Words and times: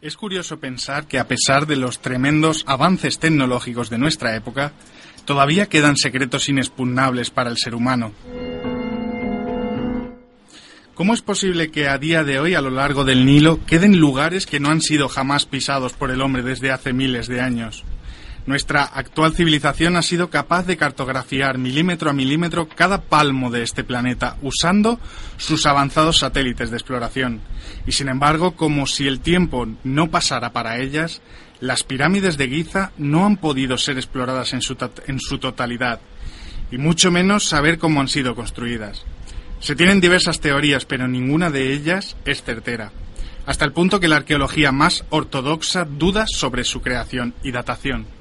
Es 0.00 0.16
curioso 0.16 0.60
pensar 0.60 1.08
que 1.08 1.18
a 1.18 1.26
pesar 1.26 1.66
de 1.66 1.74
los 1.74 1.98
tremendos 1.98 2.62
avances 2.68 3.18
tecnológicos 3.18 3.90
de 3.90 3.98
nuestra 3.98 4.36
época, 4.36 4.72
todavía 5.24 5.66
quedan 5.66 5.96
secretos 5.96 6.48
inexpugnables 6.48 7.30
para 7.30 7.50
el 7.50 7.56
ser 7.56 7.74
humano. 7.74 8.12
¿Cómo 10.94 11.14
es 11.14 11.22
posible 11.22 11.72
que 11.72 11.88
a 11.88 11.98
día 11.98 12.22
de 12.22 12.38
hoy 12.38 12.54
a 12.54 12.60
lo 12.60 12.70
largo 12.70 13.04
del 13.04 13.26
Nilo 13.26 13.64
queden 13.66 13.98
lugares 13.98 14.46
que 14.46 14.60
no 14.60 14.70
han 14.70 14.82
sido 14.82 15.08
jamás 15.08 15.46
pisados 15.46 15.94
por 15.94 16.12
el 16.12 16.22
hombre 16.22 16.42
desde 16.42 16.70
hace 16.70 16.92
miles 16.92 17.26
de 17.26 17.40
años? 17.40 17.84
Nuestra 18.48 18.84
actual 18.84 19.34
civilización 19.34 19.96
ha 19.96 20.02
sido 20.02 20.30
capaz 20.30 20.64
de 20.64 20.78
cartografiar 20.78 21.58
milímetro 21.58 22.08
a 22.08 22.14
milímetro 22.14 22.66
cada 22.66 23.02
palmo 23.02 23.50
de 23.50 23.62
este 23.62 23.84
planeta 23.84 24.38
usando 24.40 24.98
sus 25.36 25.66
avanzados 25.66 26.20
satélites 26.20 26.70
de 26.70 26.78
exploración. 26.78 27.42
Y 27.86 27.92
sin 27.92 28.08
embargo, 28.08 28.56
como 28.56 28.86
si 28.86 29.06
el 29.06 29.20
tiempo 29.20 29.68
no 29.84 30.10
pasara 30.10 30.54
para 30.54 30.78
ellas, 30.78 31.20
las 31.60 31.84
pirámides 31.84 32.38
de 32.38 32.48
Giza 32.48 32.92
no 32.96 33.26
han 33.26 33.36
podido 33.36 33.76
ser 33.76 33.98
exploradas 33.98 34.54
en 34.54 34.62
su, 34.62 34.78
en 35.06 35.20
su 35.20 35.36
totalidad, 35.36 36.00
y 36.70 36.78
mucho 36.78 37.10
menos 37.10 37.44
saber 37.44 37.76
cómo 37.76 38.00
han 38.00 38.08
sido 38.08 38.34
construidas. 38.34 39.04
Se 39.60 39.76
tienen 39.76 40.00
diversas 40.00 40.40
teorías, 40.40 40.86
pero 40.86 41.06
ninguna 41.06 41.50
de 41.50 41.74
ellas 41.74 42.16
es 42.24 42.42
certera, 42.42 42.92
hasta 43.44 43.66
el 43.66 43.74
punto 43.74 44.00
que 44.00 44.08
la 44.08 44.16
arqueología 44.16 44.72
más 44.72 45.04
ortodoxa 45.10 45.84
duda 45.84 46.24
sobre 46.26 46.64
su 46.64 46.80
creación 46.80 47.34
y 47.42 47.52
datación. 47.52 48.17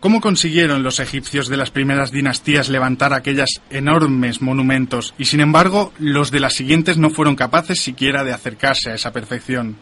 ¿Cómo 0.00 0.20
consiguieron 0.20 0.84
los 0.84 1.00
egipcios 1.00 1.48
de 1.48 1.56
las 1.56 1.72
primeras 1.72 2.12
dinastías 2.12 2.68
levantar 2.68 3.12
aquellas 3.12 3.60
enormes 3.68 4.40
monumentos 4.40 5.12
y 5.18 5.24
sin 5.24 5.40
embargo 5.40 5.92
los 5.98 6.30
de 6.30 6.38
las 6.38 6.54
siguientes 6.54 6.98
no 6.98 7.10
fueron 7.10 7.34
capaces 7.34 7.80
siquiera 7.80 8.22
de 8.22 8.32
acercarse 8.32 8.90
a 8.90 8.94
esa 8.94 9.12
perfección? 9.12 9.76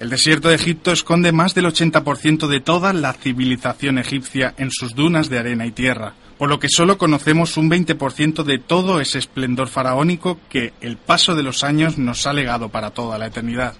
El 0.00 0.10
desierto 0.10 0.50
de 0.50 0.56
Egipto 0.56 0.92
esconde 0.92 1.32
más 1.32 1.54
del 1.54 1.64
80% 1.64 2.46
de 2.46 2.60
toda 2.60 2.92
la 2.92 3.14
civilización 3.14 3.96
egipcia 3.96 4.52
en 4.58 4.70
sus 4.70 4.94
dunas 4.94 5.30
de 5.30 5.38
arena 5.38 5.64
y 5.64 5.72
tierra, 5.72 6.12
por 6.36 6.50
lo 6.50 6.60
que 6.60 6.68
solo 6.68 6.98
conocemos 6.98 7.56
un 7.56 7.70
20% 7.70 8.44
de 8.44 8.58
todo 8.58 9.00
ese 9.00 9.18
esplendor 9.18 9.68
faraónico 9.68 10.38
que 10.50 10.74
el 10.82 10.98
paso 10.98 11.34
de 11.34 11.42
los 11.42 11.64
años 11.64 11.96
nos 11.96 12.26
ha 12.26 12.34
legado 12.34 12.68
para 12.68 12.90
toda 12.90 13.16
la 13.16 13.28
eternidad. 13.28 13.74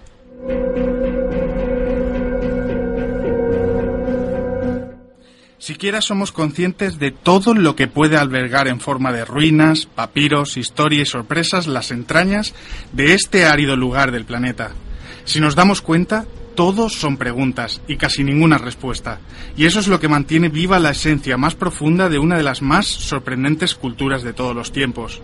Siquiera 5.59 6.01
somos 6.01 6.31
conscientes 6.31 7.01
de 7.01 7.11
todo 7.11 7.53
lo 7.53 7.75
que 7.75 7.89
puede 7.89 8.17
albergar 8.17 8.69
en 8.69 8.79
forma 8.79 9.13
de 9.13 9.25
ruinas, 9.25 9.87
papiros, 9.87 10.57
historia 10.57 11.03
y 11.03 11.07
sorpresas 11.07 11.67
las 11.67 11.91
entrañas 11.91 12.55
de 12.93 13.15
este 13.15 13.45
árido 13.45 13.77
lugar 13.77 14.13
del 14.13 14.25
planeta. 14.25 14.71
Si 15.25 15.41
nos 15.41 15.57
damos 15.57 15.83
cuenta, 15.83 16.27
todos 16.59 16.95
son 16.95 17.19
preguntas 17.19 17.81
y 17.87 17.99
casi 17.99 18.25
ninguna 18.25 18.59
respuesta. 18.59 19.21
Y 19.57 19.67
eso 19.67 19.79
es 19.79 19.87
lo 19.87 20.01
que 20.01 20.09
mantiene 20.09 20.49
viva 20.49 20.81
la 20.81 20.91
esencia 20.91 21.37
más 21.37 21.55
profunda 21.55 22.09
de 22.09 22.19
una 22.19 22.37
de 22.37 22.43
las 22.43 22.63
más 22.63 22.85
sorprendentes 22.85 23.77
culturas 23.77 24.25
de 24.25 24.33
todos 24.33 24.57
los 24.57 24.73
tiempos. 24.73 25.23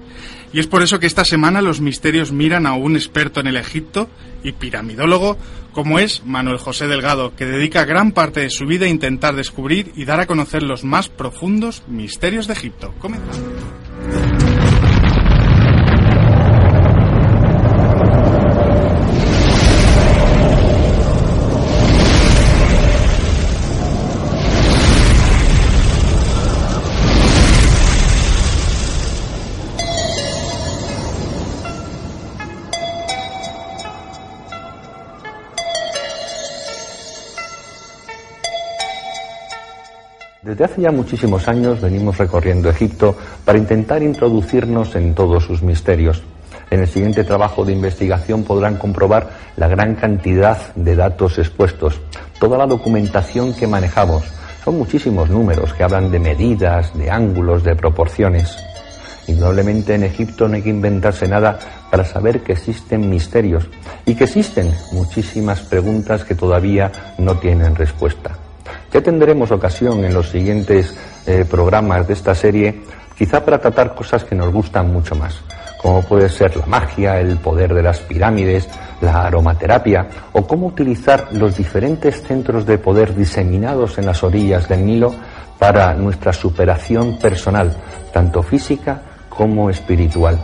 Y 0.53 0.61
es 0.61 0.69
por 0.69 0.85
eso 0.85 1.01
que 1.01 1.09
esta 1.09 1.25
semana 1.25 1.61
los 1.61 1.81
misterios 1.81 2.31
miran 2.31 2.67
a 2.67 2.75
un 2.75 2.95
experto 2.95 3.41
en 3.41 3.49
el 3.49 3.57
Egipto 3.57 4.09
y 4.45 4.53
piramidólogo 4.53 5.37
como 5.73 5.99
es 5.99 6.25
Manuel 6.25 6.59
José 6.59 6.87
Delgado, 6.87 7.35
que 7.35 7.47
dedica 7.47 7.85
gran 7.85 8.13
parte 8.13 8.39
de 8.39 8.51
su 8.51 8.65
vida 8.65 8.87
a 8.87 8.89
intentar 8.89 9.35
descubrir 9.35 9.91
y 9.97 10.05
dar 10.05 10.21
a 10.21 10.27
conocer 10.27 10.63
los 10.63 10.85
más 10.85 11.09
profundos 11.09 11.83
misterios 11.89 12.47
de 12.47 12.53
Egipto. 12.53 12.95
Comenzamos. 13.01 13.43
Desde 40.45 40.65
hace 40.65 40.83
ya 40.83 40.93
muchísimos 40.93 41.49
años 41.49 41.81
venimos 41.81 42.19
recorriendo 42.19 42.69
Egipto 42.69 43.17
para 43.47 43.57
intentar 43.57 44.03
introducirnos 44.03 44.95
en 44.95 45.15
todos 45.15 45.43
sus 45.43 45.63
misterios. 45.63 46.23
En 46.71 46.81
el 46.81 46.87
siguiente 46.89 47.25
trabajo 47.25 47.65
de 47.65 47.73
investigación 47.73 48.45
podrán 48.45 48.77
comprobar 48.77 49.31
la 49.57 49.69
gran 49.69 49.95
cantidad 49.95 50.75
de 50.75 50.97
datos 50.97 51.39
expuestos, 51.39 51.99
toda 52.39 52.59
la 52.59 52.67
documentación 52.67 53.55
que 53.55 53.67
manejamos. 53.67 54.23
Son 54.63 54.77
muchísimos 54.77 55.31
números 55.31 55.73
que 55.73 55.83
hablan 55.83 56.11
de 56.11 56.19
medidas, 56.19 56.93
de 56.93 57.11
ángulos, 57.11 57.65
de 57.65 57.75
proporciones. 57.75 58.55
Indudablemente 59.27 59.95
en 59.95 60.05
Egipto 60.05 60.47
no 60.47 60.57
hay 60.57 60.63
que 60.63 60.69
inventarse 60.69 61.27
nada 61.27 61.59
para 61.91 62.05
saber 62.05 62.41
que 62.41 62.53
existen 62.53 63.09
misterios 63.09 63.65
y 64.05 64.15
que 64.15 64.25
existen 64.25 64.75
muchísimas 64.93 65.61
preguntas 65.61 66.23
que 66.23 66.35
todavía 66.35 66.93
no 67.17 67.39
tienen 67.39 67.75
respuesta. 67.75 68.44
Ya 68.93 69.01
tendremos 69.01 69.51
ocasión 69.51 70.05
en 70.05 70.15
los 70.15 70.31
siguientes 70.31 70.95
eh, 71.27 71.45
programas 71.49 72.07
de 72.07 72.15
esta 72.15 72.35
serie, 72.35 72.83
quizá 73.17 73.45
para 73.45 73.59
tratar 73.59 73.95
cosas 73.95 74.25
que 74.25 74.35
nos 74.35 74.53
gustan 74.53 74.93
mucho 74.93 75.15
más, 75.15 75.41
como 75.81 76.03
puede 76.03 76.29
ser 76.29 76.57
la 76.57 76.67
magia, 76.67 77.21
el 77.21 77.39
poder 77.39 77.75
de 77.75 77.83
las 77.83 78.01
pirámides, 78.01 78.69
la 79.01 79.27
aromaterapia, 79.27 80.07
o 80.33 80.47
cómo 80.47 80.67
utilizar 80.67 81.29
los 81.33 81.57
diferentes 81.57 82.23
centros 82.23 82.67
de 82.67 82.79
poder 82.79 83.15
diseminados 83.15 83.99
en 83.99 84.07
las 84.07 84.23
orillas 84.23 84.69
del 84.69 84.87
Nilo 84.87 85.15
para 85.59 85.95
nuestra 85.95 86.33
superación 86.33 87.19
personal, 87.19 87.75
tanto 88.13 88.43
física 88.43 89.03
como 89.29 89.71
espiritual. 89.71 90.39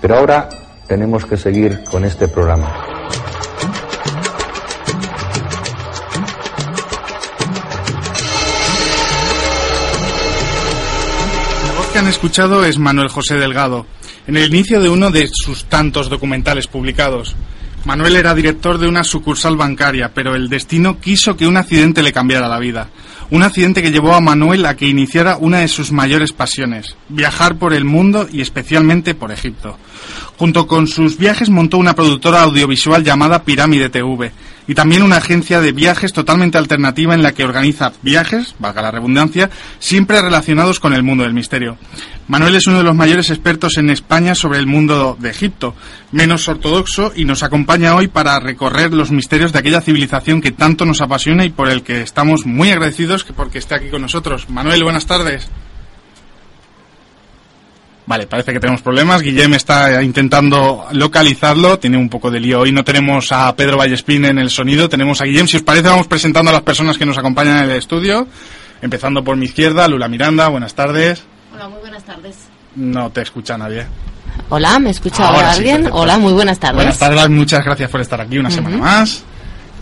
Pero 0.00 0.16
ahora 0.16 0.48
tenemos 0.86 1.24
que 1.26 1.36
seguir 1.36 1.84
con 1.84 2.04
este 2.04 2.28
programa. 2.28 2.92
Han 12.02 12.08
escuchado 12.08 12.64
es 12.64 12.80
Manuel 12.80 13.06
José 13.06 13.36
Delgado, 13.36 13.86
en 14.26 14.36
el 14.36 14.52
inicio 14.52 14.80
de 14.80 14.88
uno 14.88 15.12
de 15.12 15.30
sus 15.32 15.66
tantos 15.66 16.08
documentales 16.08 16.66
publicados. 16.66 17.36
Manuel 17.84 18.16
era 18.16 18.34
director 18.34 18.78
de 18.78 18.88
una 18.88 19.04
sucursal 19.04 19.56
bancaria, 19.56 20.10
pero 20.12 20.34
el 20.34 20.48
destino 20.48 20.98
quiso 20.98 21.36
que 21.36 21.46
un 21.46 21.56
accidente 21.56 22.02
le 22.02 22.12
cambiara 22.12 22.48
la 22.48 22.58
vida. 22.58 22.88
Un 23.30 23.44
accidente 23.44 23.82
que 23.82 23.92
llevó 23.92 24.14
a 24.14 24.20
Manuel 24.20 24.66
a 24.66 24.76
que 24.76 24.88
iniciara 24.88 25.36
una 25.36 25.60
de 25.60 25.68
sus 25.68 25.92
mayores 25.92 26.32
pasiones, 26.32 26.96
viajar 27.08 27.56
por 27.56 27.72
el 27.72 27.84
mundo 27.84 28.26
y 28.32 28.40
especialmente 28.40 29.14
por 29.14 29.30
Egipto. 29.30 29.78
Junto 30.36 30.66
con 30.66 30.86
sus 30.86 31.18
viajes 31.18 31.50
montó 31.50 31.78
una 31.78 31.94
productora 31.94 32.42
audiovisual 32.42 33.04
llamada 33.04 33.44
Pirámide 33.44 33.88
TV 33.88 34.32
y 34.66 34.74
también 34.74 35.02
una 35.02 35.16
agencia 35.16 35.60
de 35.60 35.72
viajes 35.72 36.12
totalmente 36.12 36.58
alternativa 36.58 37.14
en 37.14 37.22
la 37.22 37.32
que 37.32 37.44
organiza 37.44 37.92
viajes, 38.02 38.54
valga 38.58 38.82
la 38.82 38.90
redundancia, 38.90 39.50
siempre 39.78 40.22
relacionados 40.22 40.80
con 40.80 40.92
el 40.92 41.02
mundo 41.02 41.24
del 41.24 41.34
misterio. 41.34 41.76
Manuel 42.28 42.54
es 42.54 42.66
uno 42.66 42.78
de 42.78 42.84
los 42.84 42.94
mayores 42.94 43.30
expertos 43.30 43.76
en 43.76 43.90
España 43.90 44.34
sobre 44.34 44.58
el 44.58 44.66
mundo 44.66 45.16
de 45.18 45.30
Egipto, 45.30 45.74
menos 46.12 46.48
ortodoxo, 46.48 47.12
y 47.14 47.24
nos 47.24 47.42
acompaña 47.42 47.94
hoy 47.94 48.08
para 48.08 48.38
recorrer 48.38 48.92
los 48.92 49.10
misterios 49.10 49.52
de 49.52 49.58
aquella 49.58 49.80
civilización 49.80 50.40
que 50.40 50.52
tanto 50.52 50.84
nos 50.84 51.00
apasiona 51.00 51.44
y 51.44 51.50
por 51.50 51.68
el 51.68 51.82
que 51.82 52.02
estamos 52.02 52.46
muy 52.46 52.70
agradecidos 52.70 53.24
porque 53.36 53.58
esté 53.58 53.74
aquí 53.74 53.88
con 53.88 54.02
nosotros. 54.02 54.48
Manuel, 54.48 54.84
buenas 54.84 55.06
tardes. 55.06 55.48
Vale, 58.04 58.26
parece 58.26 58.52
que 58.52 58.58
tenemos 58.58 58.82
problemas. 58.82 59.22
Guillem 59.22 59.54
está 59.54 60.02
intentando 60.02 60.86
localizarlo. 60.92 61.78
Tiene 61.78 61.96
un 61.96 62.08
poco 62.08 62.30
de 62.30 62.40
lío. 62.40 62.60
Hoy 62.60 62.72
no 62.72 62.84
tenemos 62.84 63.30
a 63.30 63.54
Pedro 63.54 63.78
Vallespín 63.78 64.24
en 64.24 64.38
el 64.38 64.50
sonido. 64.50 64.88
Tenemos 64.88 65.20
a 65.20 65.24
Guillem. 65.24 65.46
Si 65.46 65.56
os 65.56 65.62
parece, 65.62 65.88
vamos 65.88 66.08
presentando 66.08 66.50
a 66.50 66.54
las 66.54 66.62
personas 66.62 66.98
que 66.98 67.06
nos 67.06 67.16
acompañan 67.16 67.58
en 67.58 67.70
el 67.70 67.76
estudio. 67.76 68.26
Empezando 68.80 69.22
por 69.22 69.36
mi 69.36 69.46
izquierda, 69.46 69.86
Lula 69.86 70.08
Miranda. 70.08 70.48
Buenas 70.48 70.74
tardes. 70.74 71.22
Hola, 71.54 71.68
muy 71.68 71.80
buenas 71.80 72.02
tardes. 72.02 72.36
No 72.74 73.10
te 73.10 73.22
escucha 73.22 73.56
nadie. 73.56 73.86
Hola, 74.48 74.78
¿me 74.78 74.90
escucha 74.90 75.28
ahora, 75.28 75.52
alguien? 75.52 75.88
Hola, 75.92 76.18
muy 76.18 76.32
buenas 76.32 76.58
tardes. 76.58 76.76
Buenas 76.76 76.98
tardes, 76.98 77.28
muchas 77.28 77.64
gracias 77.64 77.90
por 77.90 78.00
estar 78.00 78.20
aquí 78.20 78.38
una 78.38 78.50
semana 78.50 78.78
más. 78.78 79.24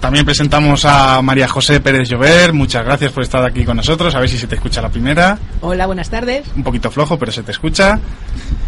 También 0.01 0.25
presentamos 0.25 0.87
a 0.87 1.21
María 1.21 1.47
José 1.47 1.79
Pérez 1.81 2.09
Llover. 2.09 2.55
Muchas 2.55 2.83
gracias 2.85 3.13
por 3.13 3.23
estar 3.23 3.45
aquí 3.45 3.65
con 3.65 3.77
nosotros. 3.77 4.15
A 4.15 4.21
ver 4.21 4.31
si 4.31 4.39
se 4.39 4.47
te 4.47 4.55
escucha 4.55 4.81
la 4.81 4.89
primera. 4.89 5.39
Hola, 5.61 5.85
buenas 5.87 6.09
tardes. 6.09 6.47
Un 6.57 6.63
poquito 6.63 6.91
flojo, 6.91 7.19
pero 7.19 7.31
se 7.31 7.43
te 7.43 7.53
escucha. 7.53 8.01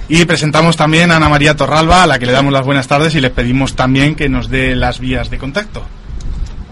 Y 0.09 0.27
presentamos 0.27 0.77
también 0.77 1.11
a 1.11 1.17
Ana 1.17 1.31
María 1.31 1.57
Torralba, 1.57 2.03
a 2.03 2.07
la 2.07 2.19
que 2.19 2.27
le 2.27 2.33
damos 2.33 2.53
las 2.53 2.67
buenas 2.67 2.87
tardes 2.87 3.15
y 3.15 3.21
les 3.21 3.31
pedimos 3.31 3.75
también 3.75 4.15
que 4.15 4.29
nos 4.29 4.51
dé 4.51 4.77
las 4.77 5.01
vías 5.01 5.31
de 5.31 5.39
contacto. 5.39 5.83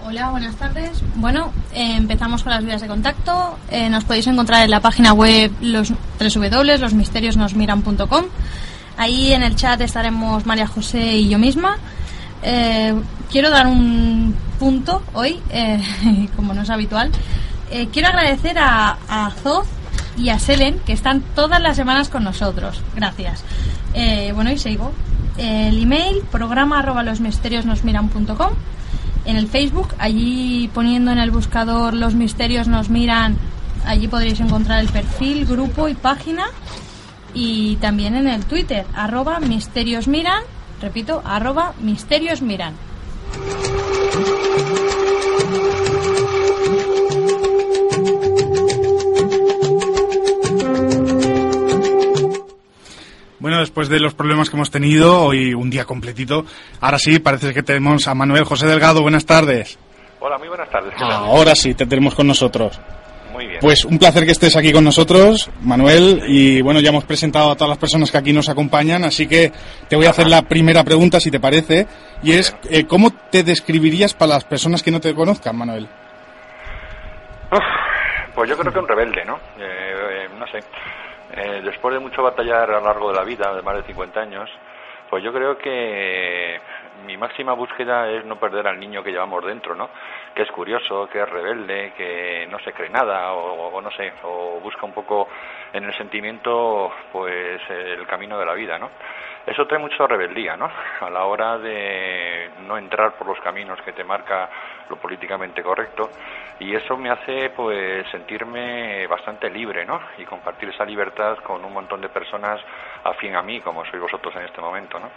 Hola, 0.05 0.29
buenas 0.31 0.55
tardes. 0.57 1.03
Bueno, 1.15 1.53
eh, 1.73 1.95
empezamos 1.97 2.43
con 2.43 2.53
las 2.53 2.63
vías 2.63 2.83
de 2.83 2.89
contacto. 2.89 3.57
Eh, 3.71 3.89
nos 3.89 4.05
podéis 4.05 4.27
encontrar 4.27 4.65
en 4.65 4.71
la 4.71 4.81
página 4.81 5.15
web 5.15 5.51
los 5.63 5.95
www.losmisteriosnosmiran.com 6.19 8.25
Ahí 8.99 9.33
en 9.33 9.43
el 9.43 9.57
chat 9.57 9.81
estaremos 9.81 10.45
María 10.45 10.67
José 10.67 11.17
y 11.17 11.31
yo 11.31 11.39
misma. 11.39 11.79
Eh, 12.43 12.95
quiero 13.31 13.51
dar 13.51 13.67
un 13.67 14.30
punto 14.61 15.03
hoy, 15.15 15.41
eh, 15.51 15.81
como 16.37 16.55
no 16.55 16.63
es 16.63 16.71
habitual. 16.71 17.11
Eh, 17.71 17.89
quiero 17.93 18.09
agradecer 18.09 18.59
a, 18.59 18.99
a 19.09 19.31
Zoz 19.31 19.67
y 20.17 20.29
a 20.29 20.39
Selen, 20.39 20.79
que 20.87 20.93
están 20.93 21.23
todas 21.35 21.61
las 21.61 21.77
semanas 21.77 22.09
con 22.09 22.23
nosotros. 22.23 22.81
Gracias. 22.95 23.43
bueno, 24.35 24.53
y 24.53 24.59
sigo. 24.59 24.93
El 25.37 25.83
email, 25.83 26.23
programa 26.31 26.81
arroba 26.81 27.03
los 27.03 27.21
misterios 27.21 27.65
nos 27.65 27.83
miran.com. 27.85 28.53
En 29.25 29.37
el 29.37 29.49
Facebook, 29.49 29.89
allí 29.99 30.71
poniendo 30.75 31.11
en 31.11 31.19
el 31.19 31.31
buscador 31.31 31.95
los 31.95 32.15
misterios 32.15 32.69
nos 32.69 32.91
miran, 32.91 33.37
allí 33.87 34.09
podréis 34.09 34.41
encontrar 34.41 34.81
el 34.81 34.89
perfil, 34.89 35.47
grupo 35.47 35.89
y 35.89 35.95
página. 35.95 36.45
Y 37.33 37.77
también 37.77 38.15
en 38.15 38.29
el 38.29 38.45
Twitter, 38.45 38.85
arroba 38.95 39.41
misterios 39.41 40.07
miran 40.07 40.43
Repito, 40.81 41.21
arroba 41.25 41.75
misterios 41.81 42.41
Bueno, 53.41 53.59
después 53.59 53.89
de 53.89 53.99
los 53.99 54.15
problemas 54.15 54.51
que 54.51 54.57
hemos 54.57 54.71
tenido, 54.71 55.23
hoy 55.23 55.55
un 55.55 55.71
día 55.71 55.87
completito, 55.87 56.45
ahora 56.81 56.99
sí, 56.99 57.19
parece 57.19 57.55
que 57.55 57.63
tenemos 57.63 58.07
a 58.07 58.15
Manuel 58.15 58.45
José 58.45 58.67
Delgado. 58.67 59.01
Buenas 59.01 59.25
tardes. 59.25 59.79
Hola, 60.21 60.37
muy 60.37 60.49
buenas 60.49 60.69
tardes. 60.69 60.93
Ahora 60.99 61.55
sí, 61.55 61.75
te 61.75 61.87
tenemos 61.87 62.15
con 62.15 62.27
nosotros. 62.27 62.79
Pues 63.61 63.87
un 63.87 63.99
placer 63.99 64.27
que 64.27 64.33
estés 64.33 64.55
aquí 64.57 64.73
con 64.73 64.85
nosotros, 64.85 65.51
Manuel, 65.63 66.23
y 66.27 66.61
bueno, 66.61 66.81
ya 66.81 66.91
hemos 66.91 67.05
presentado 67.05 67.51
a 67.51 67.55
todas 67.55 67.71
las 67.71 67.79
personas 67.79 68.11
que 68.11 68.19
aquí 68.19 68.33
nos 68.35 68.51
acompañan, 68.51 69.05
así 69.05 69.27
que 69.27 69.53
te 69.89 69.97
voy 69.97 70.05
a 70.07 70.11
hacer 70.11 70.27
la 70.27 70.43
primera 70.43 70.85
pregunta, 70.85 71.21
si 71.21 71.31
te 71.31 71.41
parece, 71.41 71.87
y 72.23 72.33
es, 72.33 72.55
eh, 72.69 72.87
¿cómo 72.87 73.11
te 73.31 73.43
describirías 73.43 74.13
para 74.13 74.35
las 74.35 74.45
personas 74.45 74.83
que 74.83 74.91
no 74.91 75.01
te 75.01 75.15
conozcan, 75.15 75.57
Manuel? 75.57 75.89
pues 78.35 78.49
yo 78.49 78.57
creo 78.57 78.73
que 78.73 78.79
un 78.79 78.89
rebelde, 78.89 79.25
¿no? 79.25 79.37
Eh, 79.59 79.95
eh, 80.25 80.29
no 80.39 80.47
sé. 80.47 80.61
Después 81.63 81.95
de 81.95 82.01
mucho 82.01 82.23
batallar 82.23 82.71
a 82.71 82.81
lo 82.81 82.87
largo 82.87 83.11
de 83.11 83.17
la 83.17 83.25
vida, 83.25 83.55
de 83.55 83.63
más 83.63 83.77
de 83.77 83.83
50 83.83 84.21
años, 84.21 84.51
pues 85.09 85.25
yo 85.25 85.33
creo 85.33 85.59
que 85.59 86.61
mi 87.05 87.17
máxima 87.17 87.53
búsqueda 87.53 88.09
es 88.09 88.25
no 88.25 88.37
perder 88.37 88.69
al 88.69 88.79
niño 88.79 89.03
que 89.03 89.11
llevamos 89.11 89.45
dentro, 89.45 89.75
¿no? 89.75 89.91
Que 90.35 90.43
es 90.43 90.51
curioso, 90.53 91.09
que 91.09 91.21
es 91.21 91.29
rebelde, 91.29 91.93
que 91.97 92.47
no 92.49 92.59
se 92.61 92.73
cree 92.73 92.91
nada 92.91 93.33
o, 93.33 93.81
no 93.81 93.91
sé, 93.91 94.13
o 94.23 94.61
busca 94.61 94.87
un 94.87 94.93
poco 94.93 95.29
en 95.73 95.85
el 95.85 95.97
sentimiento, 95.97 96.93
pues 97.11 97.61
el 97.69 98.07
camino 98.07 98.39
de 98.39 98.47
la 98.47 98.55
vida, 98.55 98.79
¿no? 98.79 98.91
Eso 99.47 99.67
trae 99.67 99.81
mucha 99.81 100.07
rebeldía, 100.07 100.57
¿no? 100.57 100.71
A 101.01 101.11
la 101.11 101.25
hora 101.25 101.59
de 101.59 102.51
no 102.67 102.79
entrar 102.79 103.15
por 103.15 103.27
los 103.27 103.41
caminos 103.41 103.81
que 103.83 103.93
te 103.93 104.05
marca 104.05 104.49
lo 104.89 104.97
políticamente 104.97 105.63
correcto 105.63 106.11
y 106.61 106.75
eso 106.75 106.97
me 106.97 107.11
hace 107.11 107.51
pues 107.57 108.07
sentirme 108.11 109.07
bastante 109.07 109.49
libre, 109.51 109.85
¿no? 109.87 109.99
Y 110.19 110.25
compartir 110.25 110.69
esa 110.69 110.85
libertad 110.85 111.37
con 111.43 111.65
un 111.65 111.73
montón 111.73 112.01
de 112.03 112.09
personas 112.11 112.61
afín 113.03 113.35
a 113.35 113.43
mí, 113.43 113.61
como 113.61 113.85
sois 113.87 114.01
vosotros 114.01 114.35
en 114.37 114.45
este 114.45 114.61
momento, 114.61 115.01
¿no? 115.01 115.09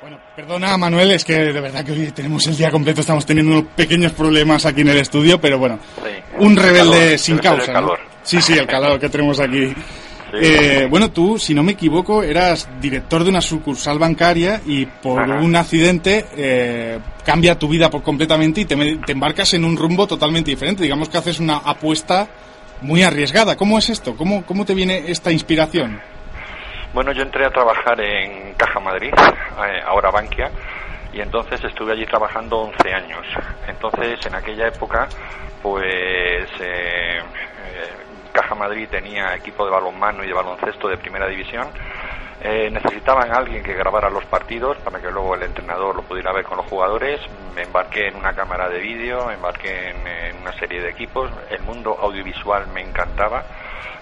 Bueno, 0.00 0.18
perdona 0.34 0.76
Manuel, 0.76 1.12
es 1.12 1.24
que 1.24 1.34
de 1.34 1.60
verdad 1.60 1.84
que 1.84 1.92
hoy 1.92 2.10
tenemos 2.12 2.46
el 2.46 2.56
día 2.56 2.70
completo, 2.70 3.00
estamos 3.00 3.24
teniendo 3.24 3.52
unos 3.52 3.72
pequeños 3.72 4.12
problemas 4.12 4.66
aquí 4.66 4.82
en 4.82 4.88
el 4.88 4.98
estudio, 4.98 5.40
pero 5.40 5.58
bueno, 5.58 5.78
un 6.38 6.56
rebelde 6.56 7.16
sin 7.16 7.38
causa. 7.38 7.72
Sí, 8.22 8.40
sí, 8.40 8.58
el 8.58 8.66
calor 8.66 8.98
que 8.98 9.08
tenemos 9.08 9.38
aquí. 9.40 9.74
Eh, 10.40 10.86
bueno, 10.90 11.10
tú, 11.10 11.38
si 11.38 11.54
no 11.54 11.62
me 11.62 11.72
equivoco, 11.72 12.22
eras 12.22 12.68
director 12.80 13.22
de 13.24 13.30
una 13.30 13.40
sucursal 13.40 13.98
bancaria 13.98 14.60
y 14.66 14.86
por 14.86 15.20
un 15.22 15.56
accidente 15.56 16.26
eh, 16.36 16.98
cambia 17.24 17.58
tu 17.58 17.68
vida 17.68 17.90
por 17.90 18.02
completamente 18.02 18.62
y 18.62 18.64
te, 18.64 18.76
te, 18.96 19.12
embarcas 19.12 19.54
en 19.54 19.64
un 19.64 19.76
rumbo 19.76 20.06
totalmente 20.06 20.50
diferente. 20.50 20.82
Digamos 20.82 21.08
que 21.08 21.18
haces 21.18 21.40
una 21.40 21.58
apuesta 21.58 22.28
muy 22.82 23.02
arriesgada. 23.02 23.56
¿Cómo 23.56 23.78
es 23.78 23.90
esto? 23.90 24.16
¿Cómo, 24.16 24.44
cómo 24.44 24.64
te 24.64 24.74
viene 24.74 25.04
esta 25.06 25.32
inspiración? 25.32 26.00
Bueno, 26.92 27.12
yo 27.12 27.22
entré 27.22 27.44
a 27.44 27.50
trabajar 27.50 28.00
en 28.00 28.54
Caja 28.54 28.78
Madrid, 28.78 29.12
eh, 29.12 29.82
ahora 29.84 30.10
Bankia, 30.12 30.50
y 31.12 31.20
entonces 31.20 31.62
estuve 31.64 31.92
allí 31.92 32.06
trabajando 32.06 32.58
11 32.58 32.94
años. 32.94 33.26
Entonces, 33.66 34.24
en 34.26 34.34
aquella 34.34 34.68
época, 34.68 35.08
pues 35.60 36.48
eh, 36.60 37.20
Caja 38.34 38.54
Madrid 38.54 38.88
tenía 38.90 39.34
equipo 39.34 39.64
de 39.64 39.70
balonmano 39.70 40.22
y 40.22 40.26
de 40.26 40.34
baloncesto 40.34 40.88
de 40.88 40.98
primera 40.98 41.26
división. 41.26 41.68
necesitaban 42.42 43.32
a 43.32 43.38
alguien 43.38 43.62
que 43.62 43.72
grabara 43.72 44.10
los 44.10 44.24
partidos 44.26 44.76
para 44.78 45.00
que 45.00 45.10
luego 45.10 45.34
el 45.34 45.44
entrenador 45.44 45.96
lo 45.96 46.02
pudiera 46.02 46.32
ver 46.32 46.44
con 46.44 46.58
los 46.58 46.66
jugadores. 46.66 47.20
Me 47.54 47.62
embarqué 47.62 48.08
en 48.08 48.16
una 48.16 48.34
cámara 48.34 48.68
de 48.68 48.80
vídeo, 48.80 49.26
me 49.26 49.34
embarqué 49.34 49.90
en 49.90 50.36
una 50.42 50.52
serie 50.58 50.82
de 50.82 50.90
equipos. 50.90 51.30
El 51.48 51.62
mundo 51.62 51.96
audiovisual 51.98 52.66
me 52.74 52.82
encantaba 52.82 53.44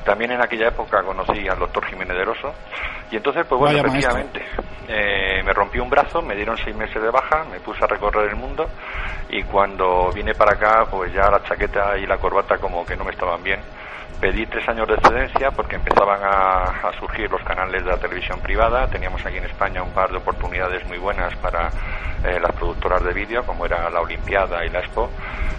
también 0.05 0.33
en 0.33 0.43
aquella 0.43 0.69
época 0.69 1.03
conocí 1.03 1.47
al 1.49 1.59
doctor 1.59 1.85
Jiménez 1.87 2.17
de 2.17 2.25
Rosso 2.25 2.53
y 3.11 3.17
entonces, 3.17 3.47
pues 3.47 3.61
bueno, 3.61 3.79
efectivamente, 3.79 4.45
eh, 4.89 5.43
me 5.45 5.53
rompí 5.53 5.79
un 5.79 5.89
brazo, 5.89 6.23
me 6.23 6.35
dieron 6.35 6.57
seis 6.57 6.75
meses 6.75 7.01
de 7.01 7.11
baja, 7.11 7.45
me 7.45 7.61
puse 7.61 7.85
a 7.85 7.87
recorrer 7.87 8.31
el 8.31 8.37
mundo 8.37 8.69
y 9.29 9.43
cuando 9.45 10.11
vine 10.13 10.35
para 10.35 10.55
acá, 10.55 10.87
pues 10.91 11.13
ya 11.13 11.31
la 11.31 11.43
chaqueta 11.45 11.97
y 11.99 12.07
la 12.07 12.19
corbata 12.19 12.59
como 12.59 12.85
que 12.85 12.97
no 12.97 13.05
me 13.05 13.13
estaban 13.13 13.43
bien. 13.43 13.61
Pedí 14.21 14.47
tres 14.47 14.69
años 14.69 14.87
de 14.87 14.95
excedencia 14.95 15.51
porque 15.51 15.77
empezaban 15.77 16.21
a, 16.23 16.93
surgir 16.99 17.29
los 17.31 17.43
canales 17.43 17.85
de 17.85 17.91
la 17.91 17.97
televisión 17.97 18.39
privada. 18.41 18.87
Teníamos 18.87 19.25
aquí 19.27 19.39
en 19.39 19.45
España 19.45 19.83
un 19.83 19.91
par 19.91 20.11
de 20.11 20.19
oportunidades 20.19 20.87
muy 20.87 20.99
buenas 20.99 21.35
para 21.37 21.69
eh, 22.25 22.39
las 22.41 22.53
productoras 22.53 23.03
de 23.03 23.13
vídeo, 23.13 23.45
como 23.45 23.67
era 23.67 23.91
la 23.91 24.01
Olimpiada 24.01 24.65
y 24.65 24.71
la 24.71 24.79
Expo. 24.79 25.11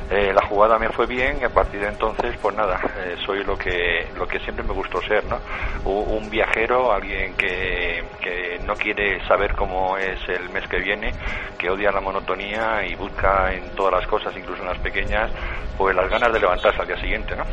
Eh, 0.10 0.32
la 0.34 0.46
jugada 0.48 0.80
me 0.80 0.90
fue 0.90 1.06
bien 1.08 1.40
y 1.42 1.44
a 1.44 1.50
partir 1.50 1.82
de 1.82 1.88
entonces, 1.88 2.38
pues 2.42 2.56
nada, 2.56 2.80
eh, 3.04 3.16
soy 3.26 3.44
lo 3.44 3.58
que, 3.58 4.08
lo 4.16 4.28
que 4.28 4.40
siempre 4.40 4.64
me 4.64 4.74
gustó 4.74 5.02
ser, 5.02 5.26
¿no? 5.26 5.40
Un 5.84 6.30
viajero, 6.30 6.94
alguien 6.94 7.34
que, 7.36 8.04
que 8.22 8.60
no 8.66 8.76
quiere 8.76 9.26
saber 9.28 9.56
cómo 9.56 9.98
es 9.98 10.20
el 10.30 10.50
mes 10.50 10.68
que 10.68 10.78
viene, 10.78 11.12
que 11.58 11.70
odia 11.70 11.92
la 11.92 12.00
monotonía 12.00 12.86
y 12.86 12.96
busca 12.96 13.54
en 13.54 13.76
todas 13.76 13.94
las 13.94 14.08
cosas, 14.08 14.36
incluso 14.38 14.62
en 14.62 14.70
las 14.70 14.80
pequeñas, 14.80 15.32
pues 15.78 15.96
las 15.96 16.10
ganas 16.10 16.32
de 16.32 16.40
levantarse 16.40 16.82
al 16.82 16.88
día 16.88 16.98
siguiente, 17.02 17.36
¿no? 17.36 17.44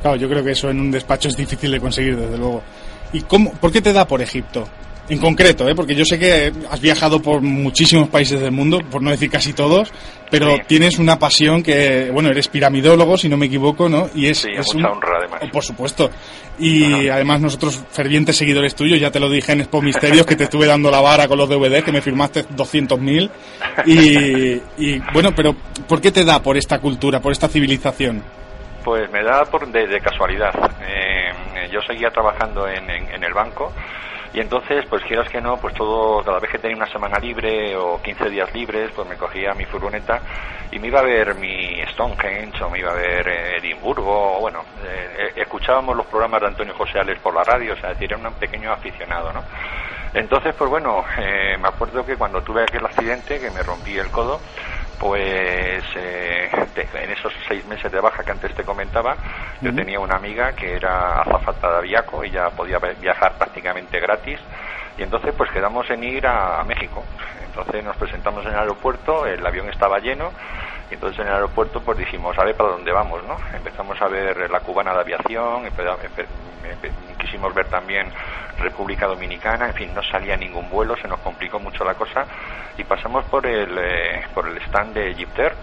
Claro, 0.00 0.16
yo 0.16 0.28
creo 0.28 0.44
que 0.44 0.52
eso 0.52 0.70
en 0.70 0.80
un 0.80 0.90
despacho 0.90 1.28
es 1.28 1.36
difícil 1.36 1.70
de 1.70 1.80
conseguir, 1.80 2.16
desde 2.16 2.38
luego. 2.38 2.62
¿Y 3.12 3.22
cómo, 3.22 3.52
por 3.52 3.72
qué 3.72 3.82
te 3.82 3.92
da 3.92 4.06
por 4.06 4.22
Egipto? 4.22 4.66
en 5.10 5.18
concreto, 5.18 5.68
¿eh? 5.68 5.74
porque 5.74 5.94
yo 5.94 6.04
sé 6.04 6.18
que 6.18 6.52
has 6.70 6.80
viajado 6.80 7.20
por 7.20 7.42
muchísimos 7.42 8.08
países 8.08 8.40
del 8.40 8.52
mundo, 8.52 8.78
por 8.90 9.02
no 9.02 9.10
decir 9.10 9.28
casi 9.28 9.52
todos, 9.52 9.92
pero 10.30 10.56
tienes 10.68 11.00
una 11.00 11.18
pasión 11.18 11.64
que, 11.64 12.10
bueno, 12.12 12.30
eres 12.30 12.46
piramidólogo, 12.46 13.18
si 13.18 13.28
no 13.28 13.36
me 13.36 13.46
equivoco, 13.46 13.88
¿no? 13.88 14.08
Y 14.14 14.26
es, 14.26 14.44
es 14.44 14.72
mucha 14.72 14.88
honra, 14.88 15.18
además. 15.18 15.40
Por 15.52 15.64
supuesto. 15.64 16.10
Y 16.60 17.08
además 17.08 17.40
nosotros, 17.40 17.82
fervientes 17.90 18.36
seguidores 18.36 18.76
tuyos, 18.76 19.00
ya 19.00 19.10
te 19.10 19.18
lo 19.18 19.28
dije 19.28 19.52
en 19.52 19.62
Expo 19.62 19.82
Misterios, 19.82 20.24
que 20.24 20.36
te 20.36 20.44
estuve 20.44 20.66
dando 20.66 20.90
la 20.90 21.00
vara 21.00 21.26
con 21.26 21.38
los 21.38 21.48
DVD, 21.48 21.82
que 21.82 21.90
me 21.90 22.02
firmaste 22.02 22.46
200.000. 22.46 23.30
Y, 23.86 24.84
y 24.84 25.02
bueno, 25.12 25.34
pero 25.34 25.56
¿por 25.88 26.00
qué 26.00 26.12
te 26.12 26.24
da 26.24 26.40
por 26.40 26.56
esta 26.56 26.78
cultura, 26.78 27.20
por 27.20 27.32
esta 27.32 27.48
civilización? 27.48 28.22
Pues 28.84 29.10
me 29.10 29.22
da 29.22 29.44
por 29.44 29.66
de, 29.66 30.00
casualidad. 30.00 30.54
Eh, 30.80 31.68
yo 31.70 31.82
seguía 31.82 32.10
trabajando 32.10 32.66
en, 32.66 32.88
el 33.22 33.34
banco 33.34 33.72
y 34.32 34.40
entonces, 34.40 34.86
pues 34.88 35.02
quieras 35.04 35.28
que 35.28 35.40
no, 35.40 35.56
pues 35.58 35.74
todo, 35.74 36.22
cada 36.24 36.38
vez 36.38 36.50
que 36.50 36.58
tenía 36.58 36.76
una 36.76 36.86
semana 36.86 37.18
libre 37.18 37.76
o 37.76 38.00
15 38.00 38.30
días 38.30 38.54
libres, 38.54 38.90
pues 38.94 39.06
me 39.06 39.16
cogía 39.16 39.52
mi 39.54 39.66
furgoneta 39.66 40.20
y 40.70 40.78
me 40.78 40.86
iba 40.86 41.00
a 41.00 41.04
ver 41.04 41.34
mi 41.34 41.82
Stonehenge 41.92 42.62
o 42.64 42.70
me 42.70 42.78
iba 42.78 42.92
a 42.92 42.94
ver 42.94 43.28
eh, 43.28 43.56
Edimburgo, 43.58 44.38
bueno, 44.40 44.64
eh, 44.84 45.32
escuchábamos 45.36 45.96
los 45.96 46.06
programas 46.06 46.40
de 46.40 46.46
Antonio 46.46 46.74
José 46.74 47.00
Ales 47.00 47.18
por 47.18 47.34
la 47.34 47.44
radio, 47.44 47.74
o 47.74 47.76
sea, 47.76 47.92
era 47.98 48.16
un 48.16 48.32
pequeño 48.34 48.72
aficionado, 48.72 49.32
¿no? 49.32 49.42
Entonces, 50.14 50.54
pues 50.56 50.68
bueno, 50.68 51.04
me 51.16 51.68
acuerdo 51.68 52.04
que 52.04 52.16
cuando 52.16 52.42
tuve 52.42 52.62
aquel 52.62 52.84
accidente, 52.84 53.38
que 53.38 53.48
me 53.50 53.62
rompí 53.62 53.96
el 53.96 54.10
codo, 54.10 54.40
pues 55.00 55.82
eh, 55.96 56.50
en 56.76 57.10
esos 57.10 57.32
seis 57.48 57.64
meses 57.64 57.90
de 57.90 58.00
baja 58.00 58.22
que 58.22 58.32
antes 58.32 58.54
te 58.54 58.62
comentaba, 58.62 59.16
yo 59.62 59.74
tenía 59.74 59.98
una 59.98 60.16
amiga 60.16 60.52
que 60.52 60.74
era 60.74 61.22
azafata 61.22 61.70
de 61.70 61.78
aviaco, 61.78 62.22
ella 62.22 62.50
podía 62.50 62.78
viajar 63.00 63.38
prácticamente 63.38 63.98
gratis, 63.98 64.38
y 64.98 65.02
entonces 65.02 65.32
pues 65.34 65.50
quedamos 65.52 65.88
en 65.88 66.04
ir 66.04 66.26
a, 66.26 66.62
México. 66.64 67.02
Entonces 67.42 67.82
nos 67.82 67.96
presentamos 67.96 68.44
en 68.44 68.52
el 68.52 68.58
aeropuerto, 68.58 69.24
el 69.24 69.44
avión 69.44 69.70
estaba 69.70 69.98
lleno, 69.98 70.32
y 70.90 70.94
entonces 70.94 71.20
en 71.20 71.28
el 71.28 71.34
aeropuerto 71.34 71.80
pues 71.80 71.98
dijimos, 71.98 72.36
a 72.38 72.44
ver 72.44 72.56
para 72.56 72.70
dónde 72.70 72.92
vamos, 72.92 73.22
¿no? 73.24 73.36
Empezamos 73.54 74.00
a 74.02 74.08
ver 74.08 74.50
la 74.50 74.60
cubana 74.60 74.92
de 74.92 75.00
aviación, 75.00 75.68
quisimos 77.18 77.54
ver 77.54 77.66
también 77.66 78.10
República 78.58 79.06
Dominicana, 79.06 79.68
en 79.68 79.74
fin, 79.74 79.94
no 79.94 80.02
salía 80.02 80.36
ningún 80.36 80.68
vuelo, 80.68 80.96
se 80.96 81.08
nos 81.08 81.20
complicó 81.20 81.58
mucho 81.58 81.84
la 81.84 81.94
cosa 81.94 82.26
y 82.76 82.84
pasamos 82.84 83.24
por 83.26 83.46
el, 83.46 83.78
eh, 83.78 84.24
por 84.34 84.48
el 84.48 84.58
stand 84.62 84.94
de 84.94 85.10
Egypter 85.10 85.54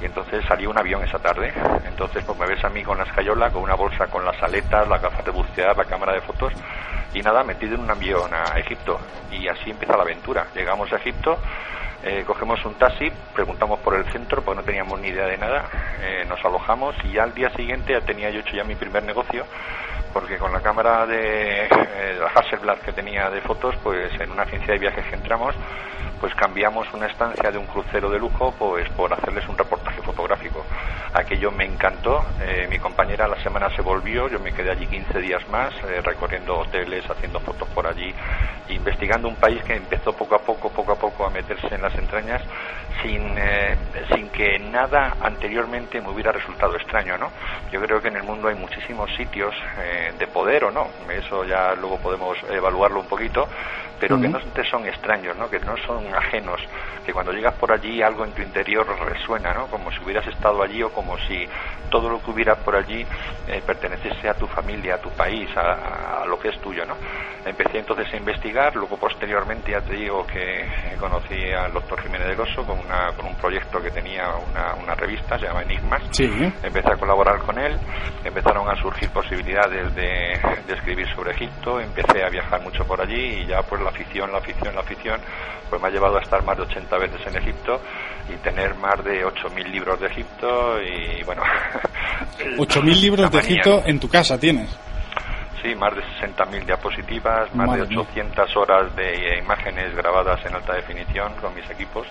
y 0.00 0.04
entonces 0.04 0.44
salió 0.46 0.70
un 0.70 0.78
avión 0.78 1.02
esa 1.02 1.18
tarde. 1.18 1.52
Entonces 1.84 2.24
pues 2.24 2.38
me 2.38 2.46
ves 2.46 2.64
a 2.64 2.68
mí 2.68 2.82
con 2.82 2.98
la 2.98 3.04
escayola, 3.04 3.50
con 3.50 3.62
una 3.62 3.74
bolsa 3.74 4.06
con 4.06 4.24
las 4.24 4.40
aletas, 4.42 4.88
la 4.88 4.98
gafas 4.98 5.24
de 5.24 5.30
bucear, 5.30 5.76
la 5.76 5.84
cámara 5.84 6.12
de 6.12 6.20
fotos 6.20 6.52
Y 7.14 7.20
nada, 7.20 7.42
metido 7.42 7.74
en 7.74 7.80
un 7.80 7.90
avión 7.90 8.32
a 8.32 8.58
Egipto. 8.58 9.00
Y 9.30 9.48
así 9.48 9.70
empieza 9.70 9.96
la 9.96 10.02
aventura. 10.02 10.46
Llegamos 10.54 10.92
a 10.92 10.96
Egipto, 10.96 11.38
eh, 12.04 12.24
cogemos 12.26 12.64
un 12.64 12.74
taxi, 12.74 13.10
preguntamos 13.34 13.80
por 13.80 13.94
el 13.94 14.04
centro, 14.12 14.42
porque 14.42 14.60
no 14.60 14.64
teníamos 14.64 15.00
ni 15.00 15.08
idea 15.08 15.26
de 15.26 15.36
nada, 15.36 15.68
eh, 16.00 16.24
nos 16.28 16.44
alojamos 16.44 16.94
y 17.04 17.12
ya 17.12 17.24
al 17.24 17.34
día 17.34 17.50
siguiente 17.50 17.92
ya 17.92 18.00
tenía 18.00 18.30
yo 18.30 18.40
hecho 18.40 18.56
ya 18.56 18.64
mi 18.64 18.76
primer 18.76 19.02
negocio, 19.02 19.44
porque 20.12 20.36
con 20.38 20.52
la 20.52 20.60
cámara 20.60 21.06
de 21.06 21.64
eh, 21.64 22.18
la 22.18 22.26
Hasselblad 22.28 22.78
que 22.78 22.92
tenía 22.92 23.30
de 23.30 23.40
fotos, 23.40 23.74
pues 23.82 24.12
en 24.20 24.30
una 24.30 24.42
agencia 24.42 24.74
de 24.74 24.78
viajes 24.78 25.04
que 25.06 25.14
entramos, 25.14 25.54
pues 26.20 26.34
cambiamos 26.34 26.92
una 26.92 27.06
estancia 27.06 27.50
de 27.50 27.58
un 27.58 27.66
crucero 27.66 28.10
de 28.10 28.18
lujo 28.18 28.52
pues 28.58 28.88
por 28.90 29.12
hacerles 29.12 29.48
un 29.48 29.56
reportaje 29.56 30.02
fotográfico. 30.02 30.64
Aquello 31.12 31.50
me 31.50 31.64
encantó, 31.64 32.24
eh, 32.40 32.66
mi 32.68 32.78
compañera 32.78 33.28
la 33.28 33.40
semana 33.42 33.70
se 33.74 33.82
volvió, 33.82 34.28
yo 34.28 34.38
me 34.40 34.52
quedé 34.52 34.70
allí 34.70 34.86
15 34.86 35.20
días 35.20 35.48
más 35.48 35.72
eh, 35.84 36.00
recorriendo 36.02 36.58
hoteles, 36.58 37.08
haciendo 37.08 37.40
fotos 37.40 37.68
por 37.68 37.86
allí, 37.86 38.12
investigando 38.68 39.28
un 39.28 39.36
país 39.36 39.62
que 39.62 39.74
empezó 39.74 40.12
poco 40.12 40.34
a 40.34 40.40
poco, 40.40 40.70
poco 40.70 40.92
a 40.92 40.96
poco 40.96 41.26
a 41.26 41.30
meterse 41.30 41.74
en 41.74 41.82
las 41.82 41.94
entrañas 41.94 42.42
sin, 43.02 43.34
sin 44.14 44.28
que 44.30 44.58
nada 44.58 45.16
anteriormente 45.20 46.00
me 46.00 46.10
hubiera 46.10 46.32
resultado 46.32 46.76
extraño, 46.76 47.16
¿no? 47.16 47.30
Yo 47.70 47.80
creo 47.80 48.00
que 48.00 48.08
en 48.08 48.16
el 48.16 48.24
mundo 48.24 48.48
hay 48.48 48.56
muchísimos 48.56 49.08
sitios 49.16 49.54
de 50.18 50.26
poder 50.28 50.64
o 50.64 50.70
no, 50.70 50.88
eso 51.10 51.44
ya 51.44 51.74
luego 51.74 51.98
podemos 51.98 52.36
evaluarlo 52.50 53.00
un 53.00 53.06
poquito, 53.06 53.48
pero 53.98 54.20
que 54.20 54.28
no 54.28 54.38
te 54.38 54.64
son 54.64 54.86
extraños, 54.86 55.36
¿no? 55.36 55.48
Que 55.48 55.58
no 55.60 55.76
son 55.86 56.06
ajenos, 56.14 56.60
que 57.04 57.12
cuando 57.12 57.32
llegas 57.32 57.54
por 57.54 57.72
allí 57.72 58.02
algo 58.02 58.24
en 58.24 58.32
tu 58.32 58.42
interior 58.42 58.86
resuena, 59.00 59.52
¿no? 59.54 59.66
Como 59.66 59.90
si 59.90 59.98
hubieras 60.02 60.26
estado 60.26 60.62
allí 60.62 60.82
o 60.82 60.90
como 60.90 61.16
si 61.18 61.46
todo 61.90 62.08
lo 62.08 62.22
que 62.22 62.30
hubiera 62.30 62.54
por 62.54 62.76
allí 62.76 63.04
eh, 63.46 63.62
perteneciese 63.64 64.28
a 64.28 64.34
tu 64.34 64.46
familia, 64.46 64.96
a 64.96 64.98
tu 64.98 65.10
país, 65.10 65.48
a, 65.56 66.24
lo 66.26 66.38
que 66.38 66.48
es 66.48 66.60
tuyo, 66.60 66.84
¿no? 66.84 66.94
Empecé 67.44 67.78
entonces 67.78 68.12
a 68.12 68.16
investigar, 68.16 68.74
luego 68.76 68.96
posteriormente 68.96 69.72
ya 69.72 69.80
te 69.80 69.94
digo 69.94 70.26
que 70.26 70.66
conocí 71.00 71.50
al 71.52 71.72
doctor 71.72 72.02
Jiménez 72.02 72.28
del 72.28 72.40
Oso 72.40 72.64
con, 72.66 72.78
una, 72.78 73.12
con 73.16 73.26
un 73.26 73.34
proyecto 73.36 73.80
que 73.80 73.90
tenía 73.90 74.28
una, 74.50 74.74
una 74.74 74.94
revista, 74.94 75.38
se 75.38 75.46
llama 75.46 75.62
Enigmas, 75.62 76.02
empecé 76.20 76.92
a 76.92 76.96
colaborar 76.96 77.38
con 77.38 77.58
él, 77.58 77.78
empezaron 78.24 78.68
a 78.68 78.76
surgir 78.76 79.08
posibilidades 79.10 79.94
de, 79.94 80.38
de 80.66 80.74
escribir 80.74 81.08
sobre 81.14 81.32
Egipto, 81.32 81.80
empecé 81.80 82.22
a 82.22 82.28
viajar 82.28 82.60
mucho 82.60 82.84
por 82.84 83.00
allí 83.00 83.42
y 83.42 83.46
ya 83.46 83.62
pues 83.62 83.80
la 83.88 83.96
afición, 83.96 84.32
la 84.32 84.38
afición, 84.38 84.74
la 84.74 84.80
afición, 84.80 85.20
pues 85.70 85.80
me 85.80 85.88
ha 85.88 85.90
llevado 85.90 86.18
a 86.18 86.22
estar 86.22 86.42
más 86.44 86.56
de 86.56 86.64
80 86.64 86.98
veces 86.98 87.26
en 87.26 87.36
Egipto 87.36 87.80
y 88.28 88.36
tener 88.38 88.74
más 88.76 89.02
de 89.04 89.24
8.000 89.24 89.70
libros 89.70 90.00
de 90.00 90.06
Egipto 90.06 90.80
y 90.82 91.22
bueno... 91.24 91.42
8.000 92.58 93.00
libros 93.00 93.30
de 93.30 93.38
Egipto 93.38 93.82
en 93.84 93.98
tu 93.98 94.08
casa 94.08 94.38
tienes. 94.38 94.76
Sí, 95.62 95.74
más 95.74 95.94
de 95.94 96.02
60.000 96.02 96.66
diapositivas, 96.66 97.52
más 97.54 97.74
de 97.74 97.82
800 97.82 98.56
horas 98.56 98.94
de 98.94 99.38
imágenes 99.38 99.94
grabadas 99.96 100.44
en 100.46 100.54
alta 100.54 100.74
definición 100.74 101.32
con 101.40 101.54
mis 101.54 101.68
equipos 101.68 102.06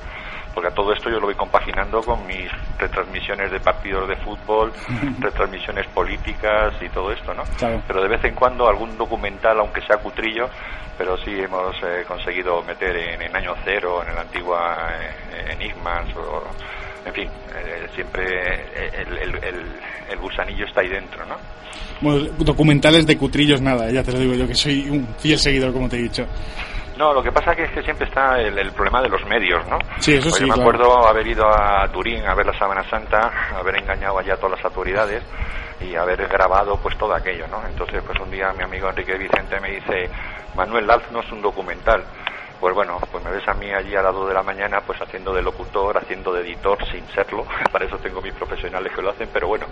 porque 0.57 0.69
a 0.69 0.73
todo 0.73 0.91
esto 0.91 1.11
yo 1.11 1.19
lo 1.19 1.27
voy 1.27 1.35
compaginando 1.35 2.01
con 2.01 2.25
mis 2.25 2.49
retransmisiones 2.79 3.51
de 3.51 3.59
partidos 3.59 4.09
de 4.09 4.15
fútbol, 4.15 4.73
retransmisiones 5.19 5.85
políticas 5.93 6.73
y 6.81 6.89
todo 6.89 7.11
esto, 7.11 7.31
¿no? 7.31 7.43
Pero 7.85 8.01
de 8.01 8.07
vez 8.07 8.23
en 8.23 8.33
cuando 8.33 8.67
algún 8.67 8.97
documental, 8.97 9.59
aunque 9.59 9.81
sea 9.81 9.97
cutrillo, 9.97 10.49
pero 10.97 11.15
sí 11.17 11.29
hemos 11.39 11.75
eh, 11.83 12.03
conseguido 12.07 12.63
meter 12.63 12.97
en, 12.97 13.35
Año 13.35 13.53
Cero, 13.63 14.01
en 14.01 14.13
el 14.13 14.17
antigua 14.17 14.89
eh, 14.99 15.53
Enigmas, 15.53 16.07
o, 16.15 16.41
en 17.05 17.13
fin, 17.13 17.29
eh, 17.55 17.87
siempre 17.93 18.23
el, 20.09 20.17
gusanillo 20.19 20.65
está 20.65 20.81
ahí 20.81 20.89
dentro, 20.89 21.23
¿no? 21.27 21.35
Bueno, 22.01 22.29
documentales 22.39 23.05
de 23.05 23.15
cutrillos 23.15 23.61
nada, 23.61 23.91
ya 23.91 24.01
te 24.01 24.11
lo 24.11 24.17
digo 24.17 24.33
yo 24.33 24.47
que 24.47 24.55
soy 24.55 24.89
un 24.89 25.07
fiel 25.19 25.37
seguidor, 25.37 25.71
como 25.71 25.87
te 25.87 25.97
he 25.97 26.01
dicho. 26.01 26.25
No, 26.98 27.13
lo 27.13 27.22
que 27.22 27.32
pasa 27.32 27.51
es 27.54 27.70
que 27.72 27.84
siempre 27.84 28.08
está 28.08 28.39
el, 28.39 28.72
problema 28.72 29.01
de 29.01 29.10
los 29.10 29.24
medios, 29.25 29.66
¿no? 29.68 29.77
Sí, 30.00 30.16
eso 30.16 30.32
sí. 30.32 30.48
Yo 30.48 30.56
me 30.56 30.62
acuerdo 30.62 31.08
haber 31.08 31.27
ido 31.27 31.48
a 31.48 31.88
Turín 31.89 32.25
a 32.25 32.34
ver 32.34 32.48
la 32.48 32.58
Sábana 32.58 32.84
Santa, 32.89 33.32
haber 33.56 33.77
engañado 33.77 34.18
allá 34.18 34.34
a 34.34 34.38
todas 34.38 34.58
las 34.58 34.66
autoridades 34.66 35.24
y 35.80 35.96
haber 35.96 36.27
grabado 36.27 36.77
pues 36.77 36.98
todo 36.98 37.13
aquello, 37.13 37.48
¿no? 37.48 37.62
Entonces 37.68 38.01
pues 38.04 38.20
un 38.20 38.32
día 38.32 38.51
mi 38.54 38.63
amigo 38.63 38.89
Enrique 38.89 39.16
Vicente 39.16 39.60
me 39.60 39.72
dice, 39.72 40.10
Manuel, 40.56 40.89
haznos 40.89 41.32
un 41.32 41.42
documental 41.42 42.04
pues 42.60 42.74
bueno, 42.74 43.00
pues 43.12 43.24
me 43.24 43.32
ves 43.32 43.48
a 43.48 43.54
mí 43.54 43.72
allí 43.72 43.96
a 43.96 44.01
las 44.01 44.13
2 44.13 44.30
de 44.30 44.34
la 44.34 44.44
mañana 44.44 44.82
pues 44.82 45.00
haciendo 45.01 45.34
de 45.34 45.42
locutor, 45.42 45.98
haciendo 45.98 46.34
de 46.34 46.42
editor 46.42 46.77
sin 46.92 47.06
serlo, 47.10 47.46
para 47.72 47.86
eso 47.86 47.98
tengo 47.98 48.22
mis 48.22 48.34
profesionales 48.34 48.92
que 48.94 49.01
lo 49.01 49.12
hacen, 49.12 49.30
pero 49.32 49.48
bueno, 49.48 49.66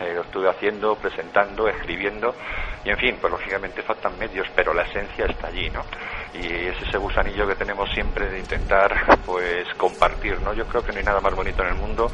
eh, 0.00 0.12
lo 0.14 0.22
estuve 0.22 0.48
haciendo, 0.48 0.94
presentando, 0.94 1.68
escribiendo 1.68 2.34
y 2.84 2.90
en 2.90 2.96
fin, 2.96 3.18
pues 3.20 3.32
lógicamente 3.32 3.82
faltan 3.82 4.16
medios, 4.18 4.46
pero 4.54 4.72
la 4.72 4.82
esencia 4.82 5.26
está 5.26 5.48
allí, 5.48 5.68
¿no? 5.70 5.82
Y 6.34 6.46
es 6.46 6.76
ese 6.82 6.98
gusanillo 6.98 7.46
que 7.46 7.54
tenemos 7.54 7.88
siempre 7.90 8.30
de 8.30 8.38
intentar 8.38 9.18
pues 9.24 9.66
compartir, 9.76 10.40
¿no? 10.42 10.52
Yo 10.52 10.66
creo 10.66 10.82
que 10.82 10.92
no 10.92 10.98
hay 10.98 11.04
nada 11.04 11.20
más 11.20 11.34
bonito 11.34 11.62
en 11.62 11.68
el 11.70 11.74
mundo 11.76 12.10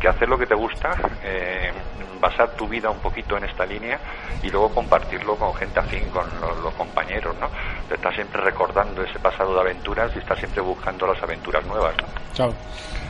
que 0.00 0.08
hacer 0.08 0.28
lo 0.28 0.38
que 0.38 0.46
te 0.46 0.54
gusta, 0.54 0.90
eh, 1.22 1.72
basar 2.20 2.50
tu 2.56 2.66
vida 2.66 2.90
un 2.90 2.98
poquito 2.98 3.36
en 3.36 3.44
esta 3.44 3.66
línea 3.66 3.98
y 4.42 4.50
luego 4.50 4.70
compartirlo 4.70 5.36
con 5.36 5.54
gente 5.54 5.80
afín, 5.80 6.04
con 6.10 6.24
los, 6.62 6.74
compañeros, 6.74 7.34
¿no? 7.40 7.48
Estás 7.94 8.14
siempre 8.14 8.40
recordando 8.40 9.02
ese 9.02 9.18
pasado 9.18 9.54
de 9.54 9.60
aventuras 9.60 10.10
y 10.14 10.18
estás 10.18 10.38
siempre 10.38 10.60
buscando 10.62 11.06
las 11.06 11.22
aventuras 11.22 11.64
nuevas, 11.66 11.94
¿no? 11.98 12.06
Claro. 12.34 12.54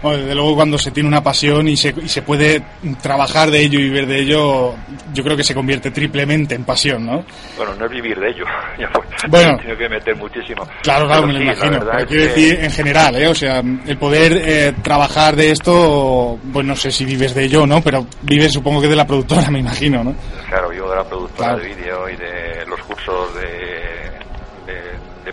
Bueno, 0.02 0.18
desde 0.18 0.34
luego 0.34 0.54
cuando 0.54 0.76
se 0.76 0.90
tiene 0.90 1.08
una 1.08 1.22
pasión 1.22 1.66
y 1.66 1.76
se, 1.76 1.94
y 1.96 2.08
se 2.08 2.22
puede 2.22 2.62
trabajar 3.00 3.50
de 3.50 3.60
ello 3.60 3.78
y 3.78 3.84
vivir 3.84 4.06
de 4.06 4.20
ello, 4.20 4.74
yo 5.14 5.24
creo 5.24 5.36
que 5.36 5.44
se 5.44 5.54
convierte 5.54 5.90
triplemente 5.90 6.54
en 6.54 6.64
pasión, 6.64 7.06
¿no? 7.06 7.24
Bueno, 7.56 7.74
no 7.76 7.86
es 7.86 7.90
vivir 7.90 8.18
de 8.18 8.28
ello, 8.28 8.44
ya 8.78 8.90
bueno, 9.28 9.56
tengo 9.58 9.76
que 9.76 9.88
meter 9.88 10.16
muchísimo. 10.16 10.66
Claro, 10.82 11.06
claro, 11.06 11.26
me 11.26 11.32
lo 11.32 11.40
imagino. 11.40 11.80
quiero 12.06 12.22
decir 12.24 12.58
en 12.60 12.70
general, 12.70 13.16
¿eh? 13.16 13.28
O 13.28 13.34
sea, 13.34 13.60
el 13.60 13.96
poder 13.96 14.32
eh, 14.32 14.74
trabajar 14.82 15.36
de 15.36 15.50
esto, 15.50 16.38
pues 16.52 16.66
no 16.74 16.80
sé 16.80 16.90
si 16.90 17.04
vives 17.04 17.32
de 17.36 17.44
ello, 17.44 17.64
¿no? 17.68 17.80
Pero 17.80 18.04
vives 18.22 18.52
supongo 18.52 18.80
que 18.80 18.88
de 18.88 18.96
la 18.96 19.06
productora, 19.06 19.48
me 19.50 19.60
imagino, 19.60 20.02
¿no? 20.02 20.12
Claro, 20.48 20.70
vivo 20.70 20.90
de 20.90 20.96
la 20.96 21.04
productora 21.04 21.56
de 21.56 21.68
vídeo 21.68 22.08
y 22.08 22.16
de 22.16 22.66
los 22.66 22.80
cursos 22.82 23.32
de, 23.36 23.63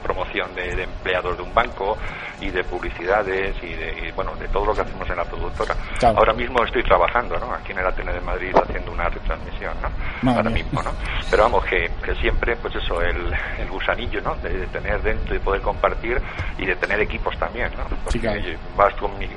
promoción 0.02 0.54
de, 0.56 0.84
empleados 0.84 1.38
de 1.38 1.44
un 1.44 1.54
banco 1.54 1.98
y 2.40 2.50
de 2.50 2.64
publicidades 2.64 3.56
y 3.62 3.74
de 3.74 4.12
bueno 4.16 4.36
de 4.36 4.48
todo 4.48 4.66
lo 4.66 4.74
que 4.74 4.82
hacemos 4.82 5.10
en 5.10 5.18
la 5.18 5.26
productora. 5.26 5.76
Ahora 6.04 6.34
mismo 6.34 6.64
estoy 6.64 6.84
trabajando, 6.84 7.38
¿no? 7.38 7.54
Aquí 7.54 7.72
en 7.72 7.80
el 7.80 7.88
Atene 7.88 8.14
de 8.14 8.22
Madrid 8.22 8.56
haciendo 8.56 8.92
una 8.92 9.10
retransmisión, 9.10 9.74
¿no? 9.82 10.32
Ahora 10.32 10.50
mismo, 10.50 10.82
¿no? 10.82 10.92
Pero 11.30 11.44
vamos 11.44 11.66
que, 11.66 11.90
que 12.04 12.16
siempre 12.16 12.56
pues 12.56 12.76
eso 12.76 13.02
el, 13.02 13.34
el 13.60 13.70
gusanillo, 13.70 14.22
¿no? 14.22 14.36
De, 14.36 14.68
tener 14.68 15.02
dentro 15.02 15.36
y 15.36 15.40
poder 15.40 15.62
compartir 15.62 16.22
y 16.58 16.66
de 16.66 16.76
tener 16.76 17.00
equipos 17.00 17.38
también, 17.38 17.70
¿no? 17.78 17.84
Porque 18.04 18.58
vas 18.76 18.94
con 18.96 19.18
mi, 19.18 19.28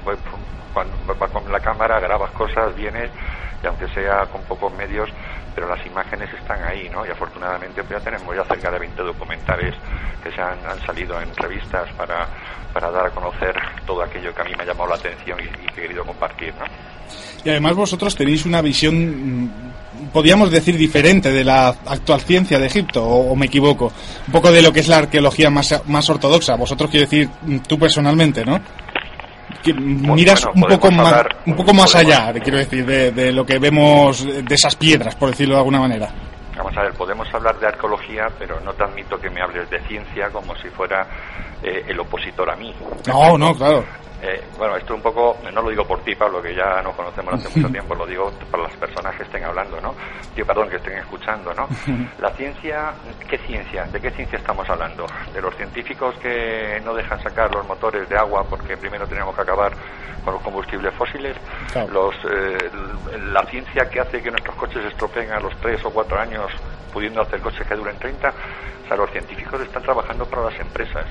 cuando 0.73 0.94
vas 1.18 1.30
con 1.30 1.50
la 1.50 1.61
cámara, 1.61 2.00
grabas 2.00 2.30
cosas, 2.33 2.75
vienes 2.75 3.11
y 3.62 3.66
aunque 3.66 3.88
sea 3.88 4.26
con 4.26 4.42
pocos 4.42 4.73
medios, 4.75 5.09
pero 5.54 5.68
las 5.68 5.84
imágenes 5.87 6.28
están 6.34 6.62
ahí, 6.64 6.88
¿no? 6.90 7.06
Y 7.06 7.11
afortunadamente 7.11 7.82
pues 7.82 7.99
ya 7.99 8.04
tenemos 8.04 8.34
ya 8.37 8.44
cerca 8.44 8.70
de 8.70 8.78
20 8.80 9.02
documentales 9.02 9.75
que 10.23 10.30
se 10.32 10.40
han, 10.40 10.58
salido 10.87 11.20
en 11.20 11.34
revistas 11.37 11.90
para, 11.92 12.26
para 12.73 12.90
dar 12.90 13.06
a 13.06 13.11
conocer 13.11 13.54
todo 13.87 14.02
aquello 14.02 14.34
que 14.34 14.42
a 14.42 14.44
mí 14.44 14.52
me 14.56 14.62
ha 14.64 14.66
llamado 14.66 14.90
la 14.90 14.96
atención 14.96 15.38
y, 15.40 15.66
que 15.73 15.80
he 15.80 15.82
querido 15.82 16.04
compartir, 16.04 16.52
¿no? 16.58 16.64
Y 17.44 17.50
además 17.50 17.75
vosotros 17.75 18.14
tenéis 18.16 18.46
una 18.46 18.62
visión, 18.62 19.44
mm, 19.44 19.50
podríamos 20.12 20.50
decir, 20.50 20.76
diferente 20.76 21.30
de 21.30 21.44
la 21.44 21.68
actual 21.68 22.20
ciencia 22.23 22.58
de 22.58 22.66
Egipto, 22.66 23.04
o, 23.04 23.37
me 23.37 23.46
equivoco, 23.46 23.92
un 24.26 24.32
poco 24.32 24.50
de 24.50 24.62
lo 24.62 24.73
que 24.73 24.80
es 24.80 24.88
la 24.88 24.99
arqueología 24.99 25.50
más, 25.50 25.82
más 25.87 26.08
ortodoxa. 26.08 26.56
Vosotros 26.56 26.90
quiero 26.90 27.06
decir, 27.06 27.28
mm, 27.42 27.58
tú 27.58 27.78
personalmente, 27.78 28.44
¿no? 28.44 28.61
Miras 29.75 30.46
un 30.54 30.62
poco 30.62 30.90
más 30.90 31.25
un 31.46 31.56
poco 31.56 31.75
más 31.75 31.94
allá 31.94 32.32
quiero 32.42 32.58
decir 32.58 32.84
de, 32.84 33.32
lo 33.32 33.44
que 33.44 33.58
vemos 33.58 34.25
de 34.25 34.54
esas 34.54 34.76
piedras 34.76 35.14
por 35.14 35.30
decirlo 35.30 35.54
de 35.54 35.61
alguna 35.61 35.80
manera. 35.80 36.08
Vamos 36.56 36.76
a 36.76 36.82
ver 36.82 36.92
podemos 36.92 37.32
hablar 37.34 37.58
de 37.58 37.66
arqueología 37.66 38.28
pero 38.38 38.61
no 38.61 38.73
te 38.73 38.84
admito 38.84 39.18
que 39.18 39.30
me 39.30 39.40
hables 39.40 39.68
de 39.70 39.80
ciencia 39.80 40.30
como 40.30 40.54
si 40.56 40.68
fuera 40.68 41.06
eh, 41.62 41.84
el 41.88 41.99
opositor 41.99 42.50
a 42.50 42.56
mí. 42.56 42.75
No 43.06 43.38
no 43.38 43.54
claro 43.54 43.84
eh, 44.26 44.43
bueno, 44.57 44.75
esto 44.76 44.95
un 44.95 45.02
poco, 45.02 45.37
no 45.52 45.61
lo 45.61 45.69
digo 45.69 45.87
por 45.87 46.00
ti, 46.00 46.14
Pablo, 46.14 46.40
que 46.40 46.54
ya 46.54 46.81
nos 46.81 46.95
conocemos 46.95 47.35
hace 47.35 47.59
mucho 47.59 47.71
tiempo, 47.73 47.95
lo 47.95 48.07
digo 48.07 48.33
para 48.50 48.62
las 48.62 48.76
personas 48.76 49.14
que 49.16 49.25
estén 49.25 49.45
hablando, 49.45 49.78
¿no? 49.83 49.95
Tío, 50.35 50.47
perdón, 50.47 50.71
que 50.71 50.76
estén 50.76 50.97
escuchando, 50.97 51.52
¿no? 51.52 51.69
La 52.21 52.31
ciencia, 52.31 52.95
¿qué 53.28 53.37
ciencia? 53.38 53.85
¿De 53.85 54.00
qué 54.00 54.11
ciencia 54.12 54.38
estamos 54.38 54.69
hablando? 54.71 55.07
¿De 55.35 55.43
los 55.43 55.54
científicos 55.57 56.14
que 56.23 56.81
no 56.85 56.95
dejan 56.95 57.23
sacar 57.23 57.54
los 57.54 57.66
motores 57.66 58.09
de 58.09 58.16
agua 58.16 58.45
porque 58.49 58.78
primero 58.78 59.07
tenemos 59.07 59.35
que 59.35 59.43
acabar 59.43 59.73
con 60.25 60.33
los 60.33 60.43
combustibles 60.43 60.95
fósiles? 60.95 61.37
Los, 61.93 62.14
eh, 62.25 62.71
la 63.31 63.45
ciencia 63.45 63.90
que 63.90 64.00
hace 64.00 64.23
que 64.23 64.31
nuestros 64.31 64.57
coches 64.57 64.85
estropeen 64.87 65.33
a 65.33 65.40
los 65.40 65.54
3 65.59 65.85
o 65.85 65.90
4 65.90 66.19
años 66.19 66.50
pudiendo 66.94 67.20
hacer 67.20 67.40
coches 67.40 67.66
que 67.66 67.74
duren 67.74 67.98
30? 67.98 68.28
O 68.28 68.88
sea, 68.88 68.96
los 68.96 69.10
científicos 69.10 69.60
están 69.60 69.82
trabajando 69.82 70.24
para 70.26 70.44
las 70.44 70.60
empresas 70.60 71.04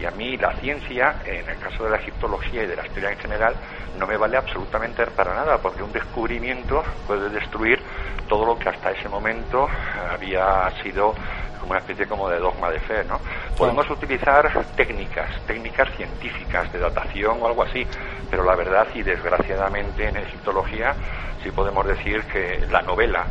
y 0.00 0.04
a 0.06 0.10
mí 0.12 0.36
la 0.36 0.54
ciencia, 0.54 1.16
en 1.24 1.48
el 1.48 1.58
caso 1.58 1.84
de 1.84 1.90
la 1.90 1.96
egiptología 1.96 2.62
y 2.62 2.66
de 2.66 2.76
la 2.76 2.86
historia 2.86 3.10
en 3.10 3.18
general, 3.18 3.54
no 3.98 4.06
me 4.06 4.16
vale 4.16 4.36
absolutamente 4.36 5.06
para 5.08 5.34
nada, 5.34 5.58
porque 5.58 5.82
un 5.82 5.92
descubrimiento 5.92 6.82
puede 7.06 7.28
destruir 7.28 7.80
todo 8.28 8.46
lo 8.46 8.58
que 8.58 8.68
hasta 8.68 8.90
ese 8.90 9.08
momento 9.08 9.68
había 10.10 10.70
sido 10.82 11.14
como 11.60 11.72
una 11.72 11.80
especie 11.80 12.06
como 12.06 12.28
de 12.28 12.38
dogma 12.38 12.70
de 12.70 12.78
fe, 12.80 13.04
¿no? 13.04 13.20
Podemos 13.56 13.88
utilizar 13.90 14.64
técnicas, 14.76 15.30
técnicas 15.46 15.88
científicas 15.96 16.72
de 16.72 16.78
datación 16.78 17.38
o 17.40 17.46
algo 17.46 17.62
así, 17.64 17.86
pero 18.30 18.44
la 18.44 18.54
verdad 18.54 18.86
y 18.94 19.02
desgraciadamente 19.02 20.08
en 20.08 20.16
egiptología 20.16 20.94
sí 21.42 21.50
podemos 21.50 21.86
decir 21.86 22.22
que 22.24 22.64
la 22.70 22.82
novela 22.82 23.26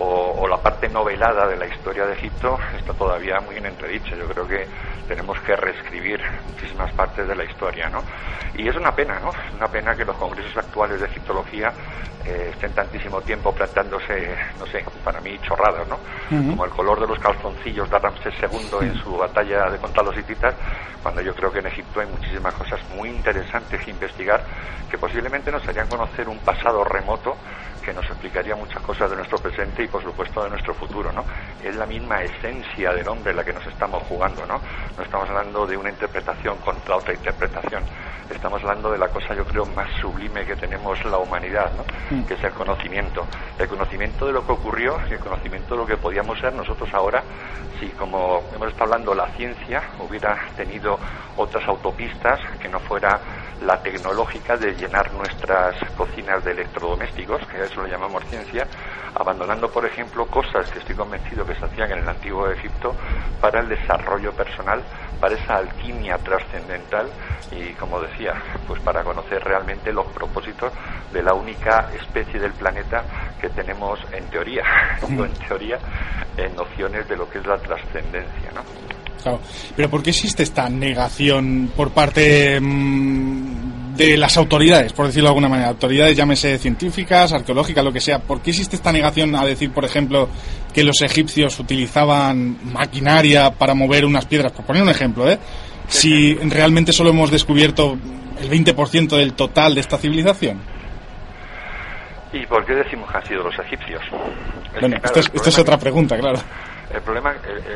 o, 0.00 0.46
la 0.48 0.56
parte 0.56 0.88
novelada 0.88 1.46
de 1.46 1.56
la 1.56 1.66
historia 1.66 2.06
de 2.06 2.14
Egipto 2.14 2.58
está 2.76 2.92
todavía 2.92 3.40
muy 3.40 3.56
en 3.56 3.66
entredicho. 3.66 4.16
Yo 4.16 4.26
creo 4.28 4.46
que 4.46 4.66
tenemos 5.06 5.38
que 5.40 5.56
reescribir 5.56 6.20
muchísimas 6.46 6.92
partes 6.92 7.26
de 7.26 7.34
la 7.34 7.44
historia, 7.44 7.88
¿no? 7.88 8.02
Y 8.56 8.68
es 8.68 8.76
una 8.76 8.92
pena, 8.92 9.18
¿no? 9.20 9.30
Una 9.56 9.68
pena 9.68 9.94
que 9.94 10.04
los 10.04 10.16
congresos 10.16 10.56
actuales 10.56 11.00
de 11.00 11.06
egiptología 11.06 11.72
eh, 12.24 12.50
estén 12.52 12.72
tantísimo 12.72 13.20
tiempo 13.20 13.52
plantándose, 13.52 14.36
no 14.58 14.66
sé, 14.66 14.84
para 15.04 15.20
mí 15.20 15.38
chorradas, 15.42 15.86
¿no? 15.88 15.98
Como 16.28 16.64
el 16.64 16.70
color 16.70 17.00
de 17.00 17.06
los 17.06 17.18
calzoncillos 17.18 17.90
de 17.90 17.98
Ramsés 17.98 18.34
II 18.40 18.86
en 18.88 18.94
su 18.96 19.16
batalla 19.16 19.70
de 19.70 19.78
contra 19.78 20.02
los 20.02 20.16
hititas, 20.16 20.54
cuando 21.02 21.20
yo 21.20 21.34
creo 21.34 21.52
que 21.52 21.60
en 21.60 21.66
Egipto 21.66 22.00
hay 22.00 22.06
muchísimas 22.06 22.54
cosas 22.54 22.80
muy 22.94 23.10
interesantes 23.10 23.80
que 23.82 23.90
investigar 23.90 24.42
que 24.90 24.98
posiblemente 24.98 25.52
nos 25.52 25.66
harían 25.68 25.88
conocer 25.88 26.28
un 26.28 26.38
pasado 26.38 26.84
remoto 26.84 27.36
que 27.88 27.94
nos 27.94 28.04
explicaría 28.04 28.54
muchas 28.54 28.82
cosas 28.82 29.08
de 29.08 29.16
nuestro 29.16 29.38
presente 29.38 29.82
y 29.82 29.88
por 29.88 30.02
supuesto 30.02 30.44
de 30.44 30.50
nuestro 30.50 30.74
futuro, 30.74 31.10
¿no? 31.10 31.24
Es 31.64 31.74
la 31.74 31.86
misma 31.86 32.22
esencia 32.22 32.92
del 32.92 33.08
hombre 33.08 33.32
la 33.32 33.42
que 33.42 33.54
nos 33.54 33.66
estamos 33.66 34.02
jugando, 34.02 34.44
¿no? 34.44 34.60
No 34.94 35.02
estamos 35.02 35.26
hablando 35.30 35.66
de 35.66 35.74
una 35.74 35.88
interpretación 35.88 36.58
contra 36.58 36.96
otra 36.96 37.14
interpretación. 37.14 37.82
Estamos 38.28 38.60
hablando 38.62 38.90
de 38.90 38.98
la 38.98 39.08
cosa, 39.08 39.34
yo 39.34 39.42
creo, 39.46 39.64
más 39.74 39.88
sublime 40.02 40.44
que 40.44 40.54
tenemos 40.54 41.02
la 41.06 41.16
humanidad, 41.16 41.72
¿no? 41.78 42.14
Mm. 42.14 42.24
Que 42.26 42.34
es 42.34 42.44
el 42.44 42.52
conocimiento. 42.52 43.26
El 43.58 43.68
conocimiento 43.68 44.26
de 44.26 44.34
lo 44.34 44.44
que 44.44 44.52
ocurrió 44.52 45.00
y 45.08 45.14
el 45.14 45.20
conocimiento 45.20 45.74
de 45.74 45.80
lo 45.80 45.86
que 45.86 45.96
podíamos 45.96 46.38
ser 46.38 46.52
nosotros 46.52 46.92
ahora 46.92 47.22
si, 47.78 47.86
como 47.90 48.42
hemos 48.54 48.68
estado 48.68 48.84
hablando, 48.84 49.14
la 49.14 49.28
ciencia 49.36 49.82
hubiera 50.00 50.36
tenido 50.56 50.98
otras 51.36 51.66
autopistas 51.68 52.40
que 52.60 52.68
no 52.68 52.80
fuera 52.80 53.20
la 53.64 53.80
tecnológica 53.82 54.56
de 54.56 54.72
llenar 54.74 55.12
nuestras 55.14 55.76
cocinas 55.96 56.44
de 56.44 56.52
electrodomésticos, 56.52 57.40
que 57.46 57.56
a 57.56 57.60
lo 57.78 57.86
llamamos 57.86 58.24
ciencia, 58.26 58.66
abandonando, 59.14 59.70
por 59.70 59.84
ejemplo, 59.86 60.26
cosas 60.26 60.70
que 60.70 60.78
estoy 60.78 60.94
convencido 60.94 61.44
que 61.44 61.54
se 61.54 61.64
hacían 61.64 61.92
en 61.92 61.98
el 61.98 62.08
antiguo 62.08 62.48
Egipto 62.50 62.94
para 63.40 63.60
el 63.60 63.68
desarrollo 63.68 64.32
personal, 64.32 64.82
para 65.20 65.34
esa 65.34 65.56
alquimia 65.56 66.18
trascendental 66.18 67.08
y, 67.52 67.72
como 67.74 68.00
decía, 68.00 68.34
pues 68.66 68.80
para 68.82 69.02
conocer 69.02 69.42
realmente 69.42 69.92
los 69.92 70.06
propósitos 70.08 70.72
de 71.12 71.22
la 71.22 71.34
única 71.34 71.90
especie 71.94 72.38
del 72.38 72.52
planeta 72.52 73.02
que 73.40 73.48
tenemos 73.50 73.98
en 74.12 74.24
teoría, 74.26 74.62
digo 75.08 75.24
en 75.24 75.32
teoría, 75.32 75.78
en 76.36 76.54
nociones 76.54 77.08
de 77.08 77.16
lo 77.16 77.28
que 77.28 77.38
es 77.38 77.46
la 77.46 77.56
trascendencia, 77.58 78.52
¿no? 78.54 78.62
Pero 79.76 79.90
¿por 79.90 80.02
qué 80.02 80.10
existe 80.10 80.42
esta 80.42 80.68
negación 80.68 81.70
por 81.76 81.90
parte 81.90 82.58
mm, 82.60 83.67
de 83.98 84.16
las 84.16 84.36
autoridades, 84.36 84.92
por 84.92 85.06
decirlo 85.06 85.26
de 85.26 85.30
alguna 85.30 85.48
manera? 85.48 85.68
Autoridades, 85.68 86.16
llámese 86.16 86.56
científicas, 86.58 87.32
arqueológicas, 87.32 87.84
lo 87.84 87.92
que 87.92 88.00
sea. 88.00 88.20
¿Por 88.20 88.40
qué 88.40 88.50
existe 88.50 88.76
esta 88.76 88.92
negación 88.92 89.34
a 89.34 89.44
decir, 89.44 89.72
por 89.72 89.84
ejemplo, 89.84 90.28
que 90.72 90.84
los 90.84 91.02
egipcios 91.02 91.58
utilizaban 91.58 92.58
maquinaria 92.72 93.50
para 93.50 93.74
mover 93.74 94.04
unas 94.04 94.24
piedras? 94.26 94.52
Por 94.52 94.64
poner 94.64 94.82
un 94.82 94.88
ejemplo, 94.88 95.28
¿eh? 95.28 95.38
Si 95.88 96.34
realmente 96.34 96.92
solo 96.92 97.10
hemos 97.10 97.30
descubierto 97.30 97.98
el 98.40 98.48
20% 98.48 99.16
del 99.16 99.32
total 99.34 99.74
de 99.74 99.80
esta 99.80 99.98
civilización. 99.98 100.60
¿Y 102.32 102.46
por 102.46 102.64
qué 102.64 102.74
decimos 102.74 103.10
que 103.10 103.18
han 103.18 103.26
sido 103.26 103.42
los 103.42 103.58
egipcios? 103.58 104.02
bueno, 104.80 104.96
esto, 105.02 105.48
es, 105.48 105.58
otra 105.58 105.78
pregunta, 105.78 106.16
claro. 106.18 106.38
El 106.90 107.02
problema, 107.02 107.34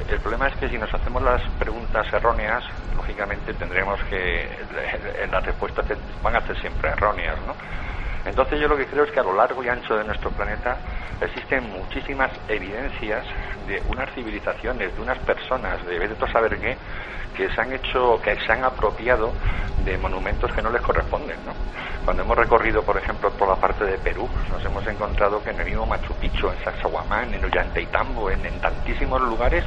el, 0.08 0.20
problema 0.20 0.48
es 0.48 0.56
que 0.56 0.68
si 0.68 0.78
nos 0.78 0.92
hacemos 0.94 1.22
las 1.22 1.42
preguntas 1.58 2.06
erróneas, 2.12 2.64
lógicamente 2.96 3.52
tendremos 3.54 4.00
que 4.04 4.48
las 5.30 5.44
respuestas 5.44 5.84
van 6.22 6.36
a 6.36 6.46
ser 6.46 6.58
siempre 6.60 6.90
erróneas, 6.90 7.38
¿no? 7.46 7.54
Entonces 8.24 8.60
yo 8.60 8.68
lo 8.68 8.76
que 8.76 8.86
creo 8.86 9.04
es 9.04 9.10
que 9.10 9.20
a 9.20 9.24
lo 9.24 9.34
largo 9.34 9.62
y 9.64 9.68
ancho 9.68 9.96
de 9.96 10.04
nuestro 10.04 10.30
planeta 10.30 10.78
existen 11.20 11.70
muchísimas 11.70 12.30
evidencias 12.48 13.26
de 13.66 13.82
unas 13.88 14.12
civilizaciones, 14.14 14.94
de 14.94 15.02
unas 15.02 15.18
personas, 15.20 15.84
de 15.86 15.98
vete 15.98 16.14
saber 16.30 16.58
qué, 16.58 16.76
que 17.36 17.48
se 17.52 17.60
han 17.60 17.72
hecho, 17.72 18.20
que 18.22 18.36
se 18.46 18.52
han 18.52 18.64
apropiado 18.64 19.32
de 19.84 19.98
monumentos 19.98 20.52
que 20.52 20.62
no 20.62 20.70
les 20.70 20.82
corresponden, 20.82 21.44
¿no? 21.44 21.52
Cuando 22.04 22.22
hemos 22.22 22.36
recorrido, 22.36 22.82
por 22.82 22.96
ejemplo, 22.96 23.30
por 23.30 23.48
la 23.48 23.56
parte 23.56 23.84
de 23.84 23.98
Perú, 23.98 24.28
nos 24.50 24.64
hemos 24.64 24.86
encontrado 24.86 25.42
que 25.42 25.50
en 25.50 25.60
el 25.60 25.66
mismo 25.66 25.86
Machu 25.86 26.14
Picchu, 26.14 26.48
en 26.48 26.64
Sacsayhuamán, 26.64 27.32
en 27.34 27.44
Ollantaytambo, 27.44 28.30
en, 28.30 28.44
en 28.44 28.60
tantísimos 28.60 29.20
lugares, 29.22 29.64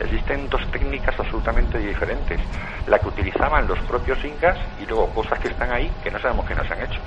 existen 0.00 0.48
dos 0.48 0.60
técnicas 0.70 1.18
absolutamente 1.18 1.78
diferentes. 1.78 2.40
La 2.86 2.98
que 2.98 3.08
utilizaban 3.08 3.66
los 3.66 3.78
propios 3.80 4.22
incas 4.24 4.58
y 4.78 4.86
luego 4.86 5.12
cosas 5.12 5.38
que 5.38 5.48
están 5.48 5.72
ahí 5.72 5.90
que 6.02 6.10
no 6.10 6.18
sabemos 6.18 6.46
que 6.46 6.54
nos 6.54 6.70
han 6.70 6.82
hecho 6.82 7.00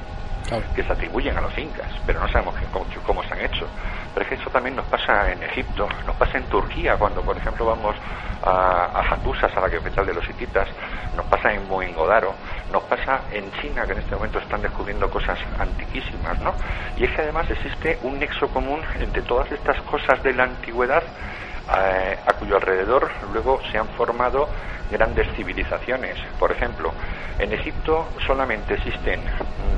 que 0.76 0.84
se 0.84 0.94
atribuyen 0.94 1.38
a 1.38 1.42
los 1.42 1.58
incas, 1.58 1.92
pero 2.06 2.20
no 2.20 2.28
sabemos 2.28 2.56
cómo, 3.06 3.24
se 3.24 3.34
han 3.34 3.42
hecho. 3.42 3.68
Pero 4.14 4.24
es 4.24 4.30
que 4.30 4.36
eso 4.36 4.50
también 4.50 4.76
nos 4.76 4.86
pasa 4.86 5.32
en 5.32 5.44
Egipto, 5.44 5.88
nos 6.06 6.16
pasa 6.16 6.38
en 6.38 6.46
Turquía, 6.46 6.98
cuando 6.98 7.22
por 7.22 7.38
ejemplo 7.38 7.66
vamos 7.66 7.96
a, 8.44 8.86
a 8.86 9.02
Hattusas, 9.10 9.56
a 9.56 9.62
la 9.62 9.70
capital 9.70 10.06
de 10.06 10.14
los 10.14 10.28
hititas, 10.30 10.68
nos 11.16 11.26
pasa 11.28 11.54
en 11.54 11.68
Mohengodaro, 11.68 12.34
nos 12.72 12.84
pasa 12.84 13.22
en 13.32 13.52
China, 13.62 13.86
que 13.86 13.94
en 13.94 14.00
este 14.00 14.16
momento 14.16 14.40
están 14.40 14.62
descubriendo 14.62 15.10
cosas 15.10 15.38
antiquísimas, 15.60 16.40
¿no? 16.42 16.54
Y 16.98 17.06
es 17.06 17.12
que 17.12 17.22
además 17.22 17.50
existe 17.50 18.00
un 18.04 18.20
nexo 18.20 18.48
común 18.48 18.82
entre 19.00 19.22
todas 19.24 19.52
estas 19.52 19.80
cosas 19.84 20.22
de 20.24 20.34
la 20.34 20.44
antigüedad 20.44 21.04
a 21.72 22.34
cuyo 22.40 22.56
alrededor 22.56 23.12
luego 23.32 23.60
se 23.72 23.78
han 23.78 23.88
formado 23.90 24.50
grandes 24.92 25.28
civilizaciones. 25.36 26.18
Por 26.40 26.52
ejemplo, 26.52 26.94
en 27.38 27.54
Egipto 27.54 28.10
solamente 28.26 28.74
existen 28.74 29.22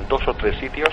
dos 0.08 0.22
o 0.28 0.34
tres 0.36 0.58
sitios 0.60 0.90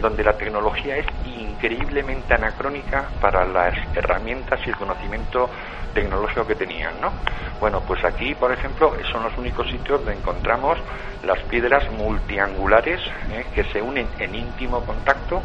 donde 0.00 0.24
la 0.24 0.32
tecnología 0.32 0.96
es 0.96 1.06
increíblemente 1.26 2.34
anacrónica 2.34 3.08
para 3.20 3.44
las 3.44 3.74
herramientas 3.94 4.60
y 4.66 4.70
el 4.70 4.76
conocimiento 4.76 5.50
tecnológico 5.94 6.46
que 6.46 6.54
tenían, 6.54 7.00
¿no? 7.00 7.12
Bueno, 7.60 7.80
pues 7.86 8.04
aquí, 8.04 8.34
por 8.34 8.52
ejemplo, 8.52 8.92
son 9.10 9.24
los 9.24 9.36
únicos 9.36 9.68
sitios 9.68 10.00
donde 10.00 10.14
encontramos 10.14 10.78
las 11.24 11.40
piedras 11.44 11.90
multiangulares 11.92 13.00
¿eh? 13.30 13.44
que 13.54 13.64
se 13.64 13.80
unen 13.80 14.08
en 14.18 14.34
íntimo 14.34 14.80
contacto 14.84 15.42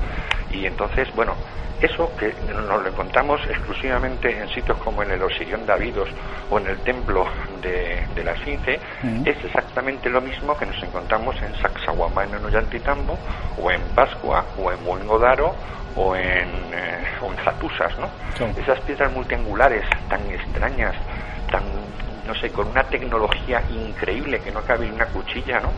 y 0.50 0.66
entonces, 0.66 1.14
bueno, 1.14 1.36
eso 1.82 2.12
que 2.18 2.34
nos 2.52 2.82
lo 2.82 2.88
encontramos 2.88 3.40
exclusivamente 3.48 4.36
en 4.36 4.50
sitios 4.50 4.78
como 4.80 5.04
en 5.04 5.12
el 5.12 5.22
Osirión 5.22 5.66
Davidos 5.66 6.10
o 6.50 6.58
en 6.58 6.68
el 6.68 6.78
templo 6.80 7.28
de, 7.62 8.24
la 8.24 8.32
Esfinge, 8.32 8.80
es 9.26 9.46
exactamente 9.46 10.10
lo 10.10 10.20
mismo 10.20 10.58
que 10.58 10.66
nos 10.66 10.82
encontramos 10.82 11.36
en 11.42 11.56
Sacsayhuamán 11.62 12.34
en 12.34 12.44
Ollantaytambo, 12.44 13.18
o 13.62 13.72
en 13.72 13.82
Pascua, 13.94 14.37
o 14.58 14.72
en 14.72 14.84
Buengodaro, 14.84 15.56
o 15.96 16.16
en, 16.16 16.50
eh, 16.74 17.06
o 17.22 17.32
en 17.32 17.38
Jatusas, 17.38 17.98
¿no? 18.00 18.10
Esas 18.62 18.80
piedras 18.82 19.12
multiangulares 19.12 19.84
tan 20.10 20.22
extrañas, 20.30 20.96
tan 21.52 21.64
no 22.28 22.36
sé, 22.36 22.52
con 22.52 22.68
una 22.68 22.84
tecnología 22.84 23.64
increíble 23.70 24.40
que 24.40 24.52
no 24.52 24.62
cabe 24.62 24.86
en 24.86 24.94
una 24.94 25.06
cuchilla, 25.06 25.60
¿no? 25.62 25.72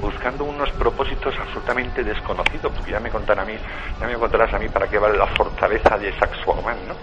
buscando 0.00 0.44
unos 0.44 0.70
propósitos 0.72 1.34
absolutamente 1.40 2.04
desconocidos, 2.04 2.72
porque 2.74 2.92
ya 2.92 3.00
me 3.00 3.10
contarán 3.10 3.48
a 3.48 3.50
mí, 3.50 3.58
ya 3.98 4.06
me 4.06 4.14
contarás 4.14 4.52
a 4.52 4.58
mí 4.58 4.68
para 4.68 4.86
qué 4.86 4.98
vale 4.98 5.16
la 5.16 5.26
fortaleza 5.28 5.96
de 5.96 6.12
Sacsayhuamán, 6.18 6.76
¿no? 6.86 6.94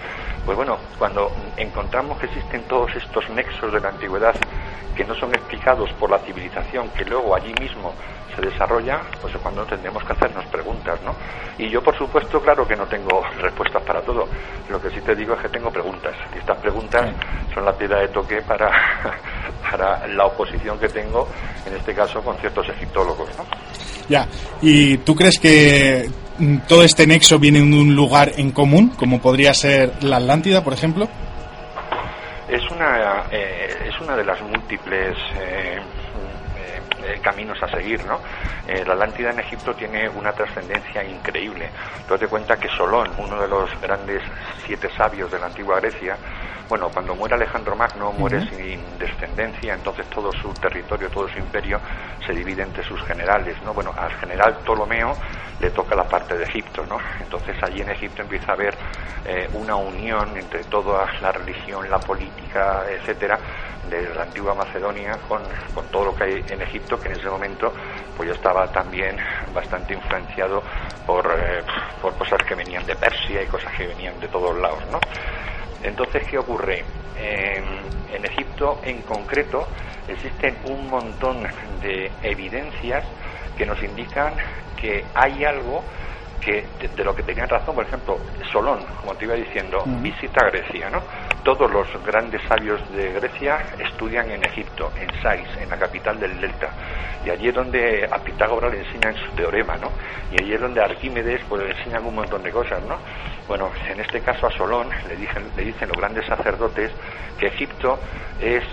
Pues 0.45 0.55
bueno, 0.55 0.77
cuando 0.97 1.31
encontramos 1.57 2.19
que 2.19 2.27
existen 2.27 2.63
todos 2.63 2.95
estos 2.95 3.27
nexos 3.31 3.73
de 3.73 3.79
la 3.79 3.89
antigüedad 3.89 4.35
que 4.95 5.03
no 5.03 5.15
son 5.15 5.33
explicados 5.33 5.91
por 5.93 6.11
la 6.11 6.19
civilización 6.19 6.89
que 6.89 7.05
luego 7.05 7.35
allí 7.35 7.53
mismo 7.59 7.93
se 8.35 8.41
desarrolla, 8.41 9.01
pues 9.21 9.33
es 9.33 9.41
cuando 9.41 9.65
tendremos 9.65 10.03
que 10.03 10.13
hacernos 10.13 10.45
preguntas, 10.45 10.99
¿no? 11.03 11.15
Y 11.57 11.69
yo, 11.69 11.81
por 11.81 11.97
supuesto, 11.97 12.41
claro 12.41 12.67
que 12.67 12.75
no 12.75 12.85
tengo 12.85 13.21
respuestas 13.41 13.83
para 13.83 14.01
todo. 14.01 14.27
Lo 14.69 14.81
que 14.81 14.89
sí 14.89 15.01
te 15.01 15.15
digo 15.15 15.33
es 15.35 15.41
que 15.41 15.49
tengo 15.49 15.71
preguntas. 15.71 16.15
Y 16.35 16.39
estas 16.39 16.57
preguntas 16.59 17.11
son 17.53 17.65
la 17.65 17.73
piedra 17.73 18.01
de 18.01 18.07
toque 18.09 18.41
para, 18.41 18.69
para 19.71 20.07
la 20.07 20.25
oposición 20.25 20.79
que 20.79 20.89
tengo, 20.89 21.27
en 21.65 21.75
este 21.75 21.93
caso, 21.93 22.21
con 22.21 22.37
ciertos 22.37 22.67
egiptólogos, 22.69 23.29
¿no? 23.37 23.45
Ya. 24.07 24.27
¿Y 24.61 24.97
tú 24.99 25.15
crees 25.15 25.39
que 25.39 26.09
mm, 26.39 26.57
todo 26.67 26.83
este 26.83 27.05
nexo 27.05 27.39
viene 27.39 27.59
de 27.59 27.65
un 27.65 27.95
lugar 27.95 28.31
en 28.37 28.51
común, 28.51 28.89
como 28.97 29.21
podría 29.21 29.53
ser 29.53 30.03
la 30.03 30.17
Atlántida, 30.17 30.63
por 30.63 30.73
ejemplo? 30.73 31.07
Es 32.47 32.63
una, 32.71 33.25
eh, 33.31 33.69
es 33.87 34.01
una 34.01 34.15
de 34.15 34.25
las 34.25 34.41
múltiples 34.41 35.15
eh, 35.39 35.77
eh, 37.03 37.19
caminos 37.21 37.61
a 37.61 37.67
seguir, 37.67 38.03
¿no? 38.05 38.19
Eh, 38.67 38.83
la 38.85 38.93
Atlántida 38.93 39.31
en 39.31 39.39
Egipto 39.39 39.73
tiene 39.73 40.09
una 40.09 40.31
trascendencia 40.31 41.03
increíble. 41.03 41.69
Tú 42.07 42.17
te 42.17 42.27
cuenta 42.27 42.57
que 42.57 42.67
Solón, 42.69 43.09
uno 43.17 43.41
de 43.41 43.47
los 43.47 43.69
grandes 43.81 44.21
siete 44.65 44.89
sabios 44.95 45.31
de 45.31 45.39
la 45.39 45.47
antigua 45.47 45.79
Grecia, 45.79 46.17
bueno, 46.69 46.89
cuando 46.89 47.15
muere 47.15 47.33
Alejandro 47.33 47.75
Magno, 47.75 48.11
muere 48.11 48.47
sin 48.47 48.99
descendencia, 48.99 49.73
entonces 49.73 50.05
todo 50.07 50.31
su 50.33 50.53
territorio, 50.53 51.09
todo 51.09 51.27
su 51.27 51.39
imperio 51.39 51.79
se 52.23 52.31
divide 52.31 52.61
entre 52.61 52.83
sus 52.83 53.01
generales, 53.05 53.57
¿no? 53.63 53.73
Bueno, 53.73 53.91
al 53.97 54.13
general 54.19 54.57
Ptolomeo 54.63 55.17
le 55.59 55.71
toca 55.71 55.95
la 55.95 56.03
parte 56.03 56.37
de 56.37 56.43
Egipto, 56.43 56.85
¿no? 56.85 56.99
Entonces 57.19 57.55
allí 57.63 57.81
en 57.81 57.89
Egipto 57.89 58.21
empieza 58.21 58.51
a 58.51 58.53
haber 58.53 58.75
eh, 59.25 59.49
una 59.53 59.75
unión 59.75 60.37
entre 60.37 60.63
toda 60.65 61.07
la 61.21 61.31
religión, 61.31 61.89
la 61.89 61.99
política, 61.99 62.83
etcétera, 62.87 63.39
de 63.89 64.13
la 64.13 64.23
antigua 64.23 64.53
Macedonia 64.53 65.17
con, 65.27 65.41
todo 65.91 66.05
lo 66.05 66.15
que 66.15 66.23
hay 66.23 66.45
en 66.49 66.61
Egipto, 66.61 66.88
que 66.97 67.09
en 67.09 67.19
ese 67.19 67.29
momento 67.29 67.73
pues 68.15 68.29
ya 68.29 68.35
estaba 68.35 68.71
también 68.71 69.17
bastante 69.53 69.93
influenciado 69.93 70.63
por, 71.05 71.25
eh, 71.37 71.63
por 72.01 72.15
cosas 72.17 72.39
que 72.47 72.55
venían 72.55 72.85
de 72.85 72.95
Persia 72.95 73.43
y 73.43 73.47
cosas 73.47 73.73
que 73.75 73.87
venían 73.87 74.17
de 74.19 74.29
todos 74.29 74.57
lados, 74.57 74.83
¿no? 74.89 74.99
Entonces, 75.81 76.23
¿qué 76.29 76.37
ocurre? 76.37 76.85
En, 77.15 77.99
Egipto 78.25 78.79
en 78.83 79.01
concreto 79.01 79.67
existen 80.07 80.57
un 80.65 80.87
montón 80.89 81.41
de 81.81 82.11
evidencias 82.21 83.05
que 83.57 83.65
nos 83.65 83.81
indican 83.81 84.35
que 84.75 85.05
hay 85.13 85.43
algo 85.43 85.83
que 86.39 86.65
de, 86.95 87.03
lo 87.03 87.15
que 87.15 87.23
tenían 87.23 87.47
razón, 87.49 87.75
por 87.75 87.85
ejemplo, 87.85 88.17
Solón, 88.51 88.79
como 89.01 89.15
te 89.15 89.25
iba 89.25 89.35
diciendo, 89.35 89.83
visita 90.01 90.45
Grecia, 90.49 90.89
¿no? 90.89 91.01
Todos 91.43 91.71
los 91.71 91.87
grandes 92.05 92.41
sabios 92.47 92.81
de 92.91 93.13
Grecia 93.13 93.65
estudian 93.79 94.29
en 94.31 94.43
Egipto, 94.45 94.91
en 94.99 95.09
Sais, 95.21 95.47
en 95.59 95.69
la 95.69 95.77
capital 95.77 96.19
del 96.19 96.39
Delta. 96.39 96.69
Y 97.25 97.29
allí 97.29 97.49
es 97.49 97.55
donde 97.55 98.07
a 98.09 98.17
Pitágoras 98.19 98.71
le 98.71 98.79
enseñan 98.79 99.15
su 99.15 99.31
teorema, 99.35 99.75
¿no? 99.77 99.91
Y 100.31 100.41
allí 100.41 100.53
es 100.53 100.61
donde 100.61 100.81
a 100.81 100.85
Arquímedes 100.85 101.41
pues, 101.49 101.63
le 101.63 101.71
enseñan 101.71 102.05
un 102.05 102.15
montón 102.15 102.41
de 102.43 102.51
cosas, 102.51 102.81
¿no? 102.83 102.97
Bueno, 103.47 103.71
en 103.89 103.99
este 103.99 104.21
caso 104.21 104.47
a 104.47 104.51
Solón 104.51 104.89
le 105.07 105.15
dicen, 105.15 105.43
le 105.57 105.65
dicen 105.65 105.89
los 105.89 105.97
grandes 105.97 106.25
sacerdotes 106.25 106.91
que 107.37 107.47
Egipto 107.47 107.99
es 108.39 108.63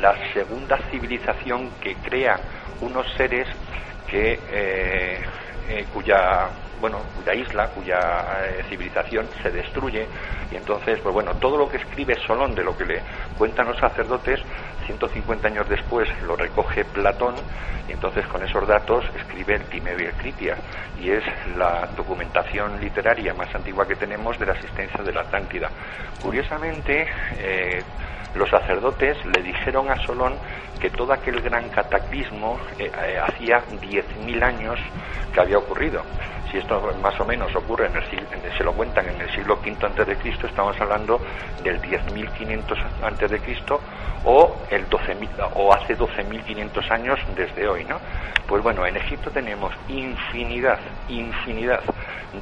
la 0.00 0.14
segunda 0.32 0.78
civilización 0.90 1.70
que 1.80 1.94
crea 1.96 2.38
unos 2.80 3.06
seres 3.16 3.48
que 4.06 4.38
eh, 4.50 5.20
eh, 5.68 5.84
cuya 5.92 6.48
bueno, 6.80 6.98
cuya 7.16 7.34
isla, 7.34 7.68
cuya 7.68 7.98
eh, 8.44 8.64
civilización 8.68 9.26
se 9.42 9.50
destruye. 9.50 10.06
Y 10.50 10.56
entonces, 10.56 10.98
pues 11.00 11.12
bueno, 11.12 11.34
todo 11.36 11.56
lo 11.56 11.68
que 11.68 11.78
escribe 11.78 12.14
Solón 12.26 12.54
de 12.54 12.64
lo 12.64 12.76
que 12.76 12.84
le 12.84 13.02
cuentan 13.38 13.66
los 13.66 13.78
sacerdotes, 13.78 14.40
150 14.86 15.48
años 15.48 15.68
después 15.68 16.08
lo 16.22 16.36
recoge 16.36 16.84
Platón 16.84 17.34
y 17.88 17.92
entonces 17.92 18.26
con 18.26 18.42
esos 18.42 18.66
datos 18.66 19.04
escribe 19.16 19.54
el 19.54 19.62
Timeo 19.64 19.96
y 19.98 20.04
el 20.04 20.16
y 21.00 21.10
es 21.10 21.24
la 21.56 21.88
documentación 21.96 22.80
literaria 22.80 23.34
más 23.34 23.54
antigua 23.54 23.86
que 23.86 23.94
tenemos 23.94 24.38
de 24.38 24.46
la 24.46 24.52
existencia 24.52 25.02
de 25.04 25.12
la 25.12 25.20
Atlántida. 25.20 25.70
Curiosamente, 26.22 27.06
eh, 27.38 27.82
los 28.34 28.48
sacerdotes 28.50 29.16
le 29.26 29.42
dijeron 29.42 29.90
a 29.90 29.96
Solón 30.04 30.34
que 30.80 30.90
todo 30.90 31.12
aquel 31.12 31.40
gran 31.40 31.68
cataclismo 31.68 32.58
eh, 32.78 32.90
hacía 33.18 33.62
10.000 33.80 34.42
años 34.42 34.78
que 35.32 35.40
había 35.40 35.58
ocurrido 35.58 36.02
si 36.50 36.58
esto 36.58 36.80
más 37.02 37.18
o 37.20 37.24
menos 37.24 37.54
ocurre 37.54 37.86
en 37.86 37.96
el 37.96 38.04
se 38.56 38.64
lo 38.64 38.72
cuentan 38.72 39.08
en 39.08 39.20
el 39.20 39.30
siglo 39.30 39.58
V 39.62 39.76
antes 39.84 40.06
de 40.06 40.16
Cristo, 40.16 40.46
estamos 40.46 40.80
hablando 40.80 41.20
del 41.62 41.80
10.500 41.80 42.76
antes 43.02 43.30
de 43.30 43.38
Cristo 43.40 43.80
o 44.24 44.56
el 44.70 44.88
12.000 44.88 45.28
o 45.54 45.72
hace 45.74 45.96
12.500 45.96 46.90
años 46.90 47.18
desde 47.34 47.68
hoy, 47.68 47.84
¿no? 47.84 47.98
Pues 48.46 48.62
bueno, 48.62 48.86
en 48.86 48.96
Egipto 48.96 49.30
tenemos 49.30 49.72
infinidad, 49.88 50.78
infinidad 51.08 51.80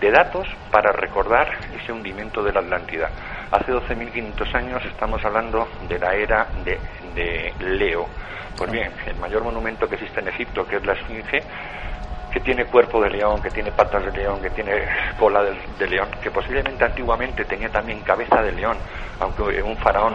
de 0.00 0.10
datos 0.10 0.46
para 0.70 0.92
recordar 0.92 1.48
ese 1.80 1.92
hundimiento 1.92 2.42
de 2.42 2.52
la 2.52 2.60
Atlántida. 2.60 3.10
Hace 3.50 3.72
12.500 3.72 4.54
años 4.54 4.84
estamos 4.84 5.24
hablando 5.24 5.68
de 5.88 5.98
la 5.98 6.14
era 6.14 6.46
de, 6.64 6.78
de 7.14 7.52
Leo. 7.60 8.06
Pues 8.56 8.70
bien, 8.70 8.92
el 9.06 9.16
mayor 9.16 9.42
monumento 9.42 9.88
que 9.88 9.96
existe 9.96 10.20
en 10.20 10.28
Egipto, 10.28 10.66
que 10.66 10.76
es 10.76 10.86
la 10.86 10.92
Esfinge, 10.92 11.42
que 12.34 12.40
tiene 12.40 12.64
cuerpo 12.64 13.00
de 13.00 13.10
león, 13.10 13.40
que 13.40 13.48
tiene 13.48 13.70
patas 13.70 14.04
de 14.06 14.10
león, 14.10 14.42
que 14.42 14.50
tiene 14.50 14.72
cola 15.20 15.40
de, 15.78 15.86
león, 15.86 16.08
que 16.20 16.32
posiblemente 16.32 16.84
antiguamente 16.84 17.44
tenía 17.44 17.68
también 17.68 18.00
cabeza 18.00 18.42
de 18.42 18.50
león, 18.50 18.76
aunque 19.20 19.62
un 19.62 19.76
faraón 19.76 20.14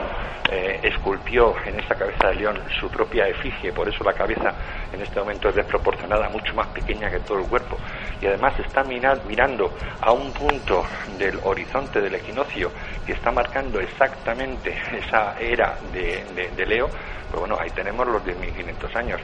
eh, 0.52 0.82
esculpió 0.84 1.56
en 1.66 1.80
esa 1.80 1.96
cabeza 1.96 2.28
de 2.28 2.36
león 2.36 2.60
su 2.78 2.90
propia 2.90 3.26
efigie, 3.26 3.72
por 3.72 3.88
eso 3.88 4.04
la 4.04 4.12
cabeza 4.12 4.54
en 4.92 5.02
este 5.02 5.18
momento 5.18 5.48
es 5.48 5.56
desproporcionada, 5.56 6.28
mucho 6.28 6.54
más 6.54 6.68
pequeña 6.68 7.10
que 7.10 7.22
todo 7.22 7.40
el 7.40 7.46
cuerpo, 7.46 7.78
y 8.22 8.26
además 8.26 8.54
está 8.60 8.84
mirando 8.84 9.74
a 10.02 10.12
un 10.12 10.34
punto 10.34 10.84
del 11.18 11.40
horizonte 11.46 12.02
del 12.02 12.16
equinoccio 12.16 12.70
que 13.06 13.14
está 13.14 13.32
marcando 13.32 13.80
exactamente 13.80 14.76
esa 14.92 15.40
era 15.40 15.78
de 15.94 16.66
Leo, 16.68 16.90
pues 17.30 17.42
bueno, 17.42 17.58
ahí 17.60 17.70
tenemos 17.72 18.08
los 18.08 18.24
10.500 18.24 18.96
años. 18.96 19.22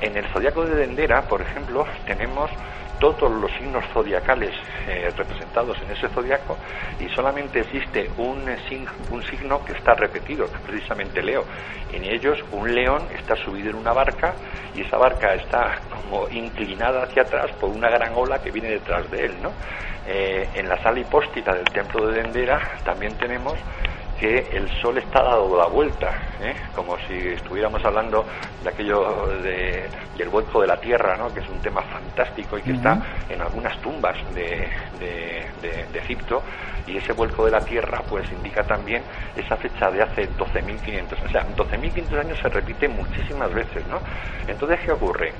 en 0.00 0.16
el 0.16 0.26
zodiaco 0.32 0.64
de 0.64 0.74
Dendera, 0.76 1.22
por 1.22 1.42
ejemplo, 1.42 1.86
tenemos 2.06 2.23
todos 3.00 3.30
los 3.30 3.50
signos 3.52 3.84
zodiacales 3.92 4.54
eh, 4.88 5.10
representados 5.16 5.76
en 5.82 5.90
ese 5.90 6.08
zodiaco 6.08 6.56
y 7.00 7.08
solamente 7.14 7.60
existe 7.60 8.10
un, 8.16 8.44
un 9.10 9.22
signo 9.24 9.64
que 9.64 9.72
está 9.72 9.94
repetido, 9.94 10.46
que 10.46 10.56
es 10.56 10.60
precisamente 10.62 11.22
Leo. 11.22 11.44
En 11.92 12.04
ellos 12.04 12.38
un 12.52 12.74
león 12.74 13.02
está 13.18 13.36
subido 13.36 13.70
en 13.70 13.76
una 13.76 13.92
barca 13.92 14.34
y 14.74 14.82
esa 14.82 14.96
barca 14.96 15.34
está 15.34 15.80
como 15.90 16.28
inclinada 16.30 17.04
hacia 17.04 17.22
atrás 17.22 17.50
por 17.60 17.70
una 17.70 17.90
gran 17.90 18.12
ola 18.14 18.40
que 18.42 18.50
viene 18.50 18.70
detrás 18.70 19.10
de 19.10 19.26
él. 19.26 19.34
¿no? 19.42 19.50
Eh, 20.06 20.48
en 20.54 20.68
la 20.68 20.82
sala 20.82 21.00
hipóstita 21.00 21.54
del 21.54 21.64
templo 21.64 22.06
de 22.06 22.22
Dendera 22.22 22.60
también 22.84 23.16
tenemos 23.16 23.54
que 24.18 24.48
el 24.52 24.68
Sol 24.80 24.98
está 24.98 25.22
dado 25.22 25.56
la 25.56 25.66
vuelta, 25.66 26.10
¿eh? 26.40 26.54
como 26.74 26.96
si 27.06 27.14
estuviéramos 27.14 27.84
hablando 27.84 28.24
de 28.62 28.68
aquello 28.68 29.26
de, 29.42 29.88
del 30.16 30.28
vuelco 30.28 30.60
de 30.60 30.68
la 30.68 30.76
Tierra, 30.76 31.16
¿no? 31.16 31.32
que 31.32 31.40
es 31.40 31.48
un 31.48 31.60
tema 31.60 31.82
fantástico 31.82 32.58
y 32.58 32.62
que 32.62 32.72
está 32.72 33.00
en 33.28 33.40
algunas 33.40 33.80
tumbas 33.80 34.16
de, 34.34 34.68
de, 35.00 35.98
Egipto, 35.98 36.42
y 36.86 36.98
ese 36.98 37.14
vuelco 37.14 37.46
de 37.46 37.50
la 37.50 37.60
Tierra 37.60 38.02
pues 38.06 38.30
indica 38.30 38.62
también 38.62 39.02
esa 39.34 39.56
fecha 39.56 39.90
de 39.90 40.02
hace 40.02 40.28
12.500, 40.36 41.24
o 41.24 41.28
sea, 41.30 41.46
12.500 41.56 42.20
años 42.20 42.38
se 42.42 42.48
repite 42.50 42.88
muchísimas 42.88 43.52
veces, 43.54 43.86
¿no? 43.86 43.98
Entonces, 44.46 44.80
¿qué 44.84 44.92
ocurre? 44.92 45.32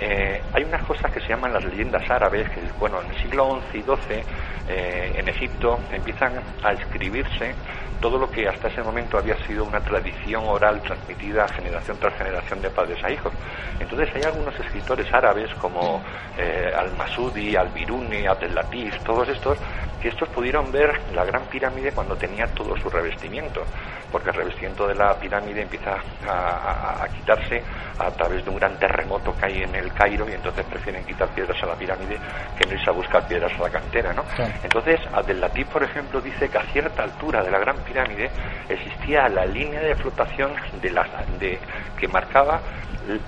Eh, 0.00 0.42
hay 0.52 0.64
unas 0.64 0.82
cosas 0.84 1.10
que 1.10 1.20
se 1.20 1.28
llaman 1.28 1.52
las 1.52 1.64
leyendas 1.64 2.08
árabes, 2.10 2.48
que 2.50 2.60
bueno, 2.78 3.00
en 3.02 3.10
el 3.10 3.22
siglo 3.22 3.60
XI 3.72 3.78
y 3.78 3.82
XII 3.82 4.24
eh, 4.68 5.12
en 5.16 5.28
Egipto 5.28 5.78
empiezan 5.92 6.34
a 6.62 6.72
escribirse 6.72 7.54
todo 8.00 8.18
lo 8.18 8.30
que 8.30 8.46
hasta 8.46 8.68
ese 8.68 8.82
momento 8.82 9.18
había 9.18 9.36
sido 9.46 9.64
una 9.64 9.80
tradición 9.80 10.44
oral 10.46 10.82
transmitida 10.82 11.48
generación 11.48 11.96
tras 11.98 12.14
generación 12.18 12.60
de 12.60 12.70
padres 12.70 13.02
a 13.02 13.10
hijos. 13.10 13.32
Entonces 13.80 14.08
hay 14.14 14.22
algunos 14.22 14.58
escritores 14.60 15.12
árabes 15.14 15.52
como 15.54 16.02
eh, 16.36 16.70
Al-Masudi, 16.76 17.56
Al-Biruni, 17.56 18.26
Abdel-Latif, 18.26 19.02
todos 19.02 19.28
estos, 19.28 19.58
que 20.06 20.10
estos 20.10 20.28
pudieron 20.28 20.70
ver 20.70 21.00
la 21.16 21.24
gran 21.24 21.42
pirámide 21.46 21.90
cuando 21.90 22.14
tenía 22.14 22.46
todo 22.54 22.76
su 22.76 22.88
revestimiento, 22.88 23.64
porque 24.12 24.30
el 24.30 24.36
revestimiento 24.36 24.86
de 24.86 24.94
la 24.94 25.18
pirámide 25.18 25.62
empieza 25.62 25.96
a, 26.28 27.08
quitarse 27.08 27.60
a 27.98 28.08
través 28.12 28.44
de 28.44 28.50
un 28.50 28.56
gran 28.56 28.78
terremoto 28.78 29.34
que 29.36 29.46
hay 29.46 29.62
en 29.64 29.74
el 29.74 29.92
Cairo 29.92 30.28
y 30.30 30.34
entonces 30.34 30.64
prefieren 30.66 31.04
quitar 31.04 31.28
piedras 31.30 31.60
a 31.60 31.66
la 31.66 31.74
pirámide 31.74 32.18
que 32.56 32.68
no 32.68 32.74
irse 32.74 32.88
a 32.88 32.92
buscar 32.92 33.26
piedras 33.26 33.50
a 33.58 33.62
la 33.64 33.70
cantera, 33.70 34.12
¿no? 34.12 34.24
Entonces 34.62 35.00
Abdel-Latif, 35.12 35.66
por 35.70 35.82
ejemplo, 35.82 36.20
dice 36.20 36.48
que 36.48 36.58
a 36.58 36.62
cierta 36.72 37.02
altura 37.02 37.42
de 37.42 37.50
la 37.50 37.58
gran 37.58 37.76
pirámide 37.78 38.30
existía 38.68 39.28
la 39.28 39.44
línea 39.44 39.80
de 39.80 39.96
flotación 39.96 40.52
de 40.80 40.90
la, 40.90 41.04
de, 41.40 41.58
que 41.98 42.06
marcaba 42.06 42.60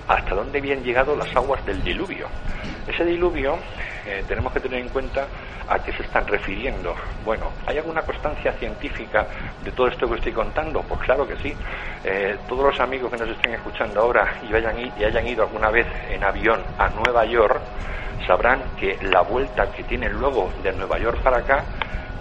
hasta 0.07 0.35
dónde 0.35 0.59
habían 0.59 0.83
llegado 0.83 1.15
las 1.17 1.35
aguas 1.37 1.65
del 1.65 1.83
diluvio. 1.83 2.29
Ese 2.87 3.05
diluvio 3.05 3.59
eh, 4.07 4.25
tenemos 4.27 4.53
que 4.53 4.61
tener 4.61 4.81
en 4.81 4.89
cuenta 4.89 5.27
a 5.69 5.79
qué 5.79 5.93
se 5.93 6.03
están 6.03 6.27
refiriendo. 6.27 6.95
Bueno, 7.25 7.53
¿hay 7.67 7.77
alguna 7.79 8.03
constancia 8.03 8.53
científica 8.53 9.27
de 9.63 9.71
todo 9.73 9.89
esto 9.89 10.09
que 10.09 10.15
estoy 10.15 10.33
contando? 10.33 10.81
Pues 10.83 11.01
claro 11.01 11.29
que 11.29 11.37
sí. 11.37 11.55
Eh, 12.05 12.37
todos 12.49 12.65
los 12.65 12.81
amigos 12.81 13.11
que 13.11 13.19
nos 13.19 13.29
estén 13.29 13.55
escuchando 13.55 14.01
ahora 14.01 14.41
y 14.49 14.55
hayan, 14.55 15.27
ido 15.27 15.43
alguna 15.43 15.71
vez 15.71 15.87
en 16.11 16.25
avión 16.25 16.63
a 16.79 16.89
Nueva 16.89 17.27
York, 17.27 17.61
sabrán 18.27 18.63
que 18.79 18.99
la 19.03 19.21
vuelta 19.23 19.71
que 19.73 19.85
tienen 19.85 20.13
luego 20.13 20.51
de 20.63 20.73
Nueva 20.73 20.99
York 20.99 21.23
para 21.23 21.39
acá 21.39 21.65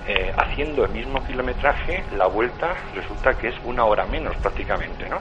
eh, 0.05 0.33
haciendo 0.37 0.85
el 0.85 0.91
mismo 0.91 1.23
kilometraje, 1.25 2.03
la 2.17 2.27
vuelta 2.27 2.75
resulta 2.93 3.33
que 3.33 3.49
es 3.49 3.55
una 3.63 3.85
hora 3.85 4.05
menos 4.05 4.35
prácticamente, 4.37 5.07
¿no? 5.09 5.19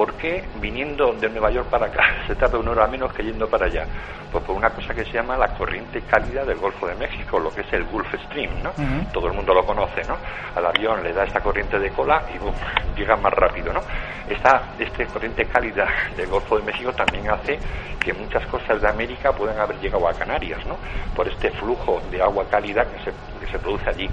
¿Por 0.00 0.14
qué 0.14 0.42
viniendo 0.62 1.12
de 1.12 1.28
Nueva 1.28 1.50
York 1.50 1.68
para 1.68 1.88
acá 1.88 2.02
se 2.26 2.34
tarda 2.34 2.58
una 2.58 2.70
hora 2.70 2.86
menos 2.86 3.12
que 3.12 3.22
yendo 3.22 3.46
para 3.46 3.66
allá? 3.66 3.84
Pues 4.32 4.42
por 4.44 4.56
una 4.56 4.70
cosa 4.70 4.94
que 4.94 5.04
se 5.04 5.12
llama 5.12 5.36
la 5.36 5.48
corriente 5.48 6.00
cálida 6.00 6.42
del 6.42 6.56
Golfo 6.56 6.86
de 6.86 6.94
México, 6.94 7.38
lo 7.38 7.52
que 7.52 7.60
es 7.60 7.72
el 7.74 7.84
Gulf 7.84 8.08
Stream, 8.24 8.62
¿no? 8.62 8.72
Todo 9.12 9.26
el 9.26 9.34
mundo 9.34 9.52
lo 9.52 9.62
conoce, 9.66 10.00
¿no? 10.08 10.16
Al 10.56 10.64
avión 10.64 11.02
le 11.02 11.12
da 11.12 11.24
esta 11.24 11.40
corriente 11.40 11.78
de 11.78 11.90
cola 11.90 12.22
y 12.34 12.98
llega 12.98 13.14
más 13.16 13.34
rápido, 13.34 13.74
¿no? 13.74 13.80
Esta, 14.26 14.70
esta 14.78 15.04
corriente 15.04 15.44
cálida 15.44 15.86
del 16.16 16.28
Golfo 16.28 16.56
de 16.56 16.64
México 16.64 16.94
también 16.94 17.28
hace 17.28 17.58
que 18.02 18.14
muchas 18.14 18.46
cosas 18.46 18.80
de 18.80 18.88
América 18.88 19.32
puedan 19.32 19.60
haber 19.60 19.78
llegado 19.80 20.08
a 20.08 20.14
Canarias, 20.14 20.64
¿no? 20.64 20.78
Por 21.14 21.28
este 21.28 21.50
flujo 21.50 22.00
de 22.10 22.22
agua 22.22 22.46
cálida 22.48 22.86
que 22.86 23.04
se, 23.04 23.12
que 23.38 23.52
se 23.52 23.58
produce 23.58 23.90
allí. 23.90 24.08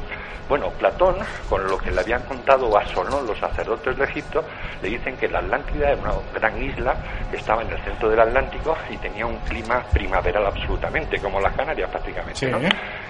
Bueno, 0.50 0.70
Platón, 0.72 1.18
con 1.50 1.68
lo 1.68 1.78
que 1.78 1.92
le 1.92 2.00
habían 2.00 2.22
contado 2.24 2.78
a 2.78 2.86
Solón 2.88 3.28
los 3.28 3.38
sacerdotes 3.38 3.98
de 3.98 4.06
Egipto, 4.06 4.46
le 4.82 4.90
dicen 4.90 5.18
que 5.18 5.28
la 5.28 5.42
Atlántida 5.78 5.92
era 5.92 6.02
una 6.02 6.14
gran 6.34 6.64
isla 6.64 6.98
que 7.30 7.38
estaba 7.38 7.62
en 7.62 7.72
el 7.72 7.84
centro 7.84 8.10
del 8.10 8.20
Atlántico 8.20 8.76
y 8.90 8.98
tenía 8.98 9.26
un 9.26 9.38
clima 9.40 9.84
primaveral 9.94 10.46
absolutamente, 10.46 11.20
como 11.20 11.40
las 11.40 11.54
Canarias 11.56 11.90
prácticamente. 11.90 12.52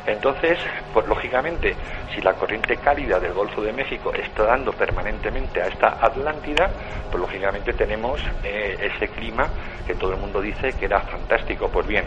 Entonces, 0.06 0.58
pues 0.94 1.08
lógicamente, 1.08 1.76
si 2.14 2.22
la 2.22 2.34
corriente 2.34 2.78
cálida 2.78 3.20
del 3.20 3.34
Golfo 3.34 3.62
de 3.62 3.74
México 3.74 4.12
está 4.14 4.44
dando 4.46 4.72
permanentemente 4.72 5.62
a 5.62 5.68
esta 5.68 5.98
Atlántida, 6.00 6.70
pues 7.10 7.22
lógicamente 7.22 7.74
tenemos 7.74 8.22
eh, 8.44 8.76
ese 8.80 9.08
clima 9.10 9.50
que 9.86 9.96
todo 9.96 10.12
el 10.12 10.20
mundo 10.20 10.42
dice 10.42 10.74
que 10.74 10.86
era 10.86 11.02
fantástico. 11.02 11.70
Pues 11.70 11.88
bien, 11.88 12.06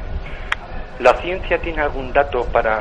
¿La 1.00 1.14
ciencia 1.22 1.58
tiene 1.62 1.80
algún 1.80 2.12
dato 2.12 2.44
para 2.52 2.78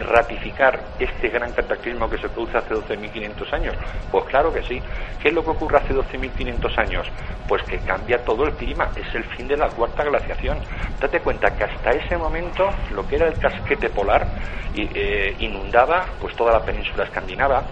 ratificar 0.00 0.76
este 0.98 1.28
gran 1.28 1.52
cataclismo 1.52 2.10
que 2.10 2.18
se 2.18 2.28
produce 2.28 2.58
hace 2.58 2.74
12.500 2.74 3.52
años? 3.52 3.76
Pues 4.10 4.24
claro 4.24 4.52
que 4.52 4.62
sí. 4.64 4.82
¿Qué 5.22 5.28
es 5.28 5.34
lo 5.34 5.44
que 5.44 5.50
ocurre 5.50 5.78
hace 5.78 5.94
12.500 5.94 6.78
años? 6.78 7.06
Pues 7.46 7.62
que 7.62 7.78
cambia 7.78 8.24
todo 8.24 8.44
el 8.44 8.54
clima, 8.54 8.90
es 8.96 9.06
el 9.14 9.22
fin 9.36 9.46
de 9.46 9.56
la 9.56 9.68
cuarta 9.68 10.02
glaciación. 10.02 10.58
Date 11.00 11.20
cuenta 11.20 11.54
que 11.54 11.62
hasta 11.62 11.90
ese 11.90 12.16
momento 12.16 12.68
lo 12.90 13.06
que 13.06 13.16
era 13.16 13.28
el 13.28 13.38
casquete 13.38 13.90
polar 13.90 14.26
eh, 14.74 15.36
inundaba 15.38 16.06
pues 16.20 16.34
toda 16.34 16.52
la 16.52 16.64
península 16.64 17.04
escandinava, 17.04 17.68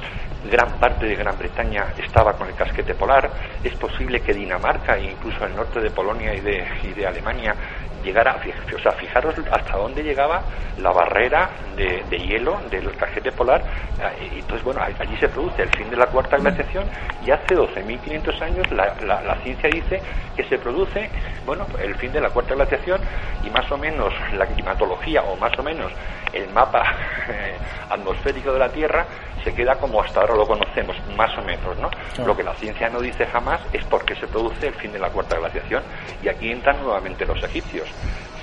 gran 0.51 0.79
parte 0.79 1.07
de 1.07 1.15
Gran 1.15 1.39
Bretaña 1.39 1.93
estaba 1.99 2.33
con 2.35 2.49
el 2.49 2.55
casquete 2.55 2.95
polar, 2.95 3.31
es 3.63 3.75
posible 3.77 4.21
que 4.21 4.33
Dinamarca 4.33 4.97
e 4.97 5.11
incluso 5.11 5.45
el 5.45 5.55
norte 5.55 5.81
de 5.81 5.91
Polonia 5.91 6.35
y 6.35 6.41
de, 6.41 6.67
y 6.83 6.93
de 6.93 7.07
Alemania 7.07 7.55
llegara, 8.03 8.37
o 8.75 8.79
sea, 8.79 8.93
fijaros 8.93 9.35
hasta 9.51 9.77
dónde 9.77 10.03
llegaba 10.03 10.43
la 10.79 10.91
barrera 10.91 11.51
de, 11.77 12.03
hielo 12.19 12.61
del 12.71 12.91
casquete 12.97 13.33
polar, 13.33 13.63
eh, 14.01 14.29
entonces 14.35 14.65
bueno, 14.65 14.81
allí 14.83 15.17
se 15.19 15.29
produce 15.29 15.63
el 15.63 15.71
fin 15.71 15.89
de 15.91 15.97
la 15.97 16.07
cuarta 16.07 16.37
glaciación 16.37 16.85
y 17.25 17.31
hace 17.31 17.55
12.500 17.55 18.43
años 18.43 18.71
la, 18.73 18.95
la, 19.03 19.37
ciencia 19.43 19.69
dice 19.71 20.01
que 20.37 20.45
se 20.45 20.59
produce, 20.59 21.11
bueno, 21.47 21.67
el 21.81 21.95
fin 21.97 22.13
de 22.13 22.21
la 22.21 22.31
cuarta 22.31 22.55
glaciación 22.55 23.01
y 23.45 23.51
más 23.51 23.71
o 23.71 23.77
menos 23.77 24.13
la 24.37 24.47
climatología 24.47 25.23
o 25.23 25.37
más 25.37 25.57
o 25.59 25.63
menos 25.63 25.93
el 26.33 26.49
mapa 26.51 26.83
eh, 27.29 27.57
atmosférico 27.91 28.53
de 28.53 28.59
la 28.59 28.69
Tierra 28.69 29.07
se 29.45 29.53
queda 29.55 29.77
como 29.77 30.01
hasta 30.01 30.25
ahora 30.33 30.45
lo 30.45 30.47
conocemos, 30.47 30.97
más 31.17 31.37
o 31.39 31.43
menos, 31.43 31.77
¿no? 31.79 31.91
Lo 32.25 32.37
que 32.37 32.43
la 32.43 32.55
ciencia 32.55 32.89
no 32.89 33.01
dice 33.01 33.27
jamás 33.27 33.61
es 33.73 33.85
por 33.85 34.05
qué 34.05 34.15
se 34.17 34.27
produce 34.27 34.69
el 34.69 34.75
fin 34.75 34.93
de 34.93 34.99
la 34.99 35.11
cuarta 35.11 35.39
glaciación. 35.39 35.83
Y 36.23 36.29
aquí 36.29 36.51
entran 36.51 36.83
nuevamente 36.83 37.25
los 37.27 37.43
egipcios. 37.43 37.89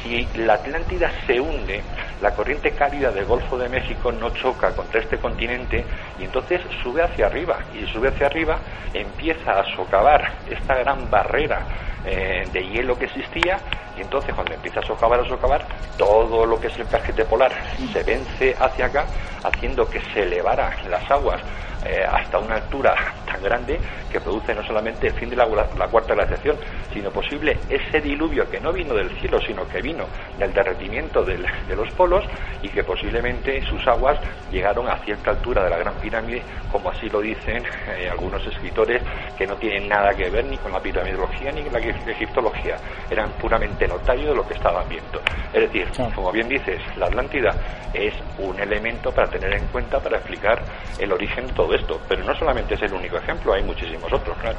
Si 0.04 0.26
la 0.36 0.54
Atlántida 0.54 1.12
se 1.28 1.40
hunde, 1.40 1.82
la 2.22 2.34
corriente 2.34 2.72
cálida 2.72 3.12
del 3.12 3.26
Golfo 3.26 3.58
de 3.58 3.68
México 3.68 4.12
no 4.12 4.30
choca 4.30 4.74
contra 4.74 5.02
este 5.02 5.18
continente 5.18 5.84
y 6.20 6.24
entonces 6.24 6.62
sube 6.82 7.02
hacia 7.02 7.26
arriba. 7.26 7.60
Y 7.74 7.86
sube 7.92 8.10
hacia 8.10 8.28
arriba 8.28 8.60
empieza 8.94 9.60
a 9.60 9.76
socavar 9.76 10.32
esta 10.50 10.76
gran 10.76 11.10
barrera 11.10 11.66
eh, 12.06 12.48
de 12.54 12.66
hielo 12.70 12.98
que 12.98 13.06
existía 13.06 13.60
y 13.98 14.02
entonces 14.02 14.34
cuando 14.34 14.54
empieza 14.54 14.80
a 14.80 14.84
socavar, 14.84 15.20
a 15.20 15.28
socavar, 15.28 15.66
todo 15.98 16.46
lo 16.46 16.60
que 16.60 16.68
es 16.68 16.80
el 16.80 16.88
casquete 16.88 17.26
polar 17.26 17.52
se 17.92 18.04
vence 18.04 18.56
hacia 18.58 18.86
acá, 18.86 19.06
haciendo 19.44 19.90
que 19.90 20.00
se 20.14 20.24
elevara 20.24 20.78
las 20.90 21.12
aguas 21.12 21.42
eh, 21.86 22.04
hasta 22.04 22.38
una 22.40 22.56
altura 22.56 22.96
tan 23.26 23.42
grande 23.42 23.80
que 24.12 24.20
produce 24.20 24.54
no 24.54 24.64
solamente 24.64 25.08
el 25.08 25.14
fin 25.14 25.30
de 25.30 25.36
la, 25.36 25.46
cuarta 25.46 26.14
glaciación, 26.14 26.58
sino 26.94 27.12
posible 27.12 27.58
ese 27.70 28.02
diluvio 28.02 28.50
que 28.50 28.60
no 28.60 28.74
vino 28.74 28.94
del 28.94 29.10
cielo, 29.20 29.40
sino 29.42 29.68
que 29.68 29.82
vino 29.82 30.06
del 30.38 30.54
derretimiento 30.54 31.24
de 31.24 31.38
los 31.76 31.92
polos 31.94 32.26
y 32.62 32.70
que 32.70 32.84
posiblemente 32.84 33.62
sus 33.64 33.86
aguas 33.88 34.20
llegaron 34.52 34.88
a 34.90 34.98
cierta 35.00 35.32
altura 35.32 35.64
de 35.64 35.70
la 35.70 35.78
Gran 35.78 35.94
Pirámide, 35.96 36.42
como 36.72 36.90
así 36.90 37.10
lo 37.10 37.22
dicen 37.22 37.64
eh, 37.98 38.10
algunos 38.10 38.46
escritores 38.46 39.02
que 39.38 39.48
no 39.48 39.56
tienen 39.56 39.88
nada 39.88 40.14
que 40.14 40.30
ver 40.30 40.46
ni 40.46 40.58
con 40.58 40.72
la 40.72 40.80
piramidología 40.80 41.52
ni 41.52 41.62
con 41.64 41.74
la 41.74 41.80
egiptología, 41.80 42.78
eran 43.10 43.30
puramente 43.34 43.88
notarios 43.88 44.30
de 44.30 44.36
lo 44.36 44.48
que 44.48 44.54
estaban 44.54 44.88
viendo. 44.90 45.22
Es 45.54 45.62
decir, 45.62 45.88
como 46.14 46.32
bien 46.32 46.48
dices, 46.50 46.82
la 46.98 47.08
Atlántida 47.08 47.52
es 47.94 48.14
un 48.38 48.60
elemento 48.60 49.12
para 49.12 49.28
tener 49.30 49.54
en 49.54 49.66
cuenta 49.68 50.00
para 50.00 50.18
explicar 50.18 50.62
el 51.00 51.12
origen 51.12 51.48
de 51.48 51.54
todo 51.54 51.69
esto. 51.74 52.00
Pero 52.08 52.24
no 52.24 52.36
solamente 52.36 52.76
es 52.76 52.82
el 52.82 52.94
único 52.94 53.18
ejemplo, 53.18 53.54
hay 53.54 53.64
muchísimos 53.64 54.12
otros, 54.12 54.38
claro. 54.38 54.58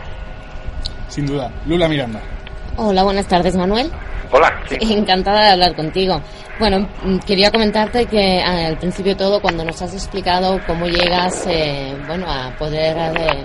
Sin 1.09 1.27
duda. 1.27 1.51
Lula 1.67 1.89
Miranda. 1.89 2.21
Hola, 2.77 3.03
buenas 3.03 3.27
tardes, 3.27 3.57
Manuel. 3.57 3.91
Hola, 4.33 4.63
Encantada 4.81 5.45
de 5.47 5.51
hablar 5.53 5.75
contigo. 5.75 6.21
Bueno, 6.59 6.87
mm, 7.03 7.19
quería 7.21 7.51
comentarte 7.51 8.07
que 8.07 8.41
ah, 8.41 8.69
al 8.69 8.79
principio 8.79 9.17
todo, 9.17 9.41
cuando 9.41 9.65
nos 9.65 9.81
has 9.83 9.93
explicado 9.95 10.61
cómo 10.67 10.87
llegas, 10.87 11.47
eh, 11.49 11.97
bueno, 12.07 12.27
a 12.31 12.55
poder 12.57 12.97
eh, 13.19 13.45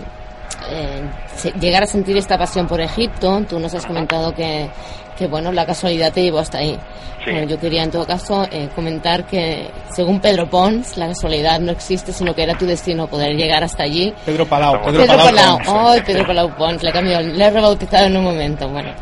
eh, 0.70 1.54
llegar 1.60 1.84
a 1.84 1.88
sentir 1.88 2.18
esta 2.18 2.38
pasión 2.38 2.68
por 2.68 2.82
Egipto, 2.82 3.42
tú 3.50 3.60
nos 3.60 3.74
has 3.74 3.86
comentado 3.86 4.34
que, 4.34 4.70
que 5.18 5.28
bueno, 5.28 5.52
la 5.52 5.66
casualidad 5.66 6.12
te 6.12 6.24
llevó 6.24 6.40
hasta 6.40 6.60
ahí. 6.60 6.78
Bueno, 7.26 7.48
yo 7.48 7.60
quería 7.60 7.84
en 7.84 7.90
todo 7.90 8.06
caso 8.06 8.46
eh, 8.52 8.70
comentar 8.76 9.26
que 9.26 9.68
según 9.92 10.20
Pedro 10.20 10.48
Pons, 10.48 10.96
la 10.98 11.08
casualidad 11.08 11.60
no 11.60 11.72
existe, 11.72 12.14
sino 12.14 12.36
que 12.36 12.44
era 12.44 12.56
tu 12.56 12.66
destino 12.66 13.08
poder 13.08 13.36
llegar 13.36 13.64
hasta 13.64 13.84
allí. 13.84 14.14
Pedro 14.26 14.46
Palau, 14.46 14.80
Pedro, 14.86 15.08
Palau. 15.08 15.60
Ay, 15.66 16.02
Pedro 16.06 16.28
Palau 16.28 16.56
Pons, 16.56 16.84
le 16.84 16.90
he 16.90 16.94
cambiado, 16.94 17.24
le 17.24 17.44
he 17.44 17.50
rebautizado 17.50 18.06
en 18.06 18.18
un 18.18 18.24
momento. 18.26 18.70
Bueno, 18.70 18.94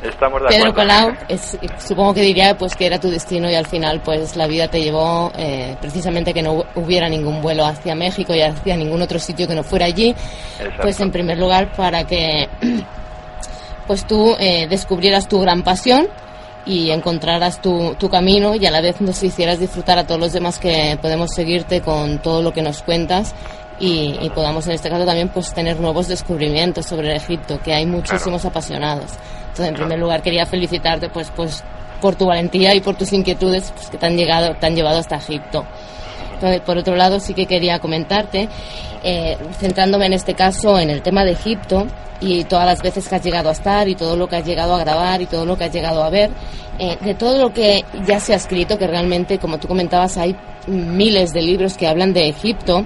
Pedro 0.47 0.73
Palau, 0.73 1.13
es, 1.28 1.58
supongo 1.78 2.13
que 2.13 2.21
diría 2.21 2.58
pues 2.58 2.76
que 2.76 2.86
era 2.86 2.97
tu 2.97 3.10
destino 3.10 3.49
y 3.49 3.56
al 3.56 3.67
final 3.67 4.02
pues 4.02 4.38
la 4.38 4.47
vida 4.47 4.69
te 4.69 4.82
llevó 4.82 5.32
eh, 5.38 5.76
precisamente 5.82 6.34
que 6.34 6.41
no 6.41 6.63
hubiera 6.76 7.10
ningún 7.10 7.41
vuelo 7.41 7.65
hacia 7.65 7.93
México 7.93 8.34
y 8.34 8.41
hacia 8.41 8.78
ningún 8.78 9.02
otro 9.02 9.19
sitio 9.19 9.47
que 9.47 9.56
no 9.56 9.63
fuera 9.63 9.86
allí. 9.86 10.15
Pues 10.82 10.99
en 11.02 11.12
primer 11.12 11.38
lugar 11.38 11.73
para 11.73 12.06
que 12.06 12.47
pues 13.88 14.06
tú 14.06 14.36
eh, 14.39 14.67
descubrieras 14.67 15.28
tu 15.28 15.39
gran 15.39 15.63
pasión 15.63 16.08
y 16.65 16.91
encontraras 16.91 17.62
tu, 17.62 17.96
tu, 17.96 18.10
camino 18.10 18.56
y 18.56 18.65
a 18.65 18.72
la 18.72 18.82
vez 18.82 19.02
nos 19.02 19.22
hicieras 19.22 19.60
disfrutar 19.60 19.98
a 19.98 20.08
todos 20.08 20.19
los 20.19 20.32
demás 20.32 20.60
que 20.60 20.98
podemos 21.02 21.32
seguirte 21.34 21.82
con 21.82 22.19
todo 22.19 22.41
lo 22.41 22.54
que 22.54 22.62
nos 22.62 22.84
cuentas 22.84 23.34
y, 23.80 24.17
y 24.22 24.30
podamos 24.30 24.65
en 24.67 24.74
este 24.74 24.89
caso 24.89 25.06
también 25.06 25.30
pues 25.30 25.54
tener 25.54 25.80
nuevos 25.80 26.08
descubrimientos 26.08 26.86
sobre 26.86 27.12
el 27.12 27.17
Egipto, 27.17 27.60
que 27.62 27.74
hay 27.74 27.86
muchísimos 27.86 28.46
apasionados. 28.46 29.12
Entonces, 29.41 29.67
en 29.67 29.76
primer 29.76 30.00
lugar, 30.00 30.22
quería 30.22 30.46
felicitarte 30.46 31.10
pues, 31.10 31.32
pues 31.36 31.63
por 32.02 32.15
tu 32.15 32.26
valentía 32.26 32.74
y 32.74 32.82
por 32.82 32.96
tus 32.96 33.13
inquietudes 33.13 33.72
pues, 33.72 33.89
que 33.89 33.98
te 33.98 34.06
han, 34.06 34.17
llegado, 34.17 34.56
te 34.56 34.65
han 34.65 34.76
llevado 34.76 35.00
hasta 35.00 35.17
Egipto. 35.17 35.65
Por 36.66 36.78
otro 36.78 36.96
lado, 36.96 37.20
sí 37.20 37.34
que 37.34 37.46
quería 37.46 37.80
comentarte, 37.80 38.50
eh, 39.04 39.38
centrándome 39.60 40.08
en 40.08 40.14
este 40.14 40.34
caso 40.34 40.80
en 40.80 40.90
el 40.90 41.02
tema 41.02 41.24
de 41.24 41.32
Egipto, 41.32 41.88
y 42.24 42.46
todas 42.46 42.66
las 42.66 42.82
veces 42.82 43.08
que 43.08 43.16
has 43.16 43.24
llegado 43.24 43.50
a 43.50 43.52
estar 43.52 43.88
y 43.88 43.96
todo 43.96 44.16
lo 44.16 44.28
que 44.28 44.38
has 44.38 44.46
llegado 44.46 44.74
a 44.76 44.80
grabar 44.80 45.22
y 45.22 45.26
todo 45.26 45.46
lo 45.46 45.58
que 45.58 45.66
has 45.66 45.74
llegado 45.74 46.04
a 46.04 46.10
ver, 46.10 46.32
eh, 46.80 46.98
de 47.02 47.14
todo 47.14 47.38
lo 47.38 47.54
que 47.54 47.84
ya 48.08 48.20
se 48.20 48.34
ha 48.34 48.38
escrito, 48.38 48.78
que 48.78 48.88
realmente, 48.88 49.38
como 49.40 49.60
tú 49.60 49.68
comentabas, 49.68 50.18
hay 50.18 50.36
miles 50.68 51.34
de 51.34 51.42
libros 51.42 51.76
que 51.76 51.88
hablan 51.88 52.14
de 52.14 52.30
Egipto, 52.30 52.86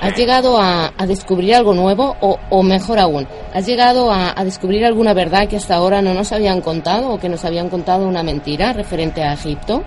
¿has 0.00 0.16
llegado 0.16 0.58
a, 0.58 0.92
descubrir 1.06 1.54
algo 1.54 1.74
nuevo 1.74 2.16
o, 2.20 2.38
o, 2.48 2.62
mejor 2.62 2.98
aún, 2.98 3.28
has 3.52 3.66
llegado 3.66 4.10
a, 4.10 4.34
descubrir 4.44 4.84
alguna 4.84 5.12
verdad 5.12 5.46
que 5.46 5.56
hasta 5.56 5.74
ahora 5.74 6.00
no 6.00 6.14
nos 6.14 6.32
habían 6.32 6.62
contado 6.62 7.10
o 7.10 7.18
que 7.18 7.28
nos 7.28 7.44
habían 7.44 7.68
contado 7.68 8.08
una 8.08 8.22
mentira 8.22 8.72
referente 8.72 9.22
a 9.22 9.34
Egipto? 9.34 9.84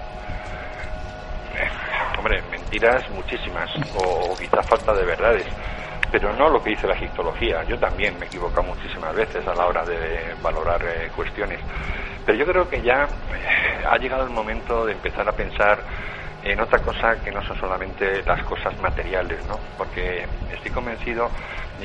Mentiras 2.71 3.03
muchísimas 3.11 3.69
o, 3.97 4.31
o 4.31 4.37
quizás 4.37 4.65
falta 4.65 4.93
de 4.93 5.03
verdades 5.03 5.45
pero 6.09 6.33
no 6.33 6.49
lo 6.49 6.61
que 6.61 6.71
dice 6.71 6.87
la 6.87 6.95
egiptología. 6.95 7.63
Yo 7.63 7.79
también 7.79 8.19
me 8.19 8.25
equivoco 8.25 8.61
muchísimas 8.63 9.15
veces 9.15 9.47
a 9.47 9.55
la 9.55 9.65
hora 9.65 9.85
de 9.85 10.35
valorar 10.41 10.81
eh, 10.83 11.09
cuestiones. 11.15 11.59
Pero 12.25 12.37
yo 12.37 12.45
creo 12.45 12.69
que 12.69 12.81
ya 12.81 13.03
eh, 13.03 13.85
ha 13.89 13.97
llegado 13.97 14.23
el 14.23 14.29
momento 14.29 14.85
de 14.85 14.91
empezar 14.91 15.27
a 15.27 15.31
pensar 15.31 15.79
en 16.43 16.59
otra 16.59 16.79
cosa 16.79 17.15
que 17.23 17.31
no 17.31 17.41
son 17.43 17.57
solamente 17.57 18.23
las 18.23 18.43
cosas 18.43 18.77
materiales, 18.81 19.39
¿no? 19.47 19.57
Porque 19.77 20.27
estoy 20.51 20.71
convencido, 20.71 21.29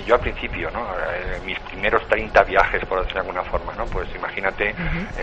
yo 0.05 0.14
al 0.14 0.20
principio, 0.20 0.70
¿no? 0.72 0.88
Eh, 0.99 1.40
mis 1.44 1.61
primeros 1.61 2.07
30 2.09 2.42
viajes, 2.42 2.85
por 2.87 2.99
decirlo 3.01 3.22
de 3.22 3.29
alguna 3.29 3.51
forma, 3.51 3.75
¿no? 3.75 3.85
Pues 3.87 4.09
imagínate, 4.14 4.75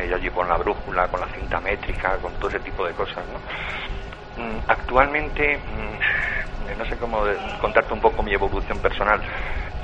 yo 0.07 0.15
allí 0.15 0.29
con 0.29 0.47
la 0.47 0.57
brújula, 0.57 1.07
con 1.07 1.19
la 1.19 1.27
cinta 1.27 1.59
métrica, 1.59 2.17
con 2.21 2.33
todo 2.35 2.49
ese 2.49 2.59
tipo 2.59 2.85
de 2.85 2.93
cosas, 2.93 3.25
¿no? 3.27 4.02
Mm, 4.35 4.57
actualmente 4.67 5.57
mm, 5.57 6.77
no 6.77 6.85
sé 6.85 6.97
cómo 6.97 7.23
contarte 7.61 7.93
un 7.93 8.01
poco 8.01 8.23
mi 8.23 8.33
evolución 8.33 8.79
personal. 8.79 9.21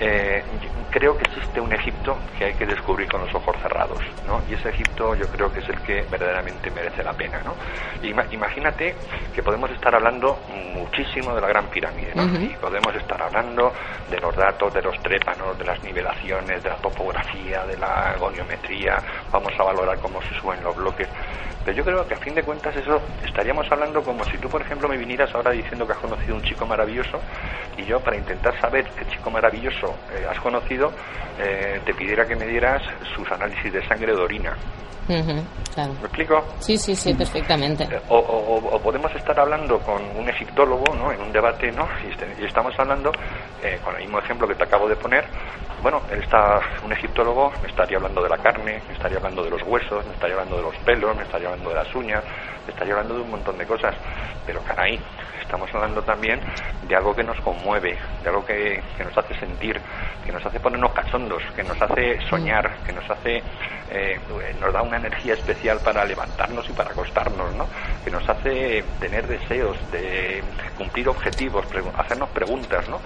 Eh, 0.01 0.43
creo 0.89 1.17
que 1.17 1.23
existe 1.25 1.59
un 1.59 1.73
Egipto 1.73 2.17
que 2.38 2.45
hay 2.45 2.53
que 2.53 2.65
descubrir 2.65 3.09
con 3.09 3.21
los 3.21 3.35
ojos 3.35 3.55
cerrados, 3.62 4.01
¿no? 4.25 4.41
Y 4.47 4.53
ese 4.53 4.69
Egipto 4.69 5.13
yo 5.13 5.27
creo 5.27 5.51
que 5.51 5.59
es 5.59 5.67
el 5.67 5.81
que 5.81 6.03
verdaderamente 6.09 6.71
merece 6.71 7.03
la 7.03 7.13
pena, 7.13 7.41
¿no? 7.43 7.55
imagínate 8.31 8.95
que 9.33 9.43
podemos 9.43 9.69
estar 9.71 9.93
hablando 9.93 10.39
muchísimo 10.73 11.35
de 11.35 11.41
la 11.41 11.47
Gran 11.47 11.67
Pirámide, 11.67 12.13
¿no? 12.15 12.23
Y 12.41 12.55
podemos 12.55 12.95
estar 12.95 13.21
hablando 13.21 13.73
de 14.09 14.19
los 14.19 14.35
datos, 14.35 14.73
de 14.73 14.81
los 14.81 14.97
trépanos, 15.01 15.57
de 15.57 15.65
las 15.65 15.83
nivelaciones, 15.83 16.63
de 16.63 16.69
la 16.69 16.77
topografía, 16.77 17.65
de 17.65 17.77
la 17.77 18.15
goniometría, 18.17 18.97
vamos 19.31 19.51
a 19.59 19.63
valorar 19.63 19.99
cómo 19.99 20.21
se 20.21 20.33
suben 20.39 20.63
los 20.63 20.75
bloques. 20.75 21.07
Pero 21.65 21.77
yo 21.77 21.83
creo 21.83 22.07
que 22.07 22.15
a 22.15 22.17
fin 22.19 22.33
de 22.35 22.43
cuentas 22.43 22.75
eso 22.75 23.01
estaríamos 23.25 23.69
hablando 23.71 24.01
como 24.01 24.23
si 24.25 24.38
tú, 24.39 24.49
por 24.49 24.62
ejemplo, 24.62 24.88
me 24.88 24.97
vinieras 24.97 25.34
ahora 25.34 25.52
diciendo 25.52 25.86
que 25.86 25.93
has 25.93 25.99
conocido 25.99 26.36
un 26.36 26.43
chico 26.43 26.65
maravilloso 26.65 27.19
y 27.78 27.86
yo 27.86 27.99
para 27.99 28.17
intentar 28.17 28.60
saber 28.60 28.89
qué 28.97 29.06
chico 29.08 29.30
maravilloso 29.30 29.95
eh, 30.13 30.25
has 30.30 30.39
conocido 30.39 30.91
eh, 31.39 31.80
te 31.86 31.93
pidiera 31.93 32.25
que 32.25 32.36
me 32.36 32.45
dieras 32.45 32.82
sus 33.15 33.30
análisis 33.32 33.71
de 33.71 33.86
sangre 33.88 34.13
de 34.13 34.21
orina. 34.21 34.56
¿Me 35.08 35.15
explico? 36.04 36.43
Sí, 36.60 36.78
sí, 36.78 36.95
sí, 36.95 37.15
perfectamente. 37.15 37.84
Eh, 37.86 37.99
o, 38.10 38.80
podemos 38.84 39.13
estar 39.15 39.39
hablando 39.39 39.80
con 39.80 40.04
un 40.15 40.30
egiptólogo, 40.30 40.93
¿no? 40.93 41.12
En 41.12 41.19
un 41.21 41.32
debate, 41.32 41.71
¿no? 41.71 41.88
Y, 42.06 42.12
este, 42.12 42.45
estamos 42.45 42.78
hablando, 42.78 43.12
con 43.84 43.95
el 43.95 44.02
mismo 44.02 44.19
ejemplo 44.19 44.47
que 44.47 44.54
te 44.54 44.63
acabo 44.65 44.88
de 44.88 44.95
poner, 44.95 45.25
bueno, 45.82 46.02
él 46.12 46.22
está, 46.24 46.60
un 46.84 46.92
egiptólogo 46.92 47.52
me 47.62 47.70
estaría 47.70 47.98
hablando 47.98 48.22
de 48.22 48.30
la 48.30 48.38
carne, 48.38 48.82
me 48.88 48.94
estaría 48.94 49.18
hablando 49.18 49.44
de 49.44 49.50
los 49.50 49.62
huesos, 49.63 50.06
me 50.06 50.13
estaría 50.13 50.36
hablando 50.36 50.58
de 50.58 50.63
los 50.63 50.76
pelos, 50.78 51.15
me 51.15 51.24
estaría 51.24 51.48
hablando 51.48 51.70
de 51.70 51.76
las 51.76 51.96
uñas, 51.96 52.24
me 52.65 52.74
estaría 52.74 52.94
hablando 52.94 53.15
de 53.15 53.22
un 53.22 53.32
montón 53.32 53.58
de 53.58 53.65
cosas. 53.65 53.96
Pero 54.46 54.62
caray, 54.63 55.00
estamos 55.42 55.74
hablando 55.74 56.02
también 56.04 56.39
de 56.88 56.96
algo 56.96 57.15
que 57.15 57.24
nos 57.24 57.39
conmueve, 57.42 57.98
de 58.24 58.30
algo 58.30 58.46
que, 58.46 58.82
nos 59.04 59.18
hace 59.18 59.34
sentir, 59.39 59.80
que 60.26 60.32
nos 60.32 60.46
hace 60.46 60.60
ponernos 60.60 60.92
cachondos, 60.92 61.42
que 61.56 61.63
nos 61.63 61.82
hace 61.82 62.20
soñar, 62.30 62.70
que 62.86 62.94
nos 62.94 63.10
hace, 63.10 63.42
eh, 63.89 64.20
nos 64.60 64.74
da 64.74 64.82
una 64.82 64.98
energía 64.98 65.34
especial 65.34 65.80
para 65.84 66.06
levantarnos 66.06 66.70
y 66.70 66.74
para 66.74 66.92
acostarnos, 66.92 67.54
¿no? 67.56 67.68
Que 68.04 68.12
nos 68.12 68.28
hace 68.30 68.84
tener 69.00 69.26
deseos 69.28 69.78
de 69.92 70.44
cumplir 70.78 71.10
objetivos, 71.10 71.65
hacernos 71.98 72.30
preguntas, 72.30 72.88
¿no? 72.88 73.00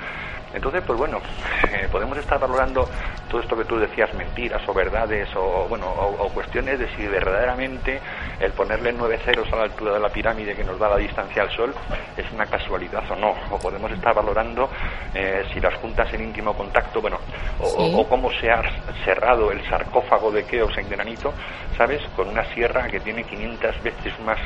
Entonces, 0.54 0.84
pues 0.86 0.98
bueno, 0.98 1.20
eh, 1.72 1.88
podemos 1.92 2.18
estar 2.18 2.40
valorando 2.40 2.88
todo 3.30 3.42
esto 3.42 3.58
que 3.58 3.66
tú 3.66 3.78
decías, 3.78 4.14
mentiras 4.14 4.62
o 4.68 4.74
verdades 4.74 5.28
o, 5.36 5.66
bueno, 5.68 5.88
o, 5.88 6.30
cuestiones 6.30 6.80
de 6.80 6.88
si 6.96 7.08
verdaderamente 7.08 8.00
el 8.40 8.52
ponerle 8.52 8.94
nueve 8.94 9.20
ceros 9.26 9.52
a 9.52 9.56
la 9.56 9.64
altura 9.64 9.94
de 9.94 10.00
la 10.00 10.10
pirámide 10.10 10.56
que 10.56 10.64
nos 10.64 10.80
da 10.80 10.90
la 10.90 10.98
distancia 10.98 11.42
al 11.42 11.52
Sol 11.52 11.74
es 12.16 12.32
una 12.32 12.46
casualidad 12.46 13.04
o 13.12 13.16
no. 13.16 13.34
O 13.52 13.60
podemos 13.60 13.92
estar 13.92 14.14
valorando 14.14 14.70
eh, 15.14 15.44
si 15.54 15.60
las 15.60 15.74
juntas 15.76 16.14
en 16.14 16.24
íntimo 16.24 16.54
contacto, 16.54 17.02
bueno, 17.02 17.18
o, 17.60 18.08
cómo 18.08 18.32
se 18.40 18.52
ha 18.52 18.62
cerrado 19.04 19.52
el 19.52 19.64
sarcófago 19.68 20.32
de 20.32 20.46
Keops 20.46 20.78
en 20.78 20.90
granito, 20.90 21.34
¿sabes? 21.78 22.02
Con 22.16 22.30
una 22.30 22.44
sierra 22.54 22.88
que 22.88 23.00
tiene 23.00 23.24
500 23.24 23.84
veces 23.84 24.20
más 24.20 24.38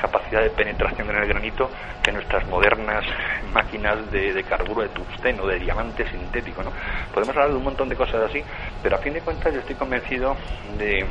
capacidad 0.00 0.42
de 0.42 0.50
penetración 0.50 1.10
en 1.10 1.16
el 1.16 1.28
granito 1.28 1.68
que 2.02 2.10
nuestras 2.12 2.46
modernas 2.48 3.04
máquinas 3.52 4.10
de, 4.10 4.32
de 4.32 4.44
carburo 4.44 4.82
de 4.82 4.88
tungsteno, 4.88 5.46
de 5.50 5.58
diamante 5.58 6.08
sintético, 6.10 6.62
¿no? 6.62 6.72
Podemos 7.12 7.34
hablar 7.36 7.50
de 7.50 7.56
un 7.56 7.64
montón 7.64 7.88
de 7.88 7.96
cosas 7.96 8.28
así, 8.28 8.42
pero 8.82 8.96
a 8.96 8.98
fin 8.98 9.12
de 9.12 9.20
cuentas 9.20 9.52
yo 9.52 9.60
estoy 9.60 9.76
convencido 9.76 10.36
de, 10.78 11.04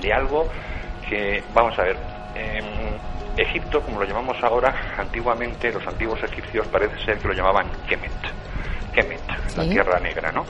de 0.00 0.12
algo 0.12 0.48
que, 1.08 1.42
vamos 1.54 1.78
a 1.78 1.82
ver, 1.82 1.96
Egipto, 3.36 3.80
como 3.80 4.00
lo 4.00 4.06
llamamos 4.06 4.36
ahora, 4.42 4.94
antiguamente 4.96 5.72
los 5.72 5.84
antiguos 5.86 6.22
egipcios 6.22 6.66
parece 6.68 7.04
ser 7.04 7.18
que 7.18 7.28
lo 7.28 7.34
llamaban 7.34 7.66
Kemet, 7.88 8.12
Kemet, 8.92 9.56
la 9.56 9.64
tierra 9.64 9.98
negra, 9.98 10.30
¿no? 10.30 10.44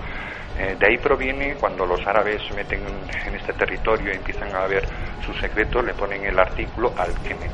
Eh, 0.58 0.76
de 0.78 0.86
ahí 0.86 0.98
proviene 0.98 1.54
cuando 1.54 1.86
los 1.86 2.06
árabes 2.06 2.42
se 2.46 2.54
meten 2.54 2.80
en 3.26 3.34
este 3.34 3.52
territorio 3.54 4.12
y 4.12 4.16
empiezan 4.16 4.54
a 4.54 4.66
ver 4.66 4.86
sus 5.24 5.36
secretos, 5.40 5.84
le 5.84 5.94
ponen 5.94 6.24
el 6.24 6.38
artículo 6.38 6.92
Al-Kemet. 6.96 7.50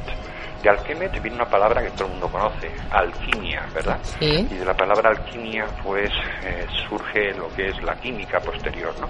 De 0.62 0.68
Alquemet 0.68 1.12
viene 1.23 1.37
una 1.37 1.49
palabra 1.49 1.83
que 1.83 1.90
todo 1.90 2.07
el 2.07 2.12
mundo 2.12 2.29
conoce, 2.29 2.70
alquimia, 2.90 3.66
¿verdad? 3.75 3.99
Y 4.20 4.42
de 4.42 4.64
la 4.64 4.75
palabra 4.75 5.11
alquimia, 5.11 5.66
pues 5.83 6.11
eh, 6.44 6.66
surge 6.88 7.33
lo 7.35 7.49
que 7.55 7.68
es 7.68 7.83
la 7.83 7.94
química 7.96 8.38
posterior, 8.40 8.94
¿no? 9.01 9.09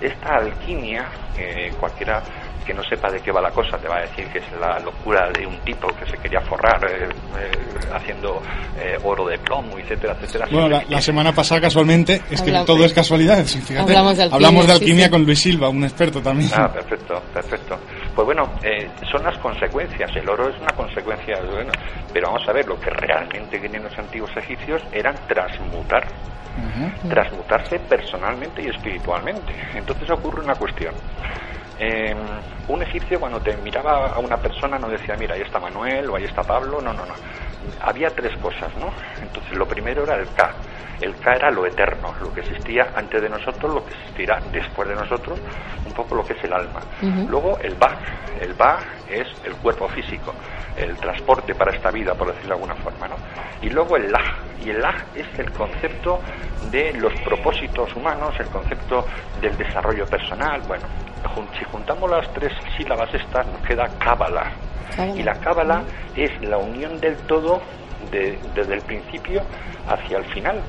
Esta 0.00 0.36
alquimia, 0.36 1.06
eh, 1.36 1.72
cualquiera 1.78 2.22
que 2.68 2.74
no 2.74 2.84
sepa 2.84 3.10
de 3.10 3.18
qué 3.20 3.32
va 3.32 3.40
la 3.40 3.50
cosa 3.50 3.78
te 3.78 3.88
va 3.88 3.96
a 3.96 4.00
decir 4.02 4.26
que 4.26 4.40
es 4.40 4.44
la 4.60 4.78
locura 4.80 5.30
de 5.30 5.46
un 5.46 5.56
tipo 5.60 5.88
que 5.88 6.04
se 6.04 6.18
quería 6.18 6.38
forrar 6.42 6.78
eh, 6.84 7.08
eh, 7.08 7.50
haciendo 7.94 8.42
eh, 8.78 8.98
oro 9.02 9.26
de 9.26 9.38
plomo, 9.38 9.78
etcétera, 9.78 10.14
etcétera. 10.20 10.46
Bueno, 10.50 10.78
la, 10.86 11.00
semana 11.00 11.32
pasada 11.32 11.62
casualmente, 11.62 12.20
es 12.30 12.42
que 12.42 12.52
todo 12.66 12.84
es 12.84 12.92
casualidad, 12.92 13.38
hablamos 14.30 14.66
de 14.66 14.72
alquimia, 14.72 15.08
con 15.08 15.24
Luis 15.24 15.38
Silva, 15.40 15.70
un 15.70 15.84
experto 15.84 16.20
también. 16.20 16.50
Ah, 16.54 16.70
perfecto, 16.70 17.22
perfecto. 17.32 17.78
Pues 18.14 18.26
bueno, 18.26 18.48
son 19.12 19.22
las 19.22 19.36
consecuencias, 19.38 20.10
el 20.16 20.28
oro 20.28 20.48
es 20.48 20.60
una 20.60 20.74
consecuencia, 20.74 21.40
bueno, 21.40 21.72
pero 22.12 22.28
vamos 22.28 22.48
a 22.48 22.52
ver, 22.52 22.66
lo 22.66 22.78
que 22.80 22.90
realmente 22.90 23.60
querían 23.60 23.84
los 23.84 23.98
antiguos 23.98 24.36
egipcios 24.36 24.82
eran 24.92 25.14
transmutar. 25.28 26.04
transmutarse 27.08 27.78
personalmente 27.78 28.62
y 28.62 28.66
espiritualmente. 28.66 29.54
Entonces 29.74 30.10
ocurre 30.10 30.42
una 30.42 30.56
cuestión. 30.56 30.92
Eh, 31.78 32.14
un 32.68 32.82
egipcio 32.82 33.20
cuando 33.20 33.40
te 33.40 33.56
miraba 33.58 34.08
a 34.08 34.18
una 34.18 34.36
persona 34.36 34.78
no 34.78 34.88
decía, 34.88 35.14
mira, 35.18 35.34
ahí 35.34 35.42
está 35.42 35.60
Manuel 35.60 36.10
o 36.10 36.16
ahí 36.16 36.24
está 36.24 36.42
Pablo, 36.42 36.80
no, 36.80 36.92
no, 36.92 37.06
no. 37.06 37.14
Había 37.82 38.08
tres 38.10 38.36
cosas, 38.38 38.74
¿no? 38.76 38.92
Entonces 39.20 39.56
lo 39.56 39.66
primero 39.66 40.02
era 40.02 40.16
el 40.16 40.28
K. 40.34 40.54
El 41.00 41.14
K 41.14 41.34
era 41.34 41.50
lo 41.50 41.64
eterno, 41.64 42.12
lo 42.20 42.32
que 42.34 42.40
existía 42.40 42.88
antes 42.94 43.22
de 43.22 43.28
nosotros, 43.28 43.72
lo 43.72 43.84
que 43.84 43.94
existirá 43.94 44.40
después 44.50 44.88
de 44.88 44.96
nosotros, 44.96 45.38
un 45.86 45.92
poco 45.92 46.16
lo 46.16 46.24
que 46.24 46.32
es 46.32 46.44
el 46.44 46.52
alma. 46.52 46.80
Luego 47.28 47.56
el 47.58 47.74
Ba. 47.76 47.96
El 48.40 48.54
Ba 48.54 48.78
es 49.08 49.28
el 49.44 49.54
cuerpo 49.56 49.88
físico, 49.88 50.34
el 50.76 50.96
transporte 50.96 51.54
para 51.54 51.72
esta 51.74 51.90
vida, 51.90 52.14
por 52.14 52.28
decirlo 52.28 52.56
de 52.56 52.62
alguna 52.62 52.74
forma, 52.82 53.08
¿no? 53.08 53.16
Y 53.62 53.70
luego 53.70 53.96
el 53.96 54.10
La. 54.10 54.22
Y 54.64 54.70
el 54.70 54.80
La 54.80 54.94
es 55.14 55.26
el 55.38 55.52
concepto 55.52 56.20
de 56.70 56.92
los 56.94 57.12
propósitos 57.20 57.94
humanos, 57.94 58.34
el 58.38 58.48
concepto 58.48 59.06
del 59.40 59.56
desarrollo 59.56 60.06
personal, 60.06 60.60
bueno, 60.66 60.84
si 61.58 61.64
juntamos 61.64 62.10
las 62.10 62.32
tres 62.32 62.52
sílabas 62.76 63.12
estas, 63.14 63.46
nos 63.46 63.60
queda 63.62 63.88
cábala. 63.98 64.52
Y 65.14 65.22
la 65.22 65.34
cábala 65.34 65.82
es 66.16 66.30
la 66.42 66.58
unión 66.58 66.98
del 67.00 67.16
todo 67.26 67.60
desde 68.10 68.74
el 68.74 68.80
principio 68.82 69.42
hacia 69.86 70.18
el 70.18 70.24
final. 70.26 70.60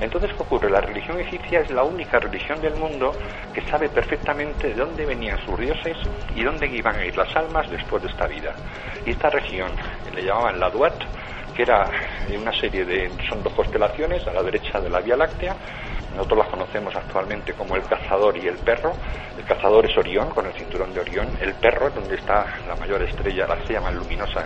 Entonces, 0.00 0.30
¿qué 0.34 0.42
ocurre? 0.42 0.70
La 0.70 0.80
religión 0.80 1.18
egipcia 1.18 1.60
es 1.60 1.70
la 1.70 1.82
única 1.82 2.18
religión 2.18 2.60
del 2.60 2.74
mundo 2.74 3.12
que 3.54 3.62
sabe 3.62 3.88
perfectamente 3.88 4.68
de 4.68 4.74
dónde 4.74 5.06
venían 5.06 5.38
sus 5.46 5.58
dioses 5.58 5.96
y 6.34 6.42
dónde 6.42 6.66
iban 6.66 6.96
a 6.96 7.04
ir 7.04 7.16
las 7.16 7.34
almas 7.34 7.68
después 7.70 8.02
de 8.02 8.10
esta 8.10 8.26
vida. 8.26 8.54
Y 9.06 9.10
esta 9.10 9.30
región, 9.30 9.70
le 10.14 10.22
llamaban 10.22 10.60
la 10.60 10.68
Duat, 10.68 10.94
que 11.54 11.62
era 11.62 11.88
una 12.38 12.52
serie 12.52 12.84
de, 12.84 13.10
son 13.28 13.42
dos 13.42 13.54
constelaciones 13.54 14.26
a 14.26 14.32
la 14.32 14.42
derecha 14.42 14.78
de 14.80 14.90
la 14.90 15.00
Vía 15.00 15.16
Láctea, 15.16 15.56
nosotros 16.16 16.38
las 16.38 16.48
conocemos 16.48 16.96
actualmente 16.96 17.52
como 17.52 17.76
el 17.76 17.82
cazador 17.82 18.36
y 18.36 18.48
el 18.48 18.56
perro. 18.56 18.92
El 19.36 19.44
cazador 19.44 19.84
es 19.84 19.96
Orión, 19.98 20.30
con 20.30 20.46
el 20.46 20.52
cinturón 20.54 20.92
de 20.94 21.00
Orión. 21.00 21.28
El 21.40 21.54
perro 21.54 21.88
es 21.88 21.94
donde 21.94 22.14
está 22.16 22.46
la 22.66 22.74
mayor 22.76 23.02
estrella, 23.02 23.46
la 23.46 23.64
se 23.66 23.74
llama 23.74 23.90
luminosa 23.90 24.44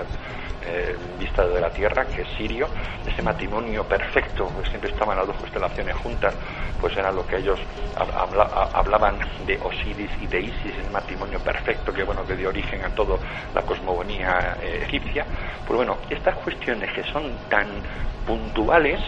eh, 0.66 0.96
vista 1.18 1.46
de 1.46 1.60
la 1.60 1.70
Tierra, 1.70 2.04
que 2.06 2.22
es 2.22 2.28
Sirio. 2.36 2.68
Ese 3.06 3.22
matrimonio 3.22 3.84
perfecto, 3.84 4.50
que 4.60 4.68
siempre 4.68 4.90
estaban 4.90 5.16
las 5.16 5.26
dos 5.26 5.36
constelaciones 5.36 5.94
juntas, 5.96 6.34
pues 6.80 6.96
era 6.96 7.12
lo 7.12 7.26
que 7.26 7.36
ellos 7.36 7.60
hablaban 8.74 9.18
de 9.46 9.58
Osiris 9.62 10.10
y 10.20 10.26
de 10.26 10.40
Isis, 10.40 10.74
el 10.84 10.90
matrimonio 10.90 11.38
perfecto 11.38 11.92
que 11.92 12.02
bueno 12.02 12.26
que 12.26 12.34
dio 12.34 12.48
origen 12.48 12.84
a 12.84 12.88
toda 12.94 13.16
la 13.54 13.62
cosmogonía 13.62 14.56
eh, 14.60 14.84
egipcia. 14.86 15.24
Pues 15.66 15.76
bueno, 15.76 15.98
estas 16.10 16.36
cuestiones 16.38 16.92
que 16.92 17.04
son 17.04 17.32
tan 17.48 17.66
puntuales 18.26 19.00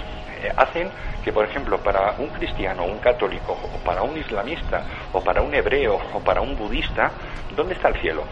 hacen 0.56 0.90
que, 1.22 1.32
por 1.32 1.44
ejemplo, 1.44 1.82
para 1.82 2.14
un 2.18 2.30
cristiano, 2.30 2.84
un 2.84 2.98
católico, 2.98 3.52
o 3.52 3.78
para 3.84 4.02
un 4.02 4.16
islamista, 4.16 4.84
o 5.12 5.22
para 5.22 5.42
un 5.42 5.54
hebreo, 5.54 6.00
o 6.14 6.20
para 6.20 6.40
un 6.40 6.56
budista, 6.56 7.12
¿dónde 7.50 7.74
está 7.74 7.88
el 7.88 8.00
cielo? 8.00 8.24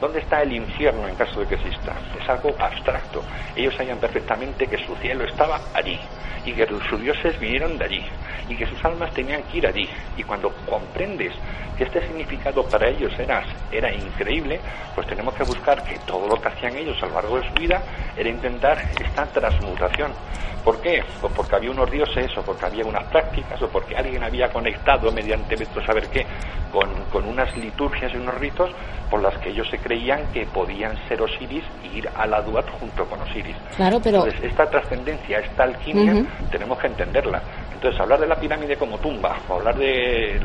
¿Dónde 0.00 0.20
está 0.20 0.42
el 0.42 0.52
infierno 0.52 1.08
en 1.08 1.14
caso 1.14 1.40
de 1.40 1.46
que 1.46 1.54
exista? 1.54 1.94
Es 2.20 2.28
algo 2.28 2.54
abstracto. 2.58 3.22
Ellos 3.54 3.74
sabían 3.74 3.98
perfectamente 3.98 4.66
que 4.66 4.76
su 4.84 4.94
cielo 4.96 5.24
estaba 5.24 5.58
allí 5.72 5.98
y 6.44 6.52
que 6.52 6.66
sus 6.66 7.00
dioses 7.00 7.38
vinieron 7.40 7.78
de 7.78 7.84
allí 7.86 8.04
y 8.48 8.56
que 8.56 8.66
sus 8.66 8.84
almas 8.84 9.12
tenían 9.14 9.42
que 9.44 9.58
ir 9.58 9.66
allí. 9.66 9.88
Y 10.16 10.22
cuando 10.22 10.52
comprendes 10.66 11.32
que 11.78 11.84
este 11.84 12.06
significado 12.06 12.62
para 12.68 12.88
ellos 12.88 13.12
era, 13.18 13.42
era 13.72 13.92
increíble, 13.92 14.60
pues 14.94 15.06
tenemos 15.06 15.34
que 15.34 15.44
buscar 15.44 15.82
que 15.82 15.98
todo 16.00 16.28
lo 16.28 16.40
que 16.40 16.48
hacían 16.48 16.76
ellos 16.76 17.02
a 17.02 17.06
lo 17.06 17.14
largo 17.14 17.40
de 17.40 17.48
su 17.48 17.54
vida 17.54 17.82
era 18.16 18.28
intentar 18.28 18.78
esta 19.00 19.24
transmutación. 19.26 20.12
¿Por 20.66 20.80
qué? 20.80 21.00
Pues 21.20 21.32
porque 21.32 21.54
había 21.54 21.70
unos 21.70 21.88
dioses 21.88 22.36
o 22.36 22.42
porque 22.42 22.66
había 22.66 22.84
unas 22.84 23.04
prácticas 23.04 23.62
o 23.62 23.68
porque 23.68 23.96
alguien 23.96 24.24
había 24.24 24.48
conectado 24.48 25.12
mediante 25.12 25.56
saber 25.86 26.08
qué 26.08 26.26
con, 26.72 26.88
con, 27.12 27.24
unas 27.24 27.56
liturgias 27.56 28.12
y 28.12 28.16
unos 28.16 28.34
ritos 28.34 28.70
por 29.08 29.22
las 29.22 29.38
que 29.38 29.50
ellos 29.50 29.68
se 29.70 29.78
creían 29.86 30.20
que 30.32 30.44
podían 30.46 30.96
ser 31.06 31.22
Osiris 31.22 31.62
y 31.84 31.98
ir 31.98 32.08
a 32.16 32.26
la 32.26 32.42
Duat 32.42 32.68
junto 32.80 33.04
con 33.06 33.20
Osiris. 33.22 33.54
Claro, 33.76 34.00
pero... 34.02 34.24
Entonces, 34.24 34.50
esta 34.50 34.68
trascendencia, 34.68 35.38
esta 35.38 35.62
alquimia, 35.62 36.26
tenemos 36.50 36.76
que 36.80 36.88
entenderla. 36.88 37.40
Entonces, 37.72 38.00
hablar 38.00 38.18
de 38.18 38.26
la 38.26 38.34
pirámide 38.34 38.76
como 38.76 38.98
tumba 38.98 39.38
o 39.48 39.54
hablar 39.54 39.76
de, 39.76 40.40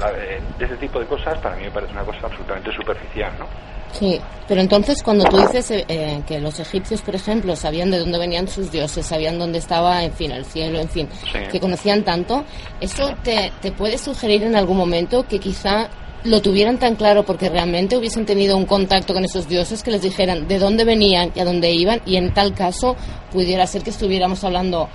de 0.60 0.66
ese 0.66 0.78
tipo 0.78 1.00
de 1.00 1.08
cosas, 1.08 1.40
para 1.40 1.56
mí 1.56 1.64
me 1.64 1.72
parece 1.72 1.94
una 1.94 2.04
cosa 2.04 2.28
absolutamente 2.28 2.72
superficial, 2.72 3.32
¿no? 3.40 3.48
Sí, 3.94 4.22
pero 4.48 4.62
entonces 4.62 5.04
cuando 5.04 5.26
tú 5.26 5.38
dices 5.38 5.70
eh, 5.72 5.86
eh, 5.90 6.22
que 6.26 6.40
los 6.40 6.60
egipcios, 6.60 7.02
por 7.02 7.14
ejemplo, 7.14 7.56
sabían 7.56 7.92
de 7.92 8.00
dónde 8.00 8.18
venían 8.20 8.48
sus 8.48 8.72
dioses, 8.72 9.06
sabían 9.06 9.38
dónde 9.38 9.58
estaba, 9.58 10.04
en 10.04 10.14
fin, 10.14 10.32
el 10.32 10.46
cielo, 10.46 10.80
en 10.80 10.88
fin, 10.88 11.10
que 11.52 11.60
conocían 11.60 12.04
tanto, 12.04 12.46
¿eso 12.80 13.14
te, 13.22 13.52
te 13.62 13.72
puede 13.74 13.98
sugerir 13.98 14.44
en 14.44 14.56
algún 14.56 14.78
momento 14.78 15.26
que 15.28 15.40
quizá 15.40 15.90
lo 16.24 16.42
tuvieran 16.42 16.78
tan 16.78 16.96
claro 16.96 17.24
porque 17.24 17.50
realmente 17.50 17.98
hubiesen 17.98 18.26
tenido 18.26 18.56
un 18.58 18.66
contacto 18.66 19.14
con 19.14 19.26
esos 19.26 19.48
dioses 19.48 19.82
que 19.84 19.92
les 19.92 20.02
dijeran 20.02 20.48
de 20.48 20.60
dónde 20.60 20.86
venían 20.86 21.32
y 21.36 21.40
a 21.40 21.46
dónde 21.46 21.72
iban 21.72 22.02
y 22.06 22.18
en 22.18 22.34
tal 22.34 22.54
caso 22.54 22.96
pudiera 23.32 23.66
ser 23.66 23.84
que 23.84 23.90
estuviéramos 23.90 24.44
hablando 24.44 24.90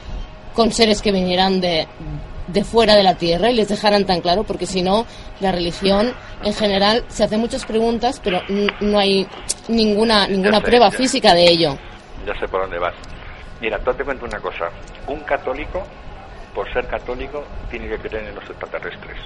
con 0.54 0.72
seres 0.72 1.02
que 1.02 1.12
vinieran 1.12 1.60
de, 1.60 1.86
de 2.46 2.64
fuera 2.64 2.94
de 2.94 3.02
la 3.02 3.14
tierra 3.14 3.50
y 3.50 3.54
les 3.54 3.68
dejaran 3.68 4.06
tan 4.06 4.20
claro, 4.20 4.44
porque 4.44 4.66
si 4.66 4.82
no, 4.82 5.06
la 5.40 5.52
religión 5.52 6.14
en 6.42 6.54
general 6.54 7.04
se 7.08 7.24
hace 7.24 7.36
muchas 7.36 7.64
preguntas, 7.66 8.20
pero 8.22 8.40
no 8.80 8.98
hay 8.98 9.26
ninguna 9.68 10.26
ninguna 10.26 10.60
prueba 10.60 10.90
física 10.90 11.34
de 11.34 11.44
ello. 11.44 11.76
Ya 12.26 12.38
sé 12.38 12.48
por 12.48 12.62
dónde 12.62 12.78
vas. 12.78 12.94
Mira, 13.60 13.78
tú 13.78 13.92
te 13.94 14.04
cuento 14.04 14.24
una 14.24 14.40
cosa. 14.40 14.70
Un 15.08 15.20
católico, 15.20 15.82
por 16.54 16.72
ser 16.72 16.86
católico, 16.86 17.44
tiene 17.70 17.88
que 17.88 17.98
creer 17.98 18.28
en 18.28 18.34
los 18.34 18.44
extraterrestres. 18.44 19.16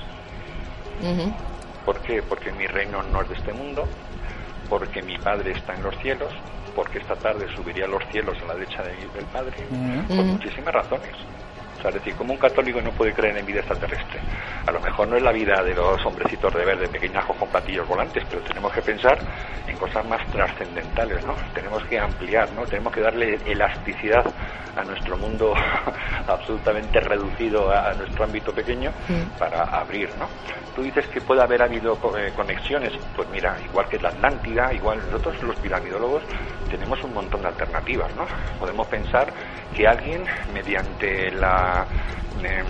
¿Por 1.85 2.01
qué? 2.03 2.22
Porque 2.22 2.53
mi 2.53 2.66
reino 2.66 3.03
no 3.03 3.22
es 3.22 3.28
de 3.28 3.35
este 3.35 3.53
mundo, 3.53 3.89
porque 4.68 5.03
mi 5.03 5.16
Padre 5.18 5.53
está 5.53 5.74
en 5.74 5.83
los 5.83 5.97
cielos, 5.99 6.33
porque 6.74 6.99
esta 6.99 7.16
tarde 7.16 7.47
subiría 7.57 7.85
a 7.85 7.89
los 7.89 8.03
cielos 8.11 8.37
a 8.43 8.47
la 8.47 8.55
derecha 8.55 8.83
del 8.83 9.26
Padre, 9.26 9.53
por 10.09 10.24
muchísimas 10.24 10.74
razones. 10.74 11.14
O 11.81 11.83
sea, 11.83 11.89
es 11.93 11.95
decir, 11.95 12.14
como 12.14 12.35
un 12.35 12.39
católico 12.39 12.78
no 12.83 12.91
puede 12.91 13.14
creer 13.14 13.39
en 13.39 13.47
vida 13.47 13.61
extraterrestre. 13.61 14.20
A 14.66 14.70
lo 14.70 14.81
mejor 14.81 15.09
no 15.09 15.16
es 15.16 15.22
la 15.22 15.33
vida 15.33 15.62
de 15.62 15.74
los 15.74 16.05
hombrecitos 16.05 16.53
de 16.53 16.62
verde, 16.62 16.87
pequeñajos 16.89 17.35
con 17.39 17.49
patillos 17.49 17.89
volantes, 17.89 18.22
pero 18.28 18.43
tenemos 18.43 18.70
que 18.74 18.83
pensar 18.83 19.18
en 19.66 19.76
cosas 19.78 20.05
más 20.07 20.20
trascendentales, 20.31 21.24
¿no? 21.24 21.35
Tenemos 21.55 21.83
que 21.85 21.99
ampliar, 21.99 22.53
¿no? 22.53 22.64
Tenemos 22.66 22.93
que 22.93 23.01
darle 23.01 23.39
elasticidad 23.47 24.26
a 24.76 24.85
nuestro 24.85 25.16
mundo 25.16 25.55
absolutamente 26.28 27.01
reducido 27.01 27.70
a, 27.70 27.95
nuestro 27.95 28.24
ámbito 28.24 28.53
pequeño 28.53 28.93
para 29.39 29.62
abrir, 29.62 30.11
¿no? 30.18 30.28
Tú 30.76 30.83
dices 30.83 31.07
que 31.09 31.22
puede 31.22 31.43
haber 31.43 31.62
habido 31.62 31.99
eh, 32.16 32.31
conexiones, 32.37 32.93
pues 33.16 33.28
mira, 33.31 33.57
igual 33.64 33.89
que 33.89 33.99
la 33.99 34.11
Atlántida, 34.11 34.72
igual 34.74 34.99
nosotros 34.99 35.43
los 35.43 35.57
piramidólogos 35.57 36.22
tenemos 36.70 37.03
un 37.03 37.14
montón 37.14 37.43
de 37.43 37.49
alternativas, 37.49 38.14
¿no? 38.14 38.26
Podemos 38.59 38.87
pensar 38.87 39.33
que 39.74 39.87
alguien 39.87 40.24
mediante 40.53 41.31
la 41.33 41.70
Em, 42.43 42.66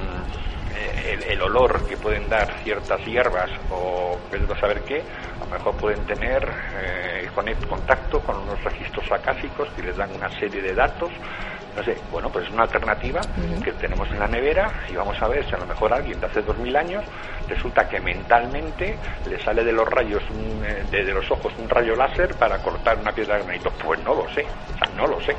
el, 1.29 1.43
olor 1.43 1.87
que 1.87 1.97
pueden 1.97 2.29
dar 2.29 2.49
ciertas 2.63 3.05
hierbas 3.05 3.51
o 3.71 4.19
a 4.55 4.61
saber 4.61 4.83
qué, 4.83 5.03
a 5.41 5.45
lo 5.45 5.51
mejor 5.51 5.77
pueden 5.77 6.05
tener 6.07 6.49
eh, 6.77 7.29
contacto 7.69 8.21
con 8.21 8.37
unos 8.37 8.63
registros 8.65 9.11
acásicos 9.11 9.69
que 9.71 9.83
les 9.83 9.97
dan 9.97 10.11
una 10.15 10.31
serie 10.39 10.63
de 10.63 10.75
datos 10.75 11.11
no 11.77 11.83
sé, 11.83 11.97
bueno, 12.11 12.29
pues 12.31 12.47
es 12.47 12.53
una 12.53 12.63
alternativa 12.63 13.21
que 13.63 13.73
tenemos 13.73 14.09
en 14.11 14.19
la 14.19 14.27
nevera 14.27 14.71
y 14.91 14.95
vamos 14.95 15.21
a 15.21 15.29
ver 15.29 15.45
si 15.47 15.55
a 15.55 15.59
lo 15.59 15.67
mejor 15.67 15.93
alguien 15.93 16.21
de 16.21 16.27
hace 16.27 16.43
dos 16.43 16.57
mil 16.59 16.75
años 16.77 17.05
resulta 17.51 17.89
que 17.89 18.01
mentalmente 18.01 18.97
le 19.29 19.43
sale 19.43 19.65
de 19.65 19.73
los 19.73 19.89
rayos, 19.89 20.23
eh, 20.65 20.85
de, 20.91 21.13
los 21.13 21.29
ojos 21.31 21.53
un 21.59 21.69
rayo 21.69 21.97
láser 21.97 22.35
para 22.37 22.59
cortar 22.59 22.99
una 22.99 23.13
piedra 23.13 23.37
de 23.37 23.45
granito. 23.45 23.71
Pues 23.85 24.03
no 24.05 24.15
lo 24.15 24.29
sé, 24.33 24.45
no 24.97 25.07
lo 25.07 25.21
sé. 25.21 25.35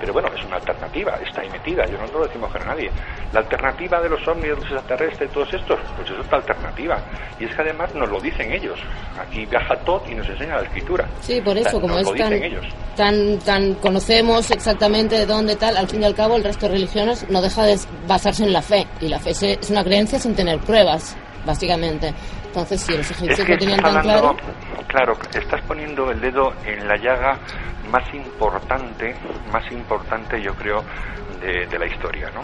Pero 0.00 0.12
bueno, 0.12 0.28
es 0.36 0.44
una 0.44 0.56
alternativa, 0.56 1.18
está 1.26 1.42
ahí 1.42 1.50
metida, 1.50 1.84
yo 1.86 1.98
no 1.98 2.06
lo 2.06 2.26
decimos 2.26 2.54
a 2.54 2.58
nadie. 2.60 2.90
La 3.32 3.40
alternativa 3.40 4.00
de 4.00 4.08
los 4.08 4.26
ovnis, 4.26 4.50
los 4.50 4.60
extraterrestres, 4.60 5.30
todos 5.30 5.52
estos, 5.52 5.78
pues 5.96 6.10
es 6.10 6.18
otra 6.18 6.38
alternativa. 6.38 6.98
Y 7.38 7.44
es 7.44 7.54
que 7.54 7.62
además 7.62 7.94
nos 7.94 8.08
lo 8.08 8.20
dicen 8.20 8.52
ellos. 8.52 8.78
Aquí 9.20 9.44
viaja 9.46 9.76
todo 9.84 10.02
y 10.10 10.14
nos 10.14 10.28
enseña 10.28 10.56
la 10.56 10.62
escritura. 10.62 11.06
Sí, 11.20 11.40
por 11.40 11.56
eso, 11.56 11.80
como 11.80 11.98
es 11.98 12.08
tan, 12.96 13.38
tan, 13.38 13.74
conocemos 13.74 14.50
exactamente 14.50 15.16
de 15.16 15.26
dónde 15.26 15.56
tal, 15.56 15.69
al 15.76 15.88
fin 15.88 16.02
y 16.02 16.04
al 16.04 16.14
cabo 16.14 16.36
el 16.36 16.44
resto 16.44 16.66
de 16.66 16.72
religiones 16.72 17.26
no 17.28 17.40
deja 17.42 17.64
de 17.64 17.78
basarse 18.06 18.44
en 18.44 18.52
la 18.52 18.62
fe. 18.62 18.86
Y 19.00 19.08
la 19.08 19.18
fe 19.18 19.30
es 19.30 19.70
una 19.70 19.84
creencia 19.84 20.18
sin 20.18 20.34
tener 20.34 20.60
pruebas, 20.60 21.16
básicamente. 21.44 22.14
Entonces, 22.50 22.80
si 22.80 22.96
los 22.96 23.08
egipcios 23.12 23.48
lo 23.48 23.58
tenían 23.58 23.80
tan 23.80 24.02
claro. 24.02 24.36
Claro, 24.88 25.12
estás 25.32 25.62
poniendo 25.68 26.10
el 26.10 26.20
dedo 26.20 26.52
en 26.64 26.88
la 26.88 26.96
llaga 26.96 27.38
más 27.92 28.12
importante, 28.12 29.14
más 29.52 29.70
importante 29.70 30.42
yo 30.42 30.52
creo 30.54 30.82
de, 31.40 31.78
la 31.78 31.86
historia. 31.86 32.28
¿no? 32.34 32.42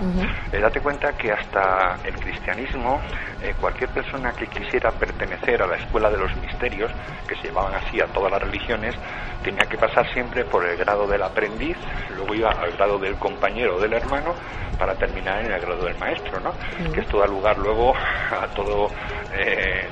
Eh, 0.53 0.61
date 0.61 0.81
cuenta 0.81 1.13
que 1.13 1.33
hasta 1.33 1.99
el 2.05 2.15
cristianismo, 2.15 3.01
eh, 3.43 3.53
cualquier 3.61 3.91
persona 3.91 4.33
que 4.33 4.47
quisiera 4.47 4.91
pertenecer 4.93 5.61
a 5.61 5.67
la 5.67 5.77
escuela 5.77 6.09
de 6.09 6.19
los 6.19 6.35
misterios, 6.37 6.91
que 7.27 7.35
se 7.37 7.49
llamaban 7.49 7.75
así 7.75 8.01
a 8.01 8.07
todas 8.07 8.31
las 8.31 8.43
religiones, 8.43 8.95
tenía 9.43 9.67
que 9.69 9.77
pasar 9.77 10.11
siempre 10.13 10.45
por 10.45 10.65
el 10.65 10.77
grado 10.77 11.07
del 11.07 11.23
aprendiz, 11.23 11.77
luego 12.17 12.35
iba 12.35 12.51
al 12.51 12.73
grado 12.73 12.99
del 12.99 13.17
compañero 13.17 13.77
o 13.77 13.81
del 13.81 13.93
hermano, 13.93 14.35
para 14.79 14.95
terminar 14.95 15.45
en 15.45 15.53
el 15.53 15.61
grado 15.61 15.85
del 15.85 15.99
maestro, 15.99 16.41
¿no? 16.41 16.53
que 16.93 17.01
esto 17.01 17.19
da 17.19 17.27
lugar 17.27 17.57
luego 17.59 17.95
a 17.95 18.47
todo, 18.49 18.89
eh, 19.35 19.89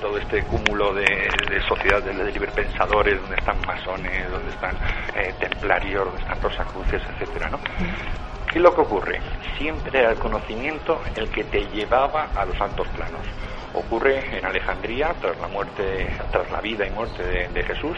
todo 0.00 0.18
este 0.18 0.42
cúmulo 0.44 0.94
de, 0.94 1.04
de 1.04 1.60
sociedades 1.68 2.16
de 2.16 2.32
liberpensadores, 2.32 3.20
donde 3.20 3.36
están 3.36 3.60
masones, 3.66 4.30
donde 4.30 4.50
están 4.50 4.76
templarios, 5.38 6.04
donde 6.04 6.20
están 6.20 6.40
rosacruces, 6.40 7.02
etcétera, 7.14 7.50
¿no? 7.50 7.58
¿Qué 8.50 8.58
es 8.58 8.64
lo 8.64 8.74
que 8.74 8.80
ocurre? 8.80 9.20
Siempre 9.58 10.00
era 10.00 10.10
el 10.10 10.18
conocimiento 10.18 11.00
el 11.14 11.30
que 11.30 11.44
te 11.44 11.60
llevaba 11.66 12.30
a 12.34 12.44
los 12.44 12.60
altos 12.60 12.88
planos. 12.88 13.20
Ocurre 13.74 14.38
en 14.38 14.44
Alejandría, 14.44 15.14
tras 15.20 15.38
la 15.38 15.46
muerte, 15.46 16.08
tras 16.32 16.50
la 16.50 16.60
vida 16.60 16.84
y 16.84 16.90
muerte 16.90 17.22
de, 17.22 17.62
Jesús, 17.62 17.96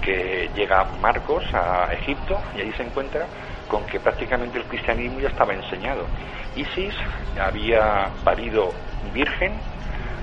que 0.00 0.48
llega 0.54 0.84
Marcos 1.02 1.44
a 1.52 1.92
Egipto 1.92 2.40
y 2.56 2.62
ahí 2.62 2.72
se 2.72 2.84
encuentra 2.84 3.26
con 3.68 3.84
que 3.84 4.00
prácticamente 4.00 4.56
el 4.56 4.64
cristianismo 4.64 5.20
ya 5.20 5.28
estaba 5.28 5.52
enseñado. 5.52 6.06
Isis 6.56 6.94
había 7.38 8.08
parido 8.24 8.72
virgen 9.12 9.52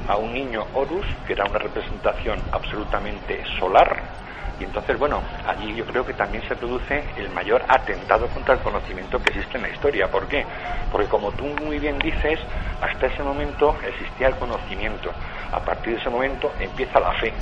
a 0.07 0.17
un 0.17 0.33
niño 0.33 0.65
Horus, 0.73 1.05
que 1.25 1.33
era 1.33 1.45
una 1.49 1.59
representación 1.59 2.39
absolutamente 2.51 3.43
solar, 3.59 4.17
y 4.59 4.63
entonces, 4.63 4.97
bueno, 4.97 5.21
allí 5.45 5.75
yo 5.75 5.85
creo 5.85 6.03
que 6.03 6.13
también 6.13 6.43
se 6.47 6.55
produce 6.55 7.03
el 7.17 7.29
mayor 7.29 7.63
atentado 7.67 8.27
contra 8.29 8.55
el 8.55 8.61
conocimiento 8.61 9.19
que 9.19 9.29
existe 9.29 9.57
en 9.57 9.63
la 9.63 9.69
historia. 9.69 10.09
¿Por 10.09 10.27
qué? 10.27 10.43
Porque 10.91 11.07
como 11.07 11.31
tú 11.33 11.45
muy 11.45 11.77
bien 11.77 11.99
dices, 11.99 12.39
hasta 12.81 13.05
ese 13.05 13.21
momento 13.21 13.75
existía 13.85 14.29
el 14.29 14.35
conocimiento. 14.37 15.11
A 15.51 15.59
partir 15.59 15.93
de 15.93 15.99
ese 15.99 16.09
momento 16.09 16.51
empieza 16.59 16.99
la 16.99 17.13
fe. 17.13 17.33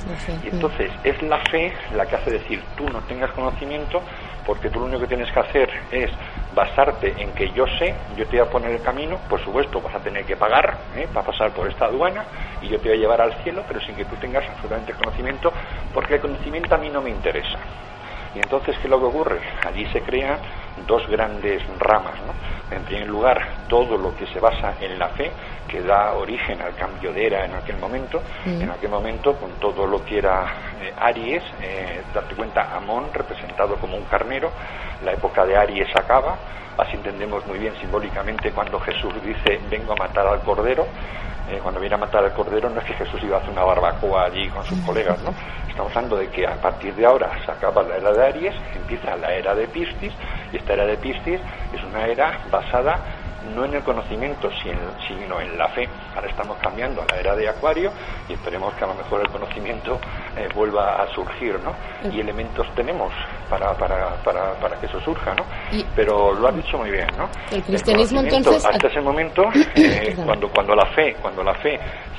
Y 0.44 0.48
entonces 0.48 0.90
es 1.04 1.22
la 1.22 1.38
fe 1.50 1.72
la 1.94 2.04
que 2.04 2.16
hace 2.16 2.30
decir, 2.32 2.62
tú 2.76 2.84
no 2.90 3.00
tengas 3.02 3.30
conocimiento, 3.30 4.02
porque 4.44 4.68
tú 4.68 4.80
lo 4.80 4.86
único 4.86 5.00
que 5.00 5.08
tienes 5.08 5.32
que 5.32 5.40
hacer 5.40 5.70
es 5.90 6.10
basarte 6.56 7.14
en 7.18 7.32
que 7.32 7.52
yo 7.52 7.66
sé, 7.78 7.94
yo 8.16 8.26
te 8.26 8.38
voy 8.38 8.48
a 8.48 8.50
poner 8.50 8.72
el 8.72 8.80
camino, 8.80 9.18
por 9.28 9.38
supuesto 9.44 9.78
vas 9.82 9.94
a 9.94 10.00
tener 10.00 10.24
que 10.24 10.36
pagar 10.36 10.78
¿eh? 10.96 11.06
para 11.12 11.26
pasar 11.26 11.50
por 11.52 11.68
esta 11.68 11.84
aduana 11.84 12.24
y 12.62 12.68
yo 12.68 12.80
te 12.80 12.88
voy 12.88 12.96
a 12.96 13.00
llevar 13.00 13.20
al 13.20 13.34
cielo, 13.42 13.62
pero 13.68 13.78
sin 13.82 13.94
que 13.94 14.06
tú 14.06 14.16
tengas 14.16 14.42
absolutamente 14.48 14.94
conocimiento, 14.94 15.52
porque 15.92 16.14
el 16.14 16.20
conocimiento 16.20 16.74
a 16.74 16.78
mí 16.78 16.88
no 16.88 17.02
me 17.02 17.10
interesa. 17.10 17.58
Y 18.34 18.38
entonces, 18.38 18.76
¿qué 18.78 18.84
es 18.84 18.90
lo 18.90 18.98
que 18.98 19.06
ocurre? 19.06 19.40
Allí 19.66 19.86
se 19.92 20.00
crean 20.00 20.38
dos 20.86 21.06
grandes 21.08 21.62
ramas. 21.78 22.14
¿no? 22.26 22.76
En 22.76 22.82
primer 22.84 23.08
lugar, 23.08 23.40
todo 23.68 23.96
lo 23.96 24.14
que 24.14 24.26
se 24.26 24.40
basa 24.40 24.74
en 24.80 24.98
la 24.98 25.08
fe, 25.08 25.30
que 25.68 25.80
da 25.80 26.12
origen 26.14 26.60
al 26.60 26.74
cambio 26.74 27.12
de 27.12 27.26
era 27.26 27.44
en 27.44 27.54
aquel 27.54 27.76
momento. 27.78 28.20
En 28.44 28.68
aquel 28.68 28.90
momento, 28.90 29.36
con 29.36 29.52
todo 29.52 29.86
lo 29.86 30.04
que 30.04 30.18
era 30.18 30.46
Aries, 30.98 31.42
eh, 31.60 32.02
date 32.14 32.34
cuenta, 32.34 32.74
Amón, 32.76 33.10
representado 33.12 33.76
como 33.76 33.96
un 33.96 34.04
carnero, 34.04 34.50
la 35.04 35.12
época 35.12 35.44
de 35.44 35.56
Aries 35.56 35.88
acaba. 35.96 36.36
Así 36.78 36.94
entendemos 36.94 37.46
muy 37.46 37.58
bien 37.58 37.74
simbólicamente 37.80 38.52
cuando 38.52 38.78
Jesús 38.80 39.14
dice, 39.24 39.60
vengo 39.70 39.92
a 39.92 39.96
matar 39.96 40.26
al 40.26 40.40
cordero. 40.40 40.86
Eh, 41.48 41.60
cuando 41.62 41.80
viene 41.80 41.94
a 41.94 41.98
matar 41.98 42.24
al 42.24 42.32
cordero 42.32 42.68
no 42.68 42.80
es 42.80 42.86
que 42.86 42.94
Jesús 42.94 43.22
iba 43.22 43.36
a 43.36 43.40
hacer 43.40 43.52
una 43.52 43.62
barbacoa 43.62 44.24
allí 44.24 44.48
con 44.48 44.64
sus 44.64 44.78
colegas, 44.80 45.22
¿no? 45.22 45.32
Estamos 45.68 45.94
hablando 45.94 46.16
de 46.16 46.28
que 46.28 46.46
a 46.46 46.56
partir 46.56 46.94
de 46.94 47.06
ahora 47.06 47.30
se 47.44 47.52
acaba 47.52 47.82
la 47.82 47.96
era 47.96 48.12
de 48.12 48.26
Aries, 48.26 48.54
empieza 48.74 49.16
la 49.16 49.32
era 49.32 49.54
de 49.54 49.68
Piscis, 49.68 50.12
y 50.52 50.56
esta 50.56 50.72
era 50.72 50.86
de 50.86 50.96
Piscis 50.96 51.40
es 51.72 51.84
una 51.84 52.04
era 52.06 52.40
basada 52.50 52.98
no 53.54 53.64
en 53.64 53.74
el 53.74 53.82
conocimiento, 53.82 54.50
sino 55.06 55.40
en 55.40 55.56
la 55.56 55.68
fe. 55.68 55.88
Ahora 56.14 56.28
estamos 56.28 56.56
cambiando 56.58 57.02
a 57.02 57.06
la 57.06 57.20
era 57.20 57.36
de 57.36 57.48
Acuario 57.48 57.92
y 58.28 58.32
esperemos 58.32 58.74
que 58.74 58.84
a 58.84 58.88
lo 58.88 58.94
mejor 58.94 59.20
el 59.20 59.28
conocimiento 59.28 60.00
eh, 60.36 60.48
vuelva 60.54 61.02
a 61.02 61.06
surgir, 61.14 61.58
¿no? 61.60 61.74
Y 62.10 62.20
elementos 62.20 62.66
tenemos 62.74 63.12
para, 63.48 63.72
para, 63.74 64.14
para, 64.22 64.52
para 64.54 64.78
que 64.78 64.86
eso 64.86 65.00
surja, 65.00 65.34
¿no? 65.34 65.44
Pero 65.94 66.34
lo 66.34 66.48
has 66.48 66.56
dicho 66.56 66.78
muy 66.78 66.90
bien, 66.90 67.08
¿no? 67.16 67.28
El 67.50 67.62
cristianismo 67.62 68.20
entonces... 68.20 68.64
Hasta 68.64 68.88
ese 68.88 69.00
momento, 69.00 69.44
eh, 69.74 70.14
cuando, 70.24 70.48
cuando 70.48 70.74
la 70.74 70.86
fe, 70.94 71.16
cuando 71.20 71.42
la 71.42 71.54
fe 71.54 71.78